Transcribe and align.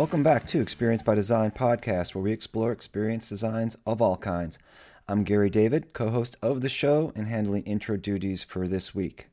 Welcome 0.00 0.22
back 0.22 0.46
to 0.46 0.62
Experience 0.62 1.02
by 1.02 1.14
Design 1.14 1.50
podcast, 1.50 2.14
where 2.14 2.24
we 2.24 2.32
explore 2.32 2.72
experience 2.72 3.28
designs 3.28 3.76
of 3.84 4.00
all 4.00 4.16
kinds. 4.16 4.58
I'm 5.06 5.24
Gary 5.24 5.50
David, 5.50 5.92
co 5.92 6.08
host 6.08 6.38
of 6.40 6.62
the 6.62 6.70
show 6.70 7.12
and 7.14 7.28
handling 7.28 7.64
intro 7.64 7.98
duties 7.98 8.42
for 8.42 8.66
this 8.66 8.94
week. 8.94 9.26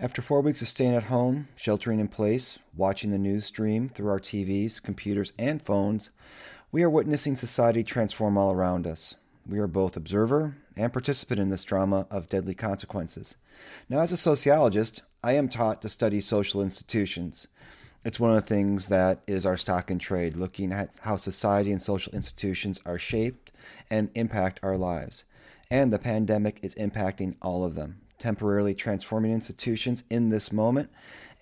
After 0.00 0.22
four 0.22 0.40
weeks 0.40 0.62
of 0.62 0.68
staying 0.68 0.94
at 0.94 1.02
home, 1.02 1.48
sheltering 1.56 2.00
in 2.00 2.08
place, 2.08 2.58
watching 2.74 3.10
the 3.10 3.18
news 3.18 3.44
stream 3.44 3.90
through 3.90 4.08
our 4.08 4.18
TVs, 4.18 4.82
computers, 4.82 5.34
and 5.38 5.60
phones, 5.60 6.08
we 6.72 6.82
are 6.82 6.88
witnessing 6.88 7.36
society 7.36 7.84
transform 7.84 8.38
all 8.38 8.50
around 8.50 8.86
us. 8.86 9.16
We 9.46 9.58
are 9.58 9.66
both 9.66 9.94
observer 9.94 10.56
and 10.74 10.90
participant 10.90 11.38
in 11.38 11.50
this 11.50 11.64
drama 11.64 12.06
of 12.10 12.30
deadly 12.30 12.54
consequences. 12.54 13.36
Now, 13.90 14.00
as 14.00 14.10
a 14.10 14.16
sociologist, 14.16 15.02
I 15.22 15.32
am 15.32 15.50
taught 15.50 15.82
to 15.82 15.90
study 15.90 16.22
social 16.22 16.62
institutions. 16.62 17.46
It's 18.04 18.18
one 18.18 18.30
of 18.30 18.36
the 18.36 18.54
things 18.54 18.88
that 18.88 19.20
is 19.28 19.46
our 19.46 19.56
stock 19.56 19.88
in 19.88 20.00
trade, 20.00 20.36
looking 20.36 20.72
at 20.72 20.98
how 21.02 21.14
society 21.14 21.70
and 21.70 21.80
social 21.80 22.12
institutions 22.12 22.80
are 22.84 22.98
shaped 22.98 23.52
and 23.88 24.10
impact 24.16 24.58
our 24.60 24.76
lives. 24.76 25.22
And 25.70 25.92
the 25.92 26.00
pandemic 26.00 26.58
is 26.62 26.74
impacting 26.74 27.36
all 27.40 27.64
of 27.64 27.76
them, 27.76 28.00
temporarily 28.18 28.74
transforming 28.74 29.30
institutions 29.30 30.02
in 30.10 30.30
this 30.30 30.50
moment 30.50 30.90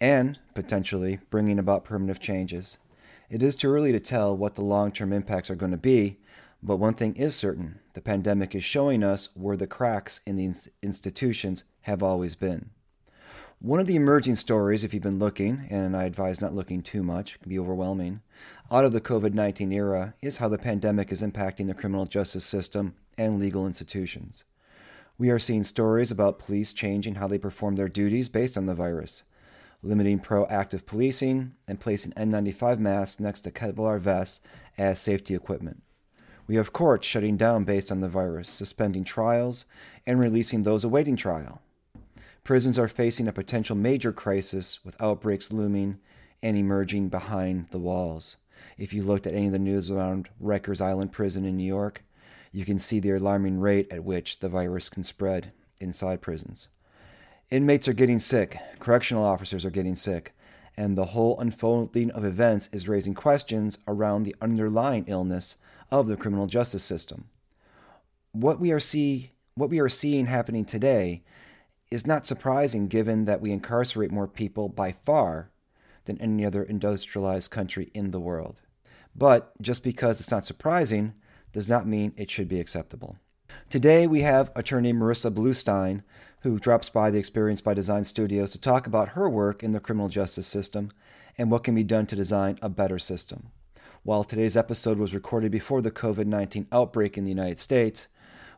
and 0.02 0.38
potentially 0.55 1.19
bringing 1.30 1.59
about 1.59 1.84
permanent 1.84 2.20
changes. 2.20 2.77
It 3.30 3.42
is 3.42 3.56
too 3.56 3.70
early 3.70 3.92
to 3.92 4.00
tell 4.00 4.36
what 4.36 4.55
the 4.55 4.62
long 4.62 4.92
term 4.92 5.14
impacts 5.14 5.48
are 5.48 5.55
going 5.55 5.72
to 5.72 5.78
be, 5.78 6.19
but 6.62 6.77
one 6.77 6.95
thing 6.95 7.16
is 7.16 7.34
certain 7.34 7.80
the 7.95 8.02
pandemic 8.02 8.55
is 8.55 8.64
showing 8.64 9.02
us 9.02 9.30
where 9.34 9.56
the 9.56 9.66
cracks 9.66 10.20
in 10.27 10.36
the 10.36 10.53
institutions 10.83 11.64
have 11.83 12.03
always 12.03 12.34
been. 12.34 12.69
One 13.62 13.78
of 13.78 13.86
the 13.86 13.97
emerging 13.97 14.36
stories, 14.36 14.84
if 14.84 14.94
you've 14.94 15.03
been 15.03 15.19
looking, 15.19 15.66
and 15.69 15.94
I 15.94 16.05
advise 16.05 16.41
not 16.41 16.55
looking 16.55 16.80
too 16.80 17.03
much, 17.03 17.39
can 17.39 17.50
be 17.50 17.58
overwhelming, 17.58 18.22
out 18.70 18.86
of 18.86 18.92
the 18.92 19.03
COVID 19.03 19.34
19 19.34 19.70
era 19.70 20.14
is 20.22 20.39
how 20.39 20.48
the 20.48 20.56
pandemic 20.56 21.12
is 21.12 21.20
impacting 21.20 21.66
the 21.66 21.75
criminal 21.75 22.06
justice 22.06 22.47
system 22.47 22.94
and 23.19 23.38
legal 23.38 23.66
institutions. 23.66 24.44
We 25.19 25.28
are 25.28 25.38
seeing 25.38 25.62
stories 25.62 26.11
about 26.11 26.38
police 26.38 26.72
changing 26.72 27.16
how 27.16 27.27
they 27.27 27.36
perform 27.36 27.77
their 27.77 27.91
duties 27.91 28.31
based 28.31 28.56
on 28.56 28.64
the 28.64 28.75
virus, 28.75 29.25
limiting 29.83 30.20
proactive 30.20 30.86
policing 30.86 31.53
and 31.69 31.78
placing 31.78 32.12
N95 32.12 32.78
masks 32.78 33.20
next 33.20 33.42
to 33.42 33.50
Kevlar 33.50 34.00
vests 34.00 34.41
as 34.78 35.03
safety 35.03 35.34
equipment. 35.34 35.83
We 36.47 36.56
have 36.56 36.72
courts 36.72 37.06
shutting 37.06 37.36
down 37.36 37.64
based 37.64 37.92
on 37.92 38.00
the 38.00 38.08
virus, 38.08 38.48
suspending 38.48 39.05
trials, 39.05 39.66
and 40.06 40.19
releasing 40.19 40.62
those 40.62 40.83
awaiting 40.83 41.16
trial. 41.16 41.61
Prisons 42.51 42.81
are 42.81 42.89
facing 42.89 43.29
a 43.29 43.33
potential 43.33 43.77
major 43.77 44.11
crisis 44.11 44.84
with 44.84 45.01
outbreaks 45.01 45.53
looming 45.53 46.01
and 46.43 46.56
emerging 46.56 47.09
behind 47.09 47.69
the 47.70 47.79
walls. 47.79 48.39
If 48.77 48.93
you 48.93 49.05
looked 49.05 49.25
at 49.29 49.34
any 49.34 49.47
of 49.47 49.53
the 49.53 49.59
news 49.61 49.89
around 49.89 50.29
Rikers 50.43 50.81
Island 50.81 51.12
Prison 51.12 51.45
in 51.45 51.56
New 51.56 51.62
York, 51.62 52.03
you 52.51 52.65
can 52.65 52.77
see 52.77 52.98
the 52.98 53.12
alarming 53.12 53.61
rate 53.61 53.87
at 53.93 54.03
which 54.03 54.41
the 54.41 54.48
virus 54.48 54.89
can 54.89 55.05
spread 55.05 55.53
inside 55.78 56.23
prisons. 56.23 56.71
Inmates 57.53 57.87
are 57.87 57.93
getting 57.93 58.19
sick, 58.19 58.59
correctional 58.81 59.25
officers 59.25 59.65
are 59.65 59.71
getting 59.71 59.95
sick, 59.95 60.34
and 60.77 60.98
the 60.98 61.05
whole 61.15 61.39
unfolding 61.39 62.11
of 62.11 62.25
events 62.25 62.69
is 62.73 62.89
raising 62.89 63.15
questions 63.15 63.78
around 63.87 64.25
the 64.25 64.34
underlying 64.43 65.05
illness 65.06 65.55
of 65.93 66.09
the 66.09 66.17
criminal 66.17 66.48
justice 66.48 66.83
system. 66.83 67.27
What 68.33 68.59
we 68.59 68.73
are 68.73 68.81
see 68.81 69.31
what 69.55 69.71
we 69.71 69.78
are 69.78 69.89
seeing 69.89 70.27
happening 70.27 70.65
today 70.65 71.23
is 71.91 72.06
not 72.06 72.27
surprising 72.27 72.86
given 72.86 73.24
that 73.24 73.41
we 73.41 73.50
incarcerate 73.50 74.12
more 74.12 74.28
people 74.28 74.69
by 74.69 74.92
far 74.92 75.50
than 76.04 76.20
any 76.20 76.44
other 76.44 76.62
industrialized 76.62 77.50
country 77.50 77.91
in 77.94 78.10
the 78.12 78.20
world. 78.20 78.60
But 79.15 79.60
just 79.60 79.82
because 79.82 80.20
it's 80.20 80.31
not 80.31 80.47
surprising 80.47 81.15
does 81.53 81.69
not 81.69 81.87
mean 81.87 82.12
it 82.16 82.31
should 82.31 82.48
be 82.48 82.60
acceptable. 82.60 83.16
Today 83.69 84.06
we 84.06 84.20
have 84.20 84.53
attorney 84.54 84.92
Marissa 84.92 85.34
Bluestine, 85.34 86.04
who 86.42 86.60
drops 86.60 86.88
by 86.88 87.10
the 87.10 87.19
Experience 87.19 87.60
by 87.60 87.75
Design 87.75 88.04
studios 88.04 88.53
to 88.53 88.60
talk 88.60 88.86
about 88.86 89.10
her 89.10 89.28
work 89.28 89.62
in 89.62 89.72
the 89.72 89.81
criminal 89.81 90.09
justice 90.09 90.47
system 90.47 90.91
and 91.36 91.50
what 91.50 91.65
can 91.65 91.75
be 91.75 91.82
done 91.82 92.06
to 92.06 92.16
design 92.16 92.59
a 92.62 92.69
better 92.69 92.98
system. 92.98 93.50
While 94.03 94.25
today's 94.25 94.56
episode 94.56 94.98
was 94.98 95.12
recorded 95.12 95.50
before 95.50 95.82
the 95.82 95.91
COVID 95.91 96.26
19 96.26 96.69
outbreak 96.72 97.19
in 97.19 97.25
the 97.25 97.31
United 97.31 97.59
States, 97.59 98.09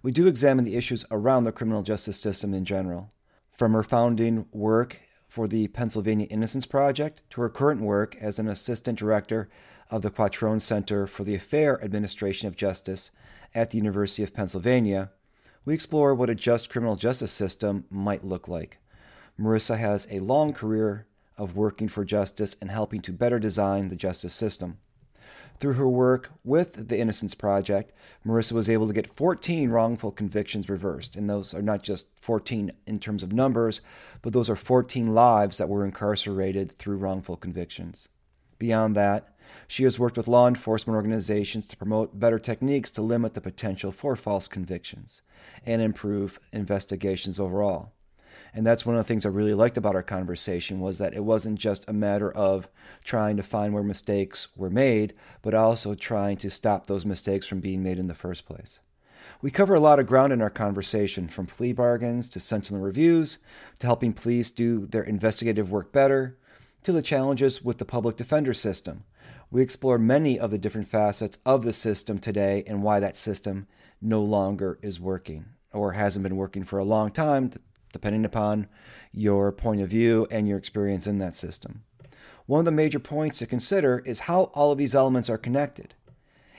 we 0.02 0.12
do 0.12 0.26
examine 0.26 0.64
the 0.64 0.76
issues 0.76 1.04
around 1.10 1.44
the 1.44 1.52
criminal 1.52 1.82
justice 1.82 2.20
system 2.20 2.52
in 2.52 2.64
general. 2.64 3.11
From 3.52 3.72
her 3.72 3.82
founding 3.82 4.46
work 4.50 5.00
for 5.28 5.46
the 5.46 5.68
Pennsylvania 5.68 6.26
Innocence 6.26 6.66
Project 6.66 7.20
to 7.30 7.40
her 7.40 7.48
current 7.48 7.80
work 7.80 8.16
as 8.20 8.38
an 8.38 8.48
assistant 8.48 8.98
director 8.98 9.48
of 9.90 10.02
the 10.02 10.10
Quattrone 10.10 10.60
Center 10.60 11.06
for 11.06 11.22
the 11.22 11.38
Fair 11.38 11.82
Administration 11.84 12.48
of 12.48 12.56
Justice 12.56 13.10
at 13.54 13.70
the 13.70 13.78
University 13.78 14.22
of 14.22 14.34
Pennsylvania, 14.34 15.10
we 15.64 15.74
explore 15.74 16.14
what 16.14 16.30
a 16.30 16.34
just 16.34 16.70
criminal 16.70 16.96
justice 16.96 17.30
system 17.30 17.84
might 17.90 18.24
look 18.24 18.48
like. 18.48 18.78
Marissa 19.38 19.78
has 19.78 20.06
a 20.10 20.20
long 20.20 20.52
career 20.52 21.06
of 21.36 21.56
working 21.56 21.88
for 21.88 22.04
justice 22.04 22.56
and 22.60 22.70
helping 22.70 23.00
to 23.02 23.12
better 23.12 23.38
design 23.38 23.88
the 23.88 23.96
justice 23.96 24.34
system. 24.34 24.78
Through 25.62 25.74
her 25.74 25.88
work 25.88 26.32
with 26.42 26.88
the 26.88 26.98
Innocence 26.98 27.36
Project, 27.36 27.92
Marissa 28.26 28.50
was 28.50 28.68
able 28.68 28.88
to 28.88 28.92
get 28.92 29.14
14 29.14 29.70
wrongful 29.70 30.10
convictions 30.10 30.68
reversed. 30.68 31.14
And 31.14 31.30
those 31.30 31.54
are 31.54 31.62
not 31.62 31.84
just 31.84 32.08
14 32.18 32.72
in 32.84 32.98
terms 32.98 33.22
of 33.22 33.32
numbers, 33.32 33.80
but 34.22 34.32
those 34.32 34.50
are 34.50 34.56
14 34.56 35.14
lives 35.14 35.58
that 35.58 35.68
were 35.68 35.84
incarcerated 35.84 36.76
through 36.78 36.96
wrongful 36.96 37.36
convictions. 37.36 38.08
Beyond 38.58 38.96
that, 38.96 39.36
she 39.68 39.84
has 39.84 40.00
worked 40.00 40.16
with 40.16 40.26
law 40.26 40.48
enforcement 40.48 40.96
organizations 40.96 41.64
to 41.66 41.76
promote 41.76 42.18
better 42.18 42.40
techniques 42.40 42.90
to 42.90 43.00
limit 43.00 43.34
the 43.34 43.40
potential 43.40 43.92
for 43.92 44.16
false 44.16 44.48
convictions 44.48 45.22
and 45.64 45.80
improve 45.80 46.40
investigations 46.52 47.38
overall. 47.38 47.92
And 48.54 48.66
that's 48.66 48.84
one 48.84 48.96
of 48.96 49.00
the 49.00 49.08
things 49.08 49.24
I 49.24 49.30
really 49.30 49.54
liked 49.54 49.78
about 49.78 49.94
our 49.94 50.02
conversation 50.02 50.80
was 50.80 50.98
that 50.98 51.14
it 51.14 51.24
wasn't 51.24 51.58
just 51.58 51.88
a 51.88 51.92
matter 51.92 52.30
of 52.30 52.68
trying 53.02 53.36
to 53.38 53.42
find 53.42 53.72
where 53.72 53.82
mistakes 53.82 54.48
were 54.54 54.68
made, 54.68 55.14
but 55.40 55.54
also 55.54 55.94
trying 55.94 56.36
to 56.38 56.50
stop 56.50 56.86
those 56.86 57.06
mistakes 57.06 57.46
from 57.46 57.60
being 57.60 57.82
made 57.82 57.98
in 57.98 58.08
the 58.08 58.14
first 58.14 58.44
place. 58.44 58.78
We 59.40 59.50
cover 59.50 59.74
a 59.74 59.80
lot 59.80 59.98
of 59.98 60.06
ground 60.06 60.32
in 60.32 60.42
our 60.42 60.50
conversation, 60.50 61.28
from 61.28 61.46
plea 61.46 61.72
bargains 61.72 62.28
to 62.30 62.40
sentinel 62.40 62.82
reviews, 62.82 63.38
to 63.78 63.86
helping 63.86 64.12
police 64.12 64.50
do 64.50 64.86
their 64.86 65.02
investigative 65.02 65.70
work 65.70 65.90
better, 65.90 66.38
to 66.84 66.92
the 66.92 67.02
challenges 67.02 67.64
with 67.64 67.78
the 67.78 67.84
public 67.84 68.16
defender 68.16 68.54
system. 68.54 69.04
We 69.50 69.62
explore 69.62 69.98
many 69.98 70.38
of 70.38 70.50
the 70.50 70.58
different 70.58 70.88
facets 70.88 71.38
of 71.44 71.64
the 71.64 71.72
system 71.72 72.19
today 72.19 72.64
and 72.66 72.82
why 72.82 73.00
that 73.00 73.16
system 73.16 73.66
no 74.00 74.22
longer 74.22 74.78
is 74.82 75.00
working 75.00 75.46
or 75.72 75.92
hasn't 75.92 76.22
been 76.22 76.36
working 76.36 76.64
for 76.64 76.78
a 76.78 76.84
long 76.84 77.10
time, 77.10 77.52
depending 77.92 78.25
upon 78.25 78.66
your 79.12 79.53
point 79.53 79.80
of 79.80 79.88
view 79.88 80.26
and 80.30 80.48
your 80.48 80.58
experience 80.58 81.06
in 81.06 81.19
that 81.19 81.34
system. 81.34 81.84
One 82.47 82.60
of 82.60 82.64
the 82.64 82.72
major 82.72 82.98
points 82.98 83.38
to 83.38 83.47
consider 83.47 84.03
is 84.04 84.20
how 84.20 84.44
all 84.54 84.72
of 84.72 84.78
these 84.78 84.94
elements 84.94 85.30
are 85.30 85.38
connected. 85.38 85.94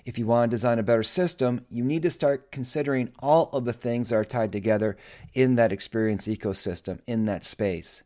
If 0.05 0.17
you 0.17 0.25
want 0.25 0.51
to 0.51 0.55
design 0.55 0.79
a 0.79 0.83
better 0.83 1.03
system, 1.03 1.65
you 1.69 1.83
need 1.83 2.03
to 2.03 2.11
start 2.11 2.51
considering 2.51 3.11
all 3.19 3.49
of 3.53 3.65
the 3.65 3.73
things 3.73 4.09
that 4.09 4.15
are 4.15 4.25
tied 4.25 4.51
together 4.51 4.97
in 5.33 5.55
that 5.55 5.71
experience 5.71 6.27
ecosystem, 6.27 6.99
in 7.07 7.25
that 7.25 7.45
space. 7.45 8.03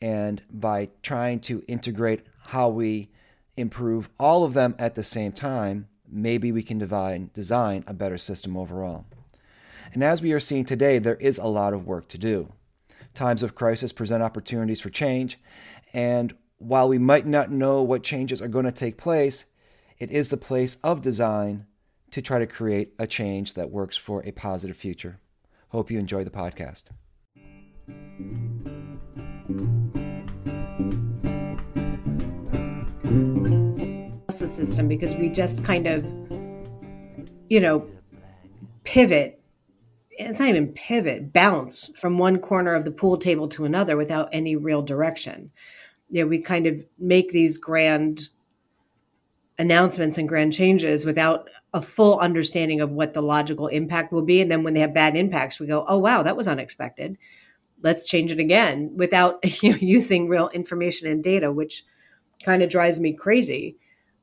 And 0.00 0.42
by 0.50 0.90
trying 1.02 1.40
to 1.40 1.62
integrate 1.68 2.26
how 2.46 2.68
we 2.68 3.10
improve 3.56 4.08
all 4.18 4.44
of 4.44 4.54
them 4.54 4.74
at 4.78 4.94
the 4.94 5.04
same 5.04 5.32
time, 5.32 5.88
maybe 6.08 6.50
we 6.50 6.62
can 6.62 6.78
divide, 6.78 7.32
design 7.32 7.84
a 7.86 7.94
better 7.94 8.18
system 8.18 8.56
overall. 8.56 9.06
And 9.92 10.02
as 10.02 10.20
we 10.20 10.32
are 10.32 10.40
seeing 10.40 10.64
today, 10.64 10.98
there 10.98 11.16
is 11.16 11.38
a 11.38 11.46
lot 11.46 11.72
of 11.72 11.86
work 11.86 12.08
to 12.08 12.18
do. 12.18 12.52
Times 13.14 13.44
of 13.44 13.54
crisis 13.54 13.92
present 13.92 14.22
opportunities 14.22 14.80
for 14.80 14.90
change, 14.90 15.38
and 15.92 16.34
while 16.58 16.88
we 16.88 16.98
might 16.98 17.26
not 17.26 17.50
know 17.50 17.80
what 17.80 18.02
changes 18.02 18.42
are 18.42 18.48
going 18.48 18.64
to 18.64 18.72
take 18.72 18.98
place, 18.98 19.44
it 20.00 20.10
is 20.10 20.30
the 20.30 20.36
place 20.36 20.78
of 20.82 21.00
design 21.00 21.66
to 22.10 22.20
try 22.20 22.40
to 22.40 22.46
create 22.46 22.92
a 22.98 23.06
change 23.06 23.54
that 23.54 23.70
works 23.70 23.96
for 23.96 24.20
a 24.26 24.32
positive 24.32 24.76
future. 24.76 25.20
Hope 25.68 25.92
you 25.92 25.98
enjoy 26.00 26.24
the 26.24 26.30
podcast. 26.30 26.84
The 34.38 34.48
system 34.48 34.88
because 34.88 35.14
we 35.14 35.28
just 35.30 35.64
kind 35.64 35.86
of, 35.86 36.04
you 37.48 37.60
know, 37.60 37.88
pivot 38.82 39.40
it's 40.18 40.38
not 40.38 40.48
even 40.48 40.72
pivot, 40.72 41.32
bounce 41.32 41.90
from 41.98 42.18
one 42.18 42.38
corner 42.38 42.74
of 42.74 42.84
the 42.84 42.90
pool 42.90 43.16
table 43.16 43.48
to 43.48 43.64
another 43.64 43.96
without 43.96 44.28
any 44.32 44.56
real 44.56 44.82
direction. 44.82 45.50
You 46.08 46.22
know, 46.22 46.28
we 46.28 46.40
kind 46.40 46.66
of 46.66 46.84
make 46.98 47.30
these 47.30 47.58
grand 47.58 48.28
announcements 49.58 50.18
and 50.18 50.28
grand 50.28 50.52
changes 50.52 51.04
without 51.04 51.48
a 51.72 51.80
full 51.80 52.18
understanding 52.18 52.80
of 52.80 52.90
what 52.90 53.14
the 53.14 53.22
logical 53.22 53.68
impact 53.68 54.12
will 54.12 54.22
be. 54.22 54.40
And 54.40 54.50
then 54.50 54.62
when 54.62 54.74
they 54.74 54.80
have 54.80 54.94
bad 54.94 55.16
impacts, 55.16 55.60
we 55.60 55.66
go, 55.66 55.84
oh, 55.88 55.98
wow, 55.98 56.22
that 56.22 56.36
was 56.36 56.48
unexpected. 56.48 57.16
Let's 57.82 58.08
change 58.08 58.32
it 58.32 58.38
again 58.38 58.92
without 58.96 59.62
you 59.62 59.70
know, 59.70 59.78
using 59.80 60.28
real 60.28 60.48
information 60.48 61.08
and 61.08 61.22
data, 61.22 61.52
which 61.52 61.84
kind 62.42 62.62
of 62.62 62.70
drives 62.70 62.98
me 62.98 63.12
crazy. 63.12 63.76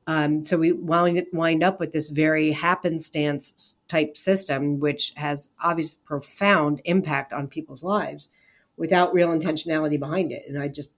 Um, 0.06 0.42
so 0.42 0.58
we 0.58 0.72
wind, 0.72 1.26
wind 1.32 1.62
up 1.62 1.78
with 1.78 1.92
this 1.92 2.10
very 2.10 2.52
happenstance 2.52 3.76
type 3.86 4.16
system, 4.16 4.80
which 4.80 5.12
has 5.16 5.50
obvious 5.62 5.96
profound 5.96 6.80
impact 6.84 7.32
on 7.32 7.46
people's 7.46 7.84
lives 7.84 8.28
without 8.76 9.14
real 9.14 9.28
intentionality 9.28 9.98
behind 9.98 10.32
it. 10.32 10.44
And 10.48 10.58
I 10.58 10.68
just 10.68 10.92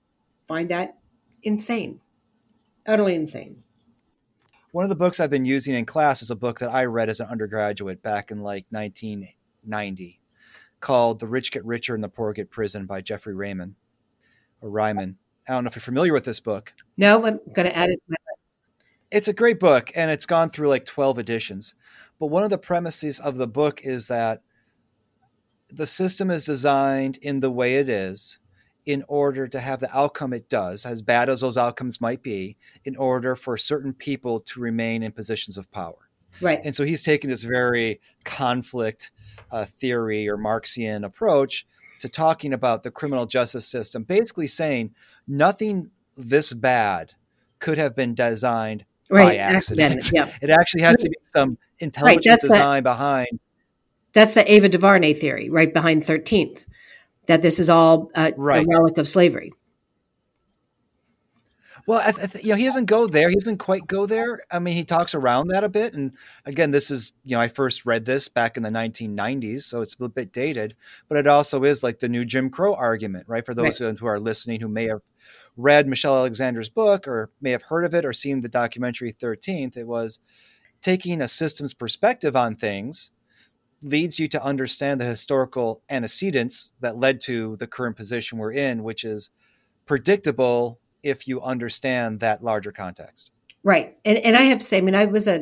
find 0.46 0.70
that 0.70 0.96
insane, 1.42 2.00
utterly 2.86 3.14
insane. 3.14 3.62
One 4.72 4.84
of 4.84 4.88
the 4.88 4.96
books 4.96 5.20
I've 5.20 5.30
been 5.30 5.44
using 5.44 5.74
in 5.74 5.84
class 5.84 6.22
is 6.22 6.30
a 6.30 6.36
book 6.36 6.58
that 6.60 6.72
I 6.72 6.86
read 6.86 7.08
as 7.08 7.20
an 7.20 7.28
undergraduate 7.28 8.02
back 8.02 8.30
in 8.30 8.42
like 8.42 8.64
1990 8.70 10.20
called 10.80 11.20
The 11.20 11.28
Rich 11.28 11.52
Get 11.52 11.64
Richer 11.64 11.94
and 11.94 12.02
the 12.02 12.08
Poor 12.08 12.32
Get 12.32 12.50
Prison 12.50 12.86
by 12.86 13.00
Jeffrey 13.00 13.34
Raymond 13.34 13.74
or 14.60 14.70
Reiman. 14.70 15.14
I 15.48 15.52
don't 15.52 15.64
know 15.64 15.68
if 15.68 15.76
you're 15.76 15.82
familiar 15.82 16.12
with 16.12 16.24
this 16.24 16.40
book. 16.40 16.72
No, 16.96 17.24
I'm 17.24 17.38
going 17.52 17.68
to 17.68 17.76
add 17.76 17.90
it 17.90 17.96
to 17.96 18.02
my. 18.08 18.16
It's 19.14 19.28
a 19.28 19.32
great 19.32 19.61
book 19.61 19.93
and 19.94 20.11
it's 20.11 20.26
gone 20.26 20.50
through 20.50 20.66
like 20.66 20.84
12 20.84 21.20
editions. 21.20 21.75
But 22.19 22.26
one 22.26 22.43
of 22.43 22.50
the 22.50 22.58
premises 22.58 23.20
of 23.20 23.37
the 23.37 23.46
book 23.46 23.81
is 23.84 24.08
that 24.08 24.43
the 25.69 25.87
system 25.87 26.32
is 26.32 26.44
designed 26.44 27.19
in 27.19 27.38
the 27.38 27.50
way 27.50 27.76
it 27.76 27.88
is 27.88 28.38
in 28.84 29.05
order 29.06 29.46
to 29.46 29.61
have 29.61 29.78
the 29.78 29.96
outcome 29.96 30.32
it 30.32 30.49
does, 30.49 30.84
as 30.84 31.00
bad 31.00 31.28
as 31.28 31.43
those 31.43 31.56
outcomes 31.56 32.00
might 32.00 32.25
be, 32.25 32.56
in 32.84 32.96
order 32.96 33.37
for 33.37 33.56
certain 33.56 33.93
people 33.94 34.40
to 34.40 34.58
remain 34.58 35.05
in 35.05 35.12
positions 35.12 35.56
of 35.56 35.70
power. 35.70 36.11
Right. 36.40 36.61
And 36.64 36.75
so 36.75 36.84
he's 36.84 37.05
taking 37.05 37.31
this 37.31 37.44
very 37.44 38.00
conflict 38.25 39.12
uh, 39.52 39.64
theory 39.64 40.28
or 40.28 40.37
Marxian 40.37 41.05
approach 41.05 41.69
to 42.00 42.08
talking 42.08 42.52
about 42.52 42.82
the 42.82 42.90
criminal 42.90 43.26
justice 43.26 43.69
system, 43.69 44.02
basically 44.02 44.49
saying 44.49 44.93
nothing 45.28 45.93
this 46.16 46.52
bad 46.52 47.12
could 47.61 47.78
have 47.78 47.94
been 47.94 48.16
designed 48.16 48.84
right. 49.10 49.28
by 49.28 49.36
accident. 49.36 50.10
Yeah. 50.12 50.30
it 50.42 50.50
actually 50.50 50.82
has 50.82 50.96
to 50.96 51.08
be 51.08 51.16
some 51.22 51.58
intelligent 51.78 52.26
right. 52.26 52.40
design 52.40 52.82
behind 52.82 53.40
that's 54.14 54.34
the 54.34 54.50
Ava 54.50 54.68
DuVernay 54.68 55.12
theory, 55.12 55.50
right 55.50 55.72
behind 55.72 56.02
13th, 56.02 56.64
that 57.26 57.42
this 57.42 57.58
is 57.58 57.68
all 57.68 58.10
uh, 58.14 58.30
a, 58.34 58.40
right. 58.40 58.64
a 58.64 58.66
relic 58.66 58.96
of 58.96 59.08
slavery. 59.08 59.52
Well, 61.86 62.00
I 62.02 62.12
th- 62.12 62.42
you 62.42 62.50
know, 62.50 62.56
he 62.56 62.64
doesn't 62.64 62.86
go 62.86 63.06
there. 63.06 63.28
He 63.28 63.34
doesn't 63.34 63.58
quite 63.58 63.86
go 63.86 64.06
there. 64.06 64.40
I 64.50 64.58
mean, 64.58 64.74
he 64.74 64.84
talks 64.84 65.14
around 65.14 65.48
that 65.48 65.64
a 65.64 65.68
bit. 65.68 65.92
And 65.92 66.12
again, 66.46 66.70
this 66.70 66.90
is, 66.90 67.12
you 67.24 67.36
know, 67.36 67.40
I 67.40 67.48
first 67.48 67.84
read 67.84 68.06
this 68.06 68.28
back 68.28 68.56
in 68.56 68.62
the 68.62 68.70
1990s, 68.70 69.62
so 69.62 69.82
it's 69.82 69.94
a 70.00 70.08
bit 70.08 70.32
dated. 70.32 70.76
But 71.08 71.18
it 71.18 71.26
also 71.26 71.62
is 71.64 71.82
like 71.82 71.98
the 71.98 72.08
new 72.08 72.24
Jim 72.24 72.48
Crow 72.48 72.72
argument, 72.74 73.28
right? 73.28 73.44
For 73.44 73.52
those 73.52 73.82
right. 73.82 73.98
who 73.98 74.06
are 74.06 74.18
listening 74.18 74.60
who 74.60 74.68
may 74.68 74.84
have 74.84 75.02
read 75.56 75.86
Michelle 75.86 76.16
Alexander's 76.16 76.68
book 76.68 77.06
or 77.06 77.30
may 77.40 77.50
have 77.50 77.62
heard 77.62 77.84
of 77.84 77.94
it 77.94 78.04
or 78.04 78.12
seen 78.12 78.40
the 78.40 78.48
documentary 78.48 79.12
13th, 79.12 79.76
it 79.76 79.86
was 79.86 80.18
taking 80.82 81.20
a 81.20 81.28
systems 81.28 81.72
perspective 81.72 82.36
on 82.36 82.56
things 82.56 83.10
leads 83.82 84.18
you 84.18 84.26
to 84.28 84.42
understand 84.42 85.00
the 85.00 85.04
historical 85.04 85.82
antecedents 85.90 86.72
that 86.80 86.96
led 86.96 87.20
to 87.20 87.56
the 87.56 87.66
current 87.66 87.96
position 87.96 88.38
we're 88.38 88.52
in, 88.52 88.82
which 88.82 89.04
is 89.04 89.30
predictable 89.86 90.80
if 91.02 91.28
you 91.28 91.40
understand 91.42 92.20
that 92.20 92.42
larger 92.42 92.72
context. 92.72 93.30
Right. 93.62 93.96
And 94.04 94.18
and 94.18 94.36
I 94.36 94.42
have 94.42 94.58
to 94.58 94.64
say, 94.64 94.78
I 94.78 94.80
mean, 94.80 94.94
I 94.94 95.04
was 95.04 95.28
a 95.28 95.38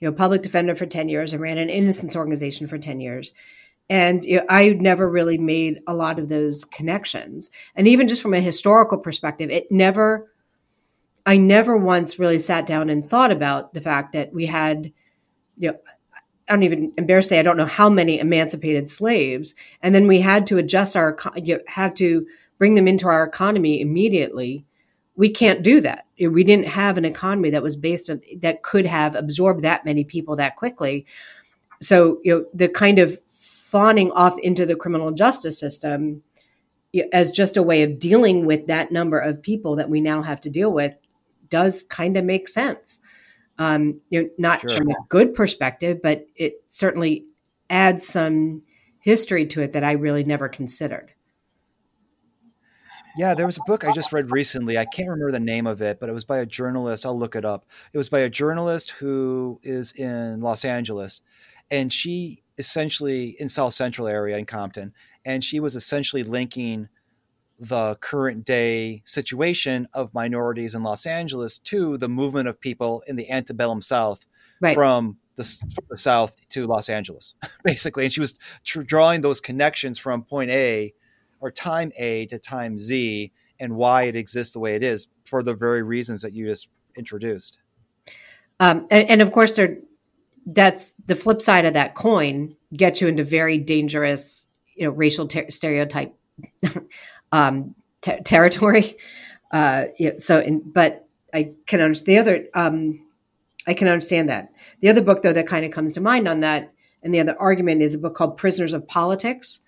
you 0.00 0.10
know 0.10 0.12
public 0.12 0.42
defender 0.42 0.74
for 0.74 0.86
10 0.86 1.08
years. 1.08 1.32
I 1.32 1.36
ran 1.36 1.58
an 1.58 1.70
innocence 1.70 2.16
organization 2.16 2.66
for 2.66 2.78
10 2.78 3.00
years. 3.00 3.32
And 3.90 4.24
you 4.24 4.38
know, 4.38 4.44
I 4.48 4.70
never 4.70 5.10
really 5.10 5.38
made 5.38 5.80
a 5.86 5.94
lot 5.94 6.18
of 6.18 6.28
those 6.28 6.64
connections. 6.64 7.50
And 7.76 7.86
even 7.86 8.08
just 8.08 8.22
from 8.22 8.34
a 8.34 8.40
historical 8.40 8.98
perspective, 8.98 9.50
it 9.50 9.70
never 9.70 10.30
I 11.26 11.38
never 11.38 11.76
once 11.76 12.18
really 12.18 12.38
sat 12.38 12.66
down 12.66 12.90
and 12.90 13.04
thought 13.04 13.32
about 13.32 13.72
the 13.72 13.80
fact 13.80 14.12
that 14.12 14.32
we 14.32 14.46
had 14.46 14.92
you 15.56 15.70
know 15.70 15.78
I 16.48 16.52
don't 16.52 16.62
even 16.62 16.92
embarrass 16.98 17.28
say 17.28 17.38
I 17.38 17.42
don't 17.42 17.56
know 17.56 17.64
how 17.66 17.88
many 17.88 18.18
emancipated 18.18 18.90
slaves, 18.90 19.54
and 19.82 19.94
then 19.94 20.06
we 20.06 20.20
had 20.20 20.46
to 20.48 20.58
adjust 20.58 20.96
our 20.96 21.16
you 21.36 21.60
had 21.66 21.96
to 21.96 22.26
bring 22.58 22.74
them 22.74 22.88
into 22.88 23.08
our 23.08 23.24
economy 23.24 23.80
immediately. 23.80 24.64
We 25.16 25.30
can't 25.30 25.62
do 25.62 25.80
that. 25.80 26.06
We 26.18 26.44
didn't 26.44 26.68
have 26.68 26.98
an 26.98 27.04
economy 27.04 27.50
that 27.50 27.62
was 27.62 27.76
based 27.76 28.10
on 28.10 28.20
that 28.38 28.62
could 28.62 28.86
have 28.86 29.14
absorbed 29.14 29.62
that 29.62 29.84
many 29.84 30.04
people 30.04 30.36
that 30.36 30.56
quickly. 30.56 31.06
So 31.80 32.20
you 32.22 32.34
know 32.34 32.44
the 32.52 32.68
kind 32.68 32.98
of 32.98 33.18
fawning 33.74 34.12
off 34.12 34.38
into 34.38 34.64
the 34.64 34.76
criminal 34.76 35.10
justice 35.10 35.58
system 35.58 36.22
as 37.12 37.32
just 37.32 37.56
a 37.56 37.62
way 37.62 37.82
of 37.82 37.98
dealing 37.98 38.46
with 38.46 38.68
that 38.68 38.92
number 38.92 39.18
of 39.18 39.42
people 39.42 39.74
that 39.74 39.90
we 39.90 40.00
now 40.00 40.22
have 40.22 40.40
to 40.40 40.48
deal 40.48 40.72
with 40.72 40.94
does 41.50 41.82
kind 41.82 42.16
of 42.16 42.24
make 42.24 42.48
sense 42.48 42.98
um, 43.58 44.00
you 44.10 44.22
know, 44.22 44.28
not 44.38 44.60
sure. 44.60 44.70
from 44.76 44.90
a 44.90 44.94
good 45.08 45.34
perspective, 45.34 46.00
but 46.02 46.26
it 46.36 46.64
certainly 46.68 47.26
adds 47.70 48.06
some 48.06 48.62
history 49.00 49.46
to 49.46 49.62
it 49.62 49.72
that 49.72 49.84
I 49.84 49.92
really 49.92 50.24
never 50.24 50.48
considered. 50.48 51.12
Yeah, 53.16 53.34
there 53.34 53.46
was 53.46 53.58
a 53.58 53.64
book 53.66 53.84
I 53.84 53.92
just 53.92 54.12
read 54.12 54.32
recently. 54.32 54.76
I 54.76 54.84
can't 54.84 55.08
remember 55.08 55.30
the 55.30 55.38
name 55.38 55.68
of 55.68 55.80
it, 55.80 56.00
but 56.00 56.08
it 56.08 56.12
was 56.12 56.24
by 56.24 56.38
a 56.38 56.46
journalist. 56.46 57.06
I'll 57.06 57.16
look 57.16 57.36
it 57.36 57.44
up. 57.44 57.64
It 57.92 57.98
was 57.98 58.08
by 58.08 58.20
a 58.20 58.28
journalist 58.28 58.90
who 58.90 59.60
is 59.62 59.92
in 59.92 60.40
Los 60.40 60.64
Angeles, 60.64 61.20
and 61.70 61.92
she 61.92 62.42
essentially 62.58 63.36
in 63.38 63.48
South 63.48 63.74
Central 63.74 64.06
area 64.06 64.36
in 64.36 64.46
Compton, 64.46 64.92
and 65.24 65.42
she 65.42 65.60
was 65.60 65.74
essentially 65.74 66.22
linking 66.22 66.88
the 67.58 67.96
current 67.96 68.44
day 68.44 69.02
situation 69.04 69.88
of 69.94 70.12
minorities 70.12 70.74
in 70.74 70.82
Los 70.82 71.06
Angeles 71.06 71.58
to 71.58 71.96
the 71.96 72.08
movement 72.08 72.48
of 72.48 72.60
people 72.60 73.02
in 73.06 73.16
the 73.16 73.30
antebellum 73.30 73.80
South 73.80 74.26
right. 74.60 74.74
from 74.74 75.18
the, 75.36 75.44
from 75.44 75.84
the, 75.88 75.96
South 75.96 76.36
to 76.48 76.66
Los 76.66 76.88
Angeles, 76.88 77.34
basically. 77.64 78.04
And 78.04 78.12
she 78.12 78.20
was 78.20 78.34
tr- 78.64 78.82
drawing 78.82 79.20
those 79.20 79.40
connections 79.40 79.98
from 79.98 80.24
point 80.24 80.50
A 80.50 80.94
or 81.40 81.50
time 81.50 81.92
A 81.96 82.26
to 82.26 82.38
time 82.38 82.76
Z 82.76 83.32
and 83.60 83.76
why 83.76 84.04
it 84.04 84.16
exists 84.16 84.52
the 84.52 84.58
way 84.58 84.74
it 84.74 84.82
is 84.82 85.08
for 85.24 85.42
the 85.42 85.54
very 85.54 85.82
reasons 85.82 86.22
that 86.22 86.32
you 86.32 86.46
just 86.46 86.68
introduced. 86.96 87.58
Um, 88.60 88.86
and, 88.90 89.08
and, 89.10 89.22
of 89.22 89.32
course, 89.32 89.52
there, 89.52 89.78
that's 90.46 90.94
the 91.06 91.14
flip 91.14 91.40
side 91.40 91.64
of 91.64 91.72
that 91.74 91.94
coin 91.94 92.56
gets 92.76 93.00
you 93.00 93.08
into 93.08 93.24
very 93.24 93.58
dangerous, 93.58 94.46
you 94.74 94.84
know, 94.84 94.90
racial 94.90 95.26
ter- 95.26 95.50
stereotype 95.50 96.14
um, 97.32 97.74
ter- 98.00 98.20
territory. 98.20 98.96
Uh, 99.50 99.86
yeah, 99.98 100.12
so, 100.18 100.40
in, 100.40 100.60
but 100.64 101.08
I 101.32 101.52
can 101.66 101.80
understand 101.80 102.06
the 102.06 102.18
other. 102.18 102.44
Um, 102.54 103.06
I 103.66 103.74
can 103.74 103.88
understand 103.88 104.28
that. 104.28 104.52
The 104.80 104.88
other 104.88 105.00
book, 105.00 105.22
though, 105.22 105.32
that 105.32 105.46
kind 105.46 105.64
of 105.64 105.70
comes 105.70 105.92
to 105.94 106.00
mind 106.00 106.28
on 106.28 106.40
that, 106.40 106.72
and 107.02 107.14
the 107.14 107.20
other 107.20 107.36
argument 107.38 107.82
is 107.82 107.94
a 107.94 107.98
book 107.98 108.14
called 108.14 108.36
"Prisoners 108.36 108.72
of 108.72 108.86
Politics," 108.86 109.60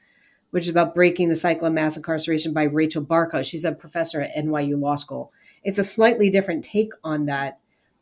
which 0.50 0.64
is 0.64 0.70
about 0.70 0.94
breaking 0.94 1.28
the 1.28 1.36
cycle 1.36 1.66
of 1.66 1.72
mass 1.72 1.96
incarceration 1.96 2.52
by 2.52 2.64
Rachel 2.64 3.02
Barkow. 3.02 3.44
She's 3.44 3.64
a 3.64 3.72
professor 3.72 4.20
at 4.20 4.34
NYU 4.36 4.80
Law 4.80 4.96
School. 4.96 5.32
It's 5.62 5.78
a 5.78 5.84
slightly 5.84 6.30
different 6.30 6.64
take 6.64 6.92
on 7.02 7.26
that, 7.26 7.58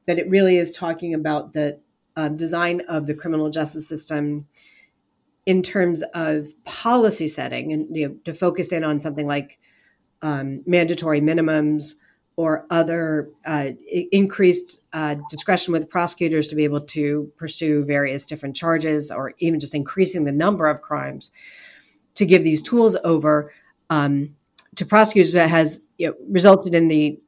but 0.07 0.19
it 0.19 0.29
really 0.29 0.57
is 0.57 0.73
talking 0.73 1.15
about 1.15 1.53
the 1.53 1.79
um, 2.17 2.37
design 2.37 2.83
of 2.89 3.07
the 3.07 3.15
criminal 3.15 3.51
justice 3.51 3.89
system 3.89 4.47
in 5.47 5.63
terms 5.63 6.03
of 6.15 6.49
policy 6.65 7.29
setting 7.29 7.73
and 7.73 7.95
you 7.95 8.09
know, 8.09 8.17
to 8.25 8.33
focus 8.33 8.73
in 8.73 8.85
on 8.85 9.01
something 9.01 9.27
like 9.27 9.59
um, 10.23 10.63
mandatory 10.67 11.21
minimums 11.21 11.95
or 12.37 12.67
other 12.71 13.31
uh, 13.47 13.71
increased 14.11 14.81
uh, 14.93 15.17
discretion 15.31 15.73
with 15.73 15.89
prosecutors 15.89 16.49
to 16.49 16.57
be 16.57 16.65
able 16.65 16.81
to 16.81 17.31
pursue 17.37 17.85
various 17.85 18.27
different 18.27 18.57
charges 18.57 19.11
or 19.11 19.35
even 19.39 19.61
just 19.61 19.75
increasing 19.75 20.25
the 20.25 20.33
number 20.33 20.67
of 20.67 20.83
crimes 20.83 21.31
to 22.15 22.27
give 22.27 22.43
these 22.43 22.63
tools 22.63 22.97
over 23.05 23.53
um, 23.91 24.35
to 24.75 24.85
prosecutors 24.85 25.33
that 25.33 25.51
has 25.51 25.81
you 25.99 26.09
know, 26.09 26.15
resulted 26.29 26.75
in 26.75 26.89
the 26.89 27.21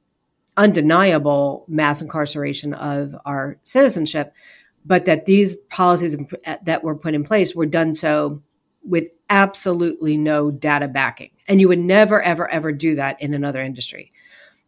undeniable 0.57 1.65
mass 1.69 2.01
incarceration 2.01 2.73
of 2.75 3.15
our 3.25 3.59
citizenship 3.65 4.35
but 4.87 5.05
that 5.05 5.27
these 5.27 5.57
policies 5.69 6.17
that 6.63 6.85
were 6.85 6.95
put 6.95 7.15
in 7.15 7.25
place 7.25 7.55
were 7.55 7.67
done 7.67 7.93
so 7.93 8.41
with 8.85 9.09
absolutely 9.29 10.17
no 10.17 10.51
data 10.51 10.87
backing. 10.87 11.31
And 11.49 11.61
you 11.61 11.67
would 11.69 11.81
never, 11.81 12.23
ever, 12.23 12.49
ever 12.49 12.71
do 12.71 12.95
that 12.95 13.21
in 13.21 13.35
another 13.35 13.61
industry. 13.61 14.13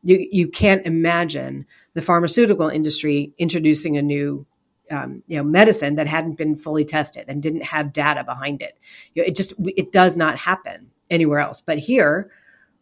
You, 0.02 0.26
you 0.30 0.48
can't 0.48 0.84
imagine 0.84 1.66
the 1.94 2.02
pharmaceutical 2.02 2.68
industry 2.68 3.32
introducing 3.38 3.96
a 3.96 4.02
new 4.02 4.44
um, 4.90 5.22
you 5.26 5.36
know 5.36 5.44
medicine 5.44 5.96
that 5.96 6.06
hadn't 6.06 6.38
been 6.38 6.56
fully 6.56 6.84
tested 6.84 7.26
and 7.28 7.42
didn't 7.42 7.62
have 7.62 7.92
data 7.92 8.24
behind 8.24 8.62
it. 8.62 8.78
You 9.14 9.22
know, 9.22 9.26
it 9.26 9.36
just 9.36 9.52
it 9.58 9.92
does 9.92 10.16
not 10.16 10.38
happen 10.38 10.90
anywhere 11.10 11.40
else. 11.40 11.60
But 11.60 11.78
here, 11.78 12.30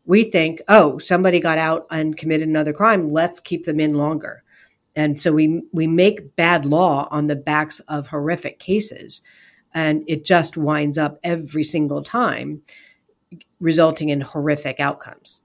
we 0.05 0.23
think, 0.25 0.63
oh, 0.69 0.99
somebody 0.99 1.41
got 1.41 1.59
out 1.59 1.87
and 1.91 2.17
committed 2.17 2.49
another 2.49 2.73
crime. 2.73 3.09
Let's 3.09 3.41
keep 3.41 3.65
them 3.65 3.81
in 3.81 3.95
longer 3.95 4.45
and 4.97 5.21
so 5.21 5.33
we 5.33 5.63
we 5.73 5.87
make 5.87 6.35
bad 6.37 6.65
law 6.65 7.07
on 7.11 7.29
the 7.29 7.37
backs 7.37 7.81
of 7.89 8.09
horrific 8.09 8.59
cases 8.59 9.23
and 9.75 10.03
it 10.09 10.25
just 10.25 10.57
winds 10.57 10.99
up 10.99 11.19
every 11.23 11.63
single 11.63 12.03
time 12.03 12.63
resulting 13.61 14.09
in 14.09 14.21
horrific 14.23 14.81
outcomes 14.81 15.43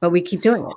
but 0.00 0.10
we 0.10 0.20
keep 0.20 0.42
doing 0.42 0.64
it 0.66 0.76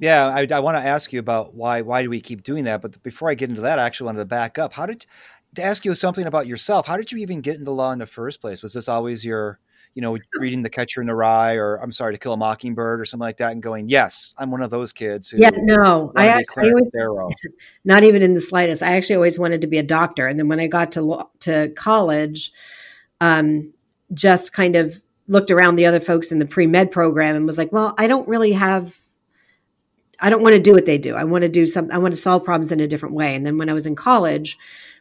Yeah, 0.00 0.26
I, 0.26 0.46
I 0.50 0.60
want 0.60 0.76
to 0.76 0.82
ask 0.86 1.12
you 1.12 1.20
about 1.20 1.54
why 1.54 1.80
why 1.82 2.02
do 2.02 2.10
we 2.10 2.20
keep 2.20 2.42
doing 2.42 2.64
that? 2.64 2.82
But 2.82 3.02
before 3.02 3.30
I 3.30 3.34
get 3.34 3.48
into 3.48 3.62
that, 3.62 3.78
I 3.78 3.84
actually 3.84 4.06
wanted 4.06 4.20
to 4.20 4.24
back 4.26 4.58
up. 4.58 4.74
How 4.74 4.86
did 4.86 5.06
to 5.54 5.62
ask 5.62 5.84
you 5.84 5.94
something 5.94 6.26
about 6.26 6.46
yourself? 6.46 6.86
How 6.86 6.96
did 6.96 7.12
you 7.12 7.18
even 7.18 7.40
get 7.40 7.56
into 7.56 7.70
law 7.70 7.92
in 7.92 8.00
the 8.00 8.06
first 8.06 8.40
place? 8.40 8.62
Was 8.62 8.74
this 8.74 8.88
always 8.88 9.24
your 9.24 9.60
you 9.94 10.02
know, 10.02 10.18
reading 10.38 10.62
The 10.62 10.70
Catcher 10.70 11.00
in 11.00 11.06
the 11.06 11.14
Rye 11.14 11.54
or 11.54 11.76
I'm 11.76 11.92
sorry, 11.92 12.14
To 12.14 12.18
Kill 12.18 12.32
a 12.32 12.36
Mockingbird 12.36 13.00
or 13.00 13.04
something 13.04 13.24
like 13.24 13.36
that 13.38 13.52
and 13.52 13.62
going, 13.62 13.88
yes, 13.88 14.34
I'm 14.36 14.50
one 14.50 14.62
of 14.62 14.70
those 14.70 14.92
kids 14.92 15.28
who. 15.28 15.38
Yeah, 15.38 15.50
no, 15.54 16.12
I, 16.16 16.28
actually, 16.28 16.68
I 16.68 17.04
always, 17.06 17.34
not 17.84 18.02
even 18.02 18.22
in 18.22 18.34
the 18.34 18.40
slightest. 18.40 18.82
I 18.82 18.96
actually 18.96 19.16
always 19.16 19.38
wanted 19.38 19.60
to 19.60 19.66
be 19.66 19.78
a 19.78 19.84
doctor. 19.84 20.26
And 20.26 20.38
then 20.38 20.48
when 20.48 20.60
I 20.60 20.66
got 20.66 20.92
to, 20.92 21.28
to 21.40 21.68
college, 21.76 22.52
um, 23.20 23.72
just 24.12 24.52
kind 24.52 24.76
of 24.76 24.96
looked 25.28 25.50
around 25.50 25.76
the 25.76 25.86
other 25.86 26.00
folks 26.00 26.30
in 26.30 26.38
the 26.38 26.46
pre 26.46 26.66
med 26.66 26.90
program 26.90 27.36
and 27.36 27.46
was 27.46 27.58
like, 27.58 27.72
well, 27.72 27.94
I 27.96 28.06
don't 28.06 28.28
really 28.28 28.52
have 28.52 28.96
I 30.20 30.30
don't 30.30 30.42
want 30.42 30.54
to 30.54 30.60
do 30.60 30.72
what 30.72 30.86
they 30.86 30.98
do. 30.98 31.16
I 31.16 31.24
want 31.24 31.42
to 31.42 31.48
do 31.48 31.66
some 31.66 31.90
I 31.92 31.98
want 31.98 32.14
to 32.14 32.20
solve 32.20 32.44
problems 32.44 32.72
in 32.72 32.80
a 32.80 32.88
different 32.88 33.14
way. 33.14 33.34
And 33.34 33.44
then 33.44 33.58
when 33.58 33.68
I 33.68 33.72
was 33.72 33.86
in 33.86 33.94
college, 33.94 34.58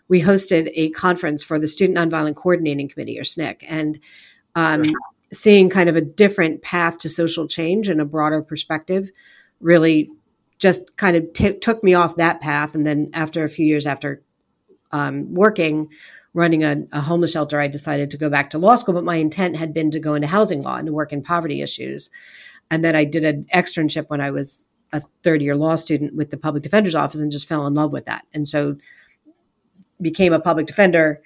we 0.07 0.21
hosted 0.21 0.71
a 0.73 0.89
conference 0.91 1.43
for 1.43 1.59
the 1.59 1.67
Student 1.67 1.97
Nonviolent 1.97 2.35
Coordinating 2.35 2.89
Committee 2.89 3.19
or 3.19 3.23
SNCC. 3.23 3.57
And 3.67 3.99
um, 4.55 4.83
seeing 5.31 5.69
kind 5.69 5.89
of 5.89 5.95
a 5.95 6.01
different 6.01 6.61
path 6.61 6.99
to 6.99 7.09
social 7.09 7.47
change 7.47 7.89
and 7.89 7.99
a 7.99 8.05
broader 8.05 8.41
perspective 8.41 9.11
really 9.59 10.11
just 10.59 10.95
kind 10.95 11.17
of 11.17 11.33
t- 11.33 11.53
took 11.53 11.83
me 11.83 11.93
off 11.93 12.15
that 12.17 12.39
path. 12.39 12.75
And 12.75 12.85
then 12.85 13.09
after 13.13 13.43
a 13.43 13.49
few 13.49 13.65
years 13.65 13.87
after 13.87 14.21
um, 14.91 15.33
working, 15.33 15.89
running 16.33 16.63
a, 16.63 16.83
a, 16.91 17.01
homeless 17.01 17.31
shelter, 17.31 17.59
I 17.59 17.67
decided 17.67 18.11
to 18.11 18.17
go 18.17 18.29
back 18.29 18.51
to 18.51 18.57
law 18.57 18.75
school. 18.75 18.93
But 18.93 19.03
my 19.03 19.15
intent 19.15 19.57
had 19.57 19.73
been 19.73 19.91
to 19.91 19.99
go 19.99 20.13
into 20.13 20.27
housing 20.27 20.61
law 20.61 20.77
and 20.77 20.85
to 20.87 20.93
work 20.93 21.11
in 21.11 21.23
poverty 21.23 21.61
issues. 21.61 22.09
And 22.69 22.83
then 22.83 22.95
I 22.95 23.03
did 23.03 23.23
an 23.23 23.45
externship 23.53 24.05
when 24.07 24.21
I 24.21 24.31
was 24.31 24.65
a 24.91 25.01
third 25.23 25.41
year 25.41 25.55
law 25.55 25.75
student 25.75 26.15
with 26.15 26.29
the 26.29 26.37
public 26.37 26.63
defender's 26.63 26.95
office 26.95 27.19
and 27.19 27.31
just 27.31 27.47
fell 27.47 27.67
in 27.67 27.73
love 27.73 27.91
with 27.91 28.05
that. 28.05 28.25
And 28.33 28.47
so 28.47 28.77
became 30.01 30.33
a 30.33 30.39
public 30.39 30.67
defender, 30.67 31.21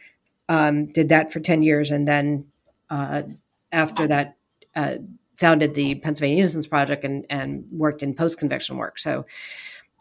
um, 0.49 0.87
did 0.87 1.09
that 1.09 1.31
for 1.31 1.39
10 1.39 1.63
years, 1.63 1.91
and 1.91 2.07
then 2.07 2.45
uh, 2.89 3.23
after 3.71 4.07
that, 4.07 4.37
uh, 4.75 4.95
founded 5.35 5.75
the 5.75 5.95
Pennsylvania 5.95 6.39
Innocence 6.39 6.67
Project 6.67 7.03
and, 7.03 7.25
and 7.29 7.65
worked 7.71 8.01
in 8.01 8.15
post 8.15 8.39
conviction 8.39 8.77
work. 8.77 8.97
So 8.97 9.25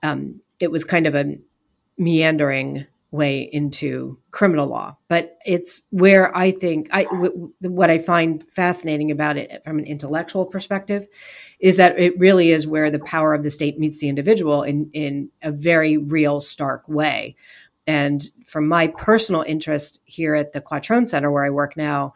um, 0.03 0.41
it 0.61 0.71
was 0.71 0.85
kind 0.85 1.07
of 1.07 1.15
a 1.15 1.37
meandering 1.99 2.87
way 3.11 3.49
into 3.53 4.19
criminal 4.31 4.67
law, 4.67 4.97
but 5.09 5.39
it's 5.47 5.81
where 5.91 6.37
I 6.37 6.51
think 6.51 6.89
I 6.93 7.05
w- 7.05 7.53
what 7.61 7.91
I 7.91 7.99
find 7.99 8.43
fascinating 8.43 9.11
about 9.11 9.37
it 9.37 9.63
from 9.65 9.79
an 9.79 9.85
intellectual 9.85 10.45
perspective 10.45 11.07
is 11.61 11.77
that 11.77 11.99
it 11.99 12.19
really 12.19 12.51
is 12.51 12.67
where 12.67 12.91
the 12.91 12.99
power 12.99 13.33
of 13.33 13.43
the 13.43 13.51
state 13.51 13.79
meets 13.79 14.01
the 14.01 14.09
individual 14.09 14.63
in 14.63 14.91
in 14.93 15.31
a 15.43 15.51
very 15.51 15.97
real, 15.97 16.41
stark 16.41 16.87
way. 16.89 17.37
And 17.87 18.29
from 18.45 18.67
my 18.67 18.89
personal 18.89 19.43
interest 19.43 20.01
here 20.05 20.35
at 20.35 20.53
the 20.53 20.61
Quattrone 20.61 21.09
Center, 21.09 21.31
where 21.31 21.45
I 21.45 21.51
work 21.51 21.77
now, 21.77 22.15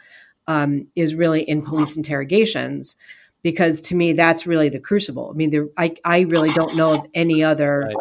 um, 0.51 0.89
is 0.97 1.15
really 1.15 1.43
in 1.43 1.63
police 1.63 1.97
interrogations 1.97 2.97
because 3.41 3.81
to 3.81 3.95
me 3.95 4.13
that's 4.13 4.49
really 4.49 4.69
the 4.69 4.81
crucible. 4.81 5.31
I 5.33 5.37
mean, 5.37 5.51
there, 5.51 5.69
I 5.77 5.95
I 6.05 6.23
really 6.23 6.51
don't 6.51 6.75
know 6.75 6.95
of 6.95 7.07
any 7.15 7.45
other 7.45 7.83
right. 7.87 7.95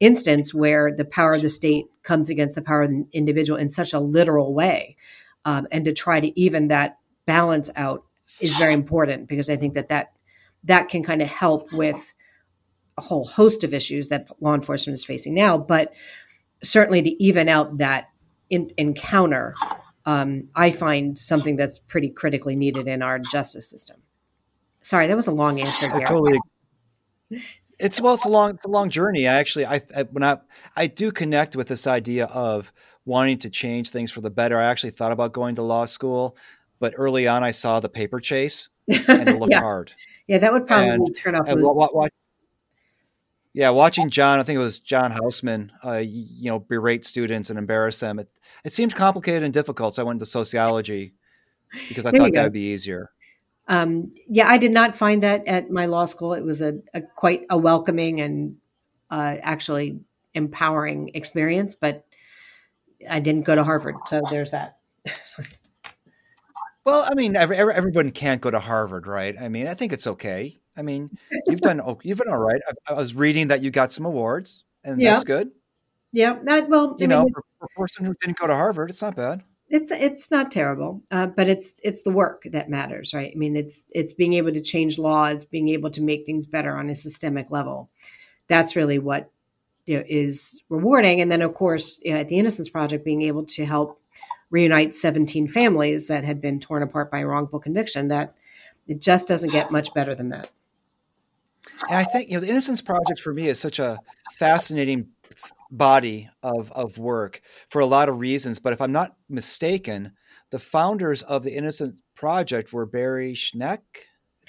instance 0.00 0.54
where 0.54 0.90
the 0.90 1.04
power 1.04 1.34
of 1.34 1.42
the 1.42 1.50
state 1.50 1.84
comes 2.02 2.30
against 2.30 2.54
the 2.54 2.62
power 2.62 2.82
of 2.82 2.90
the 2.90 3.04
individual 3.12 3.58
in 3.58 3.68
such 3.68 3.92
a 3.92 4.00
literal 4.00 4.54
way, 4.54 4.96
um, 5.44 5.68
and 5.70 5.84
to 5.84 5.92
try 5.92 6.18
to 6.18 6.40
even 6.40 6.68
that 6.68 6.96
balance 7.26 7.68
out 7.76 8.04
is 8.40 8.56
very 8.56 8.72
important 8.72 9.28
because 9.28 9.50
I 9.50 9.56
think 9.56 9.74
that 9.74 9.88
that 9.88 10.12
that 10.64 10.88
can 10.88 11.02
kind 11.02 11.20
of 11.20 11.28
help 11.28 11.74
with 11.74 12.14
a 12.96 13.02
whole 13.02 13.26
host 13.26 13.64
of 13.64 13.74
issues 13.74 14.08
that 14.08 14.28
law 14.40 14.54
enforcement 14.54 14.94
is 14.94 15.04
facing 15.04 15.34
now, 15.34 15.58
but 15.58 15.92
certainly 16.64 17.02
to 17.02 17.22
even 17.22 17.50
out 17.50 17.76
that 17.76 18.08
in, 18.48 18.72
encounter 18.78 19.54
um, 20.04 20.48
I 20.54 20.70
find 20.70 21.18
something 21.18 21.56
that's 21.56 21.78
pretty 21.78 22.08
critically 22.08 22.56
needed 22.56 22.88
in 22.88 23.02
our 23.02 23.18
justice 23.18 23.68
system. 23.68 23.98
Sorry, 24.80 25.06
that 25.06 25.16
was 25.16 25.28
a 25.28 25.32
long 25.32 25.60
answer 25.60 25.90
here. 25.90 26.00
Totally. 26.00 26.40
It's 27.78 28.00
well, 28.00 28.14
it's 28.14 28.24
a 28.24 28.28
long, 28.28 28.50
it's 28.50 28.64
a 28.64 28.68
long 28.68 28.90
journey. 28.90 29.26
I 29.28 29.34
actually, 29.34 29.66
I, 29.66 29.80
I 29.96 30.02
when 30.04 30.22
I, 30.22 30.38
I 30.76 30.86
do 30.86 31.12
connect 31.12 31.56
with 31.56 31.68
this 31.68 31.86
idea 31.86 32.26
of 32.26 32.72
wanting 33.04 33.38
to 33.38 33.50
change 33.50 33.90
things 33.90 34.10
for 34.10 34.20
the 34.20 34.30
better. 34.30 34.58
I 34.58 34.64
actually 34.64 34.90
thought 34.90 35.12
about 35.12 35.32
going 35.32 35.54
to 35.56 35.62
law 35.62 35.84
school, 35.84 36.36
but 36.78 36.94
early 36.96 37.26
on, 37.26 37.42
I 37.42 37.50
saw 37.50 37.80
the 37.80 37.88
paper 37.88 38.20
chase 38.20 38.68
and 38.88 39.28
it 39.28 39.38
looked 39.38 39.52
yeah. 39.52 39.60
hard. 39.60 39.94
Yeah, 40.26 40.38
that 40.38 40.52
would 40.52 40.66
probably 40.66 40.90
and, 40.90 41.16
turn 41.16 41.34
off. 41.34 41.48
And 41.48 41.62
yeah, 43.54 43.70
watching 43.70 44.08
John, 44.08 44.38
I 44.38 44.44
think 44.44 44.56
it 44.56 44.62
was 44.62 44.78
John 44.78 45.10
Houseman, 45.10 45.72
uh, 45.84 46.02
you 46.04 46.50
know, 46.50 46.58
berate 46.58 47.04
students 47.04 47.50
and 47.50 47.58
embarrass 47.58 47.98
them. 47.98 48.18
It, 48.18 48.28
it 48.64 48.72
seemed 48.72 48.94
complicated 48.94 49.42
and 49.42 49.52
difficult. 49.52 49.94
So 49.94 50.02
I 50.02 50.04
went 50.06 50.16
into 50.16 50.26
sociology 50.26 51.14
because 51.88 52.06
I 52.06 52.10
there 52.12 52.20
thought 52.20 52.32
that 52.32 52.44
would 52.44 52.52
be 52.52 52.72
easier. 52.72 53.10
Um, 53.68 54.12
yeah, 54.28 54.48
I 54.48 54.58
did 54.58 54.72
not 54.72 54.96
find 54.96 55.22
that 55.22 55.46
at 55.46 55.70
my 55.70 55.86
law 55.86 56.06
school. 56.06 56.32
It 56.32 56.44
was 56.44 56.62
a, 56.62 56.78
a 56.94 57.02
quite 57.02 57.44
a 57.50 57.58
welcoming 57.58 58.20
and 58.20 58.56
uh, 59.10 59.36
actually 59.42 60.00
empowering 60.34 61.10
experience, 61.14 61.74
but 61.74 62.06
I 63.08 63.20
didn't 63.20 63.42
go 63.42 63.54
to 63.54 63.64
Harvard. 63.64 63.96
So 64.06 64.22
there's 64.30 64.52
that. 64.52 64.78
well, 66.84 67.06
I 67.06 67.14
mean, 67.14 67.36
every, 67.36 67.56
everyone 67.56 68.10
can't 68.12 68.40
go 68.40 68.50
to 68.50 68.60
Harvard, 68.60 69.06
right? 69.06 69.36
I 69.38 69.48
mean, 69.48 69.66
I 69.66 69.74
think 69.74 69.92
it's 69.92 70.06
okay. 70.06 70.61
I 70.76 70.82
mean, 70.82 71.10
you've 71.46 71.60
done 71.62 71.80
you've 72.02 72.18
done 72.18 72.28
all 72.28 72.38
right. 72.38 72.60
I, 72.68 72.92
I, 72.92 72.96
was 72.96 73.14
reading 73.14 73.48
that 73.48 73.62
you 73.62 73.70
got 73.70 73.92
some 73.92 74.06
awards, 74.06 74.64
and 74.84 75.00
yeah. 75.00 75.12
that's 75.12 75.24
good. 75.24 75.50
Yeah, 76.12 76.38
that 76.44 76.68
well, 76.68 76.96
you 76.98 77.06
I 77.06 77.08
know, 77.08 77.28
for, 77.32 77.42
for, 77.58 77.64
a 77.64 77.80
person 77.80 78.04
who 78.04 78.14
didn't 78.20 78.38
go 78.38 78.46
to 78.46 78.54
Harvard, 78.54 78.90
it's 78.90 79.02
not 79.02 79.16
bad. 79.16 79.42
It's 79.68 79.90
it's 79.90 80.30
not 80.30 80.50
terrible, 80.50 81.02
uh, 81.10 81.26
but 81.26 81.48
it's 81.48 81.74
it's 81.82 82.02
the 82.02 82.10
work 82.10 82.42
that 82.50 82.68
matters, 82.68 83.14
right? 83.14 83.32
I 83.34 83.38
mean, 83.38 83.56
it's 83.56 83.86
it's 83.90 84.12
being 84.12 84.34
able 84.34 84.52
to 84.52 84.60
change 84.60 84.98
law, 84.98 85.26
it's 85.26 85.46
being 85.46 85.70
able 85.70 85.90
to 85.90 86.02
make 86.02 86.26
things 86.26 86.46
better 86.46 86.76
on 86.76 86.90
a 86.90 86.94
systemic 86.94 87.50
level. 87.50 87.88
That's 88.48 88.76
really 88.76 88.98
what 88.98 89.30
you 89.86 89.98
know, 89.98 90.04
is 90.06 90.62
rewarding. 90.68 91.20
And 91.20 91.32
then, 91.32 91.42
of 91.42 91.54
course, 91.54 91.98
you 92.02 92.12
know, 92.12 92.20
at 92.20 92.28
the 92.28 92.38
Innocence 92.38 92.68
Project, 92.68 93.04
being 93.04 93.22
able 93.22 93.44
to 93.46 93.64
help 93.64 93.98
reunite 94.50 94.94
17 94.94 95.48
families 95.48 96.06
that 96.08 96.24
had 96.24 96.40
been 96.40 96.60
torn 96.60 96.82
apart 96.82 97.10
by 97.10 97.24
wrongful 97.24 97.58
conviction. 97.58 98.08
That 98.08 98.34
it 98.86 99.00
just 99.00 99.26
doesn't 99.26 99.50
get 99.50 99.72
much 99.72 99.92
better 99.94 100.14
than 100.14 100.28
that. 100.28 100.50
And 101.88 101.98
I 101.98 102.04
think 102.04 102.28
you 102.28 102.34
know 102.34 102.40
the 102.40 102.50
Innocence 102.50 102.80
Project 102.80 103.20
for 103.20 103.32
me 103.32 103.48
is 103.48 103.60
such 103.60 103.78
a 103.78 103.98
fascinating 104.38 105.08
body 105.70 106.28
of 106.42 106.70
of 106.72 106.98
work 106.98 107.40
for 107.68 107.80
a 107.80 107.86
lot 107.86 108.08
of 108.08 108.18
reasons. 108.18 108.58
But 108.58 108.72
if 108.72 108.80
I'm 108.80 108.92
not 108.92 109.16
mistaken, 109.28 110.12
the 110.50 110.58
founders 110.58 111.22
of 111.22 111.42
the 111.42 111.54
Innocence 111.54 112.02
Project 112.14 112.72
were 112.72 112.86
Barry 112.86 113.32
Schneck. 113.34 113.80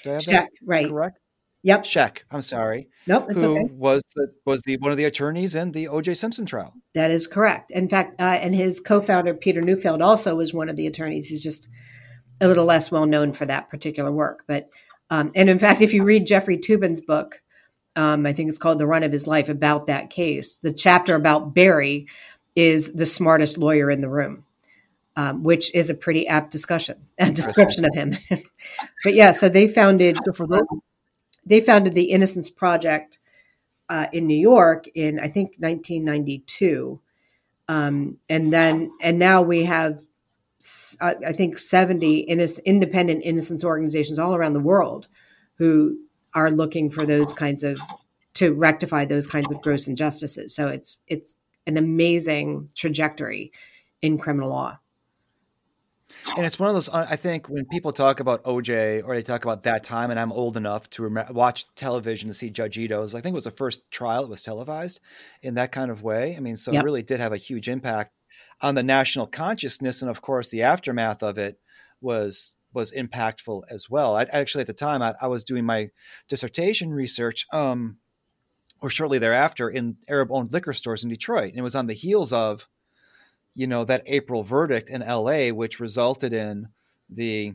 Do 0.02 0.10
I 0.10 0.12
have 0.14 0.22
Scheck, 0.22 0.26
that 0.32 0.48
right? 0.64 0.88
Correct. 0.88 1.18
Yep. 1.64 1.84
Scheck. 1.84 2.18
I'm 2.30 2.42
sorry. 2.42 2.88
Nope. 3.06 3.30
who 3.32 3.56
okay. 3.56 3.72
was 3.72 4.04
the 4.14 4.28
was 4.44 4.60
the 4.62 4.76
one 4.76 4.90
of 4.92 4.98
the 4.98 5.06
attorneys 5.06 5.54
in 5.54 5.72
the 5.72 5.88
O.J. 5.88 6.12
Simpson 6.12 6.44
trial? 6.44 6.74
That 6.94 7.10
is 7.10 7.26
correct. 7.26 7.70
In 7.70 7.88
fact, 7.88 8.20
uh, 8.20 8.38
and 8.40 8.54
his 8.54 8.80
co-founder 8.80 9.32
Peter 9.32 9.62
Neufeld 9.62 10.02
also 10.02 10.36
was 10.36 10.52
one 10.52 10.68
of 10.68 10.76
the 10.76 10.86
attorneys. 10.86 11.28
He's 11.28 11.42
just 11.42 11.68
a 12.38 12.48
little 12.48 12.66
less 12.66 12.90
well 12.90 13.06
known 13.06 13.32
for 13.32 13.46
that 13.46 13.70
particular 13.70 14.12
work. 14.12 14.44
But 14.46 14.68
um, 15.10 15.30
and 15.34 15.48
in 15.50 15.58
fact, 15.58 15.80
if 15.80 15.92
you 15.92 16.04
read 16.04 16.26
Jeffrey 16.26 16.58
Toobin's 16.58 17.00
book, 17.00 17.42
um, 17.96 18.26
I 18.26 18.32
think 18.32 18.48
it's 18.48 18.58
called 18.58 18.78
The 18.78 18.86
Run 18.86 19.02
of 19.02 19.12
His 19.12 19.26
Life 19.26 19.48
about 19.48 19.86
that 19.86 20.10
case, 20.10 20.56
the 20.56 20.72
chapter 20.72 21.14
about 21.14 21.54
Barry 21.54 22.08
is 22.56 22.92
the 22.92 23.06
smartest 23.06 23.58
lawyer 23.58 23.90
in 23.90 24.00
the 24.00 24.08
room, 24.08 24.44
um, 25.16 25.42
which 25.42 25.74
is 25.74 25.90
a 25.90 25.94
pretty 25.94 26.26
apt 26.26 26.50
discussion, 26.50 27.06
a 27.18 27.30
description 27.30 27.84
of 27.84 27.94
him. 27.94 28.16
but 29.04 29.14
yeah, 29.14 29.32
so 29.32 29.48
they 29.48 29.68
founded 29.68 30.18
they 31.46 31.60
founded 31.60 31.94
the 31.94 32.04
Innocence 32.04 32.48
Project 32.48 33.18
uh, 33.88 34.06
in 34.12 34.26
New 34.26 34.38
York 34.38 34.86
in 34.94 35.20
I 35.20 35.28
think 35.28 35.56
1992, 35.58 37.00
um, 37.68 38.18
and 38.28 38.52
then 38.52 38.90
and 39.00 39.18
now 39.18 39.42
we 39.42 39.64
have 39.64 40.02
I 41.00 41.32
think 41.32 41.58
70 41.58 42.20
independent 42.20 43.22
innocence 43.24 43.64
organizations 43.64 44.18
all 44.18 44.34
around 44.34 44.54
the 44.54 44.60
world 44.60 45.08
who 45.56 45.98
are 46.32 46.50
looking 46.50 46.90
for 46.90 47.04
those 47.04 47.34
kinds 47.34 47.62
of 47.62 47.80
to 48.34 48.52
rectify 48.52 49.04
those 49.04 49.26
kinds 49.26 49.50
of 49.50 49.60
gross 49.62 49.86
injustices. 49.86 50.54
So 50.54 50.68
it's 50.68 50.98
it's 51.06 51.36
an 51.66 51.76
amazing 51.76 52.70
trajectory 52.74 53.52
in 54.02 54.18
criminal 54.18 54.50
law. 54.50 54.78
And 56.36 56.46
it's 56.46 56.58
one 56.58 56.68
of 56.68 56.74
those. 56.74 56.88
I 56.88 57.16
think 57.16 57.48
when 57.48 57.66
people 57.66 57.92
talk 57.92 58.20
about 58.20 58.44
OJ 58.44 59.02
or 59.04 59.14
they 59.14 59.22
talk 59.22 59.44
about 59.44 59.64
that 59.64 59.84
time, 59.84 60.10
and 60.10 60.18
I'm 60.18 60.32
old 60.32 60.56
enough 60.56 60.88
to 60.90 61.06
rem- 61.06 61.34
watch 61.34 61.66
television 61.74 62.28
to 62.28 62.34
see 62.34 62.50
Judge 62.50 62.78
Ito's. 62.78 63.14
I 63.14 63.20
think 63.20 63.32
it 63.32 63.34
was 63.34 63.44
the 63.44 63.50
first 63.50 63.90
trial 63.90 64.22
that 64.22 64.30
was 64.30 64.42
televised 64.42 65.00
in 65.42 65.54
that 65.54 65.72
kind 65.72 65.90
of 65.90 66.02
way. 66.02 66.36
I 66.36 66.40
mean, 66.40 66.56
so 66.56 66.72
yep. 66.72 66.82
it 66.82 66.84
really 66.84 67.02
did 67.02 67.20
have 67.20 67.32
a 67.32 67.36
huge 67.36 67.68
impact 67.68 68.12
on 68.60 68.74
the 68.74 68.82
national 68.82 69.26
consciousness, 69.26 70.02
and 70.02 70.10
of 70.10 70.22
course, 70.22 70.48
the 70.48 70.62
aftermath 70.62 71.22
of 71.22 71.38
it 71.38 71.58
was 72.00 72.56
was 72.72 72.90
impactful 72.90 73.62
as 73.70 73.88
well. 73.88 74.16
I, 74.16 74.24
actually, 74.32 74.62
at 74.62 74.66
the 74.66 74.72
time, 74.72 75.00
I, 75.00 75.14
I 75.22 75.28
was 75.28 75.44
doing 75.44 75.64
my 75.64 75.90
dissertation 76.28 76.92
research. 76.92 77.46
Um, 77.52 77.98
or 78.84 78.90
shortly 78.90 79.18
thereafter 79.18 79.70
in 79.70 79.96
Arab 80.08 80.30
owned 80.30 80.52
liquor 80.52 80.74
stores 80.74 81.02
in 81.02 81.08
Detroit. 81.08 81.48
And 81.48 81.58
it 81.58 81.62
was 81.62 81.74
on 81.74 81.86
the 81.86 81.94
heels 81.94 82.34
of, 82.34 82.68
you 83.54 83.66
know, 83.66 83.82
that 83.84 84.02
April 84.04 84.42
verdict 84.42 84.90
in 84.90 85.00
LA, 85.00 85.48
which 85.48 85.80
resulted 85.80 86.34
in 86.34 86.68
the 87.08 87.54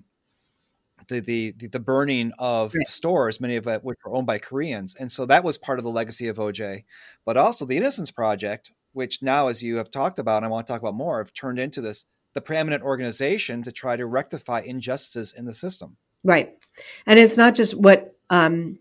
the 1.07 1.19
the 1.19 1.51
the 1.51 1.79
burning 1.79 2.31
of 2.39 2.73
right. 2.73 2.89
stores, 2.89 3.39
many 3.39 3.55
of 3.55 3.65
which 3.65 3.97
were 4.03 4.15
owned 4.15 4.25
by 4.25 4.39
Koreans, 4.39 4.95
and 4.95 5.11
so 5.11 5.25
that 5.27 5.43
was 5.43 5.57
part 5.57 5.79
of 5.79 5.85
the 5.85 5.91
legacy 5.91 6.27
of 6.27 6.37
OJ. 6.37 6.83
But 7.25 7.37
also 7.37 7.65
the 7.65 7.77
Innocence 7.77 8.11
Project, 8.11 8.71
which 8.99 9.23
now, 9.23 9.47
as 9.47 9.63
you 9.63 9.77
have 9.77 9.89
talked 9.89 10.19
about, 10.19 10.37
and 10.37 10.45
I 10.45 10.49
want 10.49 10.67
to 10.67 10.73
talk 10.73 10.81
about 10.81 10.93
more, 10.93 11.19
have 11.19 11.33
turned 11.33 11.57
into 11.57 11.79
this 11.79 12.03
the 12.33 12.41
preeminent 12.41 12.83
organization 12.83 13.63
to 13.63 13.71
try 13.71 13.95
to 13.95 14.05
rectify 14.05 14.59
injustices 14.59 15.31
in 15.31 15.45
the 15.45 15.53
system. 15.53 15.95
Right, 16.21 16.53
and 17.07 17.17
it's 17.17 17.37
not 17.37 17.55
just 17.55 17.77
what. 17.77 18.13
Um, 18.29 18.79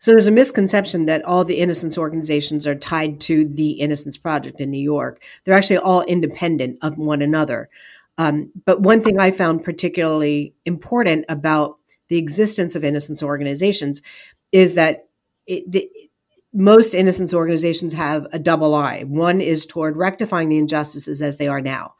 so 0.00 0.10
there's 0.10 0.26
a 0.26 0.32
misconception 0.32 1.06
that 1.06 1.24
all 1.24 1.44
the 1.44 1.60
innocence 1.60 1.96
organizations 1.96 2.66
are 2.66 2.74
tied 2.74 3.20
to 3.20 3.46
the 3.46 3.70
Innocence 3.74 4.16
Project 4.16 4.60
in 4.60 4.68
New 4.68 4.82
York. 4.82 5.22
They're 5.44 5.54
actually 5.54 5.76
all 5.76 6.02
independent 6.02 6.78
of 6.82 6.98
one 6.98 7.22
another. 7.22 7.70
Um, 8.18 8.50
but 8.66 8.80
one 8.80 9.00
thing 9.00 9.20
I 9.20 9.30
found 9.30 9.62
particularly 9.62 10.54
important 10.64 11.24
about 11.28 11.78
the 12.08 12.18
existence 12.18 12.74
of 12.74 12.82
innocence 12.82 13.22
organizations 13.22 14.02
is 14.50 14.74
that 14.74 15.06
it, 15.46 16.10
most 16.52 16.94
innocence 16.94 17.32
organizations 17.32 17.92
have 17.92 18.26
a 18.32 18.38
double 18.38 18.74
eye. 18.74 19.04
One 19.04 19.40
is 19.40 19.64
toward 19.64 19.96
rectifying 19.96 20.48
the 20.48 20.58
injustices 20.58 21.22
as 21.22 21.38
they 21.38 21.48
are 21.48 21.60
now, 21.60 21.94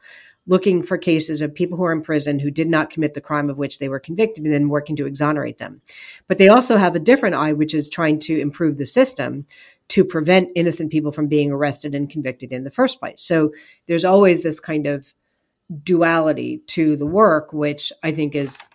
looking 0.45 0.83
for 0.83 0.97
cases 0.97 1.41
of 1.41 1.55
people 1.55 1.77
who 1.77 1.83
are 1.85 1.91
in 1.91 2.01
prison 2.01 2.39
who 2.39 2.51
did 2.51 2.69
not 2.69 2.89
commit 2.89 3.13
the 3.13 3.21
crime 3.21 3.49
of 3.49 3.57
which 3.57 3.79
they 3.79 3.89
were 3.89 3.99
convicted 3.99 4.43
and 4.43 4.53
then 4.53 4.69
working 4.69 4.95
to 4.97 5.07
exonerate 5.07 5.57
them. 5.57 5.81
But 6.27 6.37
they 6.37 6.49
also 6.49 6.77
have 6.77 6.95
a 6.95 6.99
different 6.99 7.35
eye, 7.35 7.53
which 7.53 7.73
is 7.73 7.89
trying 7.89 8.19
to 8.19 8.39
improve 8.39 8.77
the 8.77 8.85
system 8.85 9.45
to 9.89 10.05
prevent 10.05 10.49
innocent 10.55 10.91
people 10.91 11.11
from 11.11 11.27
being 11.27 11.51
arrested 11.51 11.95
and 11.95 12.09
convicted 12.09 12.51
in 12.51 12.63
the 12.63 12.69
first 12.69 12.99
place. 12.99 13.21
So 13.21 13.51
there's 13.87 14.05
always 14.05 14.43
this 14.43 14.59
kind 14.59 14.85
of 14.85 15.13
duality 15.83 16.59
to 16.67 16.95
the 16.95 17.05
work, 17.05 17.53
which 17.53 17.91
I 18.03 18.11
think 18.11 18.35
is 18.35 18.67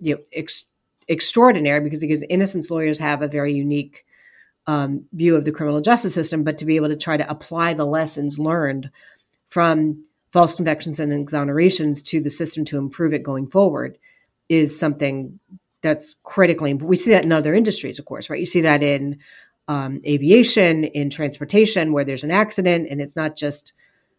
you 0.00 0.14
know 0.14 0.20
ex- 0.32 0.64
extraordinary 1.08 1.80
because 1.80 2.00
because 2.00 2.24
innocence 2.28 2.70
lawyers 2.70 2.98
have 2.98 3.22
a 3.22 3.28
very 3.28 3.52
unique 3.52 4.05
um, 4.66 5.04
view 5.12 5.36
of 5.36 5.44
the 5.44 5.52
criminal 5.52 5.80
justice 5.80 6.14
system, 6.14 6.42
but 6.42 6.58
to 6.58 6.64
be 6.64 6.76
able 6.76 6.88
to 6.88 6.96
try 6.96 7.16
to 7.16 7.30
apply 7.30 7.74
the 7.74 7.86
lessons 7.86 8.38
learned 8.38 8.90
from 9.46 10.04
false 10.32 10.54
convictions 10.54 11.00
and 11.00 11.12
exonerations 11.12 12.02
to 12.04 12.20
the 12.20 12.30
system 12.30 12.64
to 12.64 12.78
improve 12.78 13.12
it 13.12 13.22
going 13.22 13.46
forward 13.46 13.96
is 14.48 14.78
something 14.78 15.38
that's 15.82 16.16
critically 16.24 16.70
important. 16.70 16.90
We 16.90 16.96
see 16.96 17.10
that 17.10 17.24
in 17.24 17.32
other 17.32 17.54
industries, 17.54 17.98
of 17.98 18.04
course, 18.04 18.28
right? 18.28 18.40
You 18.40 18.46
see 18.46 18.60
that 18.62 18.82
in 18.82 19.18
um, 19.68 20.00
aviation, 20.06 20.84
in 20.84 21.10
transportation, 21.10 21.92
where 21.92 22.04
there's 22.04 22.24
an 22.24 22.30
accident, 22.30 22.88
and 22.90 23.00
it's 23.00 23.16
not 23.16 23.36
just 23.36 23.72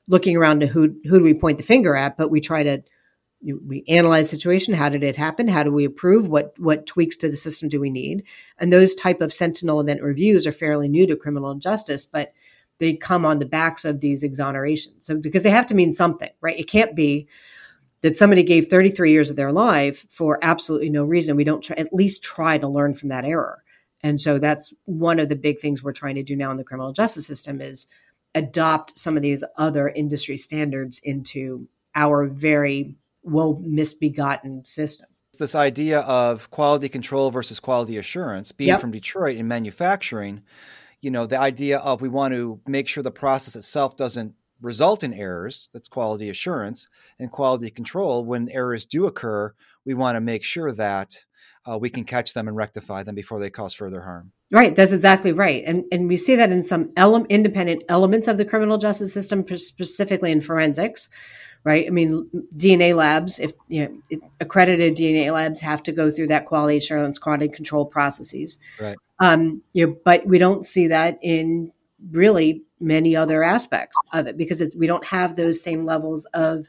looking 0.07 0.37
around 0.37 0.61
to 0.61 0.67
who 0.67 0.95
who 1.03 1.19
do 1.19 1.23
we 1.23 1.33
point 1.33 1.57
the 1.57 1.63
finger 1.63 1.95
at, 1.95 2.17
but 2.17 2.31
we 2.31 2.41
try 2.41 2.63
to 2.63 2.81
we 3.41 3.83
analyze 3.87 4.29
the 4.29 4.35
situation. 4.37 4.73
How 4.73 4.89
did 4.89 5.03
it 5.03 5.15
happen? 5.15 5.47
How 5.47 5.63
do 5.63 5.71
we 5.71 5.85
improve? 5.85 6.27
What 6.27 6.53
what 6.57 6.85
tweaks 6.85 7.15
to 7.17 7.29
the 7.29 7.35
system 7.35 7.69
do 7.69 7.79
we 7.79 7.89
need? 7.89 8.23
And 8.57 8.73
those 8.73 8.95
type 8.95 9.21
of 9.21 9.33
sentinel 9.33 9.79
event 9.79 10.01
reviews 10.01 10.47
are 10.47 10.51
fairly 10.51 10.87
new 10.87 11.05
to 11.07 11.15
criminal 11.15 11.53
justice, 11.55 12.05
but 12.05 12.33
they 12.79 12.93
come 12.95 13.25
on 13.25 13.39
the 13.39 13.45
backs 13.45 13.85
of 13.85 14.01
these 14.01 14.23
exonerations. 14.23 15.03
So 15.03 15.17
because 15.17 15.43
they 15.43 15.49
have 15.49 15.67
to 15.67 15.75
mean 15.75 15.93
something, 15.93 16.29
right? 16.41 16.59
It 16.59 16.69
can't 16.69 16.95
be 16.95 17.27
that 18.01 18.17
somebody 18.17 18.43
gave 18.43 18.67
33 18.67 19.11
years 19.11 19.29
of 19.29 19.35
their 19.35 19.51
life 19.51 20.05
for 20.09 20.39
absolutely 20.41 20.89
no 20.89 21.03
reason. 21.03 21.35
We 21.35 21.43
don't 21.43 21.63
try, 21.63 21.75
at 21.77 21.93
least 21.93 22.23
try 22.23 22.57
to 22.57 22.67
learn 22.67 22.93
from 22.93 23.09
that 23.09 23.25
error. 23.25 23.63
And 24.01 24.21
so 24.21 24.37
that's 24.37 24.73
one 24.85 25.19
of 25.19 25.29
the 25.29 25.35
big 25.35 25.59
things 25.59 25.83
we're 25.83 25.93
trying 25.93 26.15
to 26.15 26.23
do 26.23 26.35
now 26.35 26.51
in 26.51 26.57
the 26.57 26.63
criminal 26.63 26.93
justice 26.93 27.25
system 27.25 27.61
is 27.61 27.87
adopt 28.35 28.97
some 28.97 29.15
of 29.15 29.23
these 29.23 29.43
other 29.57 29.89
industry 29.89 30.37
standards 30.37 30.99
into 31.03 31.67
our 31.95 32.27
very 32.27 32.95
well 33.27 33.61
misbegotten 33.63 34.65
system. 34.65 35.07
This 35.37 35.55
idea 35.55 35.99
of 35.99 36.49
quality 36.49 36.89
control 36.89 37.29
versus 37.29 37.59
quality 37.59 37.97
assurance, 37.97 38.51
being 38.51 38.69
yep. 38.69 38.81
from 38.81 38.91
Detroit 38.91 39.37
in 39.37 39.47
manufacturing, 39.47 40.41
you 40.99 41.11
know, 41.11 41.27
the 41.27 41.39
idea 41.39 41.77
of 41.77 42.01
we 42.01 42.09
want 42.09 42.33
to 42.33 42.59
make 42.65 42.87
sure 42.87 43.03
the 43.03 43.11
process 43.11 43.55
itself 43.55 43.95
doesn't 43.95 44.33
result 44.61 45.03
in 45.03 45.13
errors, 45.13 45.69
that's 45.73 45.87
quality 45.89 46.29
assurance, 46.29 46.87
and 47.19 47.31
quality 47.31 47.69
control. 47.69 48.25
When 48.25 48.49
errors 48.49 48.85
do 48.85 49.05
occur, 49.05 49.53
we 49.85 49.93
want 49.93 50.15
to 50.15 50.21
make 50.21 50.43
sure 50.43 50.71
that 50.71 51.25
uh, 51.69 51.77
we 51.77 51.89
can 51.89 52.03
catch 52.03 52.33
them 52.33 52.47
and 52.47 52.57
rectify 52.57 53.03
them 53.03 53.15
before 53.15 53.39
they 53.39 53.49
cause 53.49 53.73
further 53.73 54.01
harm. 54.01 54.31
Right, 54.51 54.75
that's 54.75 54.93
exactly 54.93 55.33
right, 55.33 55.63
and 55.67 55.83
and 55.91 56.07
we 56.07 56.15
see 56.15 56.35
that 56.37 56.51
in 56.51 56.63
some 56.63 56.93
ele- 56.95 57.25
independent 57.25 57.83
elements 57.89 58.29
of 58.29 58.37
the 58.37 58.45
criminal 58.45 58.77
justice 58.77 59.13
system, 59.13 59.45
specifically 59.57 60.31
in 60.31 60.39
forensics. 60.39 61.09
Right, 61.67 61.85
I 61.85 61.89
mean 61.89 62.29
DNA 62.55 62.95
labs, 62.95 63.39
if 63.39 63.51
you 63.67 64.01
know, 64.09 64.21
accredited 64.39 64.95
DNA 64.95 65.33
labs 65.33 65.59
have 65.59 65.83
to 65.83 65.91
go 65.91 66.09
through 66.09 66.27
that 66.27 66.45
quality 66.45 66.77
assurance, 66.77 67.19
quality 67.19 67.49
control 67.49 67.85
processes. 67.85 68.57
Right. 68.79 68.95
Um, 69.19 69.63
you 69.73 69.85
know, 69.85 69.97
but 70.05 70.25
we 70.25 70.37
don't 70.37 70.65
see 70.65 70.87
that 70.87 71.19
in 71.21 71.73
really 72.11 72.63
many 72.79 73.17
other 73.17 73.43
aspects 73.43 73.97
of 74.13 74.27
it 74.27 74.37
because 74.37 74.63
we 74.77 74.87
don't 74.87 75.05
have 75.07 75.35
those 75.35 75.61
same 75.61 75.85
levels 75.85 76.25
of 76.33 76.67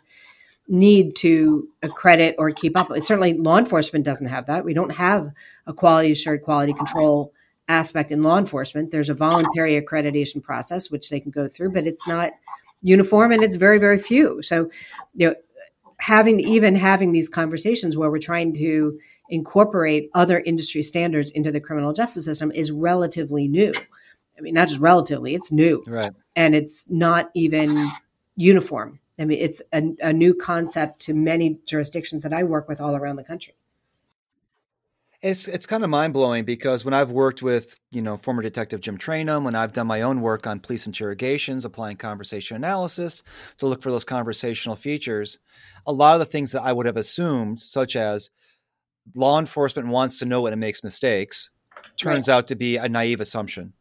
need 0.67 1.15
to 1.19 1.69
accredit 1.81 2.35
or 2.37 2.51
keep 2.51 2.77
up. 2.77 2.89
certainly 3.05 3.35
law 3.35 3.57
enforcement 3.57 4.05
doesn't 4.05 4.27
have 4.27 4.47
that. 4.47 4.65
We 4.65 4.75
don't 4.75 4.91
have 4.91 5.31
a 5.69 5.73
quality 5.73 6.11
assured 6.11 6.43
quality 6.43 6.73
control 6.73 7.33
aspect 7.69 8.11
in 8.11 8.25
law 8.25 8.37
enforcement. 8.37 8.91
There's 8.91 9.11
a 9.11 9.15
voluntary 9.15 9.81
accreditation 9.81 10.43
process 10.43 10.91
which 10.91 11.09
they 11.09 11.21
can 11.21 11.31
go 11.31 11.47
through, 11.47 11.71
but 11.71 11.87
it's 11.87 12.05
not 12.09 12.33
uniform 12.83 13.33
and 13.33 13.43
it's 13.43 13.57
very 13.57 13.79
very 13.79 13.99
few. 13.99 14.43
So, 14.43 14.71
you 15.15 15.29
know, 15.29 15.35
having 15.99 16.41
even 16.41 16.75
having 16.75 17.13
these 17.13 17.29
conversations 17.29 17.97
where 17.97 18.11
we're 18.11 18.19
trying 18.19 18.55
to 18.55 18.99
incorporate 19.29 20.11
other 20.15 20.41
industry 20.41 20.83
standards 20.83 21.31
into 21.33 21.53
the 21.53 21.61
criminal 21.61 21.93
justice 21.93 22.25
system 22.25 22.51
is 22.53 22.73
relatively 22.73 23.47
new. 23.49 23.75
I 24.37 24.41
mean, 24.41 24.55
not 24.55 24.69
just 24.69 24.81
relatively, 24.81 25.35
it's 25.35 25.51
new. 25.51 25.83
Right. 25.87 26.13
And 26.37 26.55
it's 26.55 26.89
not 26.89 27.31
even 27.35 27.91
uniform. 28.37 29.01
I 29.19 29.25
mean, 29.25 29.41
it's 29.41 29.61
a, 29.73 29.83
a 30.01 30.13
new 30.13 30.33
concept 30.33 31.01
to 31.03 31.15
many 31.15 31.59
jurisdictions 31.67 32.23
that 32.23 32.33
I 32.33 32.45
work 32.45 32.69
with 32.69 32.81
all 32.81 32.95
around 32.95 33.17
the 33.17 33.25
country. 33.25 33.55
It's 35.21 35.49
it's 35.49 35.67
kind 35.67 35.83
of 35.83 35.91
mind 35.91 36.13
blowing 36.13 36.45
because 36.45 36.85
when 36.85 36.95
I've 36.95 37.11
worked 37.11 37.43
with 37.43 37.77
you 37.91 38.01
know 38.03 38.17
former 38.17 38.41
detective 38.41 38.81
Jim 38.81 38.97
Trainum, 38.97 39.43
when 39.45 39.57
I've 39.57 39.73
done 39.73 39.89
my 39.89 40.03
own 40.03 40.21
work 40.21 40.47
on 40.47 40.61
police 40.61 40.87
interrogations, 40.87 41.65
applying 41.65 41.97
conversation 41.97 42.57
analysis 42.57 43.25
to 43.59 43.67
look 43.67 43.83
for 43.83 43.91
those 43.91 44.05
conversational 44.05 44.77
features, 44.77 45.39
a 45.87 45.93
lot 45.93 46.15
of 46.15 46.21
the 46.21 46.27
things 46.27 46.53
that 46.53 46.63
I 46.63 46.73
would 46.73 46.87
have 46.87 46.97
assumed, 46.97 47.59
such 47.59 47.97
as 47.97 48.31
law 49.15 49.41
enforcement 49.41 49.89
wants 49.89 50.21
to 50.21 50.25
know 50.25 50.43
when 50.43 50.53
it 50.53 50.57
makes 50.57 50.85
mistakes, 50.85 51.51
turns 51.97 52.29
right. 52.29 52.35
out 52.35 52.47
to 52.49 52.55
be 52.55 52.77
a 52.77 52.89
naive 52.89 53.21
assumption. 53.21 53.73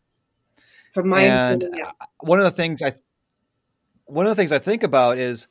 From 0.94 1.10
my 1.10 1.22
and 1.22 1.70
one 2.20 2.40
of 2.40 2.46
the 2.46 2.52
things 2.52 2.82
I 2.82 2.94
one 4.06 4.26
of 4.26 4.32
the 4.32 4.36
things 4.36 4.52
I 4.52 4.60
think 4.60 4.84
about 4.84 5.18
is 5.18 5.48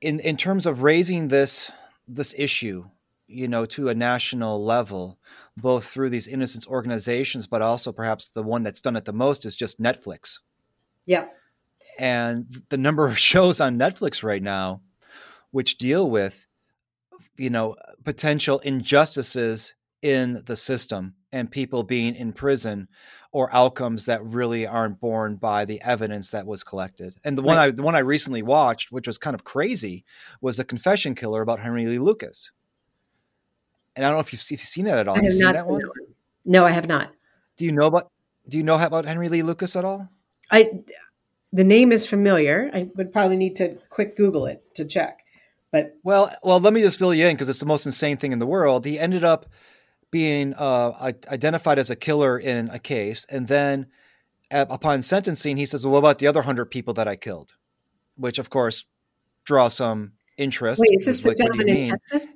in 0.00 0.20
in 0.20 0.36
terms 0.36 0.66
of 0.66 0.82
raising 0.82 1.28
this 1.28 1.70
this 2.06 2.34
issue, 2.36 2.84
you 3.32 3.48
know, 3.48 3.64
to 3.66 3.88
a 3.88 3.94
national 3.94 4.64
level, 4.64 5.18
both 5.56 5.86
through 5.86 6.10
these 6.10 6.28
innocence 6.28 6.66
organizations, 6.66 7.46
but 7.46 7.62
also 7.62 7.92
perhaps 7.92 8.28
the 8.28 8.42
one 8.42 8.62
that's 8.62 8.80
done 8.80 8.96
it 8.96 9.04
the 9.04 9.12
most 9.12 9.44
is 9.44 9.56
just 9.56 9.80
Netflix. 9.80 10.38
Yeah. 11.06 11.26
And 11.98 12.62
the 12.68 12.78
number 12.78 13.06
of 13.06 13.18
shows 13.30 13.60
on 13.60 13.78
Netflix 13.78 14.22
right 14.22 14.42
now, 14.42 14.82
which 15.50 15.78
deal 15.78 16.08
with, 16.08 16.46
you 17.36 17.50
know, 17.50 17.76
potential 18.04 18.58
injustices 18.60 19.74
in 20.00 20.42
the 20.46 20.56
system 20.56 21.14
and 21.30 21.50
people 21.50 21.82
being 21.82 22.14
in 22.14 22.32
prison 22.32 22.88
or 23.32 23.52
outcomes 23.54 24.04
that 24.04 24.22
really 24.22 24.66
aren't 24.66 25.00
borne 25.00 25.36
by 25.36 25.64
the 25.64 25.80
evidence 25.82 26.30
that 26.30 26.46
was 26.46 26.62
collected. 26.62 27.14
And 27.24 27.36
the 27.36 27.42
one 27.42 27.56
I 27.56 27.70
the 27.70 27.82
one 27.82 27.94
I 27.94 28.00
recently 28.00 28.42
watched, 28.42 28.92
which 28.92 29.06
was 29.06 29.16
kind 29.16 29.34
of 29.34 29.44
crazy, 29.44 30.04
was 30.40 30.58
a 30.58 30.64
confession 30.64 31.14
killer 31.14 31.40
about 31.40 31.60
Henry 31.60 31.86
Lee 31.86 31.98
Lucas. 31.98 32.52
And 33.96 34.04
I 34.04 34.08
don't 34.08 34.16
know 34.16 34.20
if 34.20 34.32
you've, 34.32 34.40
if 34.40 34.50
you've 34.50 34.60
seen 34.60 34.86
it 34.86 34.92
at 34.92 35.08
all. 35.08 35.16
I 35.16 35.24
have 35.24 35.38
not 35.38 35.54
that 35.54 35.66
one? 35.66 35.82
No, 36.44 36.64
I 36.64 36.70
have 36.70 36.88
not. 36.88 37.12
Do 37.56 37.64
you 37.64 37.72
know 37.72 37.86
about 37.86 38.10
Do 38.48 38.56
you 38.56 38.62
know 38.62 38.78
about 38.78 39.04
Henry 39.04 39.28
Lee 39.28 39.42
Lucas 39.42 39.76
at 39.76 39.84
all? 39.84 40.08
I 40.50 40.70
the 41.52 41.64
name 41.64 41.92
is 41.92 42.06
familiar. 42.06 42.70
I 42.72 42.88
would 42.96 43.12
probably 43.12 43.36
need 43.36 43.56
to 43.56 43.76
quick 43.90 44.16
Google 44.16 44.46
it 44.46 44.62
to 44.76 44.84
check. 44.84 45.20
But 45.70 45.96
well, 46.02 46.30
well, 46.42 46.60
let 46.60 46.72
me 46.72 46.80
just 46.80 46.98
fill 46.98 47.14
you 47.14 47.26
in 47.26 47.34
because 47.34 47.48
it's 47.48 47.60
the 47.60 47.66
most 47.66 47.86
insane 47.86 48.16
thing 48.16 48.32
in 48.32 48.38
the 48.38 48.46
world. 48.46 48.84
He 48.84 48.98
ended 48.98 49.24
up 49.24 49.46
being 50.10 50.52
uh, 50.54 51.12
identified 51.28 51.78
as 51.78 51.88
a 51.88 51.96
killer 51.96 52.38
in 52.38 52.68
a 52.68 52.78
case, 52.78 53.24
and 53.30 53.48
then 53.48 53.86
uh, 54.50 54.66
upon 54.68 55.02
sentencing, 55.02 55.56
he 55.56 55.64
says, 55.64 55.84
"Well, 55.84 55.92
what 55.92 55.98
about 56.00 56.18
the 56.18 56.26
other 56.26 56.42
hundred 56.42 56.66
people 56.66 56.92
that 56.94 57.08
I 57.08 57.16
killed?" 57.16 57.54
Which, 58.16 58.38
of 58.38 58.50
course, 58.50 58.84
draws 59.44 59.74
some 59.74 60.12
interest. 60.36 60.80
Wait, 60.80 60.98
is 60.98 61.06
this 61.06 61.20
the 61.20 61.34
gentleman 61.34 61.68
in 61.68 61.90
Texas? 61.90 62.26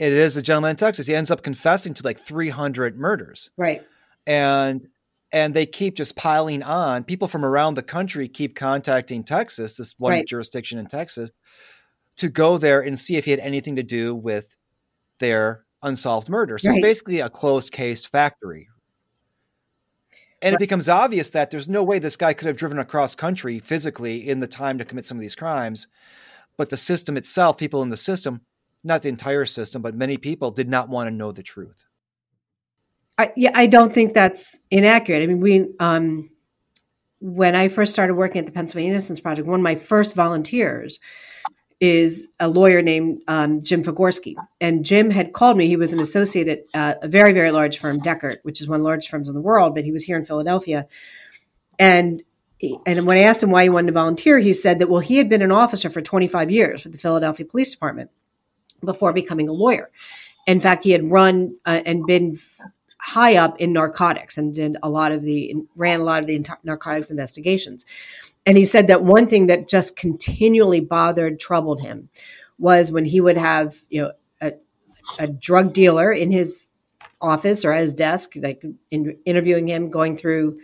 It 0.00 0.12
is 0.12 0.38
a 0.38 0.42
gentleman 0.42 0.70
in 0.70 0.76
Texas. 0.76 1.06
He 1.06 1.14
ends 1.14 1.30
up 1.30 1.42
confessing 1.42 1.92
to 1.92 2.02
like 2.02 2.18
300 2.18 2.98
murders. 2.98 3.50
Right. 3.58 3.86
And 4.26 4.88
and 5.30 5.54
they 5.54 5.66
keep 5.66 5.94
just 5.94 6.16
piling 6.16 6.62
on. 6.62 7.04
People 7.04 7.28
from 7.28 7.44
around 7.44 7.74
the 7.74 7.82
country 7.82 8.26
keep 8.26 8.56
contacting 8.56 9.22
Texas, 9.22 9.76
this 9.76 9.94
one 9.98 10.12
right. 10.12 10.26
jurisdiction 10.26 10.78
in 10.78 10.86
Texas, 10.86 11.30
to 12.16 12.28
go 12.28 12.58
there 12.58 12.80
and 12.80 12.98
see 12.98 13.16
if 13.16 13.26
he 13.26 13.30
had 13.30 13.40
anything 13.40 13.76
to 13.76 13.82
do 13.82 14.14
with 14.14 14.56
their 15.20 15.64
unsolved 15.82 16.28
murder. 16.28 16.58
So 16.58 16.70
right. 16.70 16.78
it's 16.78 16.82
basically 16.82 17.20
a 17.20 17.28
closed 17.28 17.70
case 17.70 18.06
factory. 18.06 18.68
And 20.42 20.54
right. 20.54 20.60
it 20.60 20.64
becomes 20.64 20.88
obvious 20.88 21.30
that 21.30 21.50
there's 21.50 21.68
no 21.68 21.84
way 21.84 21.98
this 21.98 22.16
guy 22.16 22.32
could 22.32 22.48
have 22.48 22.56
driven 22.56 22.78
across 22.78 23.14
country 23.14 23.60
physically 23.60 24.28
in 24.28 24.40
the 24.40 24.48
time 24.48 24.78
to 24.78 24.84
commit 24.84 25.04
some 25.04 25.18
of 25.18 25.22
these 25.22 25.36
crimes. 25.36 25.86
But 26.56 26.70
the 26.70 26.76
system 26.76 27.16
itself, 27.16 27.58
people 27.58 27.82
in 27.82 27.90
the 27.90 27.96
system, 27.96 28.40
not 28.82 29.02
the 29.02 29.08
entire 29.08 29.46
system, 29.46 29.82
but 29.82 29.94
many 29.94 30.16
people 30.16 30.50
did 30.50 30.68
not 30.68 30.88
want 30.88 31.08
to 31.08 31.14
know 31.14 31.32
the 31.32 31.42
truth. 31.42 31.86
I, 33.18 33.32
yeah, 33.36 33.50
I 33.54 33.66
don't 33.66 33.92
think 33.92 34.14
that's 34.14 34.58
inaccurate. 34.70 35.22
I 35.22 35.26
mean, 35.26 35.40
we, 35.40 35.68
um, 35.78 36.30
when 37.20 37.54
I 37.54 37.68
first 37.68 37.92
started 37.92 38.14
working 38.14 38.38
at 38.38 38.46
the 38.46 38.52
Pennsylvania 38.52 38.92
Innocence 38.92 39.20
Project, 39.20 39.46
one 39.46 39.60
of 39.60 39.64
my 39.64 39.74
first 39.74 40.16
volunteers 40.16 41.00
is 41.80 42.28
a 42.38 42.48
lawyer 42.48 42.82
named 42.82 43.22
um, 43.26 43.62
Jim 43.62 43.82
Figorski. 43.82 44.36
And 44.60 44.84
Jim 44.84 45.10
had 45.10 45.32
called 45.32 45.56
me. 45.56 45.66
He 45.66 45.76
was 45.76 45.92
an 45.92 46.00
associate 46.00 46.48
at 46.48 46.64
uh, 46.74 46.98
a 47.02 47.08
very, 47.08 47.32
very 47.32 47.50
large 47.50 47.78
firm, 47.78 48.00
Dechert, 48.00 48.38
which 48.42 48.60
is 48.60 48.68
one 48.68 48.76
of 48.76 48.82
the 48.82 48.88
largest 48.88 49.10
firms 49.10 49.28
in 49.28 49.34
the 49.34 49.40
world, 49.40 49.74
but 49.74 49.84
he 49.84 49.92
was 49.92 50.04
here 50.04 50.16
in 50.16 50.24
Philadelphia. 50.24 50.86
And 51.78 52.22
and 52.84 53.06
when 53.06 53.16
I 53.16 53.22
asked 53.22 53.42
him 53.42 53.50
why 53.50 53.62
he 53.62 53.70
wanted 53.70 53.86
to 53.86 53.94
volunteer, 53.94 54.38
he 54.38 54.52
said 54.52 54.80
that, 54.80 54.90
well, 54.90 55.00
he 55.00 55.16
had 55.16 55.30
been 55.30 55.40
an 55.40 55.50
officer 55.50 55.88
for 55.88 56.02
25 56.02 56.50
years 56.50 56.84
with 56.84 56.92
the 56.92 56.98
Philadelphia 56.98 57.46
Police 57.46 57.70
Department 57.70 58.10
before 58.84 59.12
becoming 59.12 59.48
a 59.48 59.52
lawyer. 59.52 59.90
In 60.46 60.60
fact, 60.60 60.84
he 60.84 60.90
had 60.90 61.10
run 61.10 61.56
uh, 61.64 61.82
and 61.84 62.06
been 62.06 62.34
high 62.98 63.36
up 63.36 63.58
in 63.60 63.72
narcotics 63.72 64.36
and 64.36 64.54
did 64.54 64.76
a 64.82 64.88
lot 64.88 65.12
of 65.12 65.22
the 65.22 65.54
ran 65.74 66.00
a 66.00 66.04
lot 66.04 66.20
of 66.20 66.26
the 66.26 66.44
narcotics 66.64 67.10
investigations. 67.10 67.86
And 68.46 68.56
he 68.56 68.64
said 68.64 68.88
that 68.88 69.04
one 69.04 69.26
thing 69.26 69.46
that 69.46 69.68
just 69.68 69.96
continually 69.96 70.80
bothered, 70.80 71.38
troubled 71.38 71.80
him 71.80 72.08
was 72.58 72.90
when 72.90 73.04
he 73.04 73.20
would 73.20 73.36
have, 73.36 73.76
you 73.88 74.02
know, 74.02 74.12
a, 74.40 74.52
a 75.18 75.26
drug 75.26 75.72
dealer 75.72 76.12
in 76.12 76.30
his 76.30 76.70
office 77.20 77.64
or 77.64 77.72
at 77.72 77.80
his 77.80 77.94
desk, 77.94 78.32
like 78.36 78.62
in, 78.90 79.16
interviewing 79.24 79.68
him, 79.68 79.90
going 79.90 80.16
through 80.16 80.56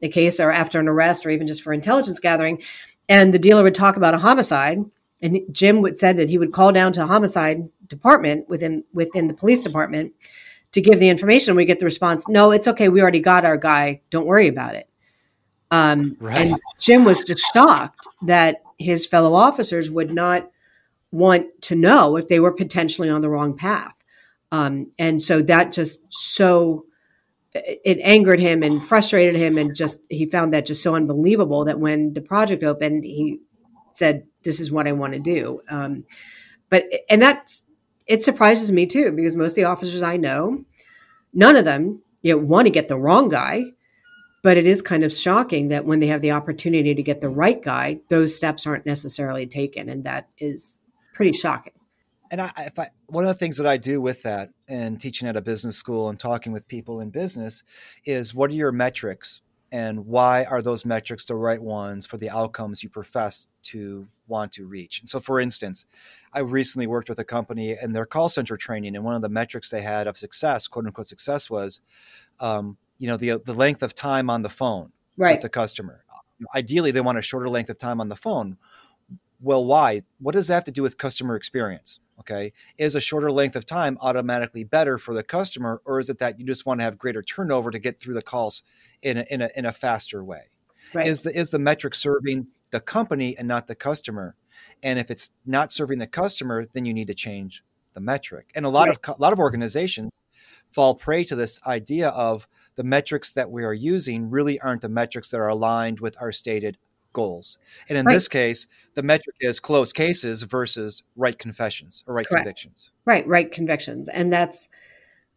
the 0.00 0.08
case 0.08 0.40
or 0.40 0.50
after 0.50 0.78
an 0.78 0.88
arrest 0.88 1.26
or 1.26 1.30
even 1.30 1.46
just 1.46 1.62
for 1.62 1.72
intelligence 1.72 2.18
gathering. 2.20 2.62
And 3.08 3.32
the 3.32 3.38
dealer 3.38 3.62
would 3.62 3.74
talk 3.74 3.96
about 3.96 4.14
a 4.14 4.18
homicide. 4.18 4.78
And 5.20 5.40
Jim 5.50 5.82
would 5.82 5.98
said 5.98 6.16
that 6.16 6.28
he 6.28 6.38
would 6.38 6.52
call 6.52 6.72
down 6.72 6.92
to 6.92 7.06
homicide 7.06 7.68
department 7.86 8.48
within 8.48 8.84
within 8.92 9.26
the 9.26 9.34
police 9.34 9.62
department 9.62 10.12
to 10.72 10.80
give 10.80 11.00
the 11.00 11.08
information. 11.08 11.56
We 11.56 11.64
get 11.64 11.78
the 11.78 11.84
response, 11.84 12.28
"No, 12.28 12.50
it's 12.50 12.68
okay. 12.68 12.88
We 12.88 13.02
already 13.02 13.20
got 13.20 13.44
our 13.44 13.56
guy. 13.56 14.02
Don't 14.10 14.26
worry 14.26 14.48
about 14.48 14.74
it." 14.74 14.88
Um, 15.70 16.16
right. 16.20 16.38
And 16.38 16.60
Jim 16.78 17.04
was 17.04 17.22
just 17.24 17.44
shocked 17.52 18.06
that 18.22 18.62
his 18.78 19.06
fellow 19.06 19.34
officers 19.34 19.90
would 19.90 20.10
not 20.12 20.50
want 21.10 21.46
to 21.62 21.74
know 21.74 22.16
if 22.16 22.28
they 22.28 22.40
were 22.40 22.52
potentially 22.52 23.10
on 23.10 23.20
the 23.20 23.30
wrong 23.30 23.56
path. 23.56 24.04
Um, 24.52 24.92
and 24.98 25.20
so 25.22 25.42
that 25.42 25.72
just 25.72 26.00
so 26.10 26.86
it 27.54 27.98
angered 28.02 28.40
him 28.40 28.62
and 28.62 28.84
frustrated 28.84 29.34
him, 29.34 29.58
and 29.58 29.74
just 29.74 29.98
he 30.08 30.26
found 30.26 30.52
that 30.52 30.66
just 30.66 30.82
so 30.82 30.94
unbelievable 30.94 31.64
that 31.64 31.80
when 31.80 32.12
the 32.14 32.20
project 32.20 32.62
opened, 32.62 33.04
he 33.04 33.40
said, 33.98 34.24
"This 34.42 34.60
is 34.60 34.70
what 34.70 34.86
I 34.86 34.92
want 34.92 35.12
to 35.14 35.18
do." 35.18 35.60
Um, 35.68 36.04
but 36.70 36.84
and 37.10 37.20
that 37.22 37.60
it 38.06 38.22
surprises 38.22 38.72
me 38.72 38.86
too 38.86 39.12
because 39.12 39.36
most 39.36 39.52
of 39.52 39.56
the 39.56 39.64
officers 39.64 40.02
I 40.02 40.16
know, 40.16 40.64
none 41.32 41.56
of 41.56 41.64
them 41.64 42.02
you 42.22 42.32
know 42.32 42.38
want 42.38 42.66
to 42.66 42.72
get 42.72 42.88
the 42.88 42.98
wrong 42.98 43.28
guy 43.28 43.64
but 44.42 44.56
it 44.56 44.66
is 44.66 44.82
kind 44.82 45.04
of 45.04 45.12
shocking 45.12 45.68
that 45.68 45.84
when 45.84 46.00
they 46.00 46.06
have 46.06 46.20
the 46.20 46.30
opportunity 46.30 46.94
to 46.94 47.02
get 47.02 47.20
the 47.20 47.28
right 47.28 47.62
guy, 47.62 48.00
those 48.08 48.34
steps 48.34 48.66
aren't 48.66 48.86
necessarily 48.86 49.46
taken. 49.46 49.88
And 49.88 50.04
that 50.04 50.28
is 50.38 50.80
pretty 51.12 51.32
shocking. 51.32 51.72
And 52.30 52.42
I, 52.42 52.52
if 52.58 52.78
I, 52.78 52.90
one 53.06 53.24
of 53.24 53.28
the 53.28 53.38
things 53.38 53.56
that 53.56 53.66
I 53.66 53.78
do 53.78 54.00
with 54.00 54.22
that 54.22 54.50
and 54.68 55.00
teaching 55.00 55.26
at 55.28 55.36
a 55.36 55.40
business 55.40 55.76
school 55.76 56.08
and 56.08 56.20
talking 56.20 56.52
with 56.52 56.68
people 56.68 57.00
in 57.00 57.10
business 57.10 57.62
is 58.04 58.34
what 58.34 58.50
are 58.50 58.54
your 58.54 58.70
metrics 58.70 59.40
and 59.70 60.06
why 60.06 60.44
are 60.44 60.62
those 60.62 60.84
metrics 60.84 61.24
the 61.24 61.34
right 61.34 61.60
ones 61.60 62.06
for 62.06 62.16
the 62.16 62.30
outcomes 62.30 62.82
you 62.82 62.88
profess 62.88 63.48
to 63.64 64.08
want 64.26 64.52
to 64.52 64.66
reach? 64.66 65.00
And 65.00 65.08
so, 65.08 65.20
for 65.20 65.40
instance, 65.40 65.84
I 66.32 66.40
recently 66.40 66.86
worked 66.86 67.08
with 67.08 67.18
a 67.18 67.24
company 67.24 67.72
and 67.72 67.94
their 67.94 68.06
call 68.06 68.28
center 68.28 68.56
training, 68.56 68.96
and 68.96 69.04
one 69.04 69.14
of 69.14 69.22
the 69.22 69.28
metrics 69.28 69.70
they 69.70 69.82
had 69.82 70.06
of 70.06 70.16
success, 70.16 70.66
quote 70.66 70.86
unquote 70.86 71.08
success, 71.08 71.50
was 71.50 71.80
um, 72.40 72.76
you 72.98 73.08
know 73.08 73.16
the 73.16 73.40
the 73.44 73.54
length 73.54 73.82
of 73.82 73.94
time 73.94 74.30
on 74.30 74.42
the 74.42 74.48
phone 74.48 74.92
right. 75.16 75.34
with 75.34 75.42
the 75.42 75.48
customer. 75.48 76.04
Ideally, 76.54 76.92
they 76.92 77.00
want 77.00 77.18
a 77.18 77.22
shorter 77.22 77.48
length 77.48 77.68
of 77.68 77.78
time 77.78 78.00
on 78.00 78.08
the 78.08 78.16
phone. 78.16 78.56
Well, 79.40 79.64
why? 79.64 80.02
What 80.18 80.34
does 80.34 80.48
that 80.48 80.54
have 80.54 80.64
to 80.64 80.70
do 80.70 80.82
with 80.82 80.98
customer 80.98 81.36
experience? 81.36 82.00
Okay, 82.20 82.52
is 82.76 82.96
a 82.96 83.00
shorter 83.00 83.30
length 83.30 83.54
of 83.54 83.64
time 83.64 83.96
automatically 84.00 84.64
better 84.64 84.98
for 84.98 85.14
the 85.14 85.22
customer, 85.22 85.80
or 85.84 86.00
is 86.00 86.10
it 86.10 86.18
that 86.18 86.40
you 86.40 86.44
just 86.44 86.66
want 86.66 86.80
to 86.80 86.84
have 86.84 86.98
greater 86.98 87.22
turnover 87.22 87.70
to 87.70 87.78
get 87.78 88.00
through 88.00 88.14
the 88.14 88.22
calls 88.22 88.62
in 89.02 89.18
a, 89.18 89.24
in 89.30 89.40
a, 89.40 89.50
in 89.54 89.64
a 89.64 89.72
faster 89.72 90.24
way? 90.24 90.50
Right. 90.92 91.06
Is 91.06 91.22
the 91.22 91.36
is 91.36 91.50
the 91.50 91.60
metric 91.60 91.94
serving 91.94 92.48
the 92.70 92.80
company 92.80 93.36
and 93.36 93.46
not 93.46 93.68
the 93.68 93.76
customer? 93.76 94.34
And 94.82 94.98
if 94.98 95.10
it's 95.10 95.30
not 95.46 95.72
serving 95.72 95.98
the 95.98 96.06
customer, 96.08 96.66
then 96.72 96.84
you 96.84 96.92
need 96.92 97.06
to 97.06 97.14
change 97.14 97.62
the 97.94 98.00
metric. 98.00 98.50
And 98.54 98.66
a 98.66 98.68
lot 98.68 98.88
right. 98.88 98.98
of 99.08 99.16
a 99.16 99.20
lot 99.20 99.32
of 99.32 99.38
organizations 99.38 100.12
fall 100.72 100.94
prey 100.94 101.24
to 101.24 101.36
this 101.36 101.60
idea 101.66 102.08
of 102.08 102.48
the 102.74 102.84
metrics 102.84 103.32
that 103.32 103.50
we 103.50 103.64
are 103.64 103.72
using 103.74 104.30
really 104.30 104.60
aren't 104.60 104.82
the 104.82 104.88
metrics 104.88 105.30
that 105.30 105.38
are 105.38 105.48
aligned 105.48 106.00
with 106.00 106.16
our 106.20 106.32
stated 106.32 106.78
goals. 107.12 107.58
And 107.88 107.98
in 107.98 108.06
right. 108.06 108.12
this 108.12 108.28
case, 108.28 108.66
the 108.94 109.02
metric 109.02 109.36
is 109.40 109.60
closed 109.60 109.94
cases 109.94 110.42
versus 110.42 111.02
right 111.16 111.38
confessions 111.38 112.04
or 112.06 112.14
right 112.14 112.26
Correct. 112.26 112.44
convictions. 112.44 112.90
Right, 113.04 113.26
right 113.26 113.50
convictions. 113.50 114.08
And 114.08 114.32
that's 114.32 114.68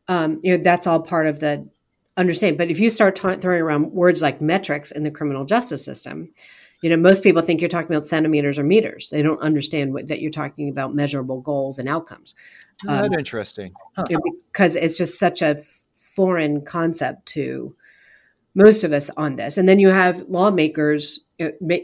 um, 0.08 0.40
you 0.44 0.58
know 0.58 0.64
that's 0.64 0.88
all 0.88 1.00
part 1.00 1.28
of 1.28 1.40
the 1.40 1.68
understanding. 2.18 2.58
But 2.58 2.70
if 2.70 2.80
you 2.80 2.90
start 2.90 3.16
t- 3.16 3.36
throwing 3.36 3.62
around 3.62 3.92
words 3.92 4.22
like 4.22 4.42
metrics 4.42 4.92
in 4.92 5.04
the 5.04 5.12
criminal 5.12 5.46
justice 5.46 5.84
system, 5.84 6.30
you 6.82 6.90
know 6.90 6.98
most 6.98 7.24
people 7.24 7.42
think 7.42 7.62
you're 7.62 7.70
talking 7.70 7.96
about 7.96 8.06
centimeters 8.06 8.60
or 8.60 8.64
meters. 8.64 9.10
They 9.10 9.22
don't 9.22 9.42
understand 9.42 9.94
what, 9.94 10.08
that 10.08 10.22
you're 10.22 10.32
talking 10.32 10.70
about 10.70 10.96
measurable 10.96 11.42
goals 11.42 11.80
and 11.80 11.88
outcomes. 11.88 12.36
Um, 12.88 13.14
interesting. 13.14 13.74
Huh. 13.96 14.06
Because 14.52 14.76
it's 14.76 14.98
just 14.98 15.20
such 15.20 15.42
a 15.42 15.56
foreign 16.16 16.62
concept 16.62 17.26
to 17.28 17.76
most 18.56 18.84
of 18.84 18.92
us 18.92 19.10
on 19.16 19.36
this. 19.36 19.58
And 19.58 19.68
then 19.68 19.80
you 19.80 19.90
have 19.90 20.26
lawmakers 20.28 21.20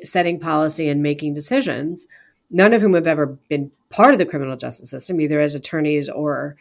setting 0.03 0.39
policy 0.39 0.89
and 0.89 1.01
making 1.01 1.33
decisions, 1.33 2.07
none 2.49 2.73
of 2.73 2.81
whom 2.81 2.93
have 2.93 3.07
ever 3.07 3.37
been 3.49 3.71
part 3.89 4.13
of 4.13 4.19
the 4.19 4.25
criminal 4.25 4.57
justice 4.57 4.89
system, 4.89 5.21
either 5.21 5.39
as 5.39 5.55
attorneys 5.55 6.09
or 6.09 6.55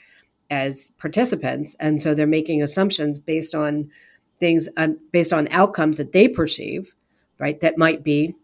as 0.51 0.93
participants. 0.99 1.75
And 1.81 2.01
so 2.01 2.15
they're 2.15 2.27
making 2.27 2.63
assumptions 2.63 3.19
based 3.19 3.55
on 3.55 3.91
things, 4.39 4.69
uh, 4.77 4.89
based 5.13 5.33
on 5.33 5.49
outcomes 5.51 5.97
that 5.97 6.13
they 6.13 6.29
perceive, 6.29 6.95
right? 7.39 7.61
That 7.61 7.79
might 7.79 8.05
be 8.05 8.35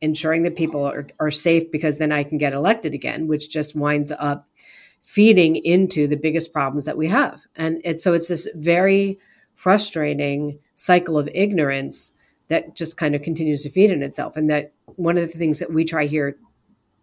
ensuring 0.00 0.42
that 0.42 0.56
people 0.56 0.84
are, 0.84 1.06
are 1.18 1.30
safe 1.30 1.70
because 1.70 1.98
then 1.98 2.10
I 2.10 2.24
can 2.24 2.38
get 2.38 2.52
elected 2.52 2.94
again, 2.94 3.26
which 3.26 3.50
just 3.50 3.76
winds 3.76 4.12
up 4.12 4.48
feeding 5.02 5.56
into 5.56 6.06
the 6.06 6.16
biggest 6.16 6.52
problems 6.52 6.84
that 6.84 6.96
we 6.96 7.08
have. 7.08 7.42
And 7.56 7.80
it, 7.84 8.02
so 8.02 8.12
it's 8.12 8.28
this 8.28 8.48
very 8.54 9.18
frustrating 9.54 10.58
cycle 10.74 11.18
of 11.18 11.28
ignorance 11.34 12.12
that 12.50 12.76
just 12.76 12.96
kind 12.96 13.14
of 13.14 13.22
continues 13.22 13.62
to 13.62 13.70
feed 13.70 13.90
in 13.90 14.02
itself. 14.02 14.36
And 14.36 14.50
that 14.50 14.72
one 14.96 15.16
of 15.16 15.32
the 15.32 15.38
things 15.38 15.58
that 15.58 15.72
we 15.72 15.84
try 15.84 16.04
here 16.06 16.36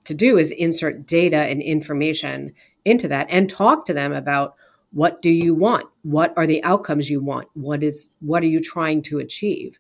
to 0.06 0.14
do 0.14 0.38
is 0.38 0.52
insert 0.52 1.06
data 1.06 1.38
and 1.38 1.62
information 1.62 2.54
into 2.86 3.08
that 3.08 3.28
and 3.30 3.50
talk 3.50 3.86
to 3.86 3.94
them 3.94 4.14
about 4.14 4.56
what 4.92 5.22
do 5.22 5.30
you 5.30 5.54
want 5.54 5.86
what 6.04 6.34
are 6.38 6.48
the 6.48 6.64
outcomes 6.64 7.10
you 7.10 7.20
want 7.20 7.46
what 7.56 7.84
is 7.84 8.10
what 8.22 8.42
are 8.42 8.48
you 8.48 8.62
trying 8.62 9.02
to 9.02 9.20
achieve 9.20 9.78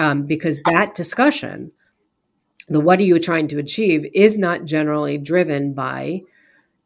um, 0.00 0.24
because 0.24 0.60
that 0.64 0.92
discussion 0.92 1.70
the 2.68 2.80
what 2.80 2.98
are 2.98 3.04
you 3.04 3.18
trying 3.18 3.46
to 3.46 3.58
achieve 3.58 4.06
is 4.12 4.38
not 4.38 4.64
generally 4.64 5.18
driven 5.18 5.72
by 5.72 6.22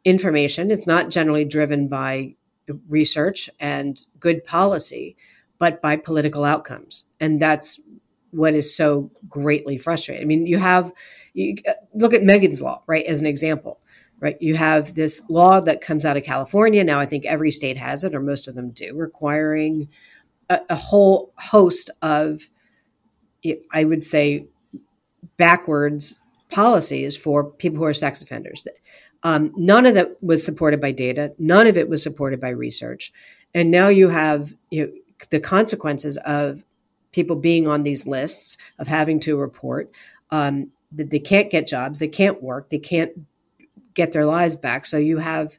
information. 0.04 0.70
It's 0.70 0.86
not 0.86 1.10
generally 1.10 1.44
driven 1.44 1.88
by 1.88 2.34
research 2.88 3.48
and 3.60 4.00
good 4.18 4.44
policy, 4.44 5.16
but 5.58 5.80
by 5.80 5.96
political 5.96 6.44
outcomes. 6.44 7.04
And 7.20 7.40
that's 7.40 7.80
what 8.30 8.54
is 8.54 8.74
so 8.74 9.10
greatly 9.28 9.78
frustrating. 9.78 10.22
I 10.22 10.26
mean, 10.26 10.46
you 10.46 10.58
have, 10.58 10.92
you 11.34 11.56
look 11.94 12.14
at 12.14 12.22
Megan's 12.22 12.60
Law, 12.60 12.82
right, 12.86 13.06
as 13.06 13.20
an 13.20 13.26
example, 13.26 13.80
right? 14.20 14.40
You 14.40 14.56
have 14.56 14.94
this 14.94 15.22
law 15.28 15.60
that 15.60 15.80
comes 15.80 16.04
out 16.04 16.16
of 16.16 16.24
California. 16.24 16.84
Now, 16.84 17.00
I 17.00 17.06
think 17.06 17.24
every 17.24 17.50
state 17.50 17.76
has 17.76 18.04
it, 18.04 18.14
or 18.14 18.20
most 18.20 18.48
of 18.48 18.54
them 18.54 18.70
do, 18.70 18.94
requiring 18.94 19.88
a, 20.50 20.60
a 20.70 20.76
whole 20.76 21.32
host 21.36 21.90
of, 22.02 22.48
I 23.72 23.84
would 23.84 24.04
say, 24.04 24.46
backwards 25.36 26.18
policies 26.50 27.16
for 27.16 27.44
people 27.44 27.78
who 27.78 27.84
are 27.84 27.94
sex 27.94 28.22
offenders. 28.22 28.66
Um, 29.22 29.52
none 29.56 29.86
of 29.86 29.94
that 29.94 30.22
was 30.22 30.44
supported 30.44 30.80
by 30.80 30.92
data. 30.92 31.34
None 31.38 31.66
of 31.66 31.76
it 31.76 31.88
was 31.88 32.02
supported 32.02 32.40
by 32.40 32.50
research. 32.50 33.12
And 33.54 33.70
now 33.70 33.88
you 33.88 34.08
have 34.08 34.54
you 34.70 34.86
know, 34.86 34.92
the 35.30 35.40
consequences 35.40 36.16
of 36.18 36.64
people 37.12 37.36
being 37.36 37.66
on 37.68 37.82
these 37.82 38.06
lists 38.06 38.56
of 38.78 38.88
having 38.88 39.20
to 39.20 39.36
report 39.36 39.90
um, 40.30 40.70
that 40.92 41.10
they 41.10 41.18
can't 41.18 41.50
get 41.50 41.66
jobs, 41.66 41.98
they 41.98 42.08
can't 42.08 42.42
work, 42.42 42.68
they 42.68 42.78
can't 42.78 43.12
get 43.94 44.12
their 44.12 44.26
lives 44.26 44.56
back. 44.56 44.86
So 44.86 44.96
you 44.96 45.18
have 45.18 45.58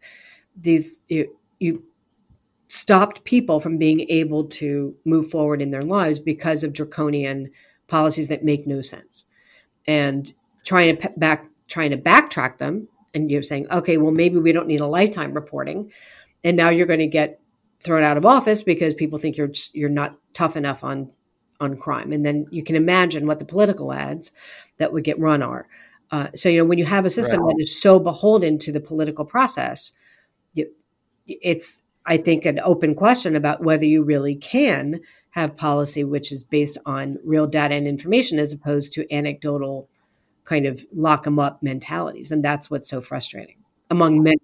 these 0.55 0.99
you, 1.07 1.35
you 1.59 1.83
stopped 2.67 3.23
people 3.23 3.59
from 3.59 3.77
being 3.77 4.05
able 4.09 4.43
to 4.45 4.95
move 5.03 5.29
forward 5.29 5.61
in 5.61 5.71
their 5.71 5.81
lives 5.81 6.19
because 6.19 6.63
of 6.63 6.73
draconian 6.73 7.49
policies 7.87 8.27
that 8.27 8.43
make 8.43 8.67
no 8.67 8.79
sense 8.79 9.25
and 9.87 10.33
trying 10.63 10.95
to 10.95 11.09
back 11.17 11.49
trying 11.67 11.89
to 11.89 11.97
backtrack 11.97 12.59
them 12.59 12.87
and 13.15 13.31
you're 13.31 13.41
saying 13.41 13.65
okay 13.71 13.97
well 13.97 14.11
maybe 14.11 14.37
we 14.37 14.51
don't 14.51 14.67
need 14.67 14.81
a 14.81 14.85
lifetime 14.85 15.33
reporting 15.33 15.91
and 16.43 16.55
now 16.55 16.69
you're 16.69 16.85
going 16.85 16.99
to 16.99 17.07
get 17.07 17.41
thrown 17.79 18.03
out 18.03 18.17
of 18.17 18.25
office 18.25 18.61
because 18.61 18.93
people 18.93 19.17
think 19.17 19.35
you're 19.35 19.51
you're 19.73 19.89
not 19.89 20.15
tough 20.33 20.55
enough 20.55 20.83
on 20.83 21.09
on 21.59 21.77
crime 21.77 22.11
and 22.11 22.25
then 22.25 22.45
you 22.51 22.63
can 22.63 22.75
imagine 22.75 23.27
what 23.27 23.39
the 23.39 23.45
political 23.45 23.93
ads 23.93 24.31
that 24.77 24.93
would 24.93 25.03
get 25.03 25.19
run 25.19 25.41
are 25.41 25.67
uh, 26.11 26.27
so 26.35 26.49
you 26.49 26.59
know 26.59 26.65
when 26.65 26.77
you 26.77 26.85
have 26.85 27.05
a 27.05 27.09
system 27.09 27.41
right. 27.41 27.55
that 27.55 27.61
is 27.61 27.79
so 27.79 27.99
beholden 27.99 28.57
to 28.57 28.71
the 28.71 28.79
political 28.79 29.25
process 29.25 29.91
you, 30.53 30.69
it's 31.27 31.83
I 32.09 32.17
think, 32.17 32.45
an 32.45 32.59
open 32.61 32.95
question 32.95 33.35
about 33.35 33.63
whether 33.63 33.85
you 33.85 34.03
really 34.03 34.35
can 34.35 35.01
have 35.29 35.55
policy 35.55 36.03
which 36.03 36.31
is 36.31 36.43
based 36.43 36.79
on 36.85 37.19
real 37.23 37.45
data 37.45 37.75
and 37.75 37.87
information 37.87 38.39
as 38.39 38.51
opposed 38.51 38.93
to 38.93 39.13
anecdotal 39.13 39.87
kind 40.43 40.65
of 40.65 40.83
lock 40.91 41.23
them 41.23 41.37
up 41.37 41.61
mentalities. 41.61 42.31
And 42.31 42.43
that's 42.43 42.71
what's 42.71 42.89
so 42.89 42.99
frustrating 42.99 43.57
among 43.91 44.23
many. 44.23 44.39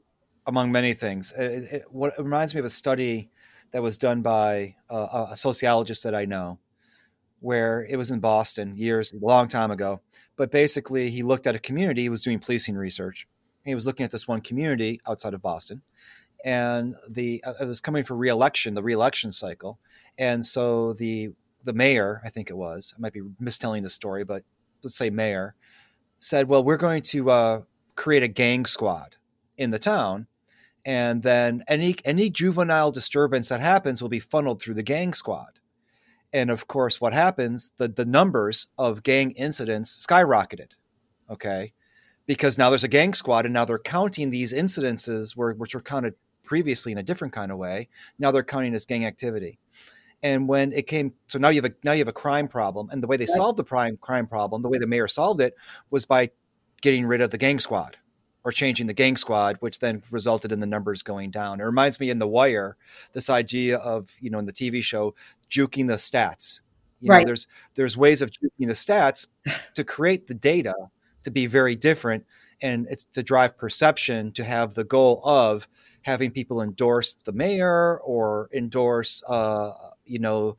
Among 0.46 0.72
many 0.72 0.94
things. 0.94 1.34
It, 1.36 1.74
it, 1.74 1.86
what, 1.90 2.14
it 2.20 2.22
reminds 2.22 2.54
me 2.54 2.60
of 2.60 2.66
a 2.66 2.70
study 2.70 3.32
that 3.72 3.82
was 3.82 3.98
done 3.98 4.22
by 4.22 4.76
a, 4.92 5.28
a 5.32 5.36
sociologist 5.36 6.04
that 6.04 6.14
I 6.14 6.26
know, 6.26 6.60
where 7.46 7.86
it 7.90 7.96
was 7.96 8.12
in 8.12 8.20
Boston 8.20 8.76
years, 8.76 9.14
a 9.14 9.26
long 9.26 9.48
time 9.48 9.72
ago. 9.72 10.02
But 10.36 10.52
basically, 10.52 11.10
he 11.10 11.24
looked 11.24 11.48
at 11.48 11.56
a 11.56 11.60
community, 11.60 12.02
he 12.02 12.10
was 12.10 12.24
doing 12.24 12.40
policing 12.40 12.76
research. 12.76 13.28
He 13.64 13.76
was 13.76 13.86
looking 13.86 14.04
at 14.04 14.12
this 14.12 14.28
one 14.28 14.42
community 14.42 15.00
outside 15.08 15.34
of 15.34 15.42
Boston 15.42 15.82
and 16.46 16.96
the 17.10 17.44
uh, 17.46 17.54
it 17.60 17.66
was 17.68 17.82
coming 17.82 18.04
for 18.04 18.16
reelection, 18.16 18.76
the 18.76 18.84
reelection 18.84 19.32
cycle, 19.32 19.80
and 20.18 20.46
so 20.46 20.94
the 20.94 21.32
the 21.64 21.74
mayor, 21.74 22.22
I 22.24 22.30
think 22.30 22.52
it 22.52 22.56
was, 22.56 22.94
I 22.96 23.02
might 23.02 23.14
be 23.14 23.22
mistelling 23.42 23.82
the 23.82 23.90
story, 23.90 24.24
but 24.24 24.44
let's 24.84 24.96
say 24.96 25.10
mayor 25.10 25.56
said, 26.20 26.48
"Well, 26.48 26.64
we're 26.64 26.78
going 26.78 27.02
to 27.04 27.32
uh, 27.32 27.62
create 27.96 28.24
a 28.24 28.28
gang 28.28 28.66
squad 28.66 29.16
in 29.58 29.72
the 29.72 29.80
town." 29.80 30.28
And 30.86 31.24
then 31.24 31.64
any 31.68 31.96
any 32.06 32.30
juvenile 32.30 32.92
disturbance 32.92 33.50
that 33.50 33.60
happens 33.60 34.02
will 34.02 34.10
be 34.10 34.20
funneled 34.20 34.62
through 34.62 34.76
the 34.76 34.84
gang 34.84 35.14
squad. 35.14 35.60
And 36.36 36.52
of 36.52 36.68
course, 36.68 37.00
what 37.00 37.14
happens? 37.14 37.72
The 37.78 37.88
the 37.88 38.04
numbers 38.04 38.68
of 38.78 39.04
gang 39.04 39.32
incidents 39.32 40.06
skyrocketed. 40.06 40.74
Okay, 41.30 41.72
because 42.26 42.58
now 42.58 42.70
there's 42.70 42.84
a 42.84 42.90
gang 42.90 43.14
squad 43.14 43.46
and 43.46 43.54
now 43.54 43.64
they're 43.64 43.80
counting 43.80 44.32
these 44.32 44.52
incidences 44.52 45.38
where, 45.38 45.54
which 45.54 45.74
were 45.74 45.82
counted 45.82 46.14
previously 46.44 46.92
in 46.92 46.98
a 46.98 47.04
different 47.04 47.34
kind 47.34 47.54
of 47.54 47.58
way. 47.58 47.88
Now 48.20 48.32
they're 48.32 48.44
counting 48.44 48.76
as 48.76 48.86
gang 48.86 49.06
activity. 49.06 49.60
And 50.24 50.50
when 50.50 50.74
it 50.74 50.88
came, 50.88 51.14
so 51.28 51.40
now 51.40 51.48
you 51.48 51.62
have 51.62 51.72
a 51.72 51.76
now 51.86 51.94
you 51.94 52.00
have 52.00 52.10
a 52.10 52.14
crime 52.14 52.50
problem, 52.50 52.90
and 52.92 53.02
the 53.02 53.08
way 53.08 53.16
they 53.16 53.26
solved 53.26 53.58
the 53.58 53.64
crime 53.64 53.98
crime 54.02 54.28
problem, 54.28 54.62
the 54.62 54.68
way 54.68 54.78
the 54.78 54.88
mayor 54.88 55.08
solved 55.08 55.40
it, 55.40 55.56
was 55.90 56.06
by 56.06 56.32
getting 56.82 57.06
rid 57.06 57.22
of 57.22 57.30
the 57.30 57.38
gang 57.38 57.60
squad 57.60 57.96
or 58.46 58.52
changing 58.52 58.86
the 58.86 58.94
gang 58.94 59.18
squad, 59.18 59.58
which 59.60 59.80
then 59.80 60.04
resulted 60.12 60.52
in 60.52 60.60
the 60.60 60.68
numbers 60.68 61.02
going 61.02 61.32
down. 61.32 61.60
It 61.60 61.64
reminds 61.64 62.00
me 62.00 62.12
in 62.12 62.20
The 62.20 62.28
Wire, 62.28 62.78
this 63.12 63.30
idea 63.30 63.78
of 63.80 64.12
you 64.22 64.30
know 64.30 64.40
in 64.40 64.46
the 64.46 64.54
TV 64.54 64.82
show 64.82 65.16
juking 65.50 65.88
the 65.88 65.96
stats. 65.96 66.62
You 67.02 67.10
right. 67.10 67.20
know, 67.20 67.26
there's 67.26 67.48
there's 67.74 67.98
ways 67.98 68.22
of 68.22 68.30
juking 68.32 68.68
the 68.68 68.74
stats 68.74 69.28
to 69.74 69.84
create 69.84 70.28
the 70.28 70.36
data 70.36 70.76
to 71.24 71.32
be 71.32 71.48
very 71.48 71.76
different, 71.76 72.24
and 72.62 72.86
it's 72.90 73.06
to 73.14 73.24
drive 73.24 73.58
perception 73.58 74.32
to 74.34 74.44
have 74.44 74.76
the 74.76 74.84
goal 74.84 75.22
of 75.26 75.68
having 76.04 76.30
people 76.30 76.62
endorse 76.62 77.16
the 77.26 77.34
mayor 77.34 77.98
or 78.02 78.48
endorse, 78.54 79.24
uh, 79.28 79.72
you 80.06 80.20
know, 80.20 80.56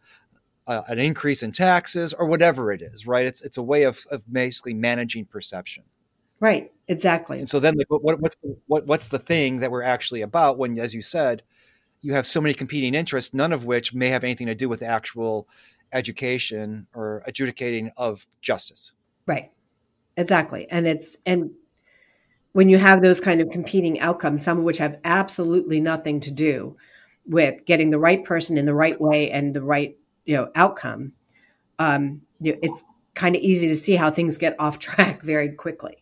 uh, 0.66 0.82
an 0.88 0.98
increase 0.98 1.44
in 1.44 1.52
taxes 1.52 2.12
or 2.12 2.26
whatever 2.26 2.72
it 2.72 2.82
is, 2.82 3.06
right? 3.06 3.26
It's 3.26 3.40
it's 3.42 3.56
a 3.56 3.62
way 3.62 3.84
of, 3.84 4.04
of 4.10 4.22
basically 4.32 4.74
managing 4.74 5.24
perception. 5.26 5.84
Right. 6.40 6.72
Exactly. 6.88 7.38
And 7.38 7.48
so 7.48 7.58
then, 7.58 7.76
like, 7.76 7.88
what, 7.88 8.20
what's 8.20 8.36
the, 8.36 8.56
what, 8.66 8.86
what's 8.86 9.08
the 9.08 9.18
thing 9.18 9.58
that 9.58 9.70
we're 9.70 9.82
actually 9.82 10.22
about? 10.22 10.56
When, 10.56 10.78
as 10.78 10.94
you 10.94 11.02
said, 11.02 11.42
you 12.00 12.12
have 12.12 12.26
so 12.26 12.40
many 12.40 12.54
competing 12.54 12.94
interests, 12.94 13.34
none 13.34 13.52
of 13.52 13.64
which 13.64 13.92
may 13.92 14.08
have 14.08 14.22
anything 14.22 14.46
to 14.46 14.54
do 14.54 14.68
with 14.68 14.82
actual 14.82 15.48
education 15.92 16.86
or 16.94 17.22
adjudicating 17.26 17.90
of 17.96 18.26
justice. 18.40 18.92
Right. 19.26 19.50
Exactly. 20.16 20.70
And 20.70 20.86
it's 20.86 21.16
and 21.26 21.50
when 22.52 22.68
you 22.68 22.78
have 22.78 23.02
those 23.02 23.20
kind 23.20 23.40
of 23.40 23.50
competing 23.50 24.00
outcomes, 24.00 24.44
some 24.44 24.58
of 24.58 24.64
which 24.64 24.78
have 24.78 24.98
absolutely 25.04 25.80
nothing 25.80 26.20
to 26.20 26.30
do 26.30 26.76
with 27.26 27.64
getting 27.66 27.90
the 27.90 27.98
right 27.98 28.24
person 28.24 28.56
in 28.56 28.64
the 28.64 28.74
right 28.74 28.98
way 29.00 29.30
and 29.30 29.54
the 29.54 29.62
right 29.62 29.96
you 30.24 30.36
know 30.36 30.50
outcome, 30.54 31.12
um, 31.78 32.22
you 32.40 32.52
know, 32.52 32.58
it's 32.62 32.84
kind 33.14 33.34
of 33.34 33.42
easy 33.42 33.66
to 33.68 33.76
see 33.76 33.96
how 33.96 34.10
things 34.10 34.38
get 34.38 34.54
off 34.58 34.78
track 34.78 35.22
very 35.22 35.50
quickly 35.50 35.96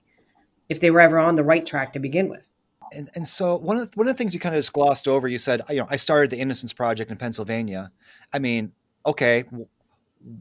if 0.74 0.80
they 0.80 0.90
were 0.90 1.00
ever 1.00 1.18
on 1.18 1.36
the 1.36 1.44
right 1.44 1.64
track 1.64 1.92
to 1.92 1.98
begin 1.98 2.28
with. 2.28 2.48
And, 2.92 3.10
and 3.14 3.26
so 3.26 3.56
one 3.56 3.76
of 3.76 3.90
the, 3.90 3.96
one 3.96 4.08
of 4.08 4.14
the 4.14 4.18
things 4.18 4.34
you 4.34 4.40
kind 4.40 4.54
of 4.54 4.58
just 4.58 4.72
glossed 4.72 5.08
over, 5.08 5.28
you 5.28 5.38
said, 5.38 5.62
you 5.68 5.76
know, 5.76 5.86
I 5.88 5.96
started 5.96 6.30
the 6.30 6.38
Innocence 6.38 6.72
Project 6.72 7.10
in 7.10 7.16
Pennsylvania. 7.16 7.90
I 8.32 8.38
mean, 8.38 8.72
okay, 9.06 9.44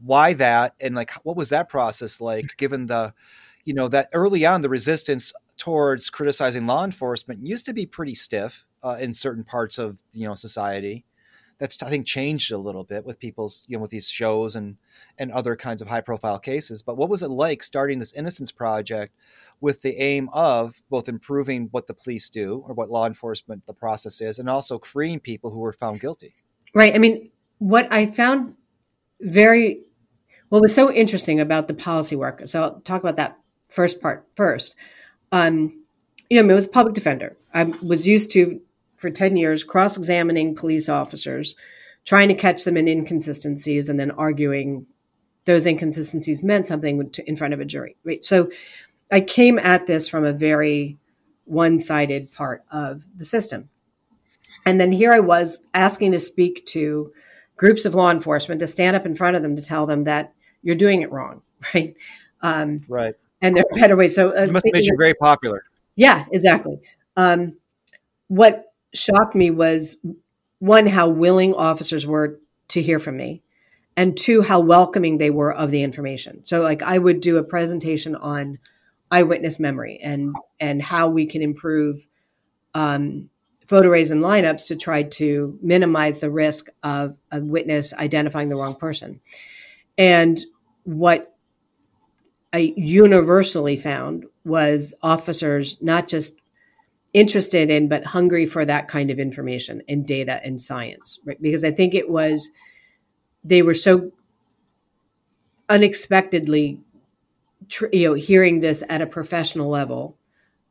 why 0.02 0.32
that? 0.34 0.74
And 0.80 0.94
like, 0.94 1.12
what 1.24 1.36
was 1.36 1.48
that 1.50 1.68
process 1.68 2.20
like? 2.20 2.44
Given 2.56 2.86
the, 2.86 3.14
you 3.64 3.74
know, 3.74 3.88
that 3.88 4.08
early 4.12 4.44
on 4.44 4.60
the 4.62 4.68
resistance 4.68 5.32
towards 5.56 6.10
criticizing 6.10 6.66
law 6.66 6.84
enforcement 6.84 7.46
used 7.46 7.66
to 7.66 7.72
be 7.72 7.86
pretty 7.86 8.14
stiff 8.14 8.66
uh, 8.82 8.96
in 9.00 9.14
certain 9.14 9.44
parts 9.44 9.78
of 9.78 10.02
you 10.12 10.26
know 10.26 10.34
society. 10.34 11.04
That's 11.58 11.82
I 11.82 11.88
think 11.88 12.06
changed 12.06 12.52
a 12.52 12.58
little 12.58 12.84
bit 12.84 13.04
with 13.04 13.18
people's 13.18 13.64
you 13.68 13.76
know 13.76 13.82
with 13.82 13.90
these 13.90 14.08
shows 14.08 14.56
and 14.56 14.76
and 15.18 15.30
other 15.30 15.56
kinds 15.56 15.82
of 15.82 15.88
high 15.88 16.00
profile 16.00 16.38
cases. 16.38 16.82
But 16.82 16.96
what 16.96 17.08
was 17.08 17.22
it 17.22 17.28
like 17.28 17.62
starting 17.62 17.98
this 17.98 18.12
Innocence 18.12 18.52
Project 18.52 19.14
with 19.60 19.82
the 19.82 19.96
aim 20.00 20.28
of 20.32 20.82
both 20.90 21.08
improving 21.08 21.68
what 21.70 21.86
the 21.86 21.94
police 21.94 22.28
do 22.28 22.64
or 22.66 22.74
what 22.74 22.90
law 22.90 23.06
enforcement 23.06 23.66
the 23.66 23.74
process 23.74 24.20
is, 24.20 24.38
and 24.38 24.48
also 24.48 24.78
freeing 24.78 25.20
people 25.20 25.50
who 25.50 25.58
were 25.60 25.72
found 25.72 26.00
guilty? 26.00 26.34
Right. 26.74 26.94
I 26.94 26.98
mean, 26.98 27.30
what 27.58 27.92
I 27.92 28.06
found 28.06 28.54
very 29.20 29.80
what 30.48 30.60
was 30.60 30.74
so 30.74 30.92
interesting 30.92 31.40
about 31.40 31.68
the 31.68 31.74
policy 31.74 32.16
work. 32.16 32.42
So 32.46 32.62
I'll 32.62 32.80
talk 32.80 33.00
about 33.00 33.16
that 33.16 33.38
first 33.68 34.00
part 34.00 34.26
first 34.34 34.76
um, 35.34 35.82
you 36.30 36.40
know, 36.40 36.48
I 36.48 36.54
was 36.54 36.66
a 36.66 36.70
public 36.70 36.94
defender. 36.94 37.36
I 37.52 37.64
was 37.82 38.06
used 38.06 38.30
to, 38.32 38.60
for 39.04 39.10
10 39.10 39.36
years, 39.36 39.62
cross 39.62 39.98
examining 39.98 40.54
police 40.54 40.88
officers, 40.88 41.56
trying 42.06 42.28
to 42.28 42.34
catch 42.34 42.64
them 42.64 42.76
in 42.78 42.88
inconsistencies, 42.88 43.88
and 43.90 44.00
then 44.00 44.10
arguing 44.12 44.86
those 45.44 45.66
inconsistencies 45.66 46.42
meant 46.42 46.66
something 46.66 47.10
to, 47.10 47.28
in 47.28 47.36
front 47.36 47.52
of 47.52 47.60
a 47.60 47.66
jury. 47.66 47.96
Right. 48.02 48.24
So 48.24 48.50
I 49.12 49.20
came 49.20 49.58
at 49.58 49.86
this 49.86 50.08
from 50.08 50.24
a 50.24 50.32
very 50.32 50.96
one 51.44 51.78
sided 51.78 52.32
part 52.32 52.64
of 52.72 53.06
the 53.14 53.24
system. 53.24 53.68
And 54.64 54.80
then 54.80 54.90
here 54.90 55.12
I 55.12 55.20
was 55.20 55.60
asking 55.74 56.12
to 56.12 56.18
speak 56.18 56.64
to 56.68 57.12
groups 57.58 57.84
of 57.84 57.94
law 57.94 58.10
enforcement 58.10 58.60
to 58.60 58.66
stand 58.66 58.96
up 58.96 59.04
in 59.04 59.14
front 59.14 59.36
of 59.36 59.42
them 59.42 59.56
to 59.56 59.62
tell 59.62 59.84
them 59.84 60.04
that 60.04 60.32
you're 60.62 60.74
doing 60.74 61.02
it 61.02 61.12
wrong. 61.12 61.42
Right. 61.72 61.96
Um, 62.42 62.84
right 62.88 63.14
and 63.44 63.56
there 63.56 63.64
are 63.70 63.78
better 63.78 63.96
ways. 63.96 64.14
So 64.14 64.30
uh, 64.30 64.44
it 64.44 64.52
must 64.52 64.64
have 64.64 64.72
made 64.72 64.86
you 64.86 64.96
very 64.98 65.14
popular. 65.14 65.64
Yeah, 65.96 66.24
exactly. 66.32 66.80
Um, 67.16 67.58
what 68.28 68.72
shocked 68.94 69.34
me 69.34 69.50
was 69.50 69.96
one 70.58 70.86
how 70.86 71.08
willing 71.08 71.54
officers 71.54 72.06
were 72.06 72.40
to 72.68 72.80
hear 72.80 72.98
from 72.98 73.16
me, 73.16 73.42
and 73.96 74.16
two 74.16 74.42
how 74.42 74.60
welcoming 74.60 75.18
they 75.18 75.30
were 75.30 75.52
of 75.52 75.70
the 75.70 75.82
information. 75.82 76.44
So, 76.46 76.62
like, 76.62 76.82
I 76.82 76.98
would 76.98 77.20
do 77.20 77.36
a 77.36 77.44
presentation 77.44 78.14
on 78.16 78.58
eyewitness 79.10 79.60
memory 79.60 80.00
and 80.02 80.34
and 80.58 80.82
how 80.82 81.08
we 81.08 81.26
can 81.26 81.42
improve 81.42 82.06
um, 82.74 83.28
photo 83.66 83.88
arrays 83.88 84.10
and 84.10 84.22
lineups 84.22 84.66
to 84.68 84.76
try 84.76 85.02
to 85.02 85.58
minimize 85.62 86.18
the 86.18 86.30
risk 86.30 86.68
of 86.82 87.18
a 87.30 87.40
witness 87.40 87.92
identifying 87.94 88.48
the 88.48 88.56
wrong 88.56 88.74
person. 88.74 89.20
And 89.96 90.40
what 90.84 91.34
I 92.52 92.74
universally 92.76 93.76
found 93.76 94.26
was 94.44 94.94
officers 95.02 95.76
not 95.80 96.08
just 96.08 96.34
interested 97.14 97.70
in 97.70 97.88
but 97.88 98.04
hungry 98.06 98.46
for 98.46 98.64
that 98.64 98.88
kind 98.88 99.10
of 99.10 99.18
information 99.18 99.82
and 99.88 100.06
data 100.06 100.40
and 100.44 100.60
science 100.60 101.18
right 101.24 101.40
because 101.40 101.64
i 101.64 101.70
think 101.70 101.94
it 101.94 102.10
was 102.10 102.50
they 103.44 103.62
were 103.62 103.74
so 103.74 104.12
unexpectedly 105.68 106.80
you 107.92 108.08
know 108.08 108.14
hearing 108.14 108.60
this 108.60 108.82
at 108.88 109.00
a 109.00 109.06
professional 109.06 109.68
level 109.70 110.16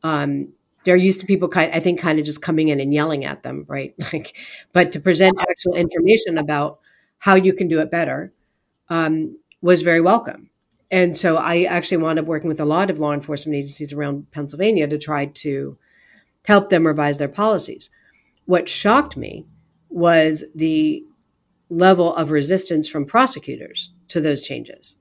um 0.04 0.50
they're 0.84 0.96
used 0.96 1.20
to 1.20 1.26
people 1.26 1.48
kind 1.48 1.74
i 1.74 1.80
think 1.80 2.00
kind 2.00 2.20
of 2.20 2.26
just 2.26 2.42
coming 2.42 2.70
in 2.70 2.80
and 2.80 2.94
yelling 2.94 3.26
at 3.26 3.44
them 3.44 3.66
right 3.68 3.96
like 4.14 4.38
but 4.74 4.92
to 4.92 5.00
present 5.00 5.40
actual 5.42 5.76
information 5.76 6.38
about 6.38 6.80
how 7.20 7.36
you 7.36 7.54
can 7.54 7.68
do 7.68 7.80
it 7.80 7.90
better 7.90 8.34
um, 8.90 9.38
was 9.62 9.82
very 9.82 10.02
welcome. 10.02 10.50
And 10.92 11.18
so 11.18 11.38
I 11.38 11.64
actually 11.64 11.98
wound 11.98 12.20
up 12.20 12.26
working 12.26 12.50
with 12.50 12.60
a 12.60 12.66
lot 12.66 12.92
of 12.92 13.00
law 13.00 13.14
enforcement 13.14 13.56
agencies 13.56 13.94
around 13.94 14.30
Pennsylvania 14.32 14.88
to 14.88 14.98
try 14.98 15.26
to 15.28 15.78
help 16.46 16.70
them 16.70 16.88
revise 16.88 17.18
their 17.18 17.30
policies. 17.30 17.90
What 18.46 18.70
shocked 18.70 19.16
me 19.16 19.46
was 19.90 20.44
the 20.54 21.04
level 21.70 22.14
of 22.16 22.32
resistance 22.32 22.88
from 22.88 23.06
prosecutors 23.06 23.92
to 24.10 24.20
those 24.20 24.44
changes. 24.44 24.98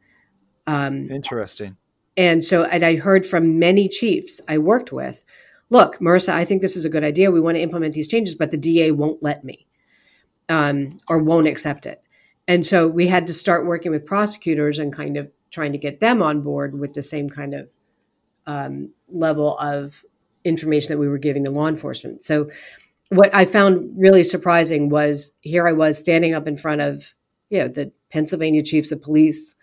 Um, 0.67 1.11
Interesting. 1.11 1.77
And 2.17 2.45
so, 2.45 2.65
and 2.65 2.85
I 2.85 2.97
heard 2.97 3.25
from 3.27 3.59
many 3.59 3.89
chiefs 3.89 4.41
I 4.49 4.59
worked 4.59 4.93
with 4.93 5.25
look, 5.73 5.99
Marissa, 6.01 6.35
I 6.35 6.45
think 6.45 6.61
this 6.61 6.77
is 6.77 6.85
a 6.85 6.91
good 6.91 7.03
idea. 7.03 7.31
We 7.31 7.41
want 7.41 7.57
to 7.57 7.63
implement 7.63 7.95
these 7.95 8.07
changes, 8.07 8.35
but 8.35 8.51
the 8.51 8.59
DA 8.59 8.91
won't 8.91 9.23
let 9.23 9.43
me 9.43 9.67
um, 10.51 10.91
or 11.09 11.17
won't 11.19 11.49
accept 11.49 11.87
it. 11.87 12.03
And 12.47 12.67
so 12.67 12.87
we 12.87 13.07
had 13.07 13.27
to 13.29 13.33
start 13.33 13.67
working 13.67 13.91
with 13.91 14.05
prosecutors 14.05 14.79
and 14.79 14.93
kind 14.93 15.17
of 15.17 15.31
trying 15.51 15.73
to 15.73 15.79
get 15.79 16.01
them 16.01 16.23
on 16.23 16.43
board 16.43 16.79
with 16.79 16.93
the 16.93 17.03
same 17.03 17.31
kind 17.31 17.55
of 17.55 17.71
um, 18.47 18.91
level 19.09 19.57
of 19.59 20.05
information 20.45 20.89
that 20.91 20.99
we 20.99 21.09
were 21.09 21.19
giving 21.19 21.45
to 21.45 21.51
law 21.51 21.69
enforcement. 21.69 22.23
So 22.23 22.51
what 23.09 23.35
I 23.35 23.45
found 23.45 23.93
really 23.97 24.25
surprising 24.25 24.89
was 24.89 25.33
here 25.41 25.69
I 25.69 25.73
was 25.73 25.99
standing 25.99 26.35
up 26.35 26.47
in 26.47 26.57
front 26.57 26.81
of 26.81 27.15
you 27.51 27.59
know 27.59 27.69
the 27.69 27.93
Pennsylvania 28.11 28.63
chiefs 28.63 28.93
of 28.93 29.03
police 29.03 29.55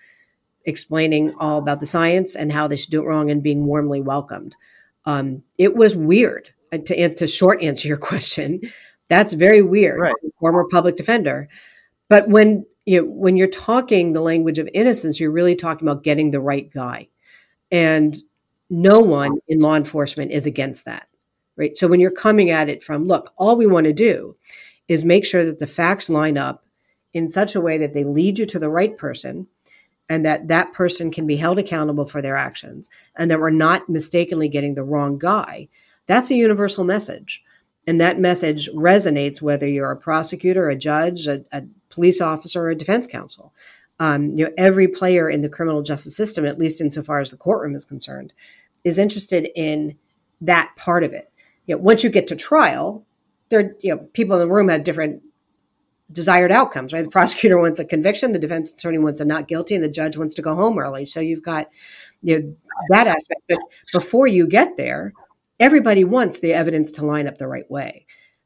explaining 0.65 1.33
all 1.39 1.57
about 1.57 1.79
the 1.79 1.85
science 1.85 2.35
and 2.35 2.51
how 2.51 2.67
they 2.67 2.75
should 2.75 2.91
do 2.91 3.01
it 3.01 3.07
wrong 3.07 3.31
and 3.31 3.41
being 3.41 3.65
warmly 3.65 4.01
welcomed. 4.01 4.55
Um, 5.05 5.43
it 5.57 5.75
was 5.75 5.95
weird. 5.95 6.53
To, 6.71 7.15
to 7.15 7.25
short 7.25 7.63
answer 7.63 7.87
your 7.87 7.97
question, 8.11 8.61
that's 9.07 9.33
very 9.33 9.63
weird. 9.63 9.99
Right. 9.99 10.13
Former 10.39 10.65
public 10.69 10.95
defender, 10.95 11.49
but 12.07 12.29
when 12.29 12.65
you 12.85 13.01
know, 13.01 13.07
when 13.07 13.35
you're 13.35 13.47
talking 13.47 14.13
the 14.13 14.21
language 14.21 14.59
of 14.59 14.69
innocence, 14.73 15.19
you're 15.19 15.31
really 15.31 15.55
talking 15.55 15.87
about 15.87 16.03
getting 16.03 16.31
the 16.31 16.39
right 16.39 16.71
guy, 16.71 17.07
and 17.71 18.15
no 18.69 18.99
one 18.99 19.39
in 19.47 19.59
law 19.59 19.75
enforcement 19.75 20.31
is 20.31 20.45
against 20.45 20.85
that, 20.85 21.07
right? 21.55 21.77
So 21.77 21.87
when 21.87 21.99
you're 21.99 22.11
coming 22.11 22.49
at 22.49 22.69
it 22.69 22.83
from, 22.83 23.05
look, 23.05 23.33
all 23.37 23.55
we 23.55 23.65
want 23.65 23.85
to 23.85 23.93
do 23.93 24.35
is 24.87 25.05
make 25.05 25.25
sure 25.25 25.45
that 25.45 25.59
the 25.59 25.67
facts 25.67 26.09
line 26.09 26.37
up 26.37 26.65
in 27.13 27.27
such 27.27 27.55
a 27.55 27.61
way 27.61 27.77
that 27.77 27.93
they 27.93 28.03
lead 28.03 28.39
you 28.39 28.45
to 28.45 28.59
the 28.59 28.69
right 28.69 28.97
person 28.97 29.47
and 30.09 30.25
that 30.25 30.47
that 30.47 30.73
person 30.73 31.11
can 31.11 31.27
be 31.27 31.37
held 31.37 31.59
accountable 31.59 32.05
for 32.05 32.21
their 32.21 32.35
actions 32.35 32.89
and 33.15 33.29
that 33.29 33.39
we're 33.39 33.51
not 33.51 33.87
mistakenly 33.87 34.49
getting 34.49 34.75
the 34.75 34.83
wrong 34.83 35.17
guy 35.17 35.67
that's 36.05 36.31
a 36.31 36.35
universal 36.35 36.83
message 36.83 37.43
and 37.87 38.01
that 38.01 38.19
message 38.19 38.69
resonates 38.69 39.41
whether 39.41 39.67
you're 39.67 39.91
a 39.91 39.97
prosecutor 39.97 40.69
a 40.69 40.75
judge 40.75 41.27
a, 41.27 41.43
a 41.51 41.63
police 41.89 42.19
officer 42.21 42.63
or 42.63 42.69
a 42.69 42.75
defense 42.75 43.07
counsel 43.07 43.53
um, 43.99 44.31
you 44.31 44.45
know 44.45 44.51
every 44.57 44.87
player 44.87 45.29
in 45.29 45.41
the 45.41 45.49
criminal 45.49 45.81
justice 45.81 46.15
system 46.15 46.45
at 46.45 46.57
least 46.57 46.81
insofar 46.81 47.19
as 47.19 47.31
the 47.31 47.37
courtroom 47.37 47.75
is 47.75 47.85
concerned 47.85 48.33
is 48.89 48.99
interested 48.99 49.49
in 49.55 49.95
that 50.41 50.71
part 50.75 51.03
of 51.03 51.13
it 51.13 51.31
you 51.65 51.75
know, 51.75 51.81
once 51.81 52.03
you 52.03 52.09
get 52.09 52.27
to 52.27 52.35
trial 52.35 53.05
there 53.49 53.75
you 53.81 53.95
know 53.95 53.99
people 54.13 54.35
in 54.35 54.41
the 54.41 54.53
room 54.53 54.67
have 54.67 54.83
different 54.83 55.21
desired 56.11 56.51
outcomes, 56.51 56.93
right? 56.93 57.03
The 57.03 57.09
prosecutor 57.09 57.59
wants 57.61 57.79
a 57.79 57.85
conviction, 57.85 58.31
the 58.31 58.39
defense 58.39 58.71
attorney 58.71 58.97
wants 58.97 59.19
a 59.19 59.25
not 59.25 59.47
guilty, 59.47 59.75
and 59.75 59.83
the 59.83 59.89
judge 59.89 60.17
wants 60.17 60.33
to 60.35 60.41
go 60.41 60.55
home 60.55 60.79
early. 60.79 61.05
So 61.05 61.19
you've 61.19 61.43
got 61.43 61.67
you 62.21 62.39
know 62.39 62.55
that 62.89 63.07
aspect. 63.07 63.41
But 63.47 63.59
before 63.93 64.27
you 64.27 64.47
get 64.47 64.77
there, 64.77 65.13
everybody 65.59 66.03
wants 66.03 66.39
the 66.39 66.53
evidence 66.53 66.91
to 66.93 67.05
line 67.05 67.27
up 67.27 67.37
the 67.37 67.47
right 67.47 67.69
way. 67.69 68.05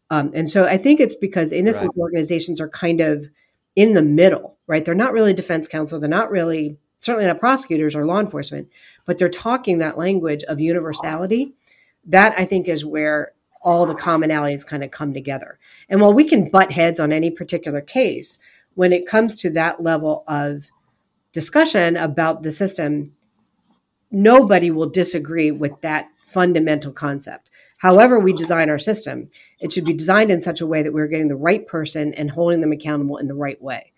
Um, 0.10 0.32
and 0.34 0.50
so 0.50 0.66
I 0.66 0.78
think 0.78 1.00
it's 1.00 1.16
because 1.16 1.52
innocent 1.52 1.92
right. 1.96 2.02
organizations 2.02 2.62
are 2.62 2.70
kind 2.70 3.02
of 3.02 3.30
in 3.76 3.94
the 3.94 4.04
middle, 4.04 4.58
right? 4.68 4.86
They're 4.86 4.94
not 4.94 5.14
really 5.14 5.34
defense 5.34 5.68
counsel, 5.68 6.00
they're 6.00 6.10
not 6.10 6.30
really 6.30 6.78
certainly 6.98 7.28
not 7.28 7.40
prosecutors 7.40 7.96
or 7.96 8.06
law 8.06 8.20
enforcement, 8.20 8.70
but 9.06 9.18
they're 9.18 9.30
talking 9.30 9.78
that 9.78 9.98
language 9.98 10.44
of 10.44 10.60
universality. 10.60 11.54
That 12.06 12.34
I 12.38 12.46
think 12.46 12.68
is 12.68 12.84
where 12.86 13.32
all 13.62 13.86
the 13.86 13.96
commonalities 13.96 14.66
kind 14.66 14.84
of 14.84 14.92
come 14.92 15.14
together. 15.14 15.58
And 15.90 16.02
while 16.02 16.14
we 16.14 16.26
can 16.26 16.50
butt 16.50 16.74
heads 16.74 17.00
on 17.00 17.14
any 17.14 17.32
particular 17.32 17.80
case, 17.82 18.40
when 18.76 18.92
it 18.92 19.08
comes 19.08 19.38
to 19.38 19.50
that 19.52 19.82
level 19.82 20.24
of 20.28 20.70
discussion 21.32 21.96
about 21.96 22.44
the 22.44 22.52
system, 22.52 23.14
nobody 24.12 24.70
will 24.70 24.90
disagree 24.90 25.52
with 25.52 25.80
that 25.82 26.10
fundamental 26.26 26.92
concept. 26.92 27.50
However, 27.78 28.20
we 28.20 28.34
design 28.34 28.70
our 28.70 28.80
system, 28.80 29.30
it 29.60 29.74
should 29.74 29.86
be 29.86 29.94
designed 29.94 30.32
in 30.32 30.40
such 30.42 30.62
a 30.62 30.68
way 30.68 30.84
that 30.84 30.94
we're 30.94 31.08
getting 31.08 31.28
the 31.28 31.36
right 31.36 31.68
person 31.68 32.14
and 32.14 32.32
holding 32.32 32.62
them 32.62 32.72
accountable 32.72 33.18
in 33.18 33.28
the 33.28 33.34
right 33.34 33.62
way. 33.62 33.93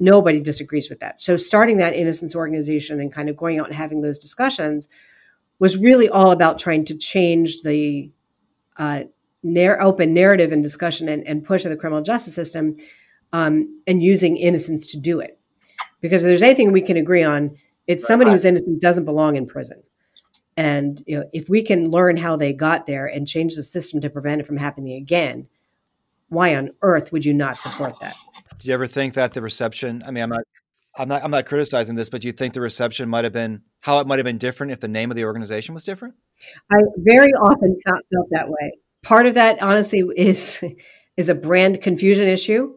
Nobody 0.00 0.40
disagrees 0.40 0.88
with 0.88 1.00
that. 1.00 1.20
So, 1.20 1.36
starting 1.36 1.76
that 1.76 1.94
innocence 1.94 2.34
organization 2.34 3.00
and 3.00 3.12
kind 3.12 3.28
of 3.28 3.36
going 3.36 3.60
out 3.60 3.66
and 3.66 3.76
having 3.76 4.00
those 4.00 4.18
discussions 4.18 4.88
was 5.58 5.76
really 5.76 6.08
all 6.08 6.30
about 6.30 6.58
trying 6.58 6.86
to 6.86 6.96
change 6.96 7.62
the 7.62 8.10
uh, 8.78 9.02
narr- 9.42 9.80
open 9.80 10.14
narrative 10.14 10.52
and 10.52 10.62
discussion 10.62 11.08
and, 11.08 11.26
and, 11.26 11.44
push 11.44 11.66
of 11.66 11.70
the 11.70 11.76
criminal 11.76 12.02
justice 12.02 12.34
system 12.34 12.78
um, 13.34 13.82
and 13.86 14.02
using 14.02 14.38
innocence 14.38 14.86
to 14.86 14.98
do 14.98 15.20
it. 15.20 15.38
Because 16.00 16.22
if 16.22 16.28
there's 16.28 16.42
anything 16.42 16.72
we 16.72 16.80
can 16.80 16.96
agree 16.96 17.22
on, 17.22 17.56
it's 17.86 18.06
somebody 18.06 18.30
who's 18.30 18.46
innocent 18.46 18.80
doesn't 18.80 19.04
belong 19.04 19.36
in 19.36 19.46
prison. 19.46 19.82
And 20.56 21.02
you 21.06 21.18
know, 21.18 21.30
if 21.32 21.48
we 21.48 21.62
can 21.62 21.90
learn 21.90 22.16
how 22.16 22.36
they 22.36 22.52
got 22.52 22.86
there 22.86 23.06
and 23.06 23.28
change 23.28 23.54
the 23.54 23.62
system 23.62 24.00
to 24.00 24.10
prevent 24.10 24.40
it 24.40 24.46
from 24.46 24.56
happening 24.56 24.94
again, 24.94 25.46
why 26.28 26.56
on 26.56 26.70
earth 26.82 27.12
would 27.12 27.24
you 27.24 27.34
not 27.34 27.60
support 27.60 27.94
that? 28.00 28.14
Do 28.60 28.68
you 28.68 28.74
ever 28.74 28.86
think 28.86 29.14
that 29.14 29.32
the 29.32 29.40
reception? 29.40 30.02
I 30.06 30.10
mean, 30.10 30.22
I'm 30.22 30.30
not, 30.30 30.42
I'm 30.98 31.08
not, 31.08 31.24
I'm 31.24 31.30
not 31.30 31.46
criticizing 31.46 31.96
this, 31.96 32.10
but 32.10 32.20
do 32.20 32.28
you 32.28 32.32
think 32.32 32.52
the 32.52 32.60
reception 32.60 33.08
might 33.08 33.24
have 33.24 33.32
been 33.32 33.62
how 33.80 34.00
it 34.00 34.06
might 34.06 34.18
have 34.18 34.26
been 34.26 34.38
different 34.38 34.72
if 34.72 34.80
the 34.80 34.88
name 34.88 35.10
of 35.10 35.16
the 35.16 35.24
organization 35.24 35.74
was 35.74 35.82
different? 35.82 36.14
I 36.70 36.76
very 36.98 37.32
often 37.32 37.78
felt, 37.86 38.00
felt 38.12 38.28
that 38.32 38.48
way. 38.48 38.72
Part 39.02 39.24
of 39.26 39.34
that, 39.34 39.62
honestly, 39.62 40.02
is 40.16 40.62
is 41.16 41.28
a 41.30 41.34
brand 41.34 41.80
confusion 41.80 42.28
issue, 42.28 42.76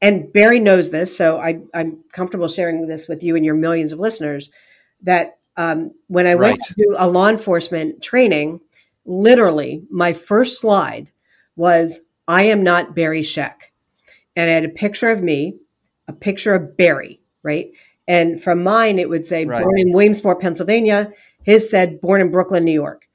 and 0.00 0.32
Barry 0.32 0.58
knows 0.58 0.90
this, 0.90 1.14
so 1.14 1.38
I, 1.38 1.60
am 1.74 2.02
comfortable 2.12 2.48
sharing 2.48 2.86
this 2.86 3.08
with 3.08 3.22
you 3.22 3.36
and 3.36 3.44
your 3.44 3.54
millions 3.54 3.92
of 3.92 4.00
listeners. 4.00 4.50
That 5.02 5.38
um, 5.58 5.92
when 6.06 6.26
I 6.26 6.34
right. 6.34 6.50
went 6.52 6.60
to 6.62 6.74
do 6.74 6.96
a 6.96 7.08
law 7.08 7.28
enforcement 7.28 8.02
training, 8.02 8.60
literally 9.04 9.82
my 9.90 10.14
first 10.14 10.60
slide 10.60 11.10
was 11.56 12.00
"I 12.26 12.44
am 12.44 12.62
not 12.62 12.94
Barry 12.94 13.22
Scheck," 13.22 13.70
and 14.36 14.50
I 14.50 14.52
had 14.52 14.64
a 14.64 14.70
picture 14.70 15.10
of 15.10 15.22
me, 15.22 15.56
a 16.08 16.12
picture 16.12 16.54
of 16.54 16.76
Barry, 16.76 17.20
right, 17.42 17.70
and 18.06 18.40
from 18.42 18.62
mine 18.62 18.98
it 18.98 19.08
would 19.08 19.26
say 19.26 19.44
right. 19.44 19.62
born 19.62 19.78
in 19.78 19.92
Williamsport, 19.92 20.40
Pennsylvania 20.40 21.12
his 21.44 21.70
said 21.70 22.00
born 22.00 22.20
in 22.20 22.30
Brooklyn, 22.30 22.64
New 22.64 22.72
York. 22.72 23.08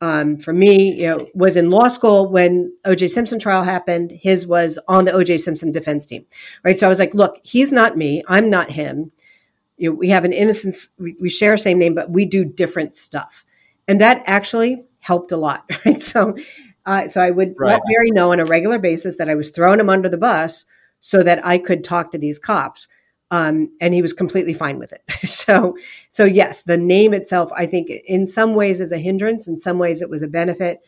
Um, 0.00 0.36
for 0.36 0.52
me, 0.52 0.94
you 0.94 1.06
know, 1.06 1.28
was 1.34 1.56
in 1.56 1.70
law 1.70 1.86
school 1.86 2.28
when 2.28 2.72
O.J. 2.84 3.08
Simpson 3.08 3.38
trial 3.38 3.62
happened. 3.62 4.10
His 4.10 4.46
was 4.46 4.78
on 4.88 5.04
the 5.04 5.12
O.J. 5.12 5.36
Simpson 5.36 5.70
defense 5.70 6.06
team, 6.06 6.24
right? 6.64 6.80
So 6.80 6.86
I 6.86 6.88
was 6.88 6.98
like, 6.98 7.14
look, 7.14 7.38
he's 7.44 7.70
not 7.70 7.96
me. 7.96 8.24
I'm 8.26 8.50
not 8.50 8.70
him. 8.70 9.12
You 9.76 9.90
know, 9.90 9.96
we 9.96 10.08
have 10.08 10.24
an 10.24 10.32
innocence. 10.32 10.88
We, 10.98 11.16
we 11.20 11.28
share 11.28 11.56
same 11.56 11.78
name, 11.78 11.94
but 11.94 12.10
we 12.10 12.24
do 12.24 12.44
different 12.44 12.94
stuff, 12.94 13.44
and 13.86 14.00
that 14.00 14.22
actually 14.26 14.84
helped 14.98 15.30
a 15.30 15.36
lot, 15.36 15.70
right? 15.86 16.00
So, 16.00 16.36
uh, 16.86 17.08
so 17.08 17.20
I 17.20 17.30
would 17.30 17.54
right. 17.58 17.72
let 17.72 17.82
Barry 17.86 18.10
know 18.10 18.32
on 18.32 18.40
a 18.40 18.44
regular 18.44 18.78
basis 18.78 19.16
that 19.16 19.28
I 19.28 19.34
was 19.34 19.50
throwing 19.50 19.80
him 19.80 19.90
under 19.90 20.08
the 20.08 20.18
bus 20.18 20.66
so 21.00 21.22
that 21.22 21.44
I 21.44 21.58
could 21.58 21.84
talk 21.84 22.12
to 22.12 22.18
these 22.18 22.38
cops. 22.38 22.88
Um, 23.30 23.70
and 23.80 23.94
he 23.94 24.02
was 24.02 24.12
completely 24.12 24.52
fine 24.52 24.78
with 24.78 24.92
it. 24.92 25.02
so, 25.28 25.76
so 26.10 26.24
yes, 26.24 26.64
the 26.64 26.76
name 26.76 27.14
itself, 27.14 27.50
I 27.56 27.66
think, 27.66 27.90
in 28.06 28.26
some 28.26 28.54
ways 28.54 28.80
is 28.80 28.92
a 28.92 28.98
hindrance. 28.98 29.48
In 29.48 29.58
some 29.58 29.78
ways, 29.78 30.02
it 30.02 30.10
was 30.10 30.22
a 30.22 30.28
benefit. 30.28 30.80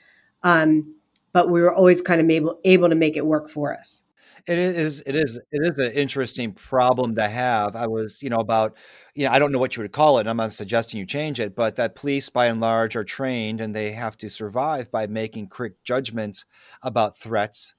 Um, 0.43 0.95
but 1.33 1.51
we 1.51 1.63
were 1.63 1.75
always 1.75 2.01
kind 2.01 2.21
of 2.21 2.31
able 2.31 2.61
able 2.65 2.89
to 2.89 2.95
make 2.95 3.17
it 3.17 3.27
work 3.27 3.49
for 3.49 3.77
us. 3.77 4.03
It 4.47 4.59
is. 4.59 5.03
It 5.07 5.17
is. 5.17 5.39
It 5.53 5.63
is 5.63 5.79
an 5.79 5.93
interesting 5.93 6.53
problem 6.53 7.15
to 7.15 7.27
have. 7.27 7.77
I 7.77 7.87
was, 7.87 8.23
you 8.23 8.29
know, 8.29 8.41
about, 8.41 8.77
you 9.15 9.25
know, 9.25 9.33
I 9.33 9.39
don't 9.39 9.53
know 9.53 9.59
what 9.59 9.75
you 9.75 9.83
would 9.83 9.93
call 9.93 10.19
it. 10.19 10.27
I'm 10.27 10.37
not 10.37 10.53
suggesting 10.53 11.01
you 11.01 11.07
change 11.07 11.41
it, 11.41 11.55
but 11.55 11.77
that 11.77 11.95
police, 11.95 12.29
by 12.29 12.47
and 12.47 12.61
large, 12.61 12.95
are 12.95 13.05
trained 13.05 13.63
and 13.63 13.75
they 13.75 13.93
have 13.93 14.19
to 14.19 14.29
survive 14.29 14.91
by 14.91 15.07
making 15.07 15.49
quick 15.49 15.83
judgments 15.83 16.45
about 16.83 17.17
threats 17.17 17.75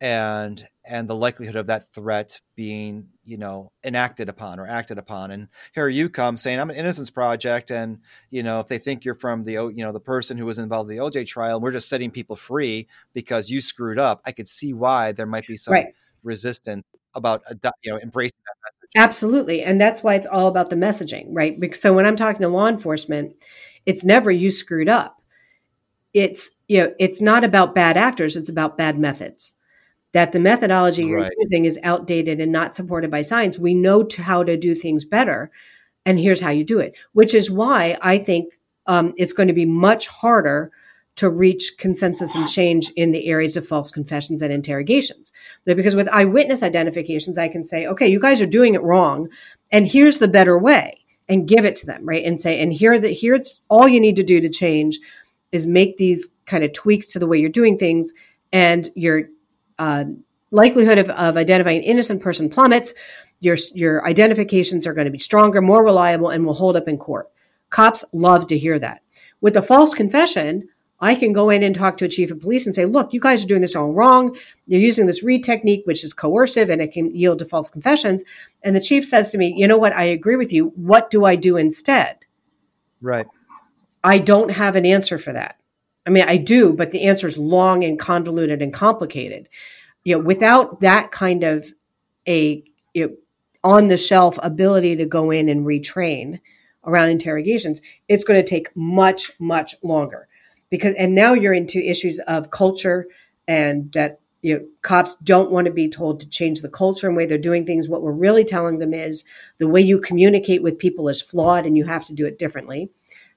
and 0.00 0.66
and 0.86 1.08
the 1.08 1.14
likelihood 1.14 1.56
of 1.56 1.66
that 1.66 1.92
threat 1.92 2.40
being 2.56 3.08
you 3.24 3.36
know 3.36 3.70
enacted 3.84 4.30
upon 4.30 4.58
or 4.58 4.66
acted 4.66 4.96
upon 4.96 5.30
and 5.30 5.48
here 5.74 5.88
you 5.88 6.08
come 6.08 6.38
saying 6.38 6.58
i'm 6.58 6.70
an 6.70 6.76
innocence 6.76 7.10
project 7.10 7.70
and 7.70 7.98
you 8.30 8.42
know 8.42 8.60
if 8.60 8.66
they 8.66 8.78
think 8.78 9.04
you're 9.04 9.14
from 9.14 9.44
the 9.44 9.52
you 9.52 9.84
know 9.84 9.92
the 9.92 10.00
person 10.00 10.38
who 10.38 10.46
was 10.46 10.58
involved 10.58 10.90
in 10.90 10.96
the 10.96 11.02
oj 11.02 11.26
trial 11.26 11.60
we're 11.60 11.70
just 11.70 11.88
setting 11.88 12.10
people 12.10 12.34
free 12.34 12.88
because 13.12 13.50
you 13.50 13.60
screwed 13.60 13.98
up 13.98 14.22
i 14.24 14.32
could 14.32 14.48
see 14.48 14.72
why 14.72 15.12
there 15.12 15.26
might 15.26 15.46
be 15.46 15.56
some 15.56 15.74
right. 15.74 15.94
Resistance 16.22 16.88
about 17.14 17.42
you 17.82 17.92
know 17.92 17.98
embracing 18.00 18.38
that 18.46 18.54
message 18.64 18.90
absolutely 18.96 19.62
and 19.62 19.80
that's 19.80 20.02
why 20.02 20.14
it's 20.14 20.26
all 20.26 20.48
about 20.48 20.70
the 20.70 20.76
messaging 20.76 21.26
right 21.30 21.58
because 21.58 21.80
so 21.80 21.92
when 21.92 22.06
i'm 22.06 22.16
talking 22.16 22.42
to 22.42 22.48
law 22.48 22.68
enforcement 22.68 23.34
it's 23.86 24.04
never 24.04 24.30
you 24.30 24.50
screwed 24.50 24.88
up 24.88 25.20
it's 26.14 26.50
you 26.68 26.78
know 26.82 26.94
it's 26.98 27.20
not 27.20 27.44
about 27.44 27.74
bad 27.74 27.96
actors 27.96 28.36
it's 28.36 28.48
about 28.48 28.78
bad 28.78 28.98
methods 28.98 29.54
that 30.12 30.32
the 30.32 30.40
methodology 30.40 31.04
you're 31.04 31.20
right. 31.20 31.32
using 31.38 31.64
is 31.64 31.78
outdated 31.82 32.40
and 32.40 32.50
not 32.50 32.74
supported 32.74 33.10
by 33.10 33.22
science. 33.22 33.58
We 33.58 33.74
know 33.74 34.02
to 34.02 34.22
how 34.22 34.42
to 34.42 34.56
do 34.56 34.74
things 34.74 35.04
better, 35.04 35.50
and 36.04 36.18
here's 36.18 36.40
how 36.40 36.50
you 36.50 36.64
do 36.64 36.80
it. 36.80 36.96
Which 37.12 37.34
is 37.34 37.50
why 37.50 37.96
I 38.02 38.18
think 38.18 38.58
um, 38.86 39.12
it's 39.16 39.32
going 39.32 39.48
to 39.48 39.54
be 39.54 39.66
much 39.66 40.08
harder 40.08 40.72
to 41.20 41.28
reach 41.28 41.74
consensus 41.76 42.34
and 42.34 42.48
change 42.48 42.90
in 42.96 43.10
the 43.10 43.26
areas 43.26 43.54
of 43.54 43.68
false 43.68 43.90
confessions 43.90 44.40
and 44.40 44.50
interrogations. 44.50 45.32
Because 45.66 45.94
with 45.94 46.08
eyewitness 46.08 46.62
identifications, 46.62 47.36
I 47.36 47.48
can 47.48 47.62
say, 47.62 47.86
okay, 47.86 48.08
you 48.08 48.18
guys 48.18 48.40
are 48.40 48.46
doing 48.46 48.72
it 48.72 48.82
wrong, 48.82 49.28
and 49.70 49.86
here's 49.86 50.18
the 50.18 50.28
better 50.28 50.58
way, 50.58 51.04
and 51.28 51.46
give 51.46 51.66
it 51.66 51.76
to 51.76 51.84
them, 51.84 52.08
right? 52.08 52.24
And 52.24 52.40
say, 52.40 52.58
and 52.62 52.72
here 52.72 52.98
that 52.98 53.18
here's 53.20 53.60
all 53.68 53.86
you 53.86 54.00
need 54.00 54.16
to 54.16 54.22
do 54.22 54.40
to 54.40 54.48
change 54.48 54.98
is 55.52 55.66
make 55.66 55.98
these 55.98 56.26
kind 56.46 56.64
of 56.64 56.72
tweaks 56.72 57.08
to 57.08 57.18
the 57.18 57.26
way 57.26 57.36
you're 57.36 57.50
doing 57.50 57.76
things, 57.76 58.14
and 58.50 58.88
your 58.94 59.28
uh, 59.78 60.04
likelihood 60.50 60.96
of, 60.96 61.10
of 61.10 61.36
identifying 61.36 61.80
an 61.80 61.84
innocent 61.84 62.22
person 62.22 62.48
plummets. 62.48 62.94
Your 63.40 63.58
your 63.74 64.06
identifications 64.06 64.86
are 64.86 64.94
going 64.94 65.04
to 65.04 65.10
be 65.10 65.18
stronger, 65.18 65.60
more 65.60 65.84
reliable, 65.84 66.30
and 66.30 66.46
will 66.46 66.54
hold 66.54 66.76
up 66.76 66.88
in 66.88 66.96
court. 66.96 67.28
Cops 67.68 68.06
love 68.14 68.46
to 68.46 68.56
hear 68.56 68.78
that. 68.78 69.02
With 69.42 69.52
the 69.52 69.62
false 69.62 69.94
confession, 69.94 70.68
I 71.00 71.14
can 71.14 71.32
go 71.32 71.48
in 71.48 71.62
and 71.62 71.74
talk 71.74 71.96
to 71.98 72.04
a 72.04 72.08
chief 72.08 72.30
of 72.30 72.40
police 72.40 72.66
and 72.66 72.74
say, 72.74 72.84
look, 72.84 73.12
you 73.12 73.20
guys 73.20 73.42
are 73.42 73.48
doing 73.48 73.62
this 73.62 73.74
all 73.74 73.92
wrong. 73.92 74.36
You're 74.66 74.80
using 74.80 75.06
this 75.06 75.22
Reid 75.22 75.42
technique, 75.42 75.82
which 75.86 76.04
is 76.04 76.12
coercive 76.12 76.68
and 76.68 76.82
it 76.82 76.92
can 76.92 77.14
yield 77.14 77.38
to 77.38 77.46
false 77.46 77.70
confessions. 77.70 78.22
And 78.62 78.76
the 78.76 78.80
chief 78.80 79.06
says 79.06 79.30
to 79.30 79.38
me, 79.38 79.54
you 79.56 79.66
know 79.66 79.78
what? 79.78 79.94
I 79.94 80.04
agree 80.04 80.36
with 80.36 80.52
you. 80.52 80.72
What 80.76 81.10
do 81.10 81.24
I 81.24 81.36
do 81.36 81.56
instead? 81.56 82.18
Right. 83.00 83.26
I 84.04 84.18
don't 84.18 84.50
have 84.50 84.76
an 84.76 84.84
answer 84.84 85.16
for 85.16 85.32
that. 85.32 85.58
I 86.06 86.10
mean, 86.10 86.24
I 86.26 86.36
do, 86.36 86.72
but 86.72 86.90
the 86.90 87.02
answer 87.04 87.26
is 87.26 87.38
long 87.38 87.82
and 87.84 87.98
convoluted 87.98 88.60
and 88.60 88.72
complicated. 88.72 89.48
You 90.04 90.16
know, 90.16 90.24
without 90.24 90.80
that 90.80 91.12
kind 91.12 91.44
of 91.44 91.72
a 92.28 92.62
you 92.94 93.06
know, 93.06 93.16
on 93.62 93.88
the 93.88 93.96
shelf 93.96 94.38
ability 94.42 94.96
to 94.96 95.04
go 95.04 95.30
in 95.30 95.48
and 95.48 95.66
retrain 95.66 96.40
around 96.84 97.10
interrogations, 97.10 97.80
it's 98.08 98.24
going 98.24 98.42
to 98.42 98.48
take 98.48 98.74
much, 98.74 99.32
much 99.38 99.74
longer 99.82 100.28
because 100.70 100.94
and 100.96 101.14
now 101.14 101.34
you're 101.34 101.52
into 101.52 101.78
issues 101.78 102.18
of 102.20 102.50
culture 102.50 103.06
and 103.46 103.92
that 103.92 104.20
you 104.42 104.54
know 104.54 104.64
cops 104.82 105.16
don't 105.16 105.50
want 105.50 105.66
to 105.66 105.72
be 105.72 105.88
told 105.88 106.20
to 106.20 106.28
change 106.28 106.62
the 106.62 106.68
culture 106.68 107.08
and 107.08 107.16
way 107.16 107.26
they're 107.26 107.38
doing 107.38 107.66
things. 107.66 107.88
What 107.88 108.02
we're 108.02 108.12
really 108.12 108.44
telling 108.44 108.78
them 108.78 108.94
is 108.94 109.24
the 109.58 109.68
way 109.68 109.80
you 109.80 110.00
communicate 110.00 110.62
with 110.62 110.78
people 110.78 111.08
is 111.08 111.20
flawed 111.20 111.66
and 111.66 111.76
you 111.76 111.84
have 111.84 112.06
to 112.06 112.14
do 112.14 112.26
it 112.26 112.38
differently. 112.38 112.90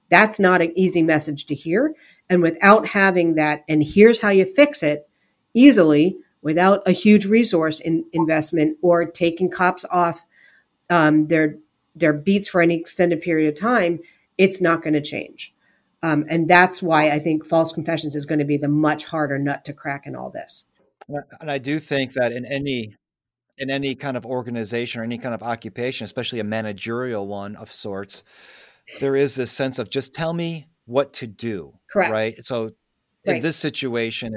That's 0.08 0.38
not 0.38 0.62
an 0.62 0.72
easy 0.78 1.02
message 1.02 1.46
to 1.46 1.54
hear. 1.54 1.94
And 2.30 2.42
without 2.42 2.86
having 2.86 3.34
that 3.34 3.64
and 3.68 3.82
here's 3.82 4.20
how 4.20 4.30
you 4.30 4.46
fix 4.46 4.82
it 4.82 5.08
easily 5.52 6.16
without 6.42 6.82
a 6.86 6.92
huge 6.92 7.26
resource 7.26 7.80
in 7.80 8.04
investment 8.12 8.76
or 8.82 9.04
taking 9.04 9.50
cops 9.50 9.84
off 9.90 10.26
um, 10.90 11.26
their 11.28 11.56
their 11.96 12.12
beats 12.12 12.48
for 12.48 12.60
any 12.60 12.78
extended 12.78 13.20
period 13.20 13.48
of 13.48 13.58
time 13.58 13.98
it's 14.36 14.60
not 14.60 14.82
going 14.82 14.92
to 14.92 15.00
change 15.00 15.53
um, 16.04 16.26
and 16.28 16.46
that's 16.46 16.82
why 16.82 17.08
I 17.08 17.18
think 17.18 17.46
false 17.46 17.72
confessions 17.72 18.14
is 18.14 18.26
going 18.26 18.38
to 18.38 18.44
be 18.44 18.58
the 18.58 18.68
much 18.68 19.06
harder 19.06 19.38
nut 19.38 19.64
to 19.64 19.72
crack 19.72 20.06
in 20.06 20.14
all 20.14 20.28
this. 20.28 20.66
And 21.40 21.50
I 21.50 21.56
do 21.56 21.78
think 21.78 22.12
that 22.12 22.30
in 22.30 22.44
any 22.44 22.94
in 23.56 23.70
any 23.70 23.94
kind 23.94 24.16
of 24.16 24.26
organization 24.26 25.00
or 25.00 25.04
any 25.04 25.16
kind 25.16 25.34
of 25.34 25.42
occupation, 25.42 26.04
especially 26.04 26.40
a 26.40 26.44
managerial 26.44 27.26
one 27.26 27.56
of 27.56 27.72
sorts, 27.72 28.22
there 29.00 29.16
is 29.16 29.34
this 29.34 29.50
sense 29.50 29.78
of 29.78 29.88
just 29.88 30.12
tell 30.12 30.34
me 30.34 30.66
what 30.84 31.14
to 31.14 31.26
do. 31.26 31.72
Correct. 31.90 32.12
Right. 32.12 32.44
So 32.44 32.72
in 33.24 33.34
right. 33.34 33.42
this 33.42 33.56
situation, 33.56 34.34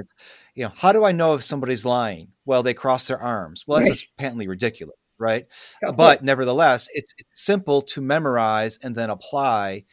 you 0.55 0.63
know, 0.63 0.72
how 0.74 0.93
do 0.93 1.03
I 1.03 1.11
know 1.11 1.34
if 1.34 1.43
somebody's 1.43 1.84
lying? 1.84 2.30
Well, 2.45 2.63
they 2.63 2.74
cross 2.74 3.07
their 3.07 3.20
arms. 3.20 3.65
Well, 3.68 3.80
that's 3.80 3.89
right. 3.89 3.95
just 3.97 4.15
patently 4.18 4.47
ridiculous. 4.47 4.95
Right. 5.20 5.47
But 5.95 6.24
nevertheless, 6.24 6.88
it's, 6.93 7.13
it's 7.18 7.43
simple 7.43 7.82
to 7.82 8.01
memorize 8.01 8.78
and 8.82 8.95
then 8.95 9.09
apply 9.09 9.86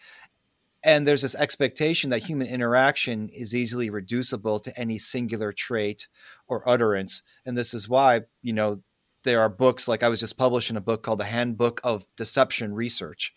and 0.84 1.06
there's 1.06 1.22
this 1.22 1.34
expectation 1.34 2.10
that 2.10 2.24
human 2.24 2.46
interaction 2.46 3.30
is 3.30 3.54
easily 3.54 3.88
reducible 3.88 4.60
to 4.60 4.78
any 4.78 4.98
singular 4.98 5.52
trait 5.52 6.08
or 6.46 6.68
utterance. 6.68 7.22
And 7.46 7.56
this 7.56 7.72
is 7.72 7.88
why 7.88 8.22
you 8.42 8.52
know 8.52 8.82
there 9.24 9.40
are 9.40 9.48
books 9.48 9.88
like 9.88 10.02
i 10.02 10.08
was 10.08 10.20
just 10.20 10.36
publishing 10.36 10.76
a 10.76 10.82
book 10.82 11.02
called 11.02 11.18
the 11.18 11.24
handbook 11.24 11.80
of 11.82 12.06
deception 12.16 12.74
research. 12.74 13.32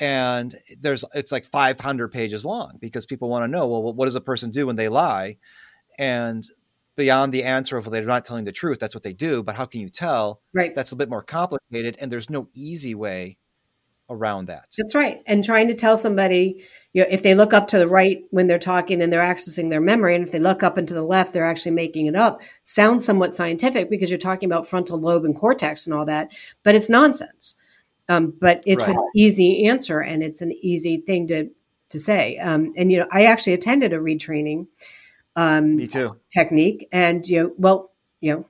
And 0.00 0.58
there's 0.80 1.04
it's 1.14 1.30
like 1.30 1.46
500 1.50 2.08
pages 2.08 2.44
long 2.44 2.78
because 2.80 3.06
people 3.06 3.28
want 3.28 3.44
to 3.44 3.48
know 3.48 3.68
well 3.68 3.92
what 3.92 4.06
does 4.06 4.16
a 4.16 4.20
person 4.20 4.50
do 4.50 4.66
when 4.66 4.76
they 4.76 4.88
lie? 4.88 5.36
And 5.98 6.44
beyond 6.96 7.32
the 7.32 7.44
answer 7.44 7.76
of 7.76 7.86
well, 7.86 7.92
they're 7.92 8.04
not 8.04 8.24
telling 8.24 8.44
the 8.44 8.52
truth 8.52 8.78
that's 8.80 8.94
what 8.94 9.04
they 9.04 9.12
do 9.12 9.44
but 9.44 9.54
how 9.54 9.66
can 9.66 9.80
you 9.80 9.88
tell? 9.88 10.40
Right. 10.52 10.74
That's 10.74 10.92
a 10.92 10.96
bit 10.96 11.08
more 11.08 11.22
complicated 11.22 11.96
and 12.00 12.10
there's 12.10 12.30
no 12.30 12.48
easy 12.52 12.96
way 12.96 13.38
around 14.10 14.46
that. 14.46 14.66
That's 14.76 14.94
right. 14.94 15.22
And 15.26 15.42
trying 15.42 15.68
to 15.68 15.74
tell 15.74 15.96
somebody, 15.96 16.64
you 16.92 17.02
know, 17.02 17.08
if 17.10 17.22
they 17.22 17.34
look 17.34 17.54
up 17.54 17.68
to 17.68 17.78
the 17.78 17.88
right 17.88 18.22
when 18.30 18.46
they're 18.46 18.58
talking, 18.58 18.98
then 18.98 19.10
they're 19.10 19.22
accessing 19.22 19.70
their 19.70 19.80
memory. 19.80 20.14
And 20.14 20.24
if 20.24 20.32
they 20.32 20.38
look 20.38 20.62
up 20.62 20.76
and 20.76 20.86
to 20.88 20.94
the 20.94 21.02
left, 21.02 21.32
they're 21.32 21.46
actually 21.46 21.72
making 21.72 22.06
it 22.06 22.16
up. 22.16 22.42
Sounds 22.64 23.04
somewhat 23.04 23.34
scientific 23.34 23.88
because 23.90 24.10
you're 24.10 24.18
talking 24.18 24.48
about 24.48 24.68
frontal 24.68 25.00
lobe 25.00 25.24
and 25.24 25.34
cortex 25.34 25.86
and 25.86 25.94
all 25.94 26.04
that, 26.04 26.36
but 26.62 26.74
it's 26.74 26.90
nonsense. 26.90 27.54
Um, 28.08 28.34
but 28.38 28.62
it's 28.66 28.86
right. 28.86 28.96
an 28.96 29.02
easy 29.16 29.66
answer 29.66 30.00
and 30.00 30.22
it's 30.22 30.42
an 30.42 30.52
easy 30.52 30.98
thing 30.98 31.26
to 31.28 31.50
to 31.90 31.98
say. 31.98 32.36
Um, 32.38 32.72
and 32.76 32.92
you 32.92 32.98
know, 32.98 33.06
I 33.10 33.24
actually 33.24 33.54
attended 33.54 33.92
a 33.92 34.00
Reid 34.00 34.20
training 34.20 34.68
um, 35.36 35.76
Me 35.76 35.86
too. 35.86 36.20
technique, 36.30 36.88
and 36.92 37.26
you 37.26 37.42
know, 37.42 37.52
well, 37.56 37.92
you 38.20 38.34
know, 38.34 38.46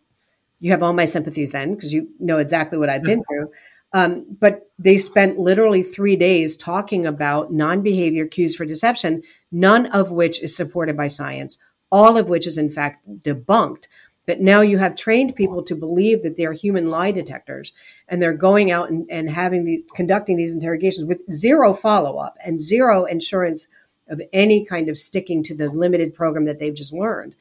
you 0.60 0.70
have 0.70 0.82
all 0.82 0.92
my 0.92 1.04
sympathies 1.04 1.52
then 1.52 1.74
because 1.74 1.92
you 1.92 2.08
know 2.18 2.38
exactly 2.38 2.78
what 2.78 2.88
I've 2.88 3.02
been 3.02 3.22
through. 3.30 3.50
Um, 3.94 4.26
but 4.40 4.68
they 4.76 4.98
spent 4.98 5.38
literally 5.38 5.84
three 5.84 6.16
days 6.16 6.56
talking 6.56 7.06
about 7.06 7.52
non 7.52 7.80
behavior 7.80 8.26
cues 8.26 8.56
for 8.56 8.66
deception, 8.66 9.22
none 9.52 9.86
of 9.86 10.10
which 10.10 10.42
is 10.42 10.54
supported 10.54 10.96
by 10.96 11.06
science, 11.06 11.58
all 11.92 12.18
of 12.18 12.28
which 12.28 12.44
is 12.44 12.58
in 12.58 12.68
fact 12.68 13.06
debunked. 13.22 13.84
But 14.26 14.40
now 14.40 14.62
you 14.62 14.78
have 14.78 14.96
trained 14.96 15.36
people 15.36 15.62
to 15.62 15.76
believe 15.76 16.22
that 16.22 16.36
they're 16.36 16.54
human 16.54 16.90
lie 16.90 17.12
detectors, 17.12 17.72
and 18.08 18.20
they're 18.20 18.34
going 18.34 18.72
out 18.72 18.90
and, 18.90 19.06
and 19.08 19.30
having 19.30 19.64
the 19.64 19.84
conducting 19.94 20.36
these 20.36 20.54
interrogations 20.54 21.06
with 21.06 21.22
zero 21.32 21.72
follow 21.72 22.18
up 22.18 22.36
and 22.44 22.60
zero 22.60 23.04
insurance 23.04 23.68
of 24.08 24.20
any 24.32 24.64
kind 24.64 24.88
of 24.88 24.98
sticking 24.98 25.44
to 25.44 25.54
the 25.54 25.68
limited 25.68 26.14
program 26.14 26.46
that 26.46 26.58
they've 26.58 26.74
just 26.74 26.92
learned. 26.92 27.36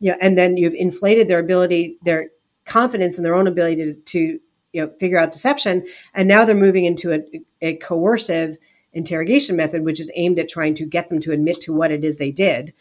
Yeah, 0.00 0.16
and 0.22 0.38
then 0.38 0.56
you've 0.56 0.74
inflated 0.74 1.28
their 1.28 1.38
ability, 1.38 1.98
their 2.02 2.30
confidence 2.64 3.18
in 3.18 3.24
their 3.24 3.34
own 3.34 3.46
ability 3.46 3.76
to, 3.76 3.94
to 3.94 4.40
you 4.72 4.80
know 4.80 4.92
figure 4.98 5.18
out 5.18 5.30
deception 5.30 5.86
and 6.14 6.28
now 6.28 6.44
they're 6.44 6.54
moving 6.54 6.84
into 6.84 7.12
a, 7.12 7.22
a 7.60 7.76
coercive 7.76 8.56
interrogation 8.92 9.56
method 9.56 9.84
which 9.84 10.00
is 10.00 10.10
aimed 10.14 10.38
at 10.38 10.48
trying 10.48 10.74
to 10.74 10.84
get 10.84 11.08
them 11.08 11.20
to 11.20 11.32
admit 11.32 11.60
to 11.60 11.72
what 11.72 11.90
it 11.90 12.04
is 12.04 12.18
they 12.18 12.30
did. 12.30 12.72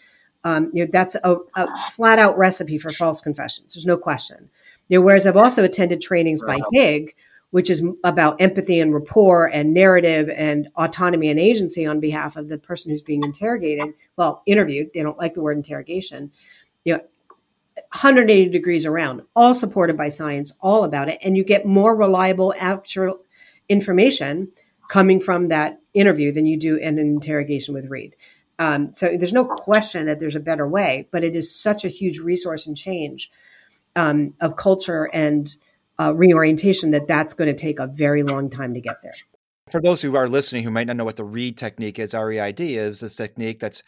Um, 0.44 0.72
you 0.74 0.84
know 0.84 0.90
that's 0.92 1.16
a, 1.24 1.38
a, 1.56 1.78
flat 1.92 2.18
out 2.18 2.36
recipe 2.38 2.80
for 2.80 2.92
false 2.92 3.22
confessions. 3.22 3.74
There's 3.74 3.86
no 3.86 3.98
question. 3.98 4.50
You 4.88 4.98
know, 4.98 5.06
whereas 5.06 5.28
i've 5.28 5.38
also 5.38 5.64
attended 5.64 6.02
trainings 6.02 6.42
by 6.42 6.60
hig 6.74 7.16
which 7.52 7.70
is 7.70 7.84
about 8.06 8.40
empathy 8.42 8.80
and 8.80 8.94
rapport 8.94 9.46
and 9.46 9.74
narrative 9.74 10.30
and 10.30 10.70
autonomy 10.78 11.30
and 11.30 11.40
agency 11.40 11.86
on 11.86 12.00
behalf 12.00 12.38
of 12.38 12.48
the 12.48 12.58
person 12.58 12.90
who's 12.90 13.02
being 13.02 13.24
interrogated 13.24 13.94
well 14.18 14.42
interviewed 14.46 14.90
they 14.94 15.04
don't 15.04 15.18
like 15.18 15.34
the 15.34 15.42
word 15.42 15.58
interrogation 15.58 16.32
you 16.84 16.96
know 16.96 17.02
180 17.76 18.50
degrees 18.50 18.86
around, 18.86 19.22
all 19.36 19.54
supported 19.54 19.98
by 19.98 20.10
science, 20.10 20.52
all 20.62 20.84
about 20.84 21.10
it. 21.10 21.20
And 21.24 21.38
you 21.38 21.44
get 21.44 21.66
more 21.66 21.96
reliable 21.96 22.54
actual 22.58 23.20
information 23.70 24.50
coming 24.90 25.20
from 25.20 25.48
that 25.48 25.80
interview 25.94 26.32
than 26.32 26.46
you 26.46 26.58
do 26.58 26.76
in 26.76 27.00
an 27.00 27.08
interrogation 27.08 27.74
with 27.74 27.86
Reid. 27.86 28.16
Um, 28.60 28.94
so 28.94 29.16
there's 29.18 29.34
no 29.34 29.46
question 29.46 30.06
that 30.06 30.20
there's 30.20 30.36
a 30.36 30.40
better 30.40 30.68
way, 30.68 31.08
but 31.12 31.24
it 31.24 31.36
is 31.36 31.54
such 31.54 31.84
a 31.84 31.88
huge 31.88 32.20
resource 32.20 32.68
and 32.68 32.78
change 32.78 33.32
um, 33.96 34.36
of 34.40 34.56
culture 34.56 35.10
and 35.14 35.56
uh, 36.00 36.14
reorientation 36.14 36.92
that 36.92 37.08
that's 37.08 37.34
going 37.34 37.48
to 37.48 37.60
take 37.60 37.80
a 37.80 37.88
very 37.88 38.24
long 38.24 38.50
time 38.50 38.74
to 38.74 38.82
get 38.82 39.02
there. 39.02 39.16
For 39.72 39.82
those 39.82 40.02
who 40.02 40.16
are 40.16 40.28
listening 40.28 40.64
who 40.64 40.72
might 40.72 40.88
not 40.88 40.98
know 40.98 41.06
what 41.06 41.16
the 41.16 41.24
REID 41.24 41.58
technique 41.58 41.98
is, 41.98 42.14
REID 42.14 42.60
is 42.60 43.00
this 43.00 43.16
technique 43.16 43.60
that's, 43.60 43.84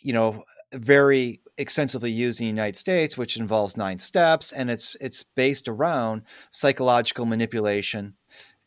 you 0.00 0.12
know, 0.12 0.44
very 0.72 1.40
extensively 1.58 2.10
used 2.10 2.40
in 2.40 2.44
the 2.44 2.48
United 2.48 2.76
States, 2.76 3.18
which 3.18 3.36
involves 3.36 3.76
nine 3.76 3.98
steps, 3.98 4.52
and 4.52 4.70
it's 4.70 4.96
it's 5.00 5.22
based 5.22 5.68
around 5.68 6.22
psychological 6.50 7.26
manipulation 7.26 8.14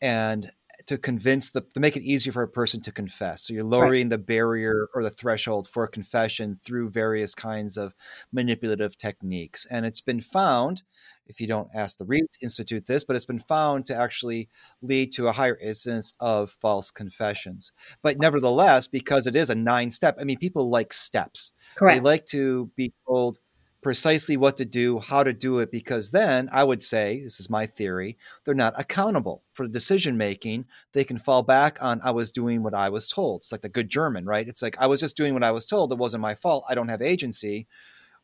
and 0.00 0.50
to 0.86 0.98
convince 0.98 1.50
the 1.50 1.60
to 1.60 1.80
make 1.80 1.96
it 1.96 2.02
easier 2.02 2.32
for 2.32 2.42
a 2.42 2.48
person 2.48 2.80
to 2.82 2.92
confess. 2.92 3.42
So 3.42 3.54
you're 3.54 3.64
lowering 3.64 4.04
right. 4.04 4.10
the 4.10 4.18
barrier 4.18 4.88
or 4.94 5.02
the 5.02 5.10
threshold 5.10 5.68
for 5.68 5.86
confession 5.86 6.54
through 6.54 6.90
various 6.90 7.34
kinds 7.34 7.76
of 7.76 7.94
manipulative 8.32 8.96
techniques. 8.96 9.66
And 9.70 9.86
it's 9.86 10.00
been 10.00 10.20
found, 10.20 10.82
if 11.26 11.40
you 11.40 11.46
don't 11.46 11.68
ask 11.74 11.98
the 11.98 12.04
Reid 12.04 12.24
Institute 12.40 12.86
this, 12.86 13.04
but 13.04 13.16
it's 13.16 13.24
been 13.24 13.38
found 13.38 13.86
to 13.86 13.96
actually 13.96 14.48
lead 14.80 15.12
to 15.12 15.28
a 15.28 15.32
higher 15.32 15.56
incidence 15.56 16.14
of 16.20 16.50
false 16.50 16.90
confessions. 16.90 17.72
But 18.02 18.18
nevertheless, 18.18 18.86
because 18.86 19.26
it 19.26 19.36
is 19.36 19.50
a 19.50 19.54
nine 19.54 19.90
step, 19.90 20.16
I 20.20 20.24
mean, 20.24 20.38
people 20.38 20.68
like 20.70 20.92
steps. 20.92 21.52
Correct. 21.76 21.96
They 21.96 22.00
like 22.00 22.26
to 22.26 22.70
be 22.76 22.92
told 23.06 23.38
precisely 23.82 24.36
what 24.36 24.56
to 24.56 24.64
do, 24.64 25.00
how 25.00 25.24
to 25.24 25.32
do 25.32 25.58
it, 25.58 25.72
because 25.72 26.12
then 26.12 26.48
I 26.52 26.62
would 26.62 26.84
say, 26.84 27.20
this 27.20 27.40
is 27.40 27.50
my 27.50 27.66
theory, 27.66 28.16
they're 28.44 28.54
not 28.54 28.78
accountable 28.78 29.42
for 29.54 29.66
the 29.66 29.72
decision 29.72 30.16
making. 30.16 30.66
They 30.92 31.02
can 31.02 31.18
fall 31.18 31.42
back 31.42 31.82
on, 31.82 32.00
I 32.04 32.12
was 32.12 32.30
doing 32.30 32.62
what 32.62 32.74
I 32.74 32.90
was 32.90 33.08
told. 33.10 33.40
It's 33.40 33.50
like 33.50 33.62
the 33.62 33.68
good 33.68 33.88
German, 33.88 34.24
right? 34.24 34.46
It's 34.46 34.62
like, 34.62 34.76
I 34.78 34.86
was 34.86 35.00
just 35.00 35.16
doing 35.16 35.34
what 35.34 35.42
I 35.42 35.50
was 35.50 35.66
told. 35.66 35.90
It 35.90 35.98
wasn't 35.98 36.22
my 36.22 36.36
fault. 36.36 36.64
I 36.68 36.76
don't 36.76 36.90
have 36.90 37.02
agency. 37.02 37.66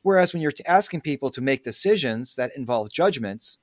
Whereas 0.03 0.33
when 0.33 0.43
you're 0.43 0.53
asking 0.67 1.03
people 1.03 1.31
to 1.31 1.41
make 1.41 1.65
decisions 1.65 2.35
that 2.37 2.53
involve 2.57 2.91
judgments, 2.91 3.59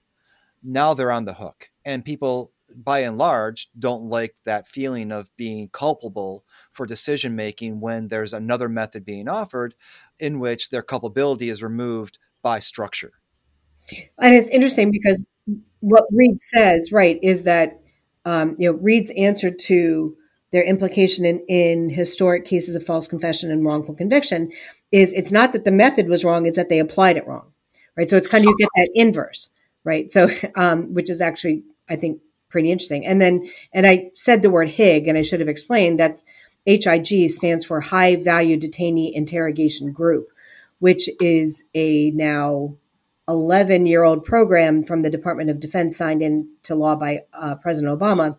now 0.64 0.94
they're 0.94 1.12
on 1.12 1.26
the 1.26 1.36
hook. 1.36 1.70
And 1.84 2.04
people, 2.04 2.52
by 2.76 3.00
and 3.00 3.18
large, 3.18 3.70
don't 3.78 4.10
like 4.10 4.36
that 4.46 4.68
feeling 4.68 5.12
of 5.12 5.36
being 5.38 5.70
culpable 5.70 6.44
for 6.72 6.86
decision 6.86 7.36
making 7.36 7.80
when 7.80 8.08
there's 8.08 8.34
another 8.34 8.68
method 8.68 9.06
being 9.06 9.30
offered 9.30 9.76
in 10.20 10.40
which 10.40 10.70
their 10.70 10.82
culpability 10.82 11.50
is 11.50 11.64
removed 11.64 12.20
by 12.42 12.60
structure. 12.60 13.14
And 14.20 14.34
it's 14.34 14.50
interesting 14.50 14.92
because 14.92 15.20
what 15.82 16.06
Reid 16.12 16.40
says, 16.42 16.92
right, 16.92 17.20
is 17.22 17.44
that 17.44 17.80
um, 18.26 18.56
you 18.58 18.72
know 18.72 18.78
Reid's 18.80 19.12
answer 19.12 19.52
to 19.52 20.16
their 20.52 20.64
implication 20.64 21.26
in, 21.26 21.40
in 21.48 21.90
historic 21.90 22.46
cases 22.46 22.76
of 22.76 22.84
false 22.84 23.08
confession 23.08 23.52
and 23.52 23.66
wrongful 23.66 23.94
conviction 23.94 24.52
is 24.96 25.14
it's 25.14 25.32
not 25.32 25.54
that 25.54 25.66
the 25.66 25.72
method 25.72 26.08
was 26.08 26.24
wrong; 26.24 26.46
it's 26.46 26.58
that 26.58 26.70
they 26.70 26.80
applied 26.80 27.18
it 27.18 27.28
wrong, 27.28 27.52
right? 27.96 28.10
So 28.10 28.18
it's 28.18 28.28
kind 28.28 28.44
of 28.44 28.50
you 28.50 28.58
get 28.58 28.70
that 28.76 28.90
inverse, 28.94 29.50
right? 29.84 30.12
So 30.12 30.30
um, 30.56 30.94
which 30.94 31.10
is 31.10 31.22
actually 31.22 31.64
I 31.90 31.96
think 31.96 32.22
pretty 32.50 32.72
interesting. 32.72 33.06
And 33.06 33.22
then 33.22 33.50
and 33.74 33.86
I 33.86 34.12
said 34.14 34.42
the 34.42 34.50
word 34.50 34.70
HIG, 34.70 35.08
and 35.08 35.18
I 35.18 35.22
should 35.22 35.40
have 35.40 35.50
explained 35.50 36.00
that 36.00 36.22
HIG 36.66 37.30
stands 37.30 37.66
for 37.66 37.82
High 37.82 38.16
Value 38.16 38.58
Detainee 38.58 39.12
Interrogation 39.14 39.92
Group, 39.92 40.30
which 40.80 41.10
is 41.20 41.64
a 41.74 42.12
now 42.12 42.76
11 43.28 43.86
year 43.86 44.04
old 44.04 44.24
program 44.24 44.84
from 44.84 45.02
the 45.02 45.10
Department 45.10 45.50
of 45.50 45.60
Defense 45.60 45.98
signed 45.98 46.22
into 46.22 46.76
law 46.76 46.96
by 46.96 47.24
uh, 47.34 47.56
President 47.56 48.00
Obama 48.00 48.38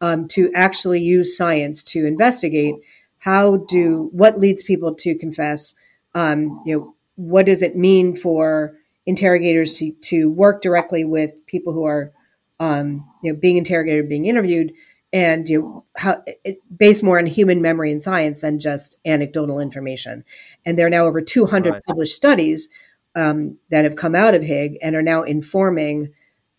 um, 0.00 0.26
to 0.28 0.50
actually 0.54 1.00
use 1.00 1.36
science 1.36 1.82
to 1.84 2.06
investigate 2.06 2.74
how 3.18 3.56
do 3.56 4.08
what 4.12 4.38
leads 4.38 4.62
people 4.62 4.94
to 4.96 5.14
confess. 5.14 5.74
Um, 6.14 6.62
you 6.64 6.76
know, 6.76 6.94
what 7.16 7.46
does 7.46 7.62
it 7.62 7.76
mean 7.76 8.16
for 8.16 8.74
interrogators 9.06 9.74
to 9.74 9.92
to 10.02 10.30
work 10.30 10.62
directly 10.62 11.04
with 11.04 11.44
people 11.46 11.72
who 11.72 11.84
are 11.84 12.12
um, 12.60 13.08
you 13.22 13.32
know 13.32 13.38
being 13.38 13.56
interrogated, 13.56 14.08
being 14.08 14.26
interviewed, 14.26 14.72
and 15.12 15.48
you 15.48 15.60
know, 15.60 15.84
how 15.96 16.22
it, 16.44 16.58
based 16.76 17.02
more 17.02 17.18
on 17.18 17.26
human 17.26 17.60
memory 17.60 17.92
and 17.92 18.02
science 18.02 18.40
than 18.40 18.58
just 18.58 18.96
anecdotal 19.04 19.60
information. 19.60 20.24
And 20.64 20.78
there 20.78 20.86
are 20.86 20.90
now 20.90 21.04
over 21.04 21.20
200 21.20 21.70
right. 21.70 21.84
published 21.84 22.14
studies 22.14 22.68
um, 23.14 23.58
that 23.70 23.84
have 23.84 23.96
come 23.96 24.14
out 24.14 24.34
of 24.34 24.42
HIG 24.42 24.78
and 24.82 24.96
are 24.96 25.02
now 25.02 25.22
informing 25.22 26.12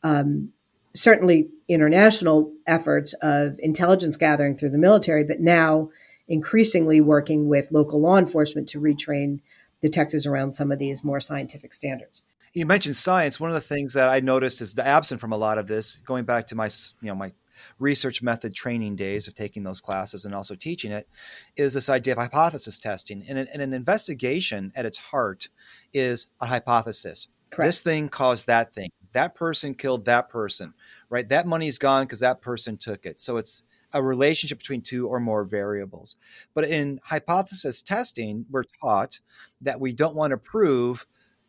um, 0.04 0.50
certainly 0.94 1.50
international 1.68 2.52
efforts 2.68 3.14
of 3.22 3.58
intelligence 3.60 4.16
gathering 4.16 4.56
through 4.56 4.70
the 4.70 4.78
military, 4.78 5.24
but 5.24 5.40
now 5.40 5.90
increasingly 6.34 7.00
working 7.00 7.48
with 7.48 7.72
local 7.72 8.02
law 8.02 8.18
enforcement 8.18 8.68
to 8.70 8.82
retrain 8.82 9.40
detectives 9.82 10.26
around 10.26 10.54
some 10.54 10.72
of 10.72 10.80
these 10.80 11.04
more 11.04 11.20
scientific 11.20 11.74
standards. 11.74 12.24
You 12.54 12.66
mentioned 12.66 12.96
science. 12.96 13.40
One 13.40 13.50
of 13.50 13.56
the 13.56 13.62
things 13.62 13.94
that 13.94 14.10
I 14.10 14.20
noticed 14.20 14.60
is 14.60 14.78
absent 14.78 15.22
from 15.22 15.32
a 15.32 15.38
lot 15.38 15.58
of 15.58 15.68
this, 15.68 15.98
going 16.06 16.26
back 16.26 16.48
to 16.48 16.56
my 16.56 16.70
you 17.02 17.10
know 17.10 17.16
my 17.16 17.32
research 17.80 18.22
method 18.22 18.54
training 18.54 18.96
days 18.96 19.28
of 19.28 19.36
taking 19.36 19.64
those 19.64 19.80
classes 19.80 20.26
and 20.26 20.34
also 20.34 20.56
teaching 20.56 20.92
it 20.92 21.08
is 21.56 21.74
this 21.74 21.90
idea 21.90 22.14
of 22.14 22.18
hypothesis 22.20 22.80
testing. 22.80 23.24
And 23.28 23.38
an, 23.38 23.48
and 23.54 23.62
an 23.62 23.74
investigation 23.74 24.72
at 24.76 24.86
its 24.86 24.98
heart 24.98 25.50
is 25.94 26.28
a 26.42 26.48
hypothesis. 26.48 27.28
Correct. 27.52 27.68
This 27.68 27.82
thing 27.82 28.10
caused 28.10 28.48
that 28.48 28.74
thing. 28.74 28.90
That 29.14 29.36
person 29.36 29.76
killed 29.76 30.06
that 30.06 30.30
person, 30.30 30.74
right? 31.10 31.30
That 31.30 31.48
money's 31.48 31.78
gone 31.78 32.06
because 32.06 32.22
that 32.22 32.42
person 32.42 32.78
took 32.78 33.06
it. 33.06 33.22
So 33.22 33.38
it's 33.38 33.64
a 33.94 34.02
relationship 34.02 34.58
between 34.58 34.82
two 34.82 35.08
or 35.08 35.20
more 35.20 35.44
variables. 35.44 36.16
But 36.54 36.66
in 36.66 37.00
hypothesis 37.06 37.82
testing, 37.82 38.46
we're 38.50 38.64
taught 38.82 39.20
that 39.62 39.80
we 39.80 39.94
don't 39.94 40.16
want 40.16 40.32
to 40.32 40.38
prove 40.38 41.06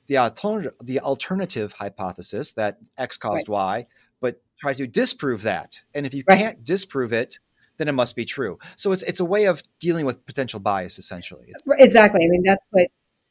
the 0.06 0.18
alternative, 0.18 0.74
the 0.82 1.00
alternative 1.00 1.74
hypothesis 1.74 2.52
that 2.52 2.78
X 2.98 3.16
caused 3.16 3.48
right. 3.48 3.54
Y, 3.54 3.86
but 4.20 4.42
try 4.58 4.74
to 4.74 4.86
disprove 4.86 5.42
that. 5.42 5.82
And 5.94 6.06
if 6.06 6.14
you 6.14 6.24
right. 6.28 6.38
can't 6.38 6.64
disprove 6.64 7.12
it, 7.12 7.38
then 7.78 7.88
it 7.88 7.92
must 7.92 8.14
be 8.14 8.24
true. 8.24 8.58
So 8.76 8.92
it's 8.92 9.02
it's 9.02 9.20
a 9.20 9.24
way 9.24 9.46
of 9.46 9.62
dealing 9.80 10.06
with 10.06 10.24
potential 10.26 10.60
bias, 10.60 10.98
essentially. 10.98 11.48
It's- 11.48 11.78
exactly. 11.78 12.20
I 12.24 12.28
mean, 12.28 12.42
that's 12.44 12.66
what 12.70 12.88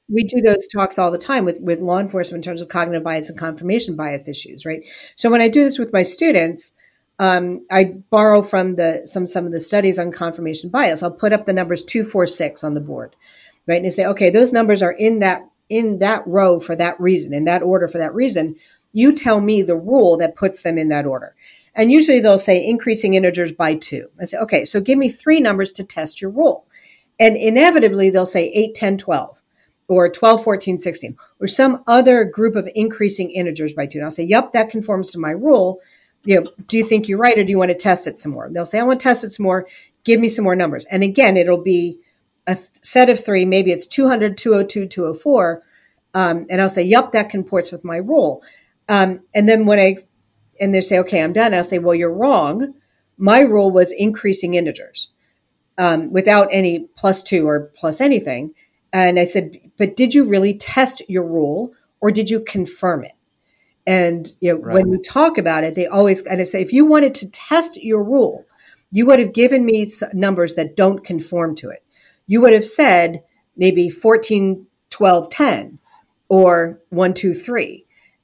we 0.10 0.24
do 0.24 0.42
those 0.42 0.68
talks 0.68 1.00
all 1.00 1.12
the 1.12 1.18
time 1.18 1.46
with 1.46 1.60
with 1.62 1.80
law 1.80 2.00
enforcement 2.00 2.46
in 2.46 2.50
terms 2.50 2.62
of 2.62 2.68
cognitive 2.68 3.04
bias 3.04 3.30
and 3.30 3.40
confirmation 3.40 3.96
bias 3.96 4.28
issues, 4.28 4.66
right? 4.66 4.84
So 5.16 5.30
when 5.30 5.42
I 5.42 5.48
do 5.48 5.64
this 5.64 5.80
with 5.80 5.94
my 5.94 6.04
students, 6.04 6.74
um, 7.20 7.66
I 7.72 7.96
borrow 8.10 8.42
from 8.42 8.76
the 8.76 9.04
some 9.06 9.26
some 9.26 9.46
of 9.46 9.52
the 9.52 9.60
studies 9.60 10.00
on 10.00 10.12
confirmation 10.12 10.70
bias. 10.70 11.04
I'll 11.04 11.12
put 11.12 11.34
up 11.34 11.46
the 11.46 11.54
numbers 11.54 11.84
two, 11.84 12.04
four, 12.04 12.28
six 12.28 12.64
on 12.64 12.74
the 12.74 12.82
board, 12.82 13.16
right, 13.68 13.82
and 13.82 13.94
say, 13.94 14.06
okay, 14.06 14.30
those 14.30 14.52
numbers 14.52 14.82
are 14.82 14.92
in 14.92 15.20
that 15.20 15.48
in 15.70 16.00
that 16.00 16.26
row 16.28 16.60
for 16.60 16.76
that 16.76 17.00
reason, 17.00 17.34
in 17.34 17.46
that 17.46 17.64
order 17.64 17.88
for 17.88 17.98
that 17.98 18.14
reason. 18.14 18.56
You 18.92 19.16
tell 19.16 19.42
me 19.42 19.62
the 19.62 19.76
rule 19.76 20.18
that 20.18 20.36
puts 20.36 20.62
them 20.62 20.78
in 20.78 20.90
that 20.90 21.06
order. 21.06 21.36
And 21.76 21.92
usually 21.92 22.20
they'll 22.20 22.38
say 22.38 22.64
increasing 22.64 23.16
integers 23.16 23.52
by 23.52 23.76
two. 23.76 24.08
I 24.22 24.26
say, 24.26 24.38
okay, 24.38 24.66
so 24.66 24.80
give 24.80 24.98
me 24.98 25.10
three 25.10 25.40
numbers 25.40 25.72
to 25.74 25.84
test 25.84 26.22
your 26.22 26.30
rule. 26.30 26.68
And 27.20 27.36
inevitably 27.36 28.10
they'll 28.10 28.26
say 28.26 28.50
8, 28.50 28.76
10, 28.76 28.98
12, 28.98 29.42
or 29.88 30.10
12, 30.10 30.44
14, 30.44 30.80
16, 30.80 31.18
or 31.40 31.48
some 31.48 31.84
other 31.88 32.26
group 32.26 32.56
of 32.56 32.70
increasing 32.76 33.32
integers 33.32 33.74
by 33.74 33.86
two. 33.86 34.00
And 34.00 34.06
I'll 34.06 34.12
say, 34.12 34.24
yep, 34.24 34.52
that 34.52 34.70
conforms 34.70 35.12
to 35.12 35.20
my 35.20 35.32
rule. 35.32 35.80
You 36.26 36.42
know, 36.42 36.52
do 36.68 36.78
you 36.78 36.86
think 36.86 37.08
you're 37.08 37.18
right 37.20 37.38
or 37.38 37.44
do 37.44 37.52
you 37.52 37.60
want 37.60 37.70
to 37.70 37.78
test 37.78 38.08
it 38.08 38.20
some 38.20 38.32
more? 38.32 38.50
They'll 38.52 38.66
say, 38.66 38.80
I 38.80 38.84
want 38.84 39.00
to 39.00 39.04
test 39.04 39.24
it 39.24 39.32
some 39.32 39.44
more. 39.44 39.68
Give 40.04 40.20
me 40.20 40.30
some 40.30 40.44
more 40.44 40.56
numbers. 40.56 40.86
And 40.86 41.04
again, 41.04 41.38
it'll 41.38 41.62
be 41.62 42.00
a 42.48 42.56
set 42.82 43.10
of 43.10 43.24
three. 43.24 43.46
Maybe 43.46 43.72
it's 43.72 43.88
200, 43.88 44.38
202, 44.38 44.88
204. 44.88 45.64
Um, 46.14 46.46
and 46.50 46.62
I'll 46.62 46.70
say, 46.70 46.84
yep, 46.84 47.12
that 47.12 47.30
comports 47.30 47.72
with 47.72 47.84
my 47.84 47.98
rule. 47.98 48.44
Um, 48.88 49.22
and 49.34 49.48
then 49.48 49.66
when 49.66 49.80
I, 49.80 49.98
and 50.60 50.74
they 50.74 50.82
say, 50.82 51.00
okay, 51.00 51.22
I'm 51.22 51.34
done, 51.34 51.54
I'll 51.54 51.64
say, 51.64 51.80
well, 51.80 51.96
you're 51.96 52.14
wrong. 52.14 52.74
My 53.18 53.40
rule 53.40 53.72
was 53.72 53.92
increasing 53.92 54.54
integers 54.54 55.10
um, 55.78 56.12
without 56.12 56.48
any 56.52 56.88
plus 56.96 57.24
two 57.24 57.48
or 57.48 57.72
plus 57.76 58.02
anything. 58.02 58.54
And 58.92 59.20
I 59.20 59.26
said, 59.26 59.58
but 59.78 59.98
did 59.98 60.14
you 60.14 60.26
really 60.26 60.54
test 60.54 61.02
your 61.10 61.26
rule 61.26 61.74
or 62.00 62.12
did 62.12 62.30
you 62.30 62.42
confirm 62.42 63.04
it? 63.04 63.14
And 63.86 64.32
you 64.40 64.54
know, 64.54 64.60
right. 64.60 64.76
when 64.76 64.90
we 64.90 65.00
talk 65.00 65.38
about 65.38 65.64
it, 65.64 65.76
they 65.76 65.88
always 65.88 66.22
and 66.24 66.40
I 66.40 66.44
say, 66.44 66.62
if 66.62 66.74
you 66.74 66.86
wanted 66.86 67.16
to 67.16 67.30
test 67.30 67.82
your 67.84 68.04
rule, 68.04 68.46
you 68.92 69.06
would 69.08 69.20
have 69.20 69.34
given 69.34 69.66
me 69.66 69.90
numbers 70.14 70.56
that 70.56 70.76
don't 70.76 71.04
conform 71.04 71.56
to 71.58 71.70
it. 71.70 71.84
You 72.28 72.42
would 72.42 72.54
have 72.54 72.66
said 72.66 73.24
maybe 73.58 73.90
14, 73.90 74.66
12, 74.90 75.30
10 75.30 75.80
or 76.30 76.80
1, 76.90 77.14
2, 77.14 77.34
3 77.34 77.84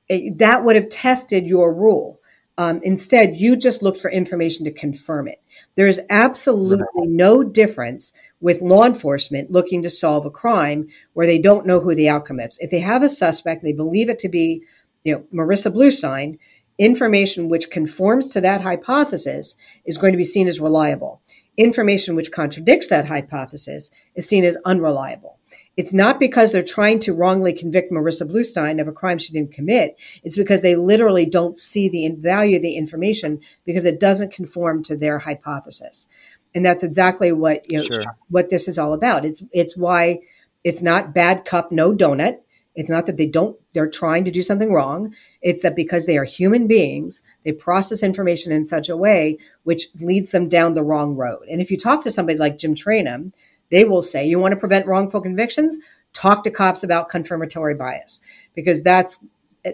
it, 0.09 0.39
that 0.39 0.65
would 0.65 0.75
have 0.75 0.89
tested 0.89 1.47
your 1.47 1.73
rule. 1.73 2.19
Um, 2.57 2.81
instead, 2.83 3.37
you 3.37 3.55
just 3.55 3.81
looked 3.81 4.01
for 4.01 4.11
information 4.11 4.65
to 4.65 4.71
confirm 4.71 5.29
it. 5.29 5.41
There 5.75 5.87
is 5.87 6.01
absolutely 6.09 7.07
no 7.07 7.41
difference 7.41 8.11
with 8.41 8.61
law 8.61 8.83
enforcement 8.83 9.49
looking 9.49 9.81
to 9.83 9.89
solve 9.89 10.25
a 10.25 10.31
crime 10.31 10.87
where 11.13 11.27
they 11.27 11.39
don't 11.39 11.65
know 11.65 11.79
who 11.79 11.95
the 11.95 12.09
outcome 12.09 12.41
is. 12.41 12.57
If 12.59 12.69
they 12.69 12.81
have 12.81 13.01
a 13.01 13.09
suspect, 13.09 13.63
they 13.63 13.71
believe 13.71 14.09
it 14.09 14.19
to 14.19 14.29
be, 14.29 14.63
you 15.03 15.13
know, 15.13 15.23
Marissa 15.33 15.71
Bluestine, 15.71 16.37
information 16.77 17.49
which 17.49 17.69
conforms 17.69 18.29
to 18.29 18.41
that 18.41 18.61
hypothesis 18.61 19.55
is 19.85 19.97
going 19.97 20.13
to 20.13 20.17
be 20.17 20.25
seen 20.25 20.47
as 20.47 20.59
reliable. 20.59 21.21
Information 21.57 22.15
which 22.15 22.31
contradicts 22.31 22.89
that 22.89 23.07
hypothesis 23.07 23.91
is 24.15 24.27
seen 24.27 24.45
as 24.45 24.57
unreliable. 24.65 25.39
It's 25.79 25.93
not 25.93 26.19
because 26.19 26.51
they're 26.51 26.61
trying 26.61 26.99
to 26.99 27.13
wrongly 27.13 27.53
convict 27.53 27.89
Marissa 27.89 28.27
Bluestine 28.27 28.81
of 28.81 28.89
a 28.89 28.91
crime 28.91 29.17
she 29.17 29.31
didn't 29.31 29.53
commit. 29.53 29.97
It's 30.23 30.37
because 30.37 30.61
they 30.61 30.75
literally 30.75 31.25
don't 31.25 31.57
see 31.57 31.87
the 31.87 32.09
value 32.09 32.57
of 32.57 32.61
the 32.61 32.75
information 32.75 33.39
because 33.63 33.85
it 33.85 33.97
doesn't 33.97 34.33
conform 34.33 34.83
to 34.83 34.97
their 34.97 35.19
hypothesis. 35.19 36.09
And 36.53 36.65
that's 36.65 36.83
exactly 36.83 37.31
what 37.31 37.69
you 37.71 37.79
know 37.79 37.85
sure. 37.85 38.17
what 38.27 38.49
this 38.49 38.67
is 38.67 38.77
all 38.77 38.93
about. 38.93 39.23
It's 39.23 39.41
it's 39.53 39.77
why 39.77 40.19
it's 40.65 40.81
not 40.81 41.13
bad 41.13 41.45
cup 41.45 41.71
no 41.71 41.93
donut. 41.93 42.39
It's 42.79 42.89
not 42.89 43.07
that 43.07 43.17
they 43.17 43.25
don't 43.25 43.59
they're 43.73 43.89
trying 43.89 44.23
to 44.23 44.31
do 44.31 44.41
something 44.41 44.71
wrong. 44.71 45.13
It's 45.41 45.63
that 45.63 45.75
because 45.75 46.05
they 46.05 46.17
are 46.17 46.23
human 46.23 46.65
beings, 46.65 47.21
they 47.43 47.51
process 47.51 48.01
information 48.01 48.53
in 48.53 48.63
such 48.63 48.87
a 48.87 48.95
way 48.95 49.37
which 49.63 49.87
leads 49.99 50.31
them 50.31 50.47
down 50.47 50.75
the 50.75 50.81
wrong 50.81 51.17
road. 51.17 51.45
And 51.51 51.59
if 51.59 51.69
you 51.69 51.75
talk 51.75 52.03
to 52.03 52.11
somebody 52.11 52.37
like 52.37 52.57
Jim 52.57 52.75
Trainum, 52.75 53.33
they 53.69 53.83
will 53.83 54.01
say, 54.01 54.25
you 54.25 54.39
want 54.39 54.53
to 54.53 54.59
prevent 54.59 54.87
wrongful 54.87 55.19
convictions? 55.19 55.77
Talk 56.13 56.45
to 56.45 56.51
cops 56.51 56.81
about 56.81 57.09
confirmatory 57.09 57.75
bias 57.75 58.21
because 58.55 58.81
that's 58.81 59.19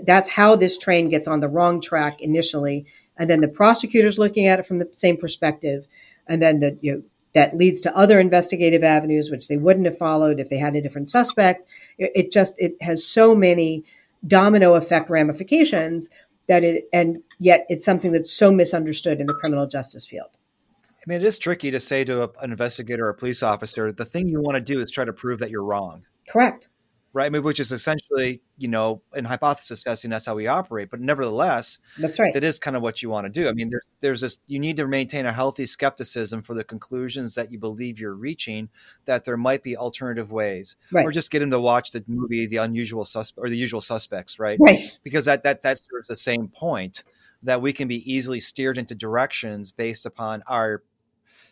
that's 0.01 0.29
how 0.29 0.55
this 0.55 0.75
train 0.75 1.07
gets 1.09 1.27
on 1.27 1.41
the 1.41 1.47
wrong 1.47 1.81
track 1.81 2.19
initially, 2.21 2.87
and 3.17 3.29
then 3.29 3.39
the 3.39 3.47
prosecutor's 3.47 4.17
looking 4.17 4.47
at 4.47 4.57
it 4.57 4.65
from 4.65 4.79
the 4.79 4.89
same 4.93 5.17
perspective, 5.17 5.85
and 6.25 6.41
then 6.41 6.59
the 6.59 6.75
you 6.81 6.91
know, 6.91 7.03
that 7.35 7.55
leads 7.55 7.81
to 7.81 7.95
other 7.95 8.19
investigative 8.19 8.83
avenues 8.83 9.29
which 9.29 9.47
they 9.47 9.57
wouldn't 9.57 9.85
have 9.85 9.97
followed 9.97 10.39
if 10.39 10.49
they 10.49 10.57
had 10.57 10.75
a 10.75 10.81
different 10.81 11.09
suspect. 11.09 11.69
It, 11.97 12.11
it 12.15 12.31
just 12.31 12.55
it 12.57 12.75
has 12.81 13.05
so 13.05 13.35
many 13.35 13.83
domino 14.25 14.73
effect 14.73 15.09
ramifications 15.09 16.09
that 16.47 16.63
it 16.63 16.89
and 16.91 17.21
yet 17.37 17.65
it's 17.69 17.85
something 17.85 18.11
that's 18.11 18.31
so 18.31 18.51
misunderstood 18.51 19.19
in 19.19 19.27
the 19.27 19.33
criminal 19.33 19.67
justice 19.67 20.05
field. 20.05 20.29
I 20.89 21.03
mean, 21.07 21.21
it 21.21 21.27
is 21.27 21.37
tricky 21.37 21.69
to 21.69 21.79
say 21.79 22.03
to 22.05 22.23
a, 22.23 22.29
an 22.41 22.49
investigator 22.49 23.05
or 23.05 23.09
a 23.09 23.13
police 23.13 23.43
officer, 23.43 23.91
the 23.91 24.05
thing 24.05 24.27
you 24.27 24.41
want 24.41 24.55
to 24.55 24.61
do 24.61 24.79
is 24.79 24.89
try 24.89 25.05
to 25.05 25.13
prove 25.13 25.37
that 25.39 25.51
you're 25.51 25.63
wrong. 25.63 26.03
Correct 26.27 26.67
right? 27.15 27.27
I 27.27 27.29
mean, 27.29 27.43
which 27.43 27.61
is 27.61 27.71
essentially, 27.71 28.41
you 28.57 28.67
know, 28.67 29.01
in 29.15 29.23
hypothesis 29.23 29.83
testing, 29.83 30.11
that's 30.11 30.25
how 30.25 30.35
we 30.35 30.47
operate. 30.47 30.89
But 30.91 30.99
nevertheless, 30.99 31.79
that's 31.97 32.19
right. 32.19 32.33
That 32.33 32.43
is 32.43 32.59
kind 32.59 32.75
of 32.75 32.83
what 32.83 33.01
you 33.01 33.09
want 33.09 33.25
to 33.25 33.31
do. 33.31 33.47
I 33.47 33.53
mean, 33.53 33.69
there's 33.69 33.87
there's 34.01 34.21
this. 34.21 34.37
You 34.47 34.59
need 34.59 34.75
to 34.77 34.85
maintain 34.85 35.25
a 35.25 35.31
healthy 35.31 35.65
skepticism 35.65 36.43
for 36.43 36.53
the 36.53 36.65
conclusions 36.65 37.33
that 37.35 37.53
you 37.53 37.57
believe 37.57 37.99
you're 37.99 38.13
reaching. 38.13 38.67
That 39.05 39.23
there 39.23 39.37
might 39.37 39.63
be 39.63 39.77
alternative 39.77 40.29
ways, 40.29 40.75
right. 40.91 41.05
or 41.05 41.11
just 41.11 41.31
get 41.31 41.41
him 41.41 41.51
to 41.51 41.59
watch 41.59 41.91
the 41.91 42.03
movie 42.05 42.45
The 42.45 42.57
Unusual 42.57 43.05
Suspect 43.05 43.43
or 43.43 43.49
The 43.49 43.57
Usual 43.57 43.81
Suspects, 43.81 44.37
right? 44.37 44.59
Right. 44.59 44.99
Because 45.01 45.23
that 45.23 45.43
that 45.43 45.61
that 45.61 45.79
serves 45.79 46.09
the 46.09 46.17
same 46.17 46.49
point 46.49 47.05
that 47.41 47.61
we 47.61 47.71
can 47.71 47.87
be 47.87 48.11
easily 48.11 48.41
steered 48.41 48.77
into 48.77 48.93
directions 48.93 49.71
based 49.71 50.05
upon 50.05 50.43
our 50.47 50.83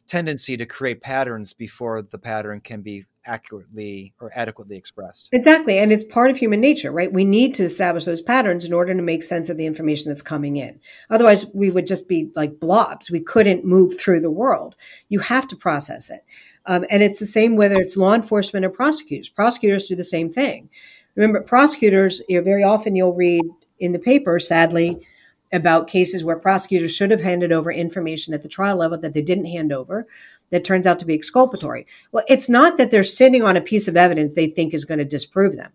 tendency 0.08 0.58
to 0.58 0.66
create 0.66 1.02
patterns 1.02 1.54
before 1.54 2.02
the 2.02 2.18
pattern 2.18 2.62
can 2.62 2.82
be 2.82 3.06
accurately 3.26 4.14
or 4.20 4.32
adequately 4.36 4.76
expressed. 4.76 5.30
Exactly. 5.32 5.78
And 5.78 5.92
it's 5.92 6.04
part 6.04 6.30
of 6.30 6.38
human 6.38 6.60
nature, 6.60 6.92
right? 6.92 7.12
We 7.12 7.26
need 7.26 7.54
to 7.56 7.64
establish 7.64 8.06
those 8.06 8.22
patterns 8.22 8.66
in 8.66 8.74
order 8.74 8.94
to 8.94 9.02
make 9.02 9.24
sense 9.24 9.50
of 9.50 9.58
the 9.58 9.66
information 9.66 10.10
that's 10.10 10.22
coming 10.22 10.58
in. 10.58 10.80
Otherwise, 11.10 11.46
we 11.54 11.72
would 11.72 11.88
just 11.88 12.08
be 12.08 12.32
like 12.36 12.60
blobs. 12.60 13.10
We 13.10 13.22
couldn't 13.22 13.66
move 13.66 13.98
through 13.98 14.20
the 14.20 14.32
world. 14.32 14.76
You 15.10 15.20
have 15.20 15.48
to 15.48 15.56
process 15.56 16.10
it. 16.10 16.26
Um, 16.66 16.86
and 16.90 17.02
it's 17.02 17.20
the 17.20 17.26
same 17.26 17.56
whether 17.56 17.76
it's 17.76 17.98
law 17.98 18.14
enforcement 18.14 18.66
or 18.66 18.70
prosecutors. 18.70 19.30
Prosecutors 19.30 19.88
do 19.88 19.96
the 19.96 20.04
same 20.04 20.30
thing. 20.30 20.70
Remember, 21.16 21.42
prosecutors, 21.42 22.22
you 22.28 22.38
know, 22.38 22.44
very 22.44 22.64
often 22.64 22.96
you'll 22.96 23.14
read 23.14 23.44
in 23.80 23.92
the 23.92 24.00
paper, 24.00 24.40
sadly, 24.40 25.06
about 25.54 25.88
cases 25.88 26.24
where 26.24 26.38
prosecutors 26.38 26.94
should 26.94 27.12
have 27.12 27.22
handed 27.22 27.52
over 27.52 27.72
information 27.72 28.34
at 28.34 28.42
the 28.42 28.50
trial 28.50 28.78
level 28.78 28.98
that 28.98 29.14
they 29.14 29.22
didn't 29.22 29.46
hand 29.46 29.72
over 29.72 30.08
that 30.50 30.64
turns 30.64 30.86
out 30.86 31.00
to 31.00 31.06
be 31.06 31.14
exculpatory. 31.14 31.88
Well, 32.12 32.26
it's 32.28 32.50
not 32.50 32.78
that 32.78 32.92
they're 32.92 33.04
sitting 33.04 33.44
on 33.44 33.56
a 33.56 33.62
piece 33.62 33.88
of 33.88 33.96
evidence 33.96 34.34
they 34.34 34.48
think 34.48 34.74
is 34.74 34.86
going 34.86 34.98
to 34.98 35.06
disprove 35.06 35.56
them. 35.56 35.72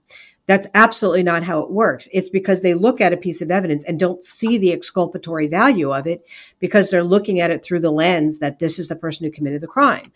That's 0.46 0.66
absolutely 0.72 1.22
not 1.22 1.42
how 1.42 1.60
it 1.60 1.70
works. 1.70 2.08
It's 2.12 2.30
because 2.30 2.62
they 2.62 2.74
look 2.74 3.00
at 3.00 3.12
a 3.12 3.18
piece 3.18 3.42
of 3.42 3.50
evidence 3.50 3.84
and 3.84 4.00
don't 4.00 4.22
see 4.22 4.56
the 4.56 4.72
exculpatory 4.72 5.46
value 5.46 5.92
of 5.92 6.06
it 6.06 6.26
because 6.58 6.90
they're 6.90 7.04
looking 7.04 7.38
at 7.38 7.50
it 7.50 7.62
through 7.62 7.80
the 7.80 7.92
lens 7.92 8.38
that 8.38 8.58
this 8.58 8.78
is 8.78 8.88
the 8.88 8.96
person 8.96 9.24
who 9.24 9.30
committed 9.30 9.60
the 9.60 9.66
crime. 9.66 10.10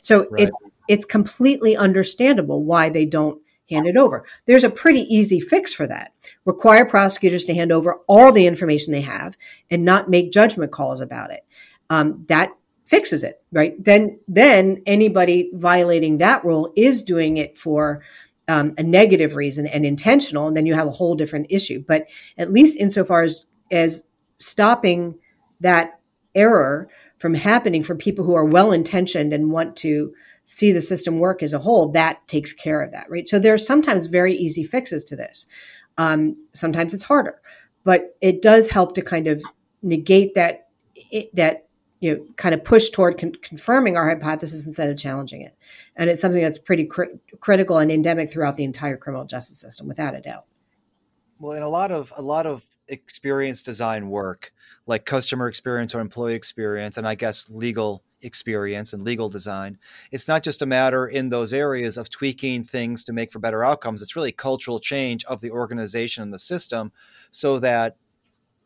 So 0.00 0.28
right. 0.30 0.42
it's 0.42 0.58
it's 0.88 1.04
completely 1.04 1.76
understandable 1.76 2.62
why 2.62 2.88
they 2.88 3.04
don't 3.04 3.40
hand 3.70 3.86
it 3.86 3.96
over. 3.96 4.24
There's 4.46 4.64
a 4.64 4.70
pretty 4.70 5.02
easy 5.02 5.40
fix 5.40 5.72
for 5.72 5.86
that. 5.86 6.12
Require 6.44 6.84
prosecutors 6.84 7.44
to 7.46 7.54
hand 7.54 7.72
over 7.72 8.00
all 8.06 8.32
the 8.32 8.46
information 8.46 8.92
they 8.92 9.02
have 9.02 9.36
and 9.70 9.84
not 9.84 10.10
make 10.10 10.32
judgment 10.32 10.72
calls 10.72 11.00
about 11.00 11.30
it. 11.30 11.44
Um, 11.90 12.24
that 12.28 12.52
fixes 12.86 13.22
it, 13.22 13.42
right? 13.52 13.82
Then, 13.82 14.20
then 14.26 14.82
anybody 14.86 15.50
violating 15.52 16.18
that 16.18 16.44
rule 16.44 16.72
is 16.76 17.02
doing 17.02 17.36
it 17.36 17.58
for 17.58 18.02
um, 18.48 18.74
a 18.78 18.82
negative 18.82 19.36
reason 19.36 19.66
and 19.66 19.84
intentional, 19.84 20.48
and 20.48 20.56
then 20.56 20.64
you 20.64 20.74
have 20.74 20.86
a 20.86 20.92
whole 20.92 21.14
different 21.14 21.48
issue. 21.50 21.84
But 21.86 22.08
at 22.38 22.50
least 22.50 22.78
insofar 22.78 23.22
as 23.22 23.44
as 23.70 24.02
stopping 24.38 25.18
that 25.60 26.00
error 26.34 26.88
from 27.18 27.34
happening 27.34 27.82
for 27.82 27.94
people 27.94 28.24
who 28.24 28.34
are 28.34 28.44
well 28.44 28.72
intentioned 28.72 29.34
and 29.34 29.50
want 29.50 29.76
to 29.76 30.14
see 30.48 30.72
the 30.72 30.80
system 30.80 31.18
work 31.18 31.42
as 31.42 31.52
a 31.52 31.58
whole, 31.58 31.88
that 31.90 32.26
takes 32.26 32.54
care 32.54 32.80
of 32.80 32.90
that, 32.90 33.08
right? 33.10 33.28
So 33.28 33.38
there 33.38 33.52
are 33.52 33.58
sometimes 33.58 34.06
very 34.06 34.34
easy 34.34 34.64
fixes 34.64 35.04
to 35.04 35.14
this. 35.14 35.46
Um, 35.98 36.36
sometimes 36.54 36.94
it's 36.94 37.04
harder, 37.04 37.38
but 37.84 38.16
it 38.22 38.40
does 38.40 38.70
help 38.70 38.94
to 38.94 39.02
kind 39.02 39.26
of 39.26 39.42
negate 39.82 40.34
that 40.34 40.68
it, 40.94 41.34
that 41.36 41.68
you 42.00 42.14
know 42.14 42.24
kind 42.36 42.54
of 42.54 42.64
push 42.64 42.88
toward 42.88 43.18
con- 43.18 43.34
confirming 43.42 43.98
our 43.98 44.08
hypothesis 44.08 44.64
instead 44.64 44.88
of 44.88 44.96
challenging 44.96 45.42
it. 45.42 45.54
And 45.96 46.08
it's 46.08 46.22
something 46.22 46.40
that's 46.40 46.58
pretty 46.58 46.86
cr- 46.86 47.16
critical 47.40 47.76
and 47.76 47.92
endemic 47.92 48.30
throughout 48.30 48.56
the 48.56 48.64
entire 48.64 48.96
criminal 48.96 49.26
justice 49.26 49.60
system, 49.60 49.86
without 49.86 50.16
a 50.16 50.20
doubt. 50.20 50.46
Well, 51.38 51.52
in 51.52 51.62
a 51.62 51.68
lot 51.68 51.92
of 51.92 52.10
a 52.16 52.22
lot 52.22 52.46
of 52.46 52.64
experience 52.88 53.60
design 53.60 54.08
work, 54.08 54.54
like 54.86 55.04
customer 55.04 55.46
experience 55.46 55.94
or 55.94 56.00
employee 56.00 56.34
experience, 56.34 56.96
and 56.96 57.06
I 57.06 57.16
guess 57.16 57.50
legal 57.50 58.02
experience 58.22 58.92
and 58.92 59.04
legal 59.04 59.28
design. 59.28 59.78
It's 60.10 60.28
not 60.28 60.42
just 60.42 60.62
a 60.62 60.66
matter 60.66 61.06
in 61.06 61.28
those 61.28 61.52
areas 61.52 61.96
of 61.96 62.10
tweaking 62.10 62.64
things 62.64 63.04
to 63.04 63.12
make 63.12 63.32
for 63.32 63.38
better 63.38 63.64
outcomes. 63.64 64.02
It's 64.02 64.16
really 64.16 64.32
cultural 64.32 64.80
change 64.80 65.24
of 65.24 65.40
the 65.40 65.50
organization 65.50 66.22
and 66.22 66.34
the 66.34 66.38
system 66.38 66.92
so 67.30 67.58
that 67.58 67.96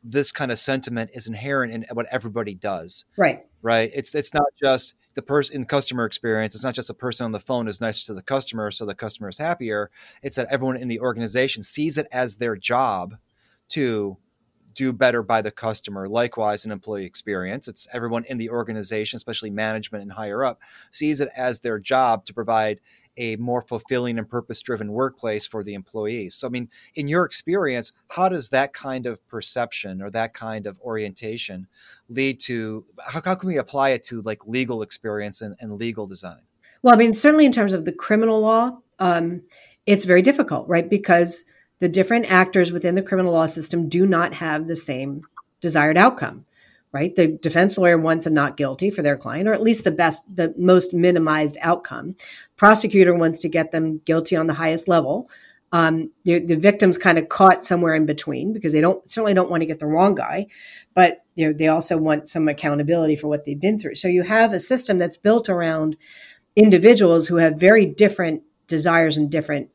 this 0.05 0.32
kind 0.32 0.50
of 0.50 0.59
sentiment 0.59 1.11
is 1.14 1.26
inherent 1.26 1.72
in 1.72 1.84
what 1.92 2.07
everybody 2.11 2.55
does. 2.55 3.05
Right. 3.16 3.46
Right. 3.62 3.90
It's 3.94 4.14
it's 4.14 4.34
not 4.34 4.46
just 4.61 4.94
the 5.14 5.22
person 5.22 5.57
in 5.57 5.64
customer 5.66 6.05
experience. 6.05 6.55
It's 6.55 6.64
not 6.64 6.74
just 6.74 6.88
the 6.88 6.94
person 6.94 7.24
on 7.24 7.32
the 7.32 7.40
phone 7.40 7.68
is 7.68 7.80
nicer 7.80 8.07
to 8.07 8.14
the 8.14 8.22
customer, 8.22 8.70
so 8.70 8.84
the 8.84 8.94
customer 8.94 9.28
is 9.28 9.38
happier. 9.38 9.90
It's 10.22 10.36
that 10.36 10.48
everyone 10.50 10.76
in 10.76 10.88
the 10.88 11.00
organization 11.00 11.62
sees 11.62 11.98
it 11.98 12.09
as 12.11 12.36
their 12.36 12.57
job 12.57 13.16
to 13.70 14.16
do 14.74 14.92
better 14.92 15.22
by 15.22 15.42
the 15.42 15.50
customer. 15.50 16.08
Likewise, 16.08 16.64
an 16.64 16.72
employee 16.72 17.04
experience. 17.04 17.68
It's 17.68 17.86
everyone 17.92 18.24
in 18.24 18.38
the 18.38 18.50
organization, 18.50 19.16
especially 19.16 19.50
management 19.50 20.02
and 20.02 20.12
higher 20.12 20.44
up, 20.44 20.60
sees 20.90 21.20
it 21.20 21.28
as 21.36 21.60
their 21.60 21.78
job 21.78 22.24
to 22.26 22.34
provide 22.34 22.80
a 23.16 23.36
more 23.36 23.60
fulfilling 23.60 24.18
and 24.18 24.28
purpose 24.28 24.60
driven 24.62 24.90
workplace 24.92 25.46
for 25.46 25.62
the 25.62 25.74
employees. 25.74 26.34
So, 26.34 26.46
I 26.46 26.50
mean, 26.50 26.68
in 26.94 27.08
your 27.08 27.24
experience, 27.24 27.92
how 28.10 28.28
does 28.28 28.48
that 28.50 28.72
kind 28.72 29.06
of 29.06 29.26
perception 29.28 30.00
or 30.00 30.10
that 30.10 30.32
kind 30.32 30.66
of 30.66 30.80
orientation 30.80 31.66
lead 32.08 32.40
to 32.40 32.86
how, 33.06 33.20
how 33.22 33.34
can 33.34 33.48
we 33.48 33.58
apply 33.58 33.90
it 33.90 34.04
to 34.04 34.22
like 34.22 34.46
legal 34.46 34.82
experience 34.82 35.42
and, 35.42 35.56
and 35.60 35.78
legal 35.78 36.06
design? 36.06 36.40
Well, 36.82 36.94
I 36.94 36.98
mean, 36.98 37.14
certainly 37.14 37.46
in 37.46 37.52
terms 37.52 37.74
of 37.74 37.84
the 37.84 37.92
criminal 37.92 38.40
law, 38.40 38.78
um, 38.98 39.42
it's 39.86 40.04
very 40.04 40.22
difficult, 40.22 40.68
right? 40.68 40.88
Because 40.88 41.44
the 41.83 41.89
different 41.89 42.30
actors 42.30 42.70
within 42.70 42.95
the 42.95 43.03
criminal 43.03 43.33
law 43.33 43.47
system 43.47 43.89
do 43.89 44.07
not 44.07 44.35
have 44.35 44.68
the 44.68 44.76
same 44.76 45.22
desired 45.61 45.99
outcome 45.99 46.47
right? 46.93 47.16
The 47.16 47.26
defense 47.26 47.78
lawyer 47.78 47.97
wants 47.99 48.26
a 48.26 48.30
not 48.30 48.59
guilty 48.59 48.91
for 48.91 49.01
their 49.01 49.16
client 49.16 49.49
or 49.49 49.55
at 49.55 49.62
least 49.62 49.85
the 49.85 49.91
best 49.91 50.22
the 50.33 50.55
most 50.57 50.93
minimized 50.93 51.57
outcome. 51.62 52.16
Prosecutor 52.57 53.14
wants 53.14 53.39
to 53.41 53.49
get 53.49 53.70
them 53.70 53.97
guilty 54.05 54.37
on 54.37 54.47
the 54.47 54.53
highest 54.53 54.89
level. 54.89 55.28
Um, 55.72 56.11
the, 56.24 56.39
the 56.39 56.57
victim's 56.57 56.99
kind 56.99 57.16
of 57.16 57.30
caught 57.30 57.64
somewhere 57.64 57.95
in 57.95 58.05
between 58.05 58.53
because 58.53 58.72
they 58.72 58.83
don't 58.83 59.09
certainly 59.11 59.33
don't 59.33 59.51
want 59.51 59.62
to 59.62 59.66
get 59.66 59.78
the 59.78 59.87
wrong 59.87 60.14
guy 60.14 60.49
but 60.93 61.24
you 61.35 61.47
know 61.47 61.55
they 61.55 61.68
also 61.68 61.97
want 61.97 62.28
some 62.28 62.47
accountability 62.47 63.16
for 63.16 63.28
what 63.28 63.45
they've 63.45 63.59
been 63.59 63.78
through. 63.78 63.95
So 63.95 64.07
you 64.07 64.22
have 64.22 64.53
a 64.53 64.61
system 64.61 64.99
that's 64.99 65.16
built 65.16 65.49
around 65.49 65.97
individuals 66.55 67.26
who 67.26 67.37
have 67.37 67.59
very 67.59 67.87
different 67.87 68.43
desires 68.66 69.16
and 69.16 69.30
different 69.30 69.70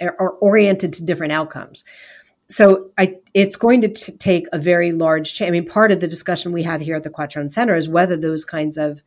are 0.00 0.30
oriented 0.40 0.92
to 0.94 1.04
different 1.04 1.32
outcomes. 1.32 1.84
So 2.48 2.90
I, 2.98 3.16
it's 3.32 3.56
going 3.56 3.80
to 3.82 3.88
t- 3.88 4.12
take 4.12 4.46
a 4.52 4.58
very 4.58 4.92
large 4.92 5.34
change. 5.34 5.48
I 5.48 5.52
mean, 5.52 5.66
part 5.66 5.90
of 5.92 6.00
the 6.00 6.06
discussion 6.06 6.52
we 6.52 6.62
have 6.62 6.80
here 6.80 6.94
at 6.94 7.02
the 7.02 7.10
Quattrone 7.10 7.50
Center 7.50 7.74
is 7.74 7.88
whether 7.88 8.16
those 8.16 8.44
kinds 8.44 8.76
of 8.76 9.02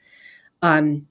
um, 0.62 1.08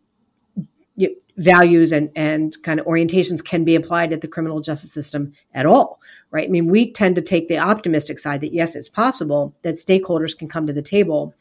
values 1.36 1.92
and, 1.92 2.10
and 2.16 2.56
kind 2.62 2.80
of 2.80 2.86
orientations 2.86 3.44
can 3.44 3.64
be 3.64 3.74
applied 3.74 4.12
at 4.12 4.22
the 4.22 4.28
criminal 4.28 4.60
justice 4.60 4.92
system 4.92 5.32
at 5.52 5.66
all, 5.66 6.00
right? 6.30 6.48
I 6.48 6.50
mean, 6.50 6.68
we 6.68 6.90
tend 6.90 7.16
to 7.16 7.22
take 7.22 7.48
the 7.48 7.58
optimistic 7.58 8.18
side 8.18 8.40
that 8.40 8.54
yes, 8.54 8.74
it's 8.74 8.88
possible 8.88 9.54
that 9.62 9.74
stakeholders 9.74 10.36
can 10.36 10.48
come 10.48 10.66
to 10.66 10.72
the 10.72 10.82
table 10.82 11.34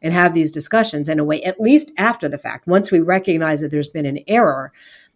and 0.00 0.12
have 0.14 0.34
these 0.34 0.52
discussions 0.52 1.08
in 1.08 1.20
a 1.20 1.24
way, 1.24 1.42
at 1.42 1.60
least 1.60 1.92
after 1.98 2.28
the 2.28 2.38
fact. 2.38 2.66
Once 2.66 2.90
we 2.90 3.00
recognize 3.00 3.60
that 3.60 3.70
there's 3.70 3.88
been 3.88 4.06
an 4.06 4.20
error, 4.26 4.72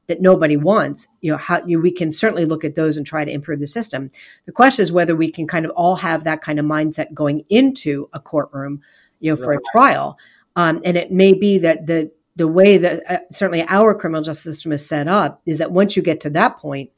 that 0.06 0.20
nobody 0.20 0.56
wants, 0.56 1.08
you 1.20 1.32
know, 1.32 1.38
how 1.38 1.64
you, 1.66 1.80
we 1.80 1.90
can 1.90 2.12
certainly 2.12 2.44
look 2.44 2.64
at 2.64 2.74
those 2.74 2.96
and 2.96 3.06
try 3.06 3.24
to 3.24 3.30
improve 3.30 3.60
the 3.60 3.66
system. 3.66 4.10
The 4.46 4.52
question 4.52 4.82
is 4.82 4.92
whether 4.92 5.16
we 5.16 5.30
can 5.30 5.46
kind 5.46 5.64
of 5.64 5.72
all 5.72 5.96
have 5.96 6.24
that 6.24 6.42
kind 6.42 6.58
of 6.58 6.66
mindset 6.66 7.12
going 7.12 7.44
into 7.48 8.08
a 8.12 8.20
courtroom, 8.20 8.82
you 9.20 9.32
know, 9.32 9.36
for 9.36 9.52
a 9.52 9.60
trial. 9.72 10.18
Um, 10.54 10.80
and 10.84 10.96
it 10.96 11.10
may 11.10 11.32
be 11.32 11.58
that 11.58 11.86
the 11.86 12.10
the 12.36 12.46
way 12.46 12.76
that 12.76 13.02
uh, 13.10 13.18
certainly 13.32 13.64
our 13.66 13.94
criminal 13.94 14.22
justice 14.22 14.56
system 14.56 14.72
is 14.72 14.86
set 14.86 15.08
up 15.08 15.40
is 15.46 15.56
that 15.58 15.72
once 15.72 15.96
you 15.96 16.02
get 16.02 16.20
to 16.20 16.30
that 16.30 16.58
point, 16.58 16.90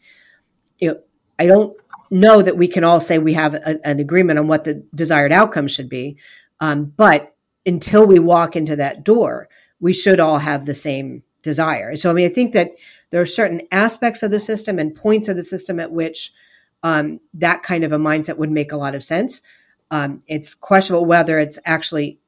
you 0.81 0.89
know, 0.89 1.01
I 1.39 1.47
don't 1.47 1.77
know 2.11 2.43
that 2.43 2.57
we 2.57 2.67
can 2.67 2.83
all 2.83 3.01
say 3.01 3.19
we 3.19 3.35
have 3.35 3.55
a, 3.55 3.79
an 3.87 4.01
agreement 4.01 4.41
on 4.41 4.49
what 4.49 4.65
the 4.65 4.83
desired 4.97 5.31
outcome 5.31 5.69
should 5.69 5.89
be, 5.89 6.17
um, 6.59 6.87
but 6.97 7.37
until 7.65 8.05
we 8.05 8.19
walk 8.19 8.57
into 8.57 8.75
that 8.77 9.05
door, 9.05 9.49
we 9.79 9.93
should 9.93 10.19
all 10.19 10.39
have 10.39 10.67
the 10.67 10.75
same 10.75 11.23
desire. 11.43 11.95
So, 11.97 12.11
I 12.11 12.15
mean, 12.15 12.29
I 12.29 12.33
think 12.33 12.53
that 12.53 12.73
there 13.11 13.21
are 13.21 13.27
certain 13.27 13.63
aspects 13.73 14.23
of 14.23 14.31
the 14.31 14.41
system 14.41 14.79
and 14.79 14.95
points 14.95 15.29
of 15.29 15.37
the 15.37 15.43
system 15.43 15.81
at 15.81 15.93
which 15.93 16.33
um, 16.83 17.21
that 17.35 17.63
kind 17.63 17.85
of 17.85 17.93
a 17.93 17.99
mindset 17.99 18.37
would 18.37 18.51
make 18.51 18.73
a 18.73 18.77
lot 18.77 18.95
of 18.95 19.03
sense. 19.03 19.41
Um, 19.91 20.23
it's 20.29 20.55
questionable 20.55 21.07
whether 21.07 21.39
it's 21.39 21.59
actually, 21.65 22.19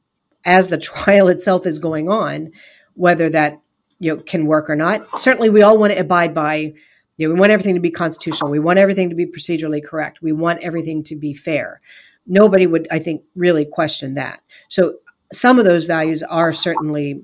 as 0.45 0.69
the 0.69 0.79
trial 0.79 1.29
itself 1.29 1.67
is 1.67 1.79
going 1.79 2.09
on, 2.09 2.53
whether 2.95 3.29
that 3.31 3.61
you 3.99 4.15
know 4.15 4.23
can 4.23 4.47
work 4.47 4.69
or 4.69 4.77
not. 4.77 5.21
Certainly, 5.21 5.51
we 5.51 5.63
all 5.63 5.79
want 5.79 5.93
to 5.93 5.99
abide 5.99 6.35
by. 6.35 6.75
You 7.17 7.29
know, 7.29 7.35
we 7.35 7.41
want 7.41 7.53
everything 7.53 7.75
to 7.75 7.81
be 7.81 7.91
constitutional. 7.91 8.51
We 8.51 8.59
want 8.59 8.79
everything 8.79 9.11
to 9.11 9.15
be 9.15 9.27
procedurally 9.27 9.85
correct. 9.85 10.23
We 10.23 10.33
want 10.33 10.63
everything 10.63 11.05
to 11.05 11.17
be 11.17 11.35
fair. 11.35 11.83
Nobody 12.27 12.67
would, 12.67 12.89
I 12.91 12.99
think, 12.99 13.25
really 13.35 13.67
question 13.67 14.15
that. 14.15 14.41
So 14.71 14.95
some 15.31 15.59
of 15.59 15.67
those 15.67 15.85
values 15.85 16.23
are 16.23 16.51
certainly 16.51 17.23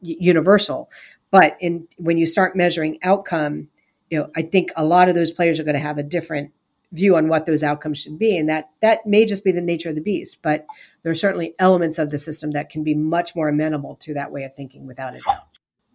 universal, 0.00 0.90
but 1.32 1.56
in 1.58 1.88
when 1.96 2.18
you 2.18 2.26
start 2.26 2.54
measuring 2.54 3.00
outcome, 3.02 3.68
you 4.10 4.18
know, 4.18 4.30
I 4.36 4.42
think 4.42 4.70
a 4.76 4.84
lot 4.84 5.08
of 5.08 5.16
those 5.16 5.32
players 5.32 5.58
are 5.58 5.64
going 5.64 5.74
to 5.74 5.80
have 5.80 5.98
a 5.98 6.04
different 6.04 6.52
view 6.92 7.16
on 7.16 7.26
what 7.26 7.46
those 7.46 7.64
outcomes 7.64 7.98
should 7.98 8.18
be, 8.18 8.36
and 8.36 8.48
that 8.48 8.68
that 8.82 9.06
may 9.06 9.24
just 9.24 9.42
be 9.42 9.50
the 9.50 9.62
nature 9.62 9.88
of 9.88 9.94
the 9.96 10.02
beast. 10.02 10.42
But 10.42 10.66
there 11.02 11.10
are 11.10 11.14
certainly 11.14 11.54
elements 11.58 11.98
of 11.98 12.10
the 12.10 12.18
system 12.18 12.52
that 12.52 12.68
can 12.68 12.84
be 12.84 12.94
much 12.94 13.34
more 13.34 13.48
amenable 13.48 13.96
to 13.96 14.14
that 14.14 14.30
way 14.30 14.44
of 14.44 14.54
thinking, 14.54 14.86
without 14.86 15.16
a 15.16 15.20
doubt. 15.20 15.46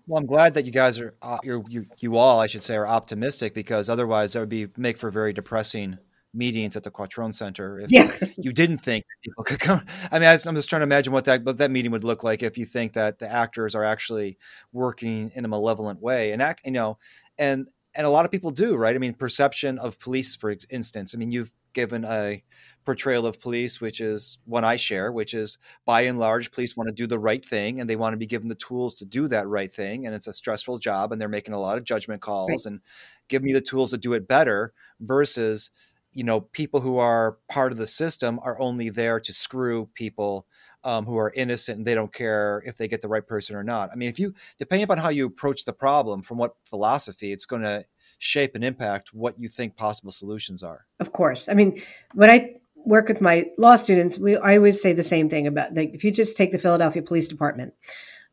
Well, 0.07 0.19
I'm 0.19 0.25
glad 0.25 0.55
that 0.55 0.65
you 0.65 0.71
guys 0.71 0.97
are, 0.99 1.13
uh, 1.21 1.37
you 1.43 1.85
you 1.99 2.17
all, 2.17 2.39
I 2.39 2.47
should 2.47 2.63
say, 2.63 2.75
are 2.75 2.87
optimistic 2.87 3.53
because 3.53 3.89
otherwise 3.89 4.33
that 4.33 4.39
would 4.39 4.49
be 4.49 4.67
make 4.75 4.97
for 4.97 5.11
very 5.11 5.33
depressing 5.33 5.99
meetings 6.37 6.75
at 6.75 6.83
the 6.83 6.91
Quattrone 6.91 7.33
Center. 7.33 7.79
If 7.79 7.91
yeah. 7.91 8.11
you 8.37 8.53
didn't 8.53 8.77
think 8.77 9.05
people 9.23 9.43
could 9.43 9.59
come, 9.59 9.81
I 10.11 10.19
mean, 10.19 10.29
I'm 10.29 10.55
just 10.55 10.69
trying 10.69 10.81
to 10.81 10.85
imagine 10.85 11.11
what 11.11 11.25
that 11.25 11.43
what 11.43 11.57
that 11.57 11.71
meeting 11.71 11.91
would 11.91 12.03
look 12.03 12.23
like 12.23 12.43
if 12.43 12.57
you 12.57 12.65
think 12.65 12.93
that 12.93 13.19
the 13.19 13.29
actors 13.29 13.75
are 13.75 13.83
actually 13.83 14.37
working 14.71 15.31
in 15.35 15.43
a 15.43 15.47
malevolent 15.47 16.01
way, 16.01 16.31
and 16.31 16.41
act, 16.41 16.61
you 16.65 16.71
know, 16.71 16.97
and 17.37 17.67
and 17.95 18.05
a 18.05 18.09
lot 18.09 18.25
of 18.25 18.31
people 18.31 18.51
do, 18.51 18.75
right? 18.75 18.95
I 18.95 18.99
mean, 18.99 19.15
perception 19.15 19.79
of 19.79 19.99
police, 19.99 20.35
for 20.35 20.55
instance. 20.69 21.15
I 21.15 21.17
mean, 21.17 21.31
you've 21.31 21.51
given 21.73 22.05
a 22.05 22.43
portrayal 22.85 23.27
of 23.27 23.39
police, 23.39 23.79
which 23.79 24.01
is 24.01 24.39
one 24.45 24.63
I 24.63 24.77
share, 24.77 25.11
which 25.11 25.35
is 25.35 25.59
by 25.85 26.01
and 26.01 26.17
large, 26.17 26.51
police 26.51 26.75
want 26.75 26.87
to 26.87 26.93
do 26.93 27.05
the 27.05 27.19
right 27.19 27.45
thing 27.45 27.79
and 27.79 27.87
they 27.87 27.95
want 27.95 28.13
to 28.13 28.17
be 28.17 28.25
given 28.25 28.47
the 28.49 28.55
tools 28.55 28.95
to 28.95 29.05
do 29.05 29.27
that 29.27 29.47
right 29.47 29.71
thing. 29.71 30.05
And 30.05 30.15
it's 30.15 30.25
a 30.25 30.33
stressful 30.33 30.79
job 30.79 31.11
and 31.11 31.21
they're 31.21 31.29
making 31.29 31.53
a 31.53 31.59
lot 31.59 31.77
of 31.77 31.83
judgment 31.83 32.21
calls 32.21 32.49
right. 32.49 32.65
and 32.65 32.81
give 33.27 33.43
me 33.43 33.53
the 33.53 33.61
tools 33.61 33.91
to 33.91 33.97
do 33.97 34.13
it 34.13 34.27
better 34.27 34.73
versus, 34.99 35.69
you 36.17 36.23
know, 36.23 36.41
people 36.41 36.79
who 36.79 36.97
are 36.97 37.37
part 37.47 37.71
of 37.71 37.77
the 37.77 37.85
system 37.85 38.39
are 38.41 38.59
only 38.59 38.89
there 38.89 39.19
to 39.19 39.31
screw 39.31 39.87
people 39.93 40.47
um, 40.83 41.05
who 41.05 41.15
are 41.15 41.31
innocent 41.35 41.77
and 41.77 41.85
they 41.85 41.93
don't 41.93 42.11
care 42.11 42.63
if 42.65 42.75
they 42.75 42.87
get 42.87 43.03
the 43.03 43.07
right 43.07 43.27
person 43.27 43.55
or 43.55 43.63
not. 43.63 43.91
I 43.91 43.95
mean, 43.95 44.09
if 44.09 44.17
you, 44.17 44.33
depending 44.57 44.83
upon 44.85 44.97
how 44.97 45.09
you 45.09 45.27
approach 45.27 45.63
the 45.63 45.73
problem, 45.73 46.23
from 46.23 46.39
what 46.39 46.55
philosophy, 46.65 47.31
it's 47.31 47.45
going 47.45 47.61
to 47.61 47.85
shape 48.17 48.55
and 48.55 48.63
impact 48.63 49.13
what 49.13 49.37
you 49.37 49.47
think 49.47 49.75
possible 49.75 50.11
solutions 50.11 50.63
are. 50.63 50.87
Of 50.99 51.11
course. 51.11 51.47
I 51.49 51.53
mean, 51.53 51.79
when 52.15 52.31
I 52.31 52.55
work 52.83 53.09
with 53.09 53.21
my 53.21 53.51
law 53.59 53.75
students, 53.75 54.17
we 54.17 54.37
I 54.37 54.57
always 54.57 54.81
say 54.81 54.93
the 54.93 55.03
same 55.03 55.29
thing 55.29 55.45
about 55.45 55.75
like 55.75 55.93
if 55.93 56.03
you 56.03 56.11
just 56.11 56.35
take 56.35 56.51
the 56.51 56.57
Philadelphia 56.57 57.03
Police 57.03 57.27
Department, 57.27 57.75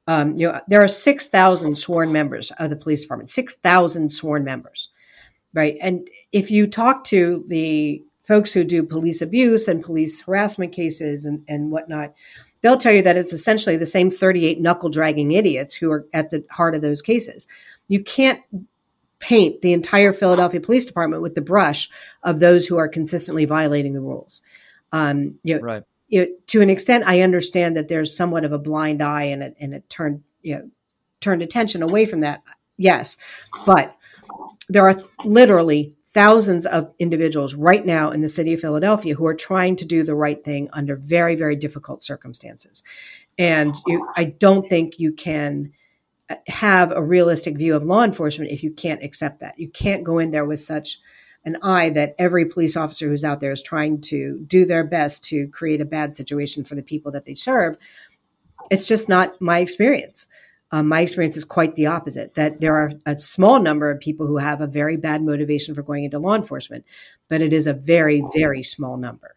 um, 0.07 0.37
you 0.39 0.51
know 0.51 0.59
there 0.69 0.83
are 0.83 0.89
six 0.89 1.27
thousand 1.27 1.75
sworn 1.75 2.13
members 2.13 2.51
of 2.53 2.71
the 2.71 2.77
police 2.77 3.03
department, 3.03 3.29
six 3.29 3.57
thousand 3.57 4.09
sworn 4.11 4.43
members, 4.43 4.89
right? 5.53 5.77
And 5.83 6.09
if 6.35 6.51
you 6.51 6.67
talk 6.67 7.05
to 7.05 7.45
the 7.47 8.03
folks 8.25 8.53
who 8.53 8.65
do 8.65 8.83
police 8.83 9.23
abuse 9.23 9.69
and 9.69 9.85
police 9.85 10.21
harassment 10.23 10.73
cases 10.73 11.25
and, 11.25 11.45
and 11.47 11.71
whatnot, 11.71 12.13
they'll 12.61 12.77
tell 12.77 12.93
you 12.93 13.03
that 13.03 13.17
it's 13.17 13.33
essentially 13.33 13.77
the 13.77 13.87
same 13.87 14.11
38 14.11 14.61
knuckle 14.61 14.91
dragging 14.91 15.31
idiots 15.31 15.75
who 15.75 15.93
are 15.93 16.07
at 16.13 16.31
the 16.31 16.45
heart 16.51 16.75
of 16.75 16.81
those 16.81 17.01
cases. 17.01 17.47
You 17.87 18.03
can't 18.03 18.41
paint 19.21 19.63
the 19.63 19.73
entire 19.73 20.13
Philadelphia 20.13 20.61
Police 20.61 20.87
Department 20.87 21.23
with 21.23 21.35
the 21.35 21.41
brush 21.41 21.89
of 22.25 22.41
those 22.41 22.67
who 22.67 22.79
are 22.79 22.89
consistently 22.89 23.45
violating 23.45 23.95
the 23.95 24.01
rules. 24.01 24.43
Um, 24.91 25.39
you 25.45 25.55
know, 25.55 25.61
right. 25.61 25.85
You 26.09 26.21
know, 26.23 26.27
to 26.49 26.63
an 26.63 26.69
extent, 26.69 27.05
I 27.07 27.21
understand 27.21 27.77
that 27.77 27.87
there's 27.87 28.15
somewhat 28.15 28.45
of 28.45 28.53
a 28.53 28.59
blind 28.59 29.03
eye 29.03 29.25
and 29.25 29.43
it, 29.43 29.57
and 29.61 29.73
it 29.73 29.89
turned 29.89 30.25
you 30.43 30.57
know 30.57 30.71
turned 31.21 31.43
attention 31.43 31.83
away 31.83 32.07
from 32.07 32.21
that. 32.21 32.43
Yes, 32.77 33.17
but 33.65 33.97
there 34.69 34.89
are 34.89 34.97
literally 35.25 35.95
thousands 36.15 36.65
of 36.65 36.93
individuals 36.99 37.55
right 37.55 37.85
now 37.85 38.11
in 38.11 38.23
the 38.23 38.29
city 38.29 38.55
of 38.55 38.61
Philadelphia 38.61 39.15
who 39.15 39.27
are 39.27 39.35
trying 39.35 39.77
to 39.77 39.85
do 39.85 40.03
the 40.03 40.15
right 40.15 40.43
thing 40.45 40.69
under 40.73 40.97
very 40.97 41.35
very 41.35 41.57
difficult 41.57 42.03
circumstances, 42.03 42.83
and 43.37 43.75
you, 43.87 44.07
I 44.17 44.25
don't 44.25 44.69
think 44.69 44.99
you 44.99 45.13
can 45.13 45.73
uh, 46.31 46.37
have 46.47 46.93
a 46.93 47.03
realistic 47.03 47.59
view 47.59 47.75
of 47.77 47.85
law 47.85 48.05
enforcement 48.05 48.51
if 48.51 48.63
you 48.63 48.71
can't 48.71 49.03
accept 49.03 49.41
that. 49.41 49.59
You 49.59 49.69
can't 49.69 50.05
go 50.05 50.19
in 50.19 50.31
there 50.31 50.47
with 50.47 50.61
such 50.61 50.99
an 51.45 51.59
eye 51.63 51.91
that 51.91 52.15
every 52.19 52.47
police 52.47 52.77
officer 52.77 53.09
who's 53.09 53.25
out 53.25 53.41
there 53.41 53.53
is 53.53 53.63
trying 53.63 54.01
to 54.01 54.41
do 54.47 54.65
their 54.65 54.85
best 54.85 55.25
to 55.25 55.47
create 55.49 55.81
a 55.81 55.85
bad 55.85 56.15
situation 56.15 56.65
for 56.65 56.75
the 56.75 56.83
people 56.83 57.13
that 57.13 57.27
they 57.27 57.35
serve. 57.35 57.77
It's 58.71 58.89
just 58.89 59.09
not 59.09 59.41
my 59.41 59.59
experience. 59.59 60.27
Um, 60.75 60.89
my 60.89 61.03
experience 61.03 61.37
is 61.37 61.45
quite 61.45 61.77
the 61.77 61.87
opposite 61.87 62.35
that 62.35 62.61
there 62.61 62.75
are 62.75 62.91
a 63.07 63.17
small 63.17 63.61
number 63.61 63.93
of 63.93 64.01
people 64.01 64.27
who 64.27 64.39
have 64.39 64.61
a 64.61 64.67
very 64.67 64.97
bad 64.97 65.23
motivation 65.23 65.73
for 65.73 65.85
going 65.85 66.03
into 66.03 66.19
law 66.19 66.35
enforcement, 66.35 66.85
but 67.29 67.41
it 67.41 67.53
is 67.53 67.69
a 67.69 67.73
very, 67.73 68.25
very 68.35 68.65
small 68.65 68.97
number. 68.97 69.37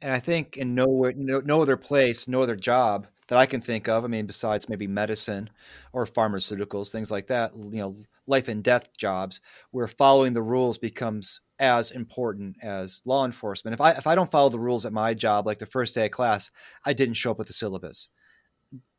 And 0.00 0.10
I 0.10 0.20
think 0.20 0.56
in 0.56 0.74
no, 0.74 1.12
no, 1.14 1.40
no 1.40 1.60
other 1.60 1.76
place, 1.76 2.26
no 2.26 2.40
other 2.40 2.56
job, 2.56 3.08
that 3.26 3.36
I 3.36 3.44
can 3.44 3.60
think 3.60 3.88
of. 3.88 4.04
I 4.04 4.06
mean, 4.06 4.24
besides 4.24 4.70
maybe 4.70 4.86
medicine 4.86 5.50
or 5.92 6.06
pharmaceuticals, 6.06 6.88
things 6.88 7.10
like 7.10 7.26
that, 7.26 7.52
you 7.54 7.80
know, 7.80 7.94
life 8.26 8.48
and 8.48 8.64
death 8.64 8.96
jobs, 8.96 9.42
where 9.70 9.86
following 9.86 10.32
the 10.32 10.40
rules 10.40 10.78
becomes 10.78 11.42
as 11.58 11.90
important 11.90 12.56
as 12.62 13.02
law 13.04 13.26
enforcement. 13.26 13.74
If 13.74 13.82
I 13.82 13.90
if 13.90 14.06
I 14.06 14.14
don't 14.14 14.30
follow 14.30 14.48
the 14.48 14.58
rules 14.58 14.86
at 14.86 14.94
my 14.94 15.12
job, 15.12 15.44
like 15.44 15.58
the 15.58 15.66
first 15.66 15.94
day 15.94 16.06
of 16.06 16.12
class, 16.12 16.50
I 16.86 16.94
didn't 16.94 17.16
show 17.16 17.32
up 17.32 17.38
with 17.38 17.48
the 17.48 17.52
syllabus. 17.52 18.08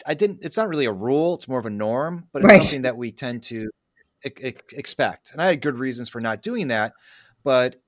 I 0.06 0.14
didn't. 0.14 0.40
It's 0.42 0.58
not 0.58 0.70
really 0.70 0.86
a 0.86 0.92
rule; 0.92 1.36
it's 1.36 1.48
more 1.48 1.60
of 1.60 1.66
a 1.66 1.72
norm, 1.72 2.28
but 2.32 2.42
it's 2.42 2.50
right. 2.50 2.62
something 2.62 2.82
that 2.84 2.98
we 2.98 3.12
tend 3.12 3.44
to 3.44 3.70
expect. 4.24 5.32
And 5.32 5.42
I 5.42 5.48
had 5.48 5.62
good 5.62 5.78
reasons 5.78 6.10
for 6.10 6.20
not 6.20 6.42
doing 6.42 6.68
that, 6.70 6.94
but 7.44 7.82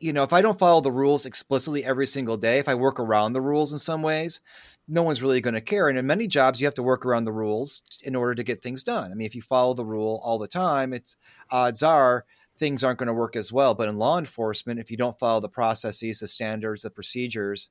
you 0.00 0.14
know, 0.14 0.22
if 0.22 0.32
I 0.32 0.40
don't 0.40 0.58
follow 0.58 0.80
the 0.80 0.90
rules 0.90 1.26
explicitly 1.26 1.84
every 1.84 2.06
single 2.06 2.38
day, 2.38 2.58
if 2.58 2.68
I 2.68 2.74
work 2.74 2.98
around 2.98 3.34
the 3.34 3.42
rules 3.42 3.70
in 3.70 3.78
some 3.78 4.02
ways, 4.02 4.40
no 4.88 5.02
one's 5.02 5.22
really 5.22 5.42
going 5.42 5.54
to 5.54 5.60
care. 5.60 5.88
And 5.88 5.98
in 5.98 6.06
many 6.06 6.26
jobs, 6.26 6.58
you 6.58 6.66
have 6.66 6.74
to 6.74 6.82
work 6.82 7.04
around 7.04 7.24
the 7.24 7.32
rules 7.32 7.82
in 8.02 8.16
order 8.16 8.34
to 8.34 8.42
get 8.42 8.62
things 8.62 8.82
done. 8.82 9.12
I 9.12 9.14
mean, 9.14 9.26
if 9.26 9.34
you 9.34 9.42
follow 9.42 9.74
the 9.74 9.84
rule 9.84 10.18
all 10.24 10.38
the 10.38 10.48
time, 10.48 10.94
it's 10.94 11.16
odds 11.50 11.82
are 11.82 12.24
things 12.58 12.82
aren't 12.82 12.98
going 12.98 13.08
to 13.08 13.12
work 13.14 13.36
as 13.36 13.52
well. 13.52 13.74
But 13.74 13.90
in 13.90 13.98
law 13.98 14.18
enforcement, 14.18 14.80
if 14.80 14.90
you 14.90 14.96
don't 14.96 15.18
follow 15.18 15.40
the 15.40 15.50
processes, 15.50 16.20
the 16.20 16.28
standards, 16.28 16.82
the 16.82 16.90
procedures, 16.90 17.68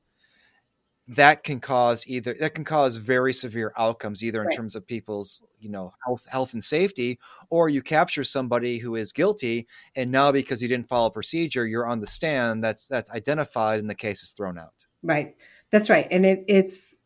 that 1.09 1.43
can 1.43 1.59
cause 1.59 2.05
either 2.05 2.35
that 2.39 2.53
can 2.53 2.63
cause 2.63 2.97
very 2.97 3.33
severe 3.33 3.73
outcomes 3.77 4.23
either 4.23 4.41
in 4.41 4.47
right. 4.47 4.55
terms 4.55 4.75
of 4.75 4.85
people's 4.85 5.41
you 5.59 5.67
know 5.67 5.91
health 6.05 6.23
health 6.29 6.53
and 6.53 6.63
safety 6.63 7.17
or 7.49 7.67
you 7.67 7.81
capture 7.81 8.23
somebody 8.23 8.77
who 8.77 8.95
is 8.95 9.11
guilty 9.11 9.67
and 9.95 10.11
now 10.11 10.31
because 10.31 10.61
you 10.61 10.67
didn't 10.67 10.87
follow 10.87 11.09
procedure 11.09 11.65
you're 11.65 11.87
on 11.87 11.99
the 11.99 12.05
stand 12.05 12.63
that's 12.63 12.85
that's 12.85 13.09
identified 13.09 13.79
and 13.79 13.89
the 13.89 13.95
case 13.95 14.21
is 14.21 14.31
thrown 14.31 14.59
out. 14.59 14.73
Right. 15.01 15.35
That's 15.71 15.89
right 15.89 16.07
and 16.11 16.27
it, 16.27 16.43
it's 16.47 16.97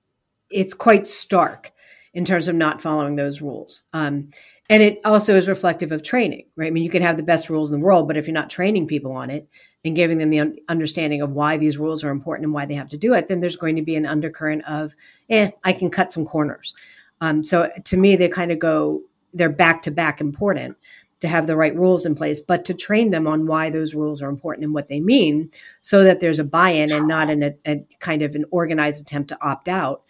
it's 0.50 0.74
quite 0.74 1.08
stark 1.08 1.72
in 2.14 2.26
terms 2.26 2.50
of 2.50 2.56
not 2.56 2.82
following 2.82 3.16
those 3.16 3.42
rules. 3.42 3.84
Um, 3.94 4.30
and 4.70 4.84
it 4.84 5.00
also 5.04 5.36
is 5.36 5.48
reflective 5.48 5.94
of 5.94 6.04
training 6.04 6.48
right? 6.58 6.68
I 6.68 6.72
mean 6.72 6.84
you 6.84 6.90
can 6.90 7.04
have 7.04 7.16
the 7.16 7.24
best 7.24 7.50
rules 7.50 7.72
in 7.72 7.80
the 7.80 7.86
world 7.86 8.10
but 8.10 8.18
if 8.18 8.28
you're 8.28 8.34
not 8.34 8.50
training 8.50 8.88
people 8.88 9.14
on 9.14 9.30
it 9.30 9.48
and 9.86 9.96
giving 9.96 10.18
them 10.18 10.30
the 10.30 10.62
understanding 10.70 11.22
of 11.22 11.32
why 11.32 11.58
these 11.58 11.78
rules 11.78 12.04
are 12.04 12.10
important 12.10 12.46
and 12.46 12.54
why 12.54 12.66
they 12.66 12.74
have 12.74 12.90
to 12.90 12.98
do 12.98 13.14
it, 13.14 13.28
then 13.28 13.42
there's 13.42 13.58
going 13.58 13.76
to 13.76 13.82
be 13.82 13.96
an 13.96 14.06
undercurrent 14.06 14.64
of, 14.66 14.96
eh, 15.30 15.52
I 15.64 15.74
can 15.74 15.90
cut 15.90 16.14
some 16.14 16.26
corners. 16.26 16.74
Um, 17.20 17.44
so 17.44 17.70
to 17.84 17.98
me, 17.98 18.16
they 18.16 18.30
kind 18.30 18.52
of 18.52 18.60
go, 18.60 19.02
they're 19.34 19.50
back 19.50 19.84
to 19.84 19.92
back 19.92 20.22
important 20.22 20.78
to 21.20 21.28
have 21.28 21.48
the 21.48 21.56
right 21.56 21.76
rules 21.76 22.06
in 22.06 22.16
place, 22.16 22.42
but 22.42 22.66
to 22.66 22.74
train 22.74 23.12
them 23.12 23.28
on 23.28 23.48
why 23.48 23.70
those 23.70 23.94
rules 23.94 24.22
are 24.22 24.30
important 24.30 24.66
and 24.66 24.74
what 24.74 24.88
they 24.88 25.00
mean 25.00 25.50
so 25.82 26.04
that 26.04 26.20
there's 26.20 26.40
a 26.40 26.44
buy 26.44 26.70
in 26.70 26.92
and 26.92 27.08
not 27.08 27.30
an, 27.30 27.44
a, 27.44 27.54
a, 27.66 27.86
kind 28.00 28.22
of 28.22 28.36
an 28.36 28.44
organized 28.52 29.02
attempt 29.02 29.30
to 29.30 29.42
opt 29.42 29.70
out, 29.70 30.04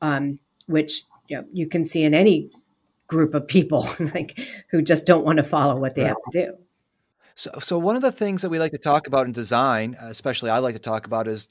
um, 0.00 0.38
which 0.66 1.02
you, 1.26 1.36
know, 1.36 1.44
you 1.52 1.66
can 1.66 1.84
see 1.84 2.04
in 2.04 2.14
any 2.14 2.50
group 3.08 3.34
of 3.34 3.48
people 3.48 3.88
like 4.14 4.38
who 4.70 4.80
just 4.80 5.06
don't 5.06 5.24
want 5.24 5.38
to 5.38 5.42
follow 5.42 5.76
what 5.76 5.96
they 5.96 6.04
have 6.04 6.16
to 6.30 6.46
do. 6.46 6.56
So, 7.40 7.50
so 7.58 7.78
one 7.78 7.96
of 7.96 8.02
the 8.02 8.12
things 8.12 8.42
that 8.42 8.50
we 8.50 8.58
like 8.58 8.72
to 8.72 8.78
talk 8.78 9.06
about 9.06 9.24
in 9.24 9.32
design, 9.32 9.96
especially 9.98 10.50
I 10.50 10.58
like 10.58 10.74
to 10.74 10.78
talk 10.78 11.06
about, 11.06 11.26
is 11.26 11.48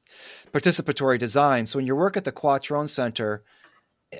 participatory 0.53 1.17
design. 1.17 1.65
So, 1.65 1.79
when 1.79 1.87
you 1.87 1.95
work 1.95 2.15
at 2.15 2.25
the 2.25 2.31
Quattrone 2.31 2.87
Center, 2.87 3.43
eh, 4.11 4.19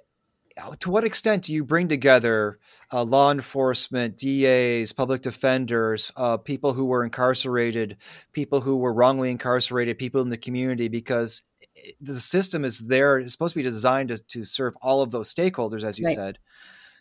to 0.80 0.90
what 0.90 1.04
extent 1.04 1.44
do 1.44 1.54
you 1.54 1.64
bring 1.64 1.88
together 1.88 2.58
uh, 2.92 3.04
law 3.04 3.32
enforcement, 3.32 4.18
DAs, 4.18 4.92
public 4.94 5.22
defenders, 5.22 6.12
uh, 6.16 6.38
people 6.38 6.74
who 6.74 6.86
were 6.86 7.04
incarcerated, 7.04 7.98
people 8.34 8.62
who 8.62 8.78
were 8.78 8.92
wrongly 8.92 9.30
incarcerated, 9.30 10.00
people 10.00 10.22
in 10.22 10.30
the 10.30 10.38
community? 10.38 10.88
Because 10.88 11.44
eh, 11.62 11.92
the 12.02 12.20
system 12.20 12.66
is 12.66 12.80
there, 12.80 13.20
it's 13.20 13.32
supposed 13.32 13.54
to 13.54 13.60
be 13.60 13.64
designed 13.64 14.10
to, 14.10 14.18
to 14.18 14.44
serve 14.44 14.74
all 14.82 15.04
of 15.04 15.12
those 15.12 15.32
stakeholders, 15.32 15.84
as 15.84 16.00
you 16.00 16.08
right. 16.08 16.16
said. 16.16 16.40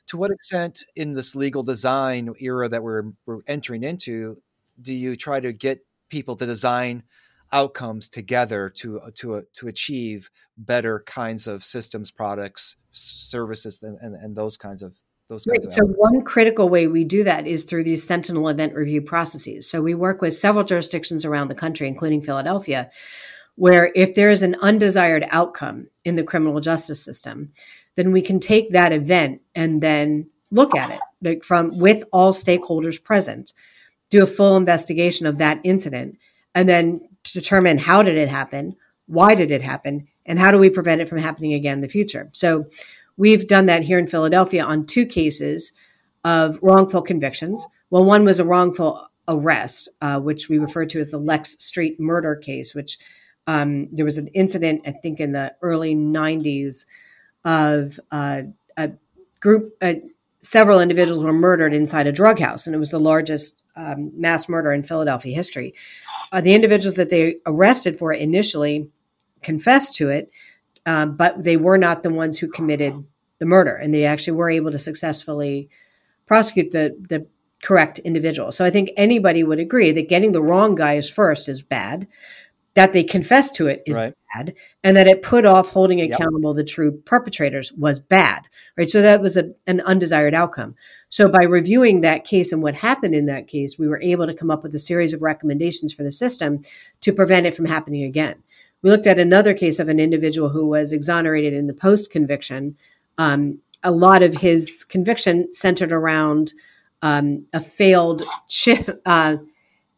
To 0.09 0.19
what 0.19 0.31
extent, 0.31 0.85
in 0.95 1.15
this 1.15 1.35
legal 1.35 1.63
design 1.63 2.35
era 2.39 2.69
that 2.69 2.83
we're, 2.83 3.13
we're 3.25 3.41
entering 3.47 3.83
into, 3.83 4.43
do 4.81 4.93
you 4.93 5.17
try 5.17 5.41
to 5.41 5.53
get 5.53 5.81
people 6.09 6.37
to 6.37 6.47
design 6.47 7.03
outcomes 7.53 8.09
together 8.09 8.69
to 8.69 9.01
uh, 9.01 9.11
to 9.17 9.35
uh, 9.35 9.43
to 9.55 9.69
achieve 9.69 10.31
better 10.57 11.03
kinds 11.07 11.47
of 11.47 11.65
systems, 11.65 12.11
products, 12.11 12.77
services, 12.93 13.83
and, 13.83 13.99
and, 14.01 14.15
and 14.15 14.37
those 14.37 14.57
kinds 14.57 14.83
of 14.83 14.95
those 15.29 15.45
kinds 15.45 15.65
right. 15.65 15.73
So 15.73 15.85
one 15.85 16.23
critical 16.23 16.69
way 16.69 16.87
we 16.87 17.05
do 17.05 17.25
that 17.25 17.47
is 17.47 17.65
through 17.65 17.85
these 17.85 18.07
sentinel 18.07 18.49
event 18.49 18.75
review 18.75 19.03
processes. 19.03 19.69
So 19.69 19.81
we 19.83 19.95
work 19.95 20.21
with 20.21 20.37
several 20.37 20.65
jurisdictions 20.65 21.25
around 21.25 21.49
the 21.49 21.55
country, 21.55 21.89
including 21.89 22.23
Philadelphia, 22.23 22.91
where 23.55 23.93
if 23.95 24.15
there 24.15 24.31
is 24.31 24.43
an 24.43 24.57
undesired 24.61 25.27
outcome 25.31 25.89
in 26.05 26.15
the 26.15 26.25
criminal 26.25 26.61
justice 26.61 27.03
system, 27.03 27.53
then 27.97 28.13
we 28.13 28.23
can 28.23 28.41
take 28.41 28.71
that 28.71 28.93
event 28.93 29.41
and 29.55 29.83
then 29.83 30.29
look 30.51 30.75
at 30.75 30.91
it 30.91 31.01
like 31.23 31.45
from 31.45 31.77
with 31.79 32.05
all 32.13 32.33
stakeholders 32.33 33.03
present, 33.03 33.53
do 34.11 34.23
a 34.23 34.27
full 34.27 34.57
investigation 34.57 35.27
of 35.27 35.39
that 35.39 35.61
incident, 35.65 36.19
and 36.55 36.69
then 36.69 37.01
determine 37.23 37.79
how 37.79 38.03
did 38.03 38.17
it 38.17 38.29
happen, 38.29 38.77
why 39.07 39.35
did 39.35 39.51
it 39.51 39.63
happen, 39.63 40.09
and 40.27 40.39
how 40.39 40.51
do 40.51 40.59
we 40.59 40.71
prevent 40.71 41.01
it 41.01 41.09
from 41.09 41.19
happening 41.19 41.55
again 41.55 41.75
in 41.75 41.81
the 41.81 41.89
future. 41.89 42.29
So 42.33 42.67
we've 43.17 43.47
done 43.47 43.67
that 43.67 43.83
here 43.83 43.99
in 43.99 44.07
Philadelphia 44.07 44.65
on 44.65 44.87
two 44.87 45.07
cases 45.07 45.73
of 46.25 46.59
wrongful 46.63 47.03
convictions. 47.03 47.67
Well, 47.91 48.05
one 48.05 48.25
was 48.25 48.39
a 48.39 48.45
wrongful 48.45 49.09
arrest, 49.27 49.89
uh, 50.01 50.19
which 50.21 50.49
we 50.49 50.59
refer 50.59 50.87
to 50.87 50.99
as 50.99 51.11
the 51.11 51.19
Lex 51.19 51.57
Street 51.59 52.01
murder 52.01 52.35
case, 52.35 52.75
which 52.75 52.99
um, 53.47 53.89
there 53.93 54.05
was 54.05 54.19
an 54.19 54.29
incident, 54.29 54.83
I 54.87 54.93
think, 54.93 55.21
in 55.21 55.33
the 55.33 55.55
early 55.63 55.95
90s 55.95 56.85
of 57.45 57.99
uh, 58.11 58.43
a 58.77 58.93
group, 59.41 59.75
uh, 59.81 59.95
several 60.43 60.81
individuals 60.81 61.25
were 61.25 61.33
murdered 61.33 61.73
inside 61.73 62.07
a 62.07 62.13
drug 62.13 62.39
house, 62.39 62.67
and 62.67 62.75
it 62.75 62.79
was 62.79 62.91
the 62.91 63.01
largest 63.01 63.58
um, 63.79 64.11
mass 64.15 64.49
murder 64.49 64.73
in 64.73 64.83
Philadelphia 64.83 65.35
history. 65.35 65.75
Uh, 66.33 66.41
the 66.41 66.55
individuals 66.55 66.97
that 66.97 67.11
they 67.11 67.37
arrested 67.47 67.99
for 67.99 68.13
initially 68.13 68.91
confessed 69.43 69.95
to 69.95 70.09
it, 70.11 70.31
um, 70.85 71.17
but 71.17 71.45
they 71.45 71.57
were 71.57 71.79
not 71.79 72.03
the 72.03 72.11
ones 72.11 72.39
who 72.39 72.49
committed 72.49 73.05
the 73.39 73.47
murder, 73.47 73.75
and 73.75 73.95
they 73.95 74.05
actually 74.05 74.37
were 74.37 74.51
able 74.51 74.73
to 74.73 74.79
successfully 74.79 75.69
prosecute 76.27 76.73
the 76.73 76.97
the 77.09 77.27
correct 77.63 77.99
individual. 78.01 78.53
So 78.53 78.65
I 78.65 78.71
think 78.71 78.91
anybody 78.97 79.43
would 79.43 79.59
agree 79.59 79.91
that 79.93 80.09
getting 80.09 80.33
the 80.33 80.43
wrong 80.43 80.75
guys 80.75 81.11
first 81.11 81.49
is 81.49 81.63
bad 81.63 82.07
that 82.79 82.93
they 82.93 83.03
confessed 83.03 83.57
to 83.57 83.67
it 83.67 83.83
is 83.87 83.99
right. 83.99 84.15
bad 84.33 84.55
and 84.85 84.97
that 84.97 85.09
it 85.09 85.21
put 85.21 85.45
off 85.45 85.71
holding 85.71 86.01
accountable 86.01 86.51
yep. 86.51 86.65
the 86.65 86.71
true 86.71 86.93
perpetrators 86.93 87.73
was 87.73 87.99
bad 87.99 88.43
right 88.77 88.89
so 88.89 89.03
that 89.03 89.21
was 89.21 89.37
a, 89.37 89.51
an 89.67 89.81
undesired 89.81 90.33
outcome 90.33 90.77
so 91.09 91.29
by 91.29 91.43
reviewing 91.43 92.03
that 92.03 92.25
case 92.25 92.53
and 92.53 92.63
what 92.63 92.77
happened 92.77 93.17
in 93.17 93.27
that 93.27 93.49
case 93.49 93.77
we 93.77 93.89
were 93.89 94.01
able 94.01 94.29
to 94.29 94.33
come 94.35 94.49
up 94.49 94.63
with 94.63 94.73
a 94.77 94.79
series 94.79 95.13
of 95.13 95.23
recommendations 95.23 95.93
for 95.93 96.05
the 96.05 96.13
system 96.13 96.63
to 97.01 97.13
prevent 97.13 97.47
it 97.47 97.55
from 97.55 97.65
happening 97.65 98.05
again 98.05 98.37
we 98.81 98.91
looked 98.91 99.09
at 99.09 99.19
another 99.19 99.55
case 99.55 99.81
of 99.81 99.89
an 99.89 99.99
individual 99.99 100.51
who 100.51 100.65
was 100.65 100.93
exonerated 100.93 101.53
in 101.53 101.67
the 101.67 101.75
post 101.75 102.13
conviction 102.13 102.77
um, 103.19 103.59
a 103.83 103.91
lot 103.91 104.23
of 104.23 104.37
his 104.37 104.85
conviction 104.85 105.53
centered 105.53 105.91
around 105.91 106.53
um, 107.03 107.47
a 107.53 107.59
failed 107.59 108.23
chip, 108.47 109.03
uh, 109.07 109.39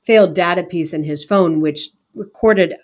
failed 0.03 0.35
data 0.35 0.63
piece 0.63 0.95
in 0.95 1.05
his 1.05 1.23
phone 1.23 1.61
which 1.61 1.91
recorded 2.15 2.75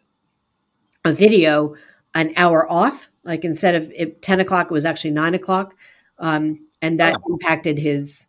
a 1.05 1.12
video 1.12 1.74
an 2.14 2.33
hour 2.37 2.70
off. 2.70 3.11
Like 3.24 3.45
instead 3.45 3.74
of 3.74 3.91
it, 3.95 4.22
10 4.22 4.41
o'clock, 4.41 4.66
it 4.66 4.72
was 4.72 4.85
actually 4.85 5.11
nine 5.12 5.35
o'clock. 5.35 5.74
Um, 6.18 6.66
and 6.81 7.01
that 7.01 7.16
oh. 7.16 7.33
impacted 7.33 7.79
his 7.79 8.29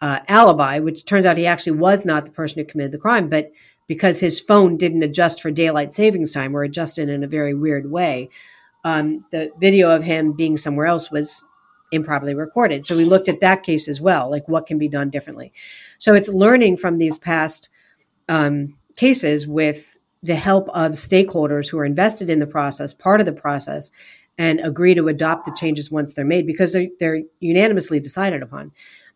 uh, 0.00 0.20
alibi, 0.28 0.78
which 0.78 1.04
turns 1.04 1.26
out 1.26 1.36
he 1.36 1.46
actually 1.46 1.78
was 1.78 2.04
not 2.04 2.24
the 2.24 2.32
person 2.32 2.60
who 2.60 2.64
committed 2.64 2.92
the 2.92 2.98
crime. 2.98 3.28
But 3.28 3.52
because 3.86 4.20
his 4.20 4.40
phone 4.40 4.76
didn't 4.76 5.02
adjust 5.02 5.40
for 5.40 5.50
daylight 5.50 5.94
savings 5.94 6.32
time 6.32 6.56
or 6.56 6.62
adjusted 6.62 7.08
in 7.08 7.24
a 7.24 7.28
very 7.28 7.54
weird 7.54 7.90
way, 7.90 8.28
um, 8.84 9.24
the 9.30 9.50
video 9.58 9.90
of 9.90 10.04
him 10.04 10.32
being 10.32 10.56
somewhere 10.56 10.86
else 10.86 11.10
was 11.10 11.44
improperly 11.90 12.34
recorded. 12.34 12.86
So 12.86 12.96
we 12.96 13.04
looked 13.04 13.28
at 13.28 13.40
that 13.40 13.62
case 13.62 13.88
as 13.88 14.00
well, 14.00 14.30
like 14.30 14.46
what 14.46 14.66
can 14.66 14.78
be 14.78 14.88
done 14.88 15.10
differently. 15.10 15.52
So 15.98 16.14
it's 16.14 16.28
learning 16.28 16.76
from 16.76 16.98
these 16.98 17.18
past 17.18 17.70
um, 18.28 18.76
cases 18.96 19.46
with 19.46 19.97
the 20.22 20.34
help 20.34 20.68
of 20.70 20.92
stakeholders 20.92 21.70
who 21.70 21.78
are 21.78 21.84
invested 21.84 22.28
in 22.28 22.38
the 22.38 22.46
process, 22.46 22.92
part 22.92 23.20
of 23.20 23.26
the 23.26 23.32
process, 23.32 23.90
and 24.36 24.60
agree 24.60 24.94
to 24.94 25.08
adopt 25.08 25.46
the 25.46 25.56
changes 25.58 25.90
once 25.90 26.14
they're 26.14 26.24
made 26.24 26.46
because 26.46 26.72
they're, 26.72 26.88
they're 26.98 27.22
unanimously 27.40 28.00
decided 28.00 28.42
upon. 28.42 28.72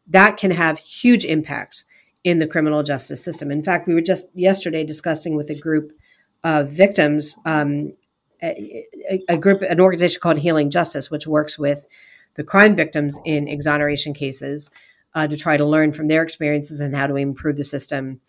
That 0.09 0.37
can 0.37 0.51
have 0.51 0.79
huge 0.79 1.25
impacts 1.25 1.85
in 2.25 2.39
the 2.39 2.47
criminal 2.47 2.83
justice 2.83 3.23
system. 3.25 3.51
In 3.51 3.63
fact, 3.63 3.87
we 3.87 3.95
were 3.95 4.01
just 4.01 4.29
yesterday 4.35 4.85
discussing 4.85 5.37
with 5.37 5.51
a 5.51 5.59
group 5.59 5.93
of 6.45 6.71
victims, 6.71 7.37
um, 7.45 7.95
a, 8.43 8.87
a, 9.29 9.37
group, 9.37 9.63
an 9.63 9.81
organization 9.81 10.21
called 10.21 10.39
Healing 10.39 10.71
Justice, 10.71 11.11
which 11.11 11.27
works 11.27 11.59
with 11.59 11.87
the 12.35 12.45
crime 12.45 12.75
victims 12.75 13.21
in 13.25 13.49
exoneration 13.49 14.15
cases 14.15 14.71
uh, 15.15 15.27
to 15.27 15.37
try 15.37 15.57
to 15.57 15.65
learn 15.65 15.93
from 15.93 16.09
their 16.09 16.23
experiences 16.23 16.81
and 16.81 16.97
how 16.97 17.07
to 17.07 17.17
improve 17.17 17.57
the 17.57 17.65
system 17.65 18.21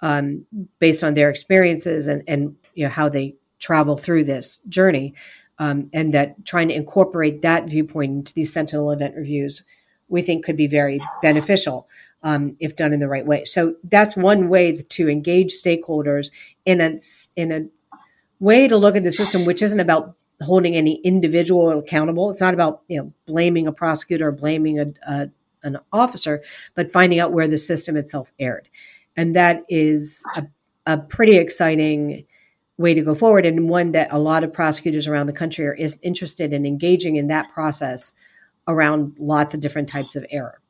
um, 0.00 0.46
based 0.78 1.02
on 1.02 1.14
their 1.14 1.30
experiences 1.30 2.06
and, 2.06 2.22
and 2.26 2.56
you 2.74 2.84
know 2.84 2.90
how 2.90 3.08
they 3.08 3.36
travel 3.58 3.96
through 3.96 4.24
this 4.24 4.60
journey, 4.68 5.14
um, 5.58 5.90
and 5.92 6.14
that 6.14 6.44
trying 6.44 6.68
to 6.68 6.74
incorporate 6.74 7.42
that 7.42 7.68
viewpoint 7.68 8.12
into 8.12 8.34
these 8.34 8.52
Sentinel 8.52 8.90
event 8.90 9.16
reviews, 9.16 9.62
we 10.08 10.22
think 10.22 10.44
could 10.44 10.56
be 10.56 10.66
very 10.66 11.00
beneficial 11.22 11.88
um, 12.22 12.56
if 12.60 12.76
done 12.76 12.92
in 12.92 13.00
the 13.00 13.08
right 13.08 13.26
way. 13.26 13.44
So 13.44 13.76
that's 13.84 14.16
one 14.16 14.48
way 14.48 14.76
to 14.76 15.08
engage 15.08 15.52
stakeholders 15.52 16.30
in 16.64 16.80
a 16.80 16.98
in 17.36 17.52
a 17.52 17.66
way 18.40 18.68
to 18.68 18.76
look 18.76 18.96
at 18.96 19.02
the 19.02 19.12
system, 19.12 19.44
which 19.44 19.62
isn't 19.62 19.80
about 19.80 20.14
holding 20.42 20.76
any 20.76 20.96
individual 20.96 21.76
accountable. 21.76 22.30
It's 22.30 22.40
not 22.40 22.54
about 22.54 22.82
you 22.88 22.98
know 22.98 23.12
blaming 23.26 23.66
a 23.66 23.72
prosecutor 23.72 24.28
or 24.28 24.32
blaming 24.32 24.78
a, 24.78 24.86
a 25.06 25.30
an 25.62 25.78
officer, 25.92 26.42
but 26.74 26.92
finding 26.92 27.18
out 27.18 27.32
where 27.32 27.48
the 27.48 27.58
system 27.58 27.96
itself 27.96 28.32
erred. 28.38 28.68
And 29.18 29.34
that 29.34 29.64
is 29.68 30.22
a, 30.36 30.46
a 30.86 30.96
pretty 30.96 31.36
exciting 31.36 32.24
way 32.78 32.94
to 32.94 33.02
go 33.02 33.16
forward 33.16 33.44
and 33.44 33.68
one 33.68 33.90
that 33.92 34.12
a 34.12 34.18
lot 34.18 34.44
of 34.44 34.52
prosecutors 34.52 35.08
around 35.08 35.26
the 35.26 35.32
country 35.32 35.66
are 35.66 35.74
is 35.74 35.98
interested 36.02 36.52
in 36.52 36.64
engaging 36.64 37.16
in 37.16 37.26
that 37.26 37.50
process 37.52 38.12
around 38.68 39.16
lots 39.18 39.54
of 39.54 39.60
different 39.60 39.88
types 39.88 40.14
of 40.14 40.24
error. 40.30 40.60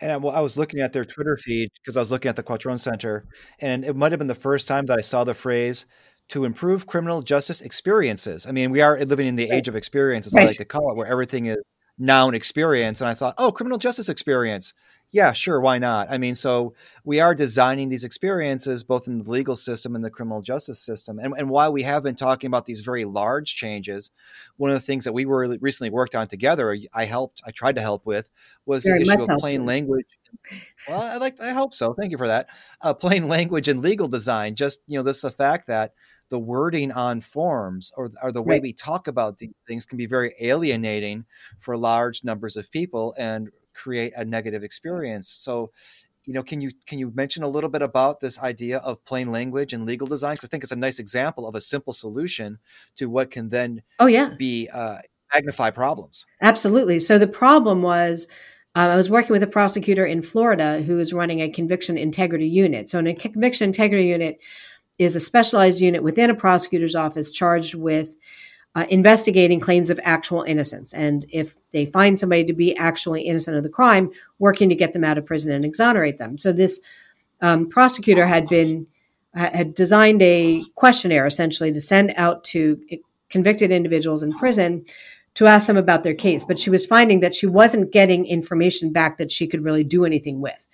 And 0.00 0.10
I, 0.10 0.16
well, 0.16 0.34
I 0.34 0.40
was 0.40 0.56
looking 0.56 0.80
at 0.80 0.94
their 0.94 1.04
Twitter 1.04 1.36
feed 1.36 1.70
because 1.82 1.98
I 1.98 2.00
was 2.00 2.10
looking 2.10 2.30
at 2.30 2.36
the 2.36 2.42
Quattrone 2.42 2.78
Center, 2.78 3.26
and 3.58 3.84
it 3.84 3.94
might 3.94 4.12
have 4.12 4.18
been 4.18 4.26
the 4.26 4.34
first 4.34 4.66
time 4.66 4.86
that 4.86 4.98
I 4.98 5.02
saw 5.02 5.24
the 5.24 5.34
phrase 5.34 5.84
"to 6.28 6.44
improve 6.44 6.86
criminal 6.86 7.20
justice 7.20 7.60
experiences." 7.60 8.46
I 8.46 8.52
mean, 8.52 8.70
we 8.70 8.80
are 8.80 8.98
living 9.04 9.26
in 9.26 9.36
the 9.36 9.50
age 9.50 9.68
of 9.68 9.76
experiences, 9.76 10.32
right. 10.34 10.44
I 10.44 10.46
like 10.46 10.56
to 10.56 10.64
call 10.64 10.90
it, 10.90 10.96
where 10.96 11.06
everything 11.06 11.46
is 11.46 11.58
noun 11.98 12.34
experience. 12.34 13.00
And 13.00 13.08
I 13.08 13.14
thought, 13.14 13.34
oh, 13.38 13.52
criminal 13.52 13.78
justice 13.78 14.08
experience 14.08 14.74
yeah, 15.10 15.32
sure, 15.32 15.60
why 15.60 15.78
not? 15.78 16.10
I 16.10 16.18
mean, 16.18 16.34
so 16.34 16.74
we 17.04 17.20
are 17.20 17.34
designing 17.34 17.88
these 17.88 18.02
experiences 18.02 18.82
both 18.82 19.06
in 19.06 19.22
the 19.22 19.30
legal 19.30 19.54
system 19.54 19.94
and 19.94 20.04
the 20.04 20.10
criminal 20.10 20.42
justice 20.42 20.80
system. 20.80 21.20
And, 21.20 21.32
and 21.38 21.48
while 21.48 21.72
we 21.72 21.82
have 21.82 22.02
been 22.02 22.16
talking 22.16 22.48
about 22.48 22.66
these 22.66 22.80
very 22.80 23.04
large 23.04 23.54
changes, 23.54 24.10
one 24.56 24.70
of 24.70 24.74
the 24.74 24.84
things 24.84 25.04
that 25.04 25.12
we 25.12 25.24
were 25.24 25.56
recently 25.60 25.90
worked 25.90 26.16
on 26.16 26.26
together, 26.26 26.76
I 26.92 27.04
helped, 27.04 27.40
I 27.46 27.52
tried 27.52 27.76
to 27.76 27.82
help 27.82 28.04
with, 28.04 28.30
was 28.64 28.82
very 28.84 29.04
the 29.04 29.12
issue 29.12 29.22
of 29.22 29.38
plain 29.38 29.64
language. 29.64 30.06
Well, 30.88 31.00
I 31.00 31.16
like, 31.18 31.40
I 31.40 31.52
hope 31.52 31.72
so. 31.72 31.94
Thank 31.94 32.10
you 32.10 32.18
for 32.18 32.26
that. 32.26 32.48
Uh, 32.80 32.92
plain 32.92 33.28
language 33.28 33.68
and 33.68 33.80
legal 33.80 34.08
design. 34.08 34.54
Just 34.54 34.80
you 34.86 34.98
know, 34.98 35.02
this 35.02 35.22
the 35.22 35.30
fact 35.30 35.68
that 35.68 35.94
the 36.28 36.38
wording 36.38 36.92
on 36.92 37.20
forms 37.20 37.92
or, 37.96 38.10
or 38.22 38.32
the 38.32 38.42
way 38.42 38.56
right. 38.56 38.62
we 38.62 38.72
talk 38.72 39.06
about 39.06 39.38
these 39.38 39.54
things 39.66 39.86
can 39.86 39.96
be 39.96 40.06
very 40.06 40.34
alienating 40.40 41.24
for 41.60 41.76
large 41.76 42.24
numbers 42.24 42.56
of 42.56 42.70
people 42.70 43.14
and 43.18 43.50
create 43.74 44.12
a 44.16 44.24
negative 44.24 44.64
experience. 44.64 45.28
So, 45.28 45.70
you 46.24 46.32
know, 46.32 46.42
can 46.42 46.60
you 46.60 46.72
can 46.86 46.98
you 46.98 47.12
mention 47.14 47.44
a 47.44 47.48
little 47.48 47.70
bit 47.70 47.82
about 47.82 48.20
this 48.20 48.40
idea 48.40 48.78
of 48.78 49.04
plain 49.04 49.30
language 49.30 49.72
and 49.72 49.86
legal 49.86 50.06
design? 50.06 50.34
Because 50.34 50.48
I 50.48 50.50
think 50.50 50.64
it's 50.64 50.72
a 50.72 50.76
nice 50.76 50.98
example 50.98 51.46
of 51.46 51.54
a 51.54 51.60
simple 51.60 51.92
solution 51.92 52.58
to 52.96 53.08
what 53.08 53.30
can 53.30 53.50
then 53.50 53.82
oh 54.00 54.06
yeah 54.06 54.30
be 54.36 54.68
uh, 54.72 54.98
magnify 55.32 55.70
problems. 55.70 56.26
Absolutely. 56.42 57.00
So 57.00 57.18
the 57.18 57.28
problem 57.28 57.82
was. 57.82 58.26
Uh, 58.74 58.90
I 58.90 58.96
was 58.96 59.08
working 59.08 59.32
with 59.32 59.42
a 59.42 59.46
prosecutor 59.46 60.04
in 60.04 60.20
Florida 60.20 60.82
who 60.82 60.96
was 60.96 61.14
running 61.14 61.40
a 61.40 61.48
conviction 61.48 61.96
integrity 61.96 62.46
unit. 62.46 62.90
So, 62.90 62.98
in 62.98 63.06
a 63.06 63.14
conviction 63.14 63.70
integrity 63.70 64.08
unit 64.08 64.38
is 64.98 65.16
a 65.16 65.20
specialized 65.20 65.80
unit 65.80 66.02
within 66.02 66.30
a 66.30 66.34
prosecutor's 66.34 66.94
office 66.94 67.32
charged 67.32 67.74
with 67.74 68.16
uh, 68.74 68.84
investigating 68.90 69.58
claims 69.58 69.88
of 69.88 69.98
actual 70.02 70.42
innocence. 70.42 70.92
And 70.92 71.24
if 71.30 71.56
they 71.70 71.86
find 71.86 72.20
somebody 72.20 72.44
to 72.44 72.52
be 72.52 72.76
actually 72.76 73.22
innocent 73.22 73.56
of 73.56 73.62
the 73.62 73.70
crime, 73.70 74.10
working 74.38 74.68
to 74.68 74.74
get 74.74 74.92
them 74.92 75.04
out 75.04 75.16
of 75.16 75.24
prison 75.24 75.52
and 75.52 75.64
exonerate 75.64 76.18
them. 76.18 76.36
So 76.36 76.52
this 76.52 76.80
um, 77.40 77.68
prosecutor 77.68 78.26
had 78.26 78.48
been 78.48 78.86
had 79.34 79.74
designed 79.74 80.22
a 80.22 80.64
questionnaire 80.76 81.26
essentially 81.26 81.70
to 81.70 81.80
send 81.80 82.14
out 82.16 82.42
to 82.42 82.80
convicted 83.28 83.70
individuals 83.70 84.22
in 84.22 84.32
prison 84.32 84.84
to 85.34 85.46
ask 85.46 85.66
them 85.66 85.76
about 85.76 86.02
their 86.04 86.14
case. 86.14 86.44
But 86.44 86.58
she 86.58 86.70
was 86.70 86.86
finding 86.86 87.20
that 87.20 87.34
she 87.34 87.46
wasn't 87.46 87.92
getting 87.92 88.24
information 88.24 88.92
back 88.92 89.18
that 89.18 89.30
she 89.30 89.46
could 89.46 89.62
really 89.62 89.84
do 89.84 90.06
anything 90.06 90.40
with. 90.40 90.66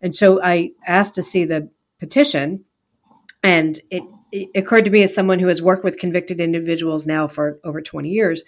And 0.00 0.14
so 0.14 0.42
I 0.42 0.72
asked 0.86 1.14
to 1.14 1.22
see 1.22 1.44
the 1.44 1.70
petition, 2.00 2.64
and 3.42 3.80
it 3.90 4.02
it 4.30 4.50
occurred 4.54 4.84
to 4.84 4.90
me 4.90 5.02
as 5.02 5.14
someone 5.14 5.38
who 5.38 5.48
has 5.48 5.62
worked 5.62 5.84
with 5.84 5.98
convicted 5.98 6.38
individuals 6.38 7.06
now 7.06 7.26
for 7.26 7.58
over 7.64 7.80
20 7.80 8.10
years 8.10 8.44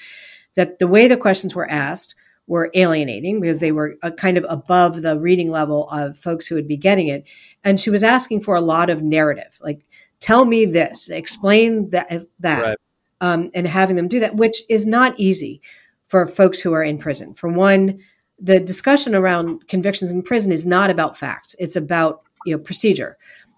that 0.57 0.79
the 0.79 0.87
way 0.87 1.09
the 1.09 1.17
questions 1.17 1.55
were 1.55 1.71
asked 1.71 2.15
were 2.47 2.71
alienating 2.75 3.41
because 3.41 3.61
they 3.61 3.73
were 3.73 3.97
uh, 4.03 4.11
kind 4.11 4.37
of 4.37 4.45
above 4.49 5.03
the 5.03 5.19
reading 5.19 5.51
level 5.51 5.89
of 5.91 6.19
folks 6.19 6.49
who 6.49 6.57
would 6.57 6.67
be 6.67 6.77
getting 6.77 7.07
it. 7.07 7.25
And 7.63 7.81
she 7.81 7.91
was 7.91 8.03
asking 8.03 8.41
for 8.41 8.57
a 8.57 8.61
lot 8.61 8.91
of 8.91 9.03
narrative, 9.03 9.59
like, 9.63 9.87
tell 10.19 10.45
me 10.45 10.65
this, 10.65 11.09
explain 11.09 11.91
that, 11.91 12.25
that, 12.41 12.63
right. 12.63 12.79
um, 13.21 13.51
and 13.55 13.69
having 13.69 13.95
them 13.95 14.09
do 14.09 14.19
that, 14.21 14.35
which 14.35 14.63
is 14.69 14.85
not 14.85 15.19
easy 15.19 15.63
for 16.03 16.27
folks 16.27 16.61
who 16.61 16.73
are 16.73 16.83
in 16.83 16.99
prison. 16.99 17.35
For 17.35 17.49
one, 17.49 18.01
the 18.37 18.59
discussion 18.59 19.15
around 19.15 19.69
convictions 19.69 20.11
in 20.11 20.23
prison 20.23 20.51
is 20.51 20.67
not 20.67 20.91
about 20.91 21.17
facts; 21.17 21.55
it's 21.59 21.77
about 21.77 22.23
you 22.45 22.57
know 22.57 22.61
procedure, 22.61 23.17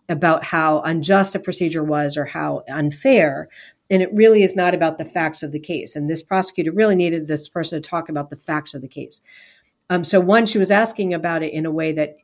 about 0.08 0.44
how 0.44 0.80
unjust 0.82 1.34
a 1.34 1.38
procedure 1.38 1.84
was 1.84 2.16
or 2.16 2.24
how 2.24 2.62
unfair. 2.68 3.48
And 3.90 4.02
it 4.02 4.12
really 4.12 4.42
is 4.42 4.56
not 4.56 4.74
about 4.74 4.98
the 4.98 5.04
facts 5.04 5.42
of 5.42 5.52
the 5.52 5.60
case. 5.60 5.96
And 5.96 6.08
this 6.08 6.22
prosecutor 6.22 6.72
really 6.72 6.94
needed 6.94 7.26
this 7.26 7.48
person 7.48 7.80
to 7.80 7.88
talk 7.88 8.08
about 8.08 8.30
the 8.30 8.36
facts 8.36 8.74
of 8.74 8.82
the 8.82 8.88
case. 8.88 9.20
Um, 9.90 10.04
so, 10.04 10.20
one, 10.20 10.46
she 10.46 10.58
was 10.58 10.70
asking 10.70 11.12
about 11.12 11.42
it 11.42 11.52
in 11.52 11.66
a 11.66 11.70
way 11.70 11.92
that 11.92 12.16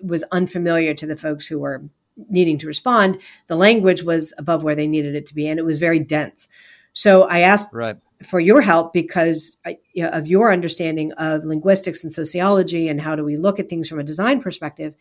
was 0.00 0.22
unfamiliar 0.30 0.94
to 0.94 1.06
the 1.06 1.16
folks 1.16 1.46
who 1.46 1.58
were 1.58 1.82
needing 2.28 2.58
to 2.58 2.66
respond. 2.66 3.20
The 3.46 3.56
language 3.56 4.02
was 4.02 4.32
above 4.38 4.62
where 4.62 4.74
they 4.74 4.86
needed 4.86 5.14
it 5.14 5.26
to 5.26 5.34
be, 5.34 5.48
and 5.48 5.58
it 5.58 5.64
was 5.64 5.78
very 5.78 5.98
dense. 5.98 6.48
So 6.92 7.22
I 7.24 7.40
asked 7.40 7.68
right. 7.72 7.96
for 8.22 8.40
your 8.40 8.60
help 8.60 8.92
because 8.92 9.56
you 9.92 10.02
know, 10.02 10.10
of 10.10 10.26
your 10.26 10.52
understanding 10.52 11.12
of 11.12 11.44
linguistics 11.44 12.02
and 12.02 12.12
sociology 12.12 12.88
and 12.88 13.00
how 13.00 13.14
do 13.14 13.24
we 13.24 13.36
look 13.36 13.60
at 13.60 13.68
things 13.68 13.88
from 13.88 14.00
a 14.00 14.04
design 14.04 14.40
perspective. 14.40 14.94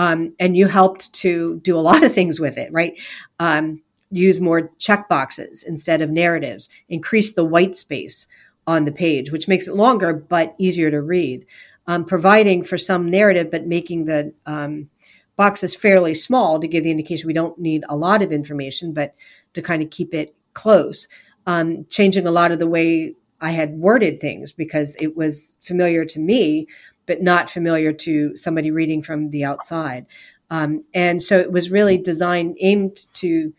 Um, 0.00 0.32
and 0.40 0.56
you 0.56 0.66
helped 0.66 1.12
to 1.12 1.60
do 1.62 1.76
a 1.76 1.86
lot 1.90 2.02
of 2.02 2.10
things 2.10 2.40
with 2.40 2.56
it, 2.56 2.72
right? 2.72 2.98
Um, 3.38 3.82
use 4.10 4.40
more 4.40 4.70
check 4.78 5.10
boxes 5.10 5.62
instead 5.62 6.00
of 6.00 6.10
narratives, 6.10 6.70
increase 6.88 7.34
the 7.34 7.44
white 7.44 7.76
space 7.76 8.26
on 8.66 8.86
the 8.86 8.92
page, 8.92 9.30
which 9.30 9.46
makes 9.46 9.68
it 9.68 9.76
longer 9.76 10.14
but 10.14 10.54
easier 10.56 10.90
to 10.90 11.02
read. 11.02 11.44
Um, 11.86 12.06
providing 12.06 12.62
for 12.62 12.78
some 12.78 13.10
narrative, 13.10 13.50
but 13.50 13.66
making 13.66 14.06
the 14.06 14.32
um, 14.46 14.88
boxes 15.36 15.74
fairly 15.74 16.14
small 16.14 16.58
to 16.60 16.68
give 16.68 16.82
the 16.82 16.90
indication 16.90 17.26
we 17.26 17.34
don't 17.34 17.58
need 17.58 17.84
a 17.90 17.96
lot 17.96 18.22
of 18.22 18.32
information, 18.32 18.94
but 18.94 19.14
to 19.52 19.60
kind 19.60 19.82
of 19.82 19.90
keep 19.90 20.14
it 20.14 20.34
close. 20.54 21.08
Um, 21.46 21.84
changing 21.90 22.26
a 22.26 22.30
lot 22.30 22.52
of 22.52 22.58
the 22.58 22.68
way 22.68 23.16
I 23.40 23.50
had 23.50 23.78
worded 23.78 24.18
things 24.18 24.52
because 24.52 24.96
it 24.98 25.16
was 25.16 25.56
familiar 25.60 26.06
to 26.06 26.20
me, 26.20 26.68
but 27.10 27.20
not 27.20 27.50
familiar 27.50 27.92
to 27.92 28.36
somebody 28.36 28.70
reading 28.70 29.02
from 29.02 29.30
the 29.30 29.44
outside. 29.44 30.06
Um, 30.48 30.84
and 30.94 31.20
so 31.20 31.40
it 31.40 31.50
was 31.50 31.68
really 31.68 31.98
designed, 31.98 32.56
aimed 32.60 33.12
to 33.14 33.52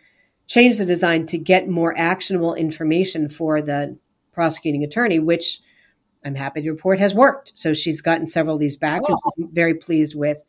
change 0.47 0.77
the 0.77 0.85
design 0.85 1.25
to 1.25 1.37
get 1.37 1.67
more 1.67 1.93
actionable 1.97 2.55
information 2.55 3.27
for 3.27 3.61
the 3.61 3.97
prosecuting 4.31 4.85
attorney, 4.85 5.19
which 5.19 5.59
I'm 6.23 6.35
happy 6.35 6.61
to 6.61 6.71
report 6.71 6.99
has 6.99 7.13
worked. 7.13 7.51
So 7.55 7.73
she's 7.73 7.99
gotten 7.99 8.25
several 8.25 8.55
of 8.55 8.61
these 8.61 8.77
back, 8.77 9.01
oh. 9.03 9.07
and 9.09 9.19
she's 9.35 9.53
very 9.53 9.73
pleased 9.73 10.15
with 10.15 10.45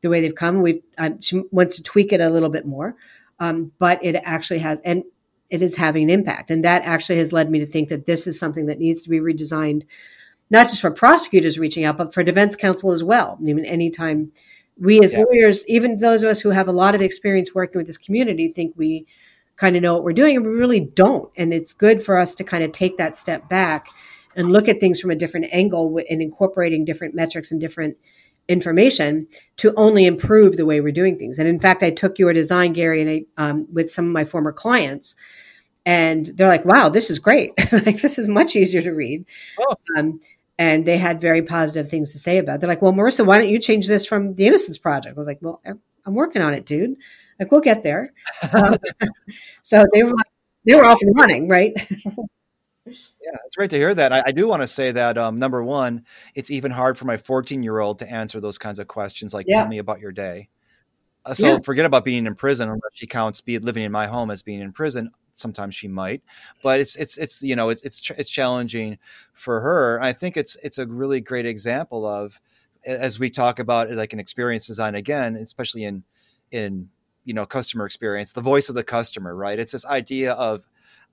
the 0.00 0.08
way 0.08 0.20
they've 0.20 0.32
come. 0.32 0.62
We've 0.62 0.80
um, 0.96 1.20
she 1.20 1.42
wants 1.50 1.74
to 1.74 1.82
tweak 1.82 2.12
it 2.12 2.20
a 2.20 2.30
little 2.30 2.50
bit 2.50 2.66
more, 2.66 2.94
um, 3.40 3.72
but 3.80 3.98
it 4.04 4.14
actually 4.22 4.60
has, 4.60 4.78
and 4.84 5.02
it 5.50 5.60
is 5.60 5.76
having 5.76 6.04
an 6.04 6.10
impact, 6.10 6.52
and 6.52 6.62
that 6.62 6.82
actually 6.82 7.18
has 7.18 7.32
led 7.32 7.50
me 7.50 7.58
to 7.58 7.66
think 7.66 7.88
that 7.88 8.04
this 8.04 8.28
is 8.28 8.38
something 8.38 8.66
that 8.66 8.78
needs 8.78 9.02
to 9.02 9.10
be 9.10 9.18
redesigned, 9.18 9.82
not 10.50 10.68
just 10.68 10.80
for 10.80 10.90
prosecutors 10.90 11.58
reaching 11.58 11.84
out, 11.84 11.96
but 11.96 12.12
for 12.12 12.22
defense 12.22 12.56
counsel 12.56 12.92
as 12.92 13.02
well. 13.02 13.36
I 13.38 13.42
mean, 13.42 13.64
anytime 13.64 14.32
we 14.78 15.00
as 15.00 15.12
yeah. 15.12 15.24
lawyers, 15.24 15.66
even 15.68 15.96
those 15.96 16.22
of 16.22 16.30
us 16.30 16.40
who 16.40 16.50
have 16.50 16.68
a 16.68 16.72
lot 16.72 16.94
of 16.94 17.00
experience 17.00 17.54
working 17.54 17.78
with 17.78 17.86
this 17.86 17.98
community, 17.98 18.48
think 18.48 18.74
we 18.76 19.06
kind 19.56 19.76
of 19.76 19.82
know 19.82 19.94
what 19.94 20.04
we're 20.04 20.12
doing, 20.12 20.36
and 20.36 20.46
we 20.46 20.52
really 20.52 20.80
don't. 20.80 21.30
And 21.36 21.54
it's 21.54 21.72
good 21.72 22.02
for 22.02 22.18
us 22.18 22.34
to 22.36 22.44
kind 22.44 22.64
of 22.64 22.72
take 22.72 22.96
that 22.96 23.16
step 23.16 23.48
back 23.48 23.88
and 24.36 24.52
look 24.52 24.68
at 24.68 24.80
things 24.80 25.00
from 25.00 25.10
a 25.10 25.16
different 25.16 25.46
angle 25.52 26.00
and 26.10 26.20
incorporating 26.20 26.84
different 26.84 27.14
metrics 27.14 27.52
and 27.52 27.60
different 27.60 27.96
information 28.48 29.26
to 29.56 29.72
only 29.76 30.06
improve 30.06 30.56
the 30.56 30.66
way 30.66 30.80
we're 30.80 30.92
doing 30.92 31.18
things. 31.18 31.38
And 31.38 31.48
in 31.48 31.58
fact, 31.58 31.82
I 31.82 31.90
took 31.90 32.18
your 32.18 32.32
design, 32.32 32.72
Gary, 32.72 33.00
and 33.00 33.10
I, 33.10 33.24
um, 33.42 33.66
with 33.72 33.90
some 33.90 34.06
of 34.06 34.12
my 34.12 34.24
former 34.24 34.52
clients, 34.52 35.14
and 35.86 36.26
they're 36.26 36.48
like, 36.48 36.64
"Wow, 36.64 36.88
this 36.88 37.10
is 37.10 37.18
great! 37.18 37.52
like 37.72 38.00
this 38.00 38.18
is 38.18 38.28
much 38.28 38.56
easier 38.56 38.82
to 38.82 38.92
read." 38.92 39.24
Oh. 39.60 39.76
Um, 39.96 40.20
and 40.56 40.84
they 40.84 40.98
had 40.98 41.20
very 41.20 41.42
positive 41.42 41.88
things 41.88 42.12
to 42.12 42.18
say 42.18 42.38
about. 42.38 42.56
it. 42.56 42.60
They're 42.60 42.68
like, 42.68 42.82
"Well, 42.82 42.92
Marissa, 42.92 43.26
why 43.26 43.38
don't 43.38 43.48
you 43.48 43.58
change 43.58 43.86
this 43.86 44.06
from 44.06 44.34
the 44.34 44.46
Innocence 44.46 44.78
Project?" 44.78 45.16
I 45.16 45.18
was 45.18 45.26
like, 45.26 45.38
"Well, 45.40 45.60
I'm 45.64 46.14
working 46.14 46.42
on 46.42 46.54
it, 46.54 46.66
dude." 46.66 46.96
Like 47.38 47.50
we'll 47.50 47.60
get 47.60 47.82
there. 47.82 48.12
Um, 48.52 48.76
so 49.62 49.86
they 49.92 50.02
were 50.02 50.10
like, 50.10 50.26
they 50.66 50.74
were 50.74 50.84
off 50.84 51.00
and 51.00 51.14
running, 51.16 51.48
right? 51.48 51.72
yeah, 52.86 53.36
it's 53.46 53.56
great 53.56 53.70
to 53.70 53.76
hear 53.76 53.94
that. 53.94 54.12
I, 54.12 54.24
I 54.26 54.32
do 54.32 54.46
want 54.46 54.62
to 54.62 54.68
say 54.68 54.92
that 54.92 55.18
um, 55.18 55.38
number 55.38 55.62
one, 55.62 56.04
it's 56.34 56.50
even 56.50 56.70
hard 56.70 56.98
for 56.98 57.06
my 57.06 57.16
14 57.16 57.62
year 57.62 57.80
old 57.80 57.98
to 58.00 58.10
answer 58.10 58.40
those 58.40 58.58
kinds 58.58 58.78
of 58.78 58.86
questions, 58.86 59.34
like 59.34 59.46
yeah. 59.48 59.60
"Tell 59.60 59.68
me 59.68 59.78
about 59.78 60.00
your 60.00 60.12
day." 60.12 60.48
Uh, 61.24 61.34
so 61.34 61.54
yeah. 61.54 61.58
forget 61.64 61.86
about 61.86 62.04
being 62.04 62.26
in 62.26 62.34
prison, 62.34 62.68
unless 62.68 62.92
she 62.92 63.06
counts 63.06 63.40
be 63.40 63.58
living 63.58 63.82
in 63.82 63.92
my 63.92 64.06
home 64.06 64.30
as 64.30 64.42
being 64.42 64.60
in 64.60 64.72
prison. 64.72 65.10
Sometimes 65.34 65.74
she 65.74 65.88
might, 65.88 66.22
but 66.62 66.80
it's 66.80 66.96
it's 66.96 67.16
it's 67.18 67.42
you 67.42 67.56
know 67.56 67.68
it's 67.68 67.82
it's 67.82 68.10
it's 68.10 68.30
challenging 68.30 68.98
for 69.32 69.60
her. 69.60 70.00
I 70.00 70.12
think 70.12 70.36
it's 70.36 70.56
it's 70.62 70.78
a 70.78 70.86
really 70.86 71.20
great 71.20 71.46
example 71.46 72.06
of 72.06 72.40
as 72.84 73.18
we 73.18 73.30
talk 73.30 73.58
about 73.58 73.90
like 73.90 74.12
an 74.12 74.20
experience 74.20 74.66
design 74.66 74.94
again, 74.94 75.36
especially 75.36 75.84
in 75.84 76.04
in 76.50 76.88
you 77.24 77.34
know 77.34 77.46
customer 77.46 77.86
experience 77.86 78.32
the 78.32 78.40
voice 78.40 78.68
of 78.68 78.74
the 78.74 78.84
customer 78.84 79.34
right 79.34 79.58
it's 79.58 79.72
this 79.72 79.86
idea 79.86 80.32
of 80.34 80.64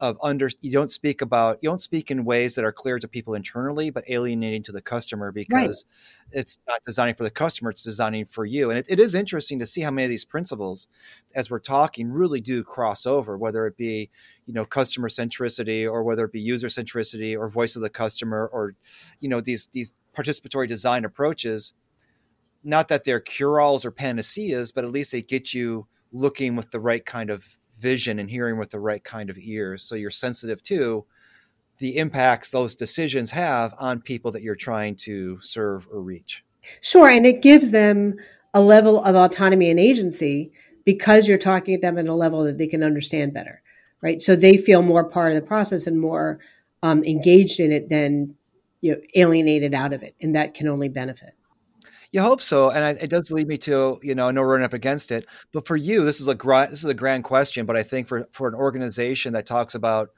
of 0.01 0.17
under 0.21 0.49
you 0.61 0.71
don't 0.71 0.91
speak 0.91 1.21
about 1.21 1.59
you 1.61 1.69
don't 1.69 1.81
speak 1.81 2.09
in 2.09 2.25
ways 2.25 2.55
that 2.55 2.65
are 2.65 2.71
clear 2.71 2.97
to 2.97 3.07
people 3.07 3.35
internally 3.35 3.91
but 3.91 4.03
alienating 4.09 4.63
to 4.63 4.71
the 4.71 4.81
customer 4.81 5.31
because 5.31 5.85
right. 6.31 6.39
it's 6.39 6.57
not 6.67 6.83
designing 6.83 7.13
for 7.13 7.23
the 7.23 7.29
customer 7.29 7.69
it's 7.69 7.83
designing 7.83 8.25
for 8.25 8.43
you 8.43 8.71
and 8.71 8.79
it, 8.79 8.85
it 8.89 8.99
is 8.99 9.13
interesting 9.13 9.59
to 9.59 9.65
see 9.65 9.81
how 9.81 9.91
many 9.91 10.03
of 10.03 10.09
these 10.09 10.25
principles 10.25 10.87
as 11.35 11.51
we're 11.51 11.59
talking 11.59 12.11
really 12.11 12.41
do 12.41 12.63
cross 12.63 13.05
over 13.05 13.37
whether 13.37 13.67
it 13.67 13.77
be 13.77 14.09
you 14.47 14.53
know 14.53 14.65
customer 14.65 15.07
centricity 15.07 15.85
or 15.89 16.03
whether 16.03 16.25
it 16.25 16.31
be 16.31 16.41
user 16.41 16.67
centricity 16.67 17.37
or 17.37 17.47
voice 17.47 17.75
of 17.75 17.83
the 17.83 17.89
customer 17.89 18.49
or 18.51 18.73
you 19.19 19.29
know 19.29 19.39
these 19.39 19.67
these 19.67 19.95
participatory 20.17 20.67
design 20.67 21.05
approaches 21.05 21.73
not 22.63 22.87
that 22.87 23.03
they're 23.03 23.19
cure-alls 23.19 23.85
or 23.85 23.91
panaceas 23.91 24.71
but 24.71 24.83
at 24.83 24.89
least 24.89 25.11
they 25.11 25.21
get 25.21 25.53
you 25.53 25.85
looking 26.11 26.55
with 26.55 26.71
the 26.71 26.79
right 26.79 27.05
kind 27.05 27.29
of 27.29 27.57
vision 27.82 28.19
and 28.19 28.29
hearing 28.29 28.57
with 28.57 28.69
the 28.69 28.79
right 28.79 29.03
kind 29.03 29.29
of 29.29 29.38
ears. 29.39 29.84
So 29.84 29.95
you're 29.95 30.11
sensitive 30.11 30.61
to 30.63 31.05
the 31.79 31.97
impacts 31.97 32.51
those 32.51 32.75
decisions 32.75 33.32
have 33.32 33.73
on 33.79 34.01
people 34.01 34.32
that 34.32 34.43
you're 34.43 34.55
trying 34.55 34.95
to 34.95 35.41
serve 35.41 35.88
or 35.91 36.01
reach. 36.01 36.45
Sure. 36.82 37.09
And 37.09 37.25
it 37.25 37.41
gives 37.41 37.71
them 37.71 38.15
a 38.53 38.61
level 38.61 39.03
of 39.03 39.15
autonomy 39.15 39.71
and 39.71 39.79
agency 39.79 40.51
because 40.86 41.27
you're 41.27 41.39
talking 41.39 41.75
to 41.75 41.82
them 41.82 41.97
at 41.97 42.07
a 42.07 42.13
level 42.13 42.43
that 42.43 42.59
they 42.59 42.67
can 42.67 42.84
understand 42.84 43.34
better. 43.34 43.63
Right. 44.01 44.21
So 44.21 44.36
they 44.36 44.57
feel 44.57 44.82
more 44.82 45.03
part 45.03 45.32
of 45.32 45.36
the 45.36 45.47
process 45.47 45.88
and 45.88 45.99
more 45.99 46.39
um, 46.84 47.03
engaged 47.03 47.59
in 47.59 47.71
it 47.71 47.89
than 47.89 48.36
you 48.82 48.93
know, 48.93 49.01
alienated 49.15 49.73
out 49.73 49.93
of 49.93 50.03
it. 50.03 50.15
And 50.21 50.36
that 50.36 50.53
can 50.53 50.67
only 50.67 50.89
benefit. 50.89 51.34
You 52.12 52.22
hope 52.22 52.41
so, 52.41 52.72
and 52.72 52.84
I, 52.84 52.89
it 52.91 53.09
does 53.09 53.32
lead 53.32 53.47
me 53.47 53.57
to 53.59 53.97
you 54.03 54.16
know 54.16 54.26
we're 54.34 54.45
running 54.45 54.66
up 54.66 54.74
against 54.74 55.12
it, 55.12 55.26
but 55.53 55.66
for 55.66 55.78
you, 55.78 56.03
this 56.03 56.20
is 56.20 56.28
a 56.28 56.36
this 56.70 56.80
is 56.80 56.86
a 56.86 56.93
grand 56.93 57.24
question. 57.24 57.66
But 57.66 57.78
I 57.78 57.84
think 57.84 58.07
for 58.07 58.28
for 58.34 58.49
an 58.49 58.53
organization 58.53 59.32
that 59.34 59.45
talks 59.45 59.76
about 59.76 60.09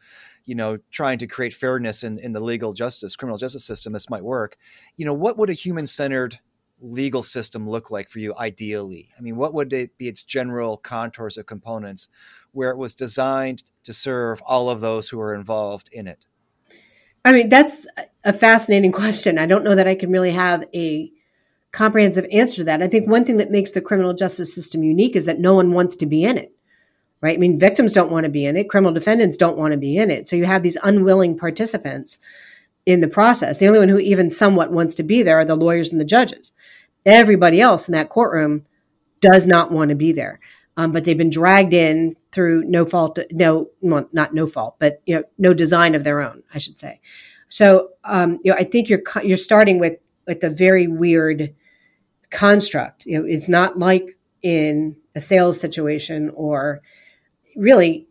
you 0.46 0.56
know 0.56 0.80
trying 0.91 1.20
to 1.20 1.28
create 1.28 1.54
fairness 1.54 2.04
in 2.04 2.18
in 2.18 2.34
the 2.34 2.39
legal 2.39 2.74
justice 2.74 3.16
criminal 3.16 3.38
justice 3.38 3.64
system, 3.64 3.94
this 3.94 4.10
might 4.10 4.24
work. 4.24 4.58
You 4.98 5.06
know, 5.06 5.14
what 5.14 5.38
would 5.38 5.52
a 5.52 5.54
human 5.54 5.86
centered 5.86 6.39
legal 6.80 7.22
system 7.22 7.70
look 7.70 7.91
like 7.91 8.10
for 8.10 8.18
you 8.18 8.34
ideally? 8.39 9.12
I 9.16 9.22
mean, 9.22 9.36
what 9.36 9.54
would 9.54 9.72
it 9.72 9.96
be 9.98 10.08
its 10.08 10.24
general 10.24 10.78
contours 10.78 11.38
or 11.38 11.44
components 11.44 12.08
where 12.54 12.72
it 12.72 12.78
was 12.78 12.96
designed 12.96 13.62
to 13.84 13.94
serve 13.94 14.41
all 14.48 14.70
of 14.70 14.82
those 14.82 15.10
who 15.10 15.20
are 15.22 15.36
involved 15.36 15.89
in 15.91 16.08
it? 16.08 16.26
I 17.24 17.32
mean, 17.32 17.50
that's 17.50 17.86
a 18.24 18.34
fascinating 18.34 18.91
question. 18.91 19.38
I 19.38 19.46
don't 19.46 19.64
know 19.64 19.76
that 19.76 19.88
I 19.88 19.96
can 19.96 20.12
really 20.12 20.32
have 20.32 20.66
a 20.74 21.12
comprehensive 21.74 22.28
answer 22.32 22.57
to 22.57 22.63
that. 22.63 22.82
I 22.82 22.88
think 22.88 23.09
one 23.09 23.26
thing 23.26 23.38
that 23.38 23.51
makes 23.51 23.71
the 23.71 23.82
criminal 23.82 24.13
justice 24.13 24.55
system 24.55 24.84
unique 24.84 25.15
is 25.15 25.26
that 25.26 25.39
no 25.39 25.55
one 25.55 25.74
wants 25.74 25.97
to 25.97 26.05
be 26.05 26.24
in 26.24 26.38
it. 26.38 26.53
Right? 27.19 27.36
I 27.36 27.39
mean, 27.39 27.59
victims 27.59 27.93
don't 27.93 28.11
want 28.11 28.26
to 28.26 28.30
be 28.30 28.45
in 28.45 28.55
it, 28.55 28.69
criminal 28.69 28.93
defendants 28.93 29.38
don't 29.38 29.57
want 29.57 29.71
to 29.71 29.78
be 29.78 29.97
in 29.97 30.11
it. 30.11 30.28
So 30.28 30.36
you 30.36 30.45
have 30.45 30.61
these 30.61 30.78
unwilling 30.84 31.38
participants 31.38 32.19
in 32.86 32.99
the 32.99 33.07
process. 33.07 33.59
The 33.59 33.67
only 33.67 33.80
one 33.80 33.89
who 33.89 33.97
even 33.97 34.30
somewhat 34.30 34.71
wants 34.71 34.93
to 34.95 35.03
be 35.03 35.24
there 35.24 35.39
are 35.39 35.45
the 35.45 35.55
lawyers 35.55 35.91
and 35.91 35.99
the 35.99 36.05
judges. 36.05 36.51
Everybody 37.05 37.59
else 37.59 37.88
in 37.88 37.93
that 37.93 38.09
courtroom 38.09 38.63
does 39.21 39.47
not 39.47 39.71
want 39.71 39.89
to 39.89 39.95
be 39.95 40.11
there. 40.11 40.39
Um, 40.76 40.91
but 40.91 41.05
they've 41.05 41.17
been 41.17 41.30
dragged 41.30 41.74
in 41.74 42.15
through 42.32 42.63
no 42.65 42.86
fault, 42.86 43.19
no, 43.32 43.69
well, 43.80 44.09
not 44.11 44.34
no 44.34 44.45
fault, 44.47 44.76
but 44.80 45.01
you 45.05 45.15
know, 45.15 45.24
no 45.38 45.53
design 45.53 45.95
of 45.95 46.03
their 46.03 46.19
own, 46.19 46.43
I 46.53 46.57
should 46.57 46.80
say. 46.80 46.99
So, 47.47 47.89
um, 48.03 48.39
you 48.43 48.51
know, 48.51 48.57
I 48.57 48.63
think 48.63 48.89
you're 48.89 49.03
you're 49.24 49.38
starting 49.38 49.80
with 49.80 49.97
with 50.26 50.43
a 50.43 50.49
very 50.49 50.88
weird 50.88 51.53
construct. 52.34 53.05
You 53.05 53.19
know, 53.19 53.25
it's 53.25 53.47
not 53.47 53.79
like 53.79 54.17
in 54.41 54.97
a 55.15 55.21
sales 55.21 55.59
situation 55.59 56.31
or 56.36 56.81
really 57.55 58.07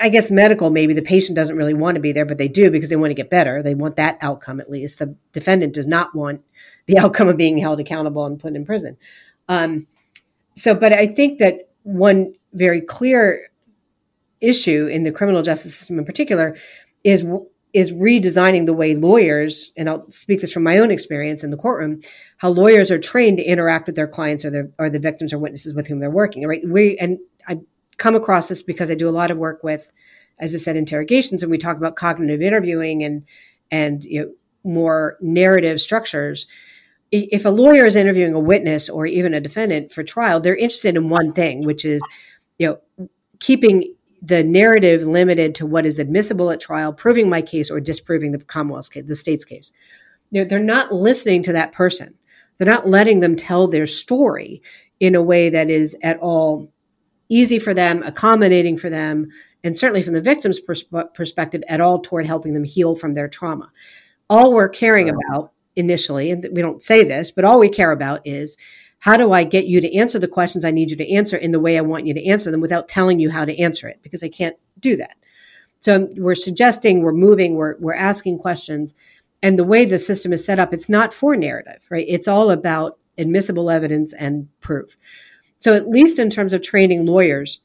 I 0.00 0.08
guess 0.08 0.30
medical, 0.30 0.70
maybe 0.70 0.94
the 0.94 1.02
patient 1.02 1.36
doesn't 1.36 1.56
really 1.56 1.74
want 1.74 1.96
to 1.96 2.00
be 2.00 2.12
there, 2.12 2.24
but 2.24 2.38
they 2.38 2.48
do 2.48 2.70
because 2.70 2.88
they 2.88 2.96
want 2.96 3.10
to 3.10 3.14
get 3.14 3.28
better. 3.28 3.62
They 3.62 3.74
want 3.74 3.96
that 3.96 4.16
outcome 4.22 4.58
at 4.58 4.70
least. 4.70 4.98
The 4.98 5.14
defendant 5.32 5.74
does 5.74 5.86
not 5.86 6.14
want 6.14 6.40
the 6.86 6.98
outcome 6.98 7.28
of 7.28 7.36
being 7.36 7.58
held 7.58 7.80
accountable 7.80 8.26
and 8.26 8.38
put 8.38 8.54
in 8.54 8.64
prison. 8.64 8.96
Um, 9.48 9.86
so, 10.54 10.74
but 10.74 10.92
I 10.92 11.06
think 11.06 11.38
that 11.38 11.68
one 11.82 12.34
very 12.52 12.80
clear 12.80 13.50
issue 14.40 14.86
in 14.86 15.02
the 15.02 15.12
criminal 15.12 15.42
justice 15.42 15.74
system 15.74 15.98
in 15.98 16.04
particular 16.04 16.56
is 17.02 17.24
is 17.74 17.92
redesigning 17.92 18.66
the 18.66 18.72
way 18.72 18.94
lawyers, 18.94 19.72
and 19.76 19.90
I'll 19.90 20.08
speak 20.10 20.40
this 20.40 20.52
from 20.52 20.62
my 20.62 20.78
own 20.78 20.92
experience 20.92 21.42
in 21.42 21.50
the 21.50 21.56
courtroom, 21.56 22.00
how 22.36 22.50
lawyers 22.50 22.90
are 22.92 23.00
trained 23.00 23.38
to 23.38 23.44
interact 23.44 23.86
with 23.86 23.96
their 23.96 24.06
clients 24.06 24.44
or 24.44 24.50
their 24.50 24.70
or 24.78 24.88
the 24.88 25.00
victims 25.00 25.32
or 25.32 25.38
witnesses 25.38 25.74
with 25.74 25.88
whom 25.88 25.98
they're 25.98 26.08
working. 26.08 26.46
Right? 26.46 26.62
We 26.66 26.96
and 26.98 27.18
I 27.48 27.58
come 27.96 28.14
across 28.14 28.48
this 28.48 28.62
because 28.62 28.90
I 28.90 28.94
do 28.94 29.08
a 29.08 29.10
lot 29.10 29.32
of 29.32 29.38
work 29.38 29.64
with, 29.64 29.92
as 30.38 30.54
I 30.54 30.58
said, 30.58 30.76
interrogations, 30.76 31.42
and 31.42 31.50
we 31.50 31.58
talk 31.58 31.76
about 31.76 31.96
cognitive 31.96 32.40
interviewing 32.40 33.02
and 33.02 33.24
and 33.70 34.04
you 34.04 34.20
know 34.22 34.32
more 34.62 35.18
narrative 35.20 35.80
structures. 35.80 36.46
If 37.10 37.44
a 37.44 37.50
lawyer 37.50 37.84
is 37.84 37.96
interviewing 37.96 38.34
a 38.34 38.40
witness 38.40 38.88
or 38.88 39.06
even 39.06 39.34
a 39.34 39.40
defendant 39.40 39.92
for 39.92 40.02
trial, 40.02 40.40
they're 40.40 40.56
interested 40.56 40.96
in 40.96 41.08
one 41.08 41.32
thing, 41.32 41.64
which 41.64 41.84
is, 41.84 42.00
you 42.58 42.66
know, 42.66 43.08
keeping 43.38 43.94
the 44.24 44.42
narrative 44.42 45.02
limited 45.02 45.54
to 45.56 45.66
what 45.66 45.84
is 45.84 45.98
admissible 45.98 46.50
at 46.50 46.60
trial, 46.60 46.92
proving 46.92 47.28
my 47.28 47.42
case 47.42 47.70
or 47.70 47.78
disproving 47.78 48.32
the 48.32 48.38
Commonwealth's 48.38 48.88
case, 48.88 49.04
the 49.06 49.14
state's 49.14 49.44
case. 49.44 49.70
You 50.30 50.42
know, 50.42 50.48
they're 50.48 50.60
not 50.60 50.92
listening 50.92 51.42
to 51.44 51.52
that 51.52 51.72
person. 51.72 52.14
They're 52.56 52.66
not 52.66 52.88
letting 52.88 53.20
them 53.20 53.36
tell 53.36 53.66
their 53.66 53.86
story 53.86 54.62
in 55.00 55.14
a 55.14 55.22
way 55.22 55.50
that 55.50 55.68
is 55.68 55.96
at 56.02 56.18
all 56.20 56.72
easy 57.28 57.58
for 57.58 57.74
them, 57.74 58.02
accommodating 58.02 58.78
for 58.78 58.88
them, 58.88 59.28
and 59.62 59.76
certainly 59.76 60.02
from 60.02 60.14
the 60.14 60.20
victim's 60.20 60.60
pers- 60.60 60.84
perspective, 61.14 61.62
at 61.68 61.80
all 61.80 62.00
toward 62.00 62.26
helping 62.26 62.54
them 62.54 62.64
heal 62.64 62.94
from 62.94 63.14
their 63.14 63.28
trauma. 63.28 63.70
All 64.30 64.54
we're 64.54 64.68
caring 64.68 65.10
about 65.10 65.52
initially, 65.76 66.30
and 66.30 66.46
we 66.52 66.62
don't 66.62 66.82
say 66.82 67.04
this, 67.04 67.30
but 67.30 67.44
all 67.44 67.58
we 67.58 67.68
care 67.68 67.90
about 67.90 68.20
is 68.24 68.56
how 69.04 69.18
do 69.18 69.32
I 69.32 69.44
get 69.44 69.66
you 69.66 69.82
to 69.82 69.94
answer 69.94 70.18
the 70.18 70.26
questions 70.26 70.64
I 70.64 70.70
need 70.70 70.90
you 70.90 70.96
to 70.96 71.12
answer 71.12 71.36
in 71.36 71.52
the 71.52 71.60
way 71.60 71.76
I 71.76 71.82
want 71.82 72.06
you 72.06 72.14
to 72.14 72.24
answer 72.24 72.50
them 72.50 72.62
without 72.62 72.88
telling 72.88 73.20
you 73.20 73.28
how 73.28 73.44
to 73.44 73.54
answer 73.58 73.86
it? 73.86 74.00
Because 74.00 74.22
I 74.22 74.30
can't 74.30 74.56
do 74.80 74.96
that. 74.96 75.16
So 75.80 76.08
we're 76.16 76.34
suggesting, 76.34 77.02
we're 77.02 77.12
moving, 77.12 77.56
we're, 77.56 77.76
we're 77.80 77.92
asking 77.92 78.38
questions. 78.38 78.94
And 79.42 79.58
the 79.58 79.64
way 79.64 79.84
the 79.84 79.98
system 79.98 80.32
is 80.32 80.42
set 80.42 80.58
up, 80.58 80.72
it's 80.72 80.88
not 80.88 81.12
for 81.12 81.36
narrative, 81.36 81.86
right? 81.90 82.06
It's 82.08 82.26
all 82.26 82.50
about 82.50 82.98
admissible 83.18 83.68
evidence 83.68 84.14
and 84.14 84.48
proof. 84.62 84.96
So 85.58 85.74
at 85.74 85.86
least 85.86 86.18
in 86.18 86.30
terms 86.30 86.54
of 86.54 86.62
training 86.62 87.04
lawyers, 87.04 87.60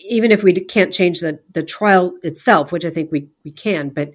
even 0.00 0.32
if 0.32 0.42
we 0.42 0.52
can't 0.52 0.92
change 0.92 1.20
the, 1.20 1.38
the 1.52 1.62
trial 1.62 2.18
itself, 2.24 2.72
which 2.72 2.84
I 2.84 2.90
think 2.90 3.12
we, 3.12 3.28
we 3.44 3.52
can, 3.52 3.90
but 3.90 4.14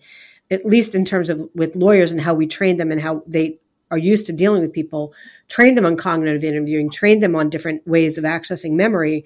at 0.52 0.66
least 0.66 0.96
in 0.96 1.06
terms 1.06 1.30
of 1.30 1.48
with 1.56 1.78
lawyers 1.78 2.12
and 2.12 2.20
how 2.20 2.34
we 2.34 2.46
train 2.46 2.76
them 2.76 2.92
and 2.92 3.00
how 3.00 3.24
they 3.26 3.58
are 3.94 3.98
used 4.00 4.26
to 4.26 4.34
dealing 4.34 4.62
with 4.62 4.74
people, 4.74 5.14
train 5.50 5.76
them 5.76 5.86
on 5.86 5.96
cognitive 5.96 6.44
interviewing, 6.44 6.90
train 6.90 7.20
them 7.20 7.36
on 7.36 7.48
different 7.48 7.88
ways 7.88 8.18
of 8.18 8.24
accessing 8.24 8.72
memory 8.72 9.24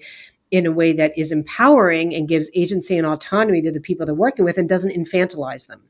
in 0.50 0.66
a 0.66 0.72
way 0.72 0.92
that 0.92 1.16
is 1.16 1.32
empowering 1.32 2.14
and 2.14 2.28
gives 2.28 2.50
agency 2.54 2.98
and 2.98 3.06
autonomy 3.06 3.62
to 3.62 3.72
the 3.72 3.80
people 3.80 4.04
they're 4.04 4.14
working 4.14 4.44
with 4.44 4.58
and 4.58 4.68
doesn't 4.68 4.94
infantilize 4.94 5.68
them 5.68 5.80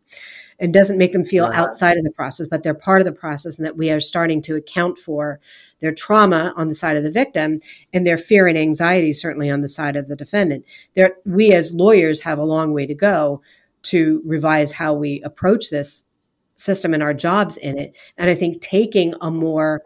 and 0.60 0.72
doesn't 0.72 0.96
make 0.96 1.10
them 1.10 1.24
feel 1.24 1.44
uh-huh. 1.44 1.60
outside 1.60 1.96
of 1.96 2.04
the 2.04 2.10
process, 2.12 2.46
but 2.46 2.62
they're 2.62 2.72
part 2.72 3.00
of 3.00 3.04
the 3.04 3.12
process 3.12 3.58
and 3.58 3.66
that 3.66 3.76
we 3.76 3.90
are 3.90 4.00
starting 4.00 4.40
to 4.42 4.54
account 4.54 4.96
for 4.96 5.40
their 5.80 5.92
trauma 5.92 6.52
on 6.56 6.68
the 6.68 6.74
side 6.74 6.96
of 6.96 7.02
the 7.02 7.10
victim 7.10 7.60
and 7.92 8.06
their 8.06 8.18
fear 8.18 8.46
and 8.46 8.58
anxiety 8.58 9.12
certainly 9.12 9.50
on 9.50 9.60
the 9.60 9.68
side 9.68 9.96
of 9.96 10.06
the 10.06 10.16
defendant. 10.16 10.64
There, 10.94 11.16
we 11.24 11.52
as 11.52 11.74
lawyers 11.74 12.20
have 12.20 12.38
a 12.38 12.44
long 12.44 12.72
way 12.72 12.86
to 12.86 12.94
go 12.94 13.42
to 13.82 14.22
revise 14.24 14.70
how 14.70 14.94
we 14.94 15.20
approach 15.22 15.70
this 15.70 16.04
system 16.58 16.92
and 16.92 17.02
our 17.02 17.14
jobs 17.14 17.56
in 17.56 17.78
it. 17.78 17.96
And 18.18 18.28
I 18.28 18.34
think 18.34 18.60
taking 18.60 19.14
a 19.20 19.30
more 19.30 19.82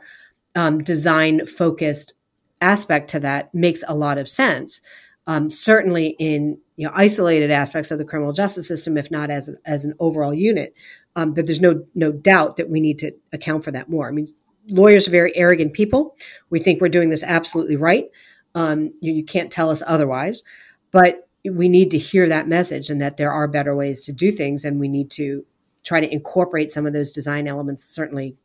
um, 0.57 0.83
design 0.83 1.47
focused 1.47 2.14
aspect 2.61 3.11
to 3.11 3.20
that 3.20 3.55
makes 3.55 3.85
a 3.87 3.95
lot 3.95 4.18
of 4.18 4.29
sense. 4.29 4.81
Um, 5.29 5.51
certainly 5.51 6.16
in 6.18 6.59
you 6.77 6.87
know 6.87 6.93
isolated 6.95 7.53
aspects 7.53 7.93
of 7.93 7.99
the 7.99 8.05
criminal 8.05 8.33
justice 8.33 8.66
system, 8.66 8.97
if 8.97 9.11
not 9.11 9.31
as 9.31 9.51
as 9.64 9.85
an 9.85 9.95
overall 10.01 10.35
unit. 10.35 10.75
Um, 11.14 11.33
but 11.33 11.47
there's 11.47 11.61
no 11.61 11.85
no 11.95 12.11
doubt 12.11 12.57
that 12.57 12.70
we 12.70 12.81
need 12.81 12.99
to 13.01 13.12
account 13.33 13.62
for 13.62 13.70
that 13.70 13.89
more. 13.89 14.09
I 14.09 14.12
mean, 14.12 14.27
lawyers 14.70 15.07
are 15.07 15.12
very 15.12 15.37
arrogant 15.37 15.75
people. 15.75 16.16
We 16.51 16.59
think 16.59 16.81
we're 16.81 16.89
doing 16.89 17.11
this 17.11 17.23
absolutely 17.23 17.77
right. 17.77 18.07
Um, 18.55 18.95
you, 19.01 19.12
you 19.12 19.25
can't 19.25 19.53
tell 19.53 19.70
us 19.70 19.83
otherwise. 19.87 20.43
But 20.91 21.29
we 21.45 21.68
need 21.68 21.91
to 21.93 21.99
hear 21.99 22.29
that 22.29 22.49
message 22.49 22.91
and 22.91 23.01
that 23.01 23.16
there 23.16 23.33
are 23.33 23.49
better 23.49 23.75
ways 23.75 24.03
to 24.03 24.12
do 24.12 24.33
things, 24.33 24.64
and 24.64 24.81
we 24.81 24.89
need 24.89 25.11
to 25.12 25.45
try 25.83 26.01
to 26.01 26.12
incorporate 26.12 26.70
some 26.70 26.87
of 26.87 26.93
those 26.93 27.12
design 27.12 27.47
elements 27.47 27.85
certainly 27.85 28.37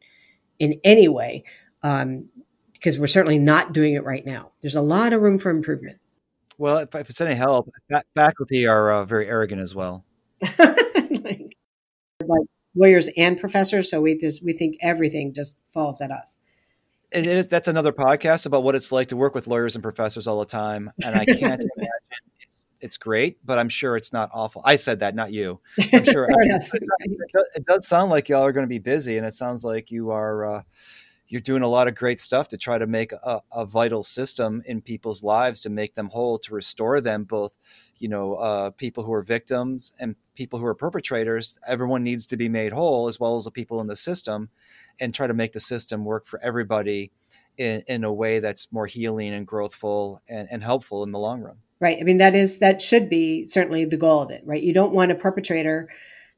in 0.60 0.80
any 0.84 1.08
way 1.08 1.44
um, 1.84 2.30
because 2.74 3.00
we're 3.00 3.08
certainly 3.08 3.40
not 3.40 3.74
doing 3.74 3.94
it 3.94 4.04
right 4.04 4.26
now. 4.26 4.52
There's 4.62 4.76
a 4.76 4.82
lot 4.82 5.14
of 5.14 5.22
room 5.22 5.38
for 5.38 5.50
improvement. 5.50 6.00
Well 6.58 6.80
if, 6.80 6.96
if 6.96 7.10
it's 7.10 7.22
any 7.22 7.36
help 7.36 7.70
faculty 8.16 8.66
are 8.66 8.92
uh, 8.92 9.06
very 9.06 9.28
arrogant 9.28 9.62
as 9.62 9.76
well. 9.76 10.06
Like, 10.42 10.58
like, 12.26 12.48
lawyers 12.76 13.10
and 13.18 13.40
professors 13.40 13.90
so 13.90 14.00
we 14.00 14.16
just 14.18 14.44
we 14.44 14.54
think 14.54 14.78
everything 14.82 15.34
just 15.34 15.58
falls 15.74 16.02
at 16.02 16.12
us. 16.12 16.38
It 17.12 17.26
is 17.26 17.48
that's 17.48 17.68
another 17.68 17.92
podcast 17.92 18.46
about 18.46 18.64
what 18.64 18.76
it's 18.76 18.92
like 18.92 19.08
to 19.08 19.18
work 19.18 19.34
with 19.34 19.48
lawyers 19.48 19.76
and 19.76 19.84
professors 19.84 20.28
all 20.28 20.40
the 20.40 20.46
time 20.46 20.92
and 21.04 21.16
i 21.16 21.26
can't 21.26 21.40
imagine 21.42 21.70
it's 22.82 22.98
great, 22.98 23.38
but 23.46 23.58
I'm 23.58 23.70
sure 23.70 23.96
it's 23.96 24.14
not 24.14 24.30
awful. 24.34 24.62
I 24.66 24.76
said 24.76 25.00
that, 25.00 25.16
not 25.16 25.32
you. 25.32 25.60
I'm 25.94 26.04
sure. 26.06 26.32
I 26.32 26.36
mean, 26.38 26.52
it, 26.74 27.32
does, 27.34 27.46
it, 27.56 27.66
does, 27.66 27.88
sound 27.88 28.10
like 28.12 28.30
y'all 28.30 28.46
are 28.46 28.52
going 28.52 28.66
to 28.66 28.70
be 28.70 28.80
busy, 28.80 29.18
and 29.18 29.26
it 29.26 29.34
sounds 29.34 29.64
like 29.64 29.92
you 29.92 30.12
are. 30.12 30.46
Uh, 30.46 30.62
you're 31.30 31.42
doing 31.42 31.62
a 31.62 31.68
lot 31.68 31.88
of 31.88 31.96
great 31.96 32.22
stuff 32.22 32.48
to 32.48 32.58
try 32.58 32.78
to 32.78 32.88
make 32.88 33.12
a, 33.12 33.42
a, 33.52 33.66
vital 33.66 34.02
system 34.02 34.64
in 34.66 34.82
people's 34.82 35.24
lives 35.24 35.60
to 35.62 35.70
make 35.70 35.96
them 35.96 36.10
whole, 36.10 36.40
to 36.40 36.54
restore 36.54 37.02
them, 37.02 37.26
both, 37.26 37.54
you 37.98 38.08
know, 38.08 38.36
uh, 38.36 38.70
people 38.72 39.04
who 39.04 39.12
are 39.12 39.24
victims 39.24 39.92
and 40.00 40.16
people 40.36 40.58
who 40.58 40.66
are 40.66 40.74
perpetrators. 40.74 41.60
Everyone 41.68 42.04
needs 42.04 42.26
to 42.28 42.38
be 42.38 42.48
made 42.48 42.72
whole, 42.72 43.08
as 43.08 43.20
well 43.20 43.36
as 43.36 43.44
the 43.44 43.52
people 43.52 43.82
in 43.82 43.88
the 43.88 43.96
system, 43.96 44.50
and 45.02 45.14
try 45.14 45.28
to 45.28 45.34
make 45.34 45.52
the 45.52 45.60
system 45.60 46.06
work 46.06 46.28
for 46.28 46.40
everybody 46.42 47.12
in, 47.58 47.84
in 47.88 48.04
a 48.04 48.14
way 48.14 48.40
that's 48.40 48.72
more 48.72 48.88
healing 48.88 49.34
and 49.34 49.48
growthful 49.48 50.20
and, 50.30 50.48
and 50.50 50.64
helpful 50.64 51.04
in 51.04 51.12
the 51.12 51.20
long 51.20 51.42
run. 51.42 51.58
Right. 51.80 51.98
I 52.00 52.04
mean, 52.04 52.18
that 52.18 52.34
is, 52.34 52.60
that 52.60 52.82
should 52.82 53.08
be 53.08 53.46
certainly 53.46 53.86
the 53.86 53.98
goal 53.98 54.22
of 54.22 54.32
it, 54.32 54.42
right? 54.46 54.62
You 54.62 54.74
don't 54.74 54.94
want 54.94 55.12
a 55.12 55.16
perpetrator 55.16 55.88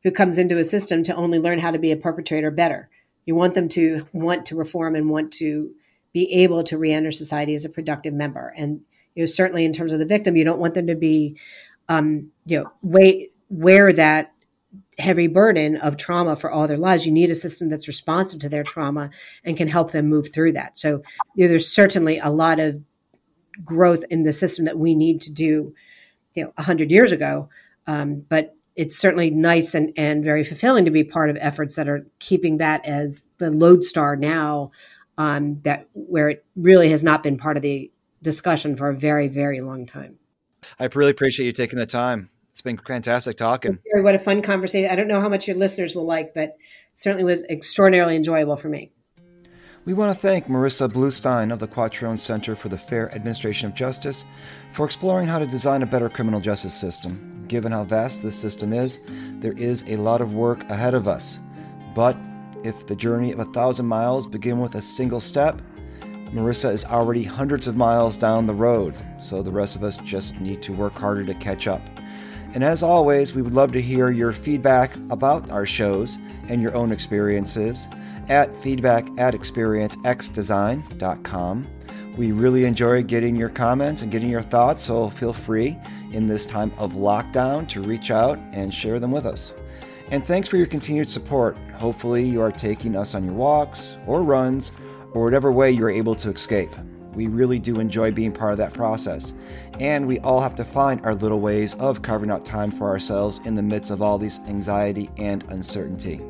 who 0.04 0.12
comes 0.12 0.38
into 0.38 0.58
a 0.58 0.64
system 0.64 1.04
to 1.04 1.16
only 1.16 1.40
learn 1.40 1.60
how 1.60 1.72
to 1.72 1.80
be 1.80 1.92
a 1.92 1.98
perpetrator 1.98 2.52
better. 2.52 2.90
You 3.26 3.36
want 3.36 3.54
them 3.54 3.70
to 3.70 4.08
want 4.12 4.46
to 4.48 4.56
reform 4.56 4.96
and 4.96 5.10
want 5.10 5.32
to 5.34 5.72
be 6.14 6.32
able 6.44 6.64
to 6.64 6.78
reenter 6.78 7.12
society 7.12 7.54
as 7.56 7.66
a 7.66 7.70
productive 7.70 8.14
member. 8.14 8.54
And 8.58 8.82
you 9.16 9.24
know, 9.24 9.28
certainly 9.28 9.66
in 9.66 9.74
terms 9.74 9.94
of 9.94 10.00
the 10.00 10.06
victim, 10.06 10.36
you 10.36 10.44
don't 10.44 10.60
want 10.60 10.74
them 10.74 10.88
to 10.88 10.96
be, 10.96 11.38
um, 11.88 12.32
you 12.46 12.60
know, 12.60 12.72
wait, 12.82 13.34
wear 13.50 13.92
that 13.94 14.34
heavy 14.98 15.28
burden 15.28 15.78
of 15.78 15.98
trauma 15.98 16.36
for 16.36 16.52
all 16.52 16.68
their 16.68 16.78
lives. 16.78 17.06
You 17.06 17.12
need 17.12 17.32
a 17.32 17.36
system 17.36 17.70
that's 17.70 17.88
responsive 17.88 18.40
to 18.42 18.50
their 18.50 18.64
trauma 18.64 19.10
and 19.44 19.58
can 19.58 19.68
help 19.68 19.92
them 19.92 20.08
move 20.08 20.32
through 20.34 20.54
that. 20.54 20.78
So 20.78 21.02
you 21.36 21.46
know, 21.46 21.48
there's 21.48 21.72
certainly 21.72 22.20
a 22.20 22.30
lot 22.30 22.60
of 22.60 22.82
growth 23.64 24.04
in 24.10 24.24
the 24.24 24.34
system 24.34 24.66
that 24.66 24.78
we 24.78 24.96
need 24.96 25.22
to 25.22 25.32
do, 25.32 25.74
you 26.34 26.44
know, 26.44 26.54
hundred 26.58 26.92
years 26.92 27.12
ago. 27.12 27.50
Um, 27.88 28.26
but 28.28 28.56
it's 28.76 28.98
certainly 28.98 29.30
nice 29.30 29.74
and, 29.74 29.92
and 29.98 30.24
very 30.24 30.44
fulfilling 30.44 30.86
to 30.86 30.92
be 30.92 31.04
part 31.04 31.30
of 31.30 31.38
efforts 31.42 31.76
that 31.76 31.90
are 31.90 32.06
keeping 32.20 32.58
that 32.58 32.86
as 32.86 33.28
the 33.38 33.52
lodestar 33.52 34.16
now, 34.16 34.72
um, 35.18 35.60
that 35.64 35.88
where 35.94 36.30
it 36.30 36.46
really 36.56 36.90
has 36.90 37.04
not 37.04 37.24
been 37.24 37.38
part 37.38 37.58
of 37.58 37.64
the 37.64 37.92
discussion 38.22 38.76
for 38.76 38.90
a 38.90 38.96
very, 38.96 39.28
very 39.28 39.60
long 39.62 39.86
time. 39.86 40.18
I 40.80 40.88
really 40.94 41.12
appreciate 41.12 41.46
you 41.46 41.52
taking 41.52 41.80
the 41.80 41.86
time. 41.86 42.30
It's 42.52 42.62
been 42.62 42.78
fantastic 42.78 43.38
talking. 43.38 43.80
What 43.96 44.16
a 44.16 44.20
fun 44.20 44.42
conversation. 44.42 44.90
I 44.92 44.96
don't 44.96 45.08
know 45.08 45.22
how 45.22 45.30
much 45.30 45.48
your 45.48 45.58
listeners 45.58 45.96
will 45.96 46.06
like, 46.06 46.34
but 46.34 46.58
certainly 46.94 47.24
was 47.24 47.44
extraordinarily 47.44 48.16
enjoyable 48.16 48.58
for 48.58 48.70
me. 48.70 48.92
We 49.90 49.96
want 49.96 50.16
to 50.16 50.22
thank 50.22 50.46
Marissa 50.46 50.88
Bluestine 50.88 51.50
of 51.50 51.58
the 51.58 51.68
Quattrone 51.68 52.20
Center 52.20 52.56
for 52.56 52.70
the 52.70 52.78
Fair 52.78 53.12
Administration 53.12 53.68
of 53.68 53.74
Justice 53.74 54.24
for 54.72 54.86
exploring 54.86 55.26
how 55.26 55.40
to 55.40 55.48
design 55.48 55.82
a 55.82 55.88
better 55.88 56.10
criminal 56.10 56.40
justice 56.40 56.76
system. 56.76 57.44
Given 57.48 57.72
how 57.72 57.86
vast 57.86 58.22
this 58.22 58.36
system 58.36 58.72
is, 58.72 59.00
there 59.40 59.58
is 59.58 59.84
a 59.88 59.96
lot 59.96 60.22
of 60.22 60.36
work 60.36 60.62
ahead 60.70 60.94
of 60.94 61.08
us. 61.08 61.40
But 61.96 62.16
if 62.64 62.86
the 62.86 62.96
journey 62.96 63.32
of 63.32 63.40
a 63.40 63.46
thousand 63.46 63.88
miles 63.88 64.28
begin 64.28 64.60
with 64.60 64.76
a 64.76 64.82
single 64.84 65.20
step, 65.20 65.60
Marissa 66.34 66.72
is 66.72 66.86
already 66.86 67.24
hundreds 67.24 67.66
of 67.66 67.76
miles 67.76 68.16
down 68.16 68.46
the 68.46 68.54
road, 68.54 68.94
so 69.20 69.42
the 69.42 69.52
rest 69.52 69.76
of 69.76 69.84
us 69.84 69.98
just 69.98 70.40
need 70.40 70.62
to 70.62 70.72
work 70.72 70.94
harder 70.94 71.24
to 71.24 71.34
catch 71.34 71.66
up. 71.66 71.82
And 72.54 72.64
as 72.64 72.84
always, 72.84 73.34
we 73.34 73.42
would 73.42 73.56
love 73.56 73.72
to 73.72 73.82
hear 73.82 74.12
your 74.12 74.34
feedback 74.34 74.96
about 75.10 75.50
our 75.50 75.66
shows 75.66 76.20
and 76.48 76.62
your 76.62 76.76
own 76.76 76.92
experiences 76.92 77.88
at 78.30 78.56
feedback 78.62 79.08
at 79.18 79.34
experiencexdesign.com 79.34 81.68
We 82.18 82.32
really 82.32 82.66
enjoy 82.66 83.04
getting 83.04 83.36
your 83.36 83.50
comments 83.50 84.02
and 84.02 84.12
getting 84.12 84.30
your 84.30 84.42
thoughts, 84.42 84.84
so 84.84 85.10
feel 85.10 85.34
free 85.34 85.78
in 86.12 86.28
this 86.28 86.46
time 86.46 86.72
of 86.78 86.94
lockdown 86.94 87.68
to 87.70 87.82
reach 87.82 88.12
out 88.12 88.38
and 88.52 88.74
share 88.74 89.00
them 89.00 89.12
with 89.12 89.26
us. 89.26 89.54
And 90.12 90.26
thanks 90.26 90.50
for 90.50 90.58
your 90.58 90.66
continued 90.66 91.10
support. 91.10 91.58
Hopefully, 91.78 92.26
you 92.26 92.42
are 92.42 92.52
taking 92.52 92.96
us 92.96 93.16
on 93.16 93.24
your 93.24 93.34
walks 93.34 93.98
or 94.08 94.24
runs 94.24 94.72
or 95.14 95.24
whatever 95.24 95.52
way 95.52 95.72
you're 95.72 95.90
able 95.90 96.16
to 96.16 96.32
escape. 96.32 96.76
We 97.14 97.28
really 97.28 97.60
do 97.60 97.80
enjoy 97.80 98.12
being 98.12 98.32
part 98.32 98.54
of 98.54 98.58
that 98.58 98.74
process. 98.74 99.34
And 99.80 100.08
we 100.08 100.20
all 100.20 100.42
have 100.42 100.56
to 100.56 100.64
find 100.64 101.04
our 101.06 101.16
little 101.16 101.40
ways 101.40 101.76
of 101.76 102.02
carving 102.02 102.32
out 102.32 102.46
time 102.46 102.72
for 102.72 102.90
ourselves 102.90 103.40
in 103.46 103.56
the 103.56 103.64
midst 103.64 103.92
of 103.92 104.02
all 104.02 104.18
this 104.18 104.40
anxiety 104.48 105.10
and 105.18 105.44
uncertainty. 105.50 106.22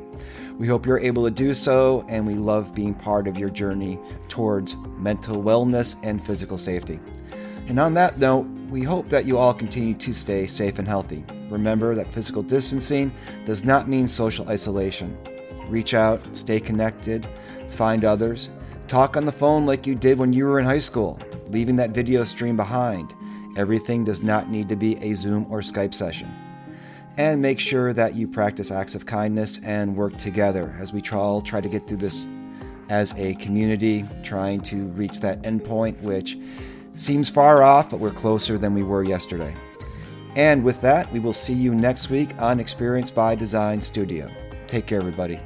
We 0.59 0.67
hope 0.67 0.85
you're 0.85 0.99
able 0.99 1.23
to 1.23 1.31
do 1.31 1.53
so, 1.53 2.05
and 2.09 2.27
we 2.27 2.35
love 2.35 2.75
being 2.75 2.93
part 2.93 3.29
of 3.29 3.37
your 3.37 3.49
journey 3.49 3.97
towards 4.27 4.75
mental 4.97 5.41
wellness 5.41 5.95
and 6.03 6.21
physical 6.21 6.57
safety. 6.57 6.99
And 7.69 7.79
on 7.79 7.93
that 7.93 8.19
note, 8.19 8.45
we 8.69 8.83
hope 8.83 9.07
that 9.07 9.23
you 9.23 9.37
all 9.37 9.53
continue 9.53 9.93
to 9.93 10.13
stay 10.13 10.47
safe 10.47 10.77
and 10.77 10.85
healthy. 10.85 11.23
Remember 11.49 11.95
that 11.95 12.07
physical 12.07 12.43
distancing 12.43 13.09
does 13.45 13.63
not 13.63 13.87
mean 13.87 14.05
social 14.05 14.49
isolation. 14.49 15.17
Reach 15.69 15.93
out, 15.93 16.19
stay 16.35 16.59
connected, 16.59 17.25
find 17.69 18.03
others, 18.03 18.49
talk 18.89 19.15
on 19.15 19.25
the 19.25 19.31
phone 19.31 19.65
like 19.65 19.87
you 19.87 19.95
did 19.95 20.17
when 20.17 20.33
you 20.33 20.43
were 20.43 20.59
in 20.59 20.65
high 20.65 20.79
school, 20.79 21.17
leaving 21.47 21.77
that 21.77 21.91
video 21.91 22.25
stream 22.25 22.57
behind. 22.57 23.13
Everything 23.55 24.03
does 24.03 24.21
not 24.21 24.49
need 24.49 24.67
to 24.67 24.75
be 24.75 24.97
a 24.97 25.13
Zoom 25.13 25.45
or 25.49 25.61
Skype 25.61 25.93
session. 25.93 26.27
And 27.19 27.41
make 27.41 27.59
sure 27.59 27.91
that 27.91 28.15
you 28.15 28.29
practice 28.29 28.71
acts 28.71 28.95
of 28.95 29.05
kindness 29.05 29.59
and 29.65 29.93
work 29.97 30.17
together 30.17 30.73
as 30.79 30.93
we 30.93 31.01
all 31.11 31.41
try 31.41 31.59
to 31.59 31.67
get 31.67 31.85
through 31.85 31.97
this 31.97 32.23
as 32.87 33.13
a 33.17 33.33
community, 33.35 34.05
trying 34.23 34.61
to 34.61 34.85
reach 34.91 35.19
that 35.19 35.41
endpoint, 35.41 36.01
which 36.01 36.37
seems 36.93 37.29
far 37.29 37.61
off, 37.61 37.89
but 37.89 37.99
we're 37.99 38.11
closer 38.11 38.57
than 38.57 38.73
we 38.73 38.83
were 38.83 39.03
yesterday. 39.03 39.53
And 40.37 40.63
with 40.63 40.79
that, 40.79 41.11
we 41.11 41.19
will 41.19 41.33
see 41.33 41.53
you 41.53 41.75
next 41.75 42.09
week 42.09 42.29
on 42.39 42.57
Experience 42.57 43.11
by 43.11 43.35
Design 43.35 43.81
Studio. 43.81 44.29
Take 44.67 44.85
care, 44.85 44.99
everybody. 44.99 45.41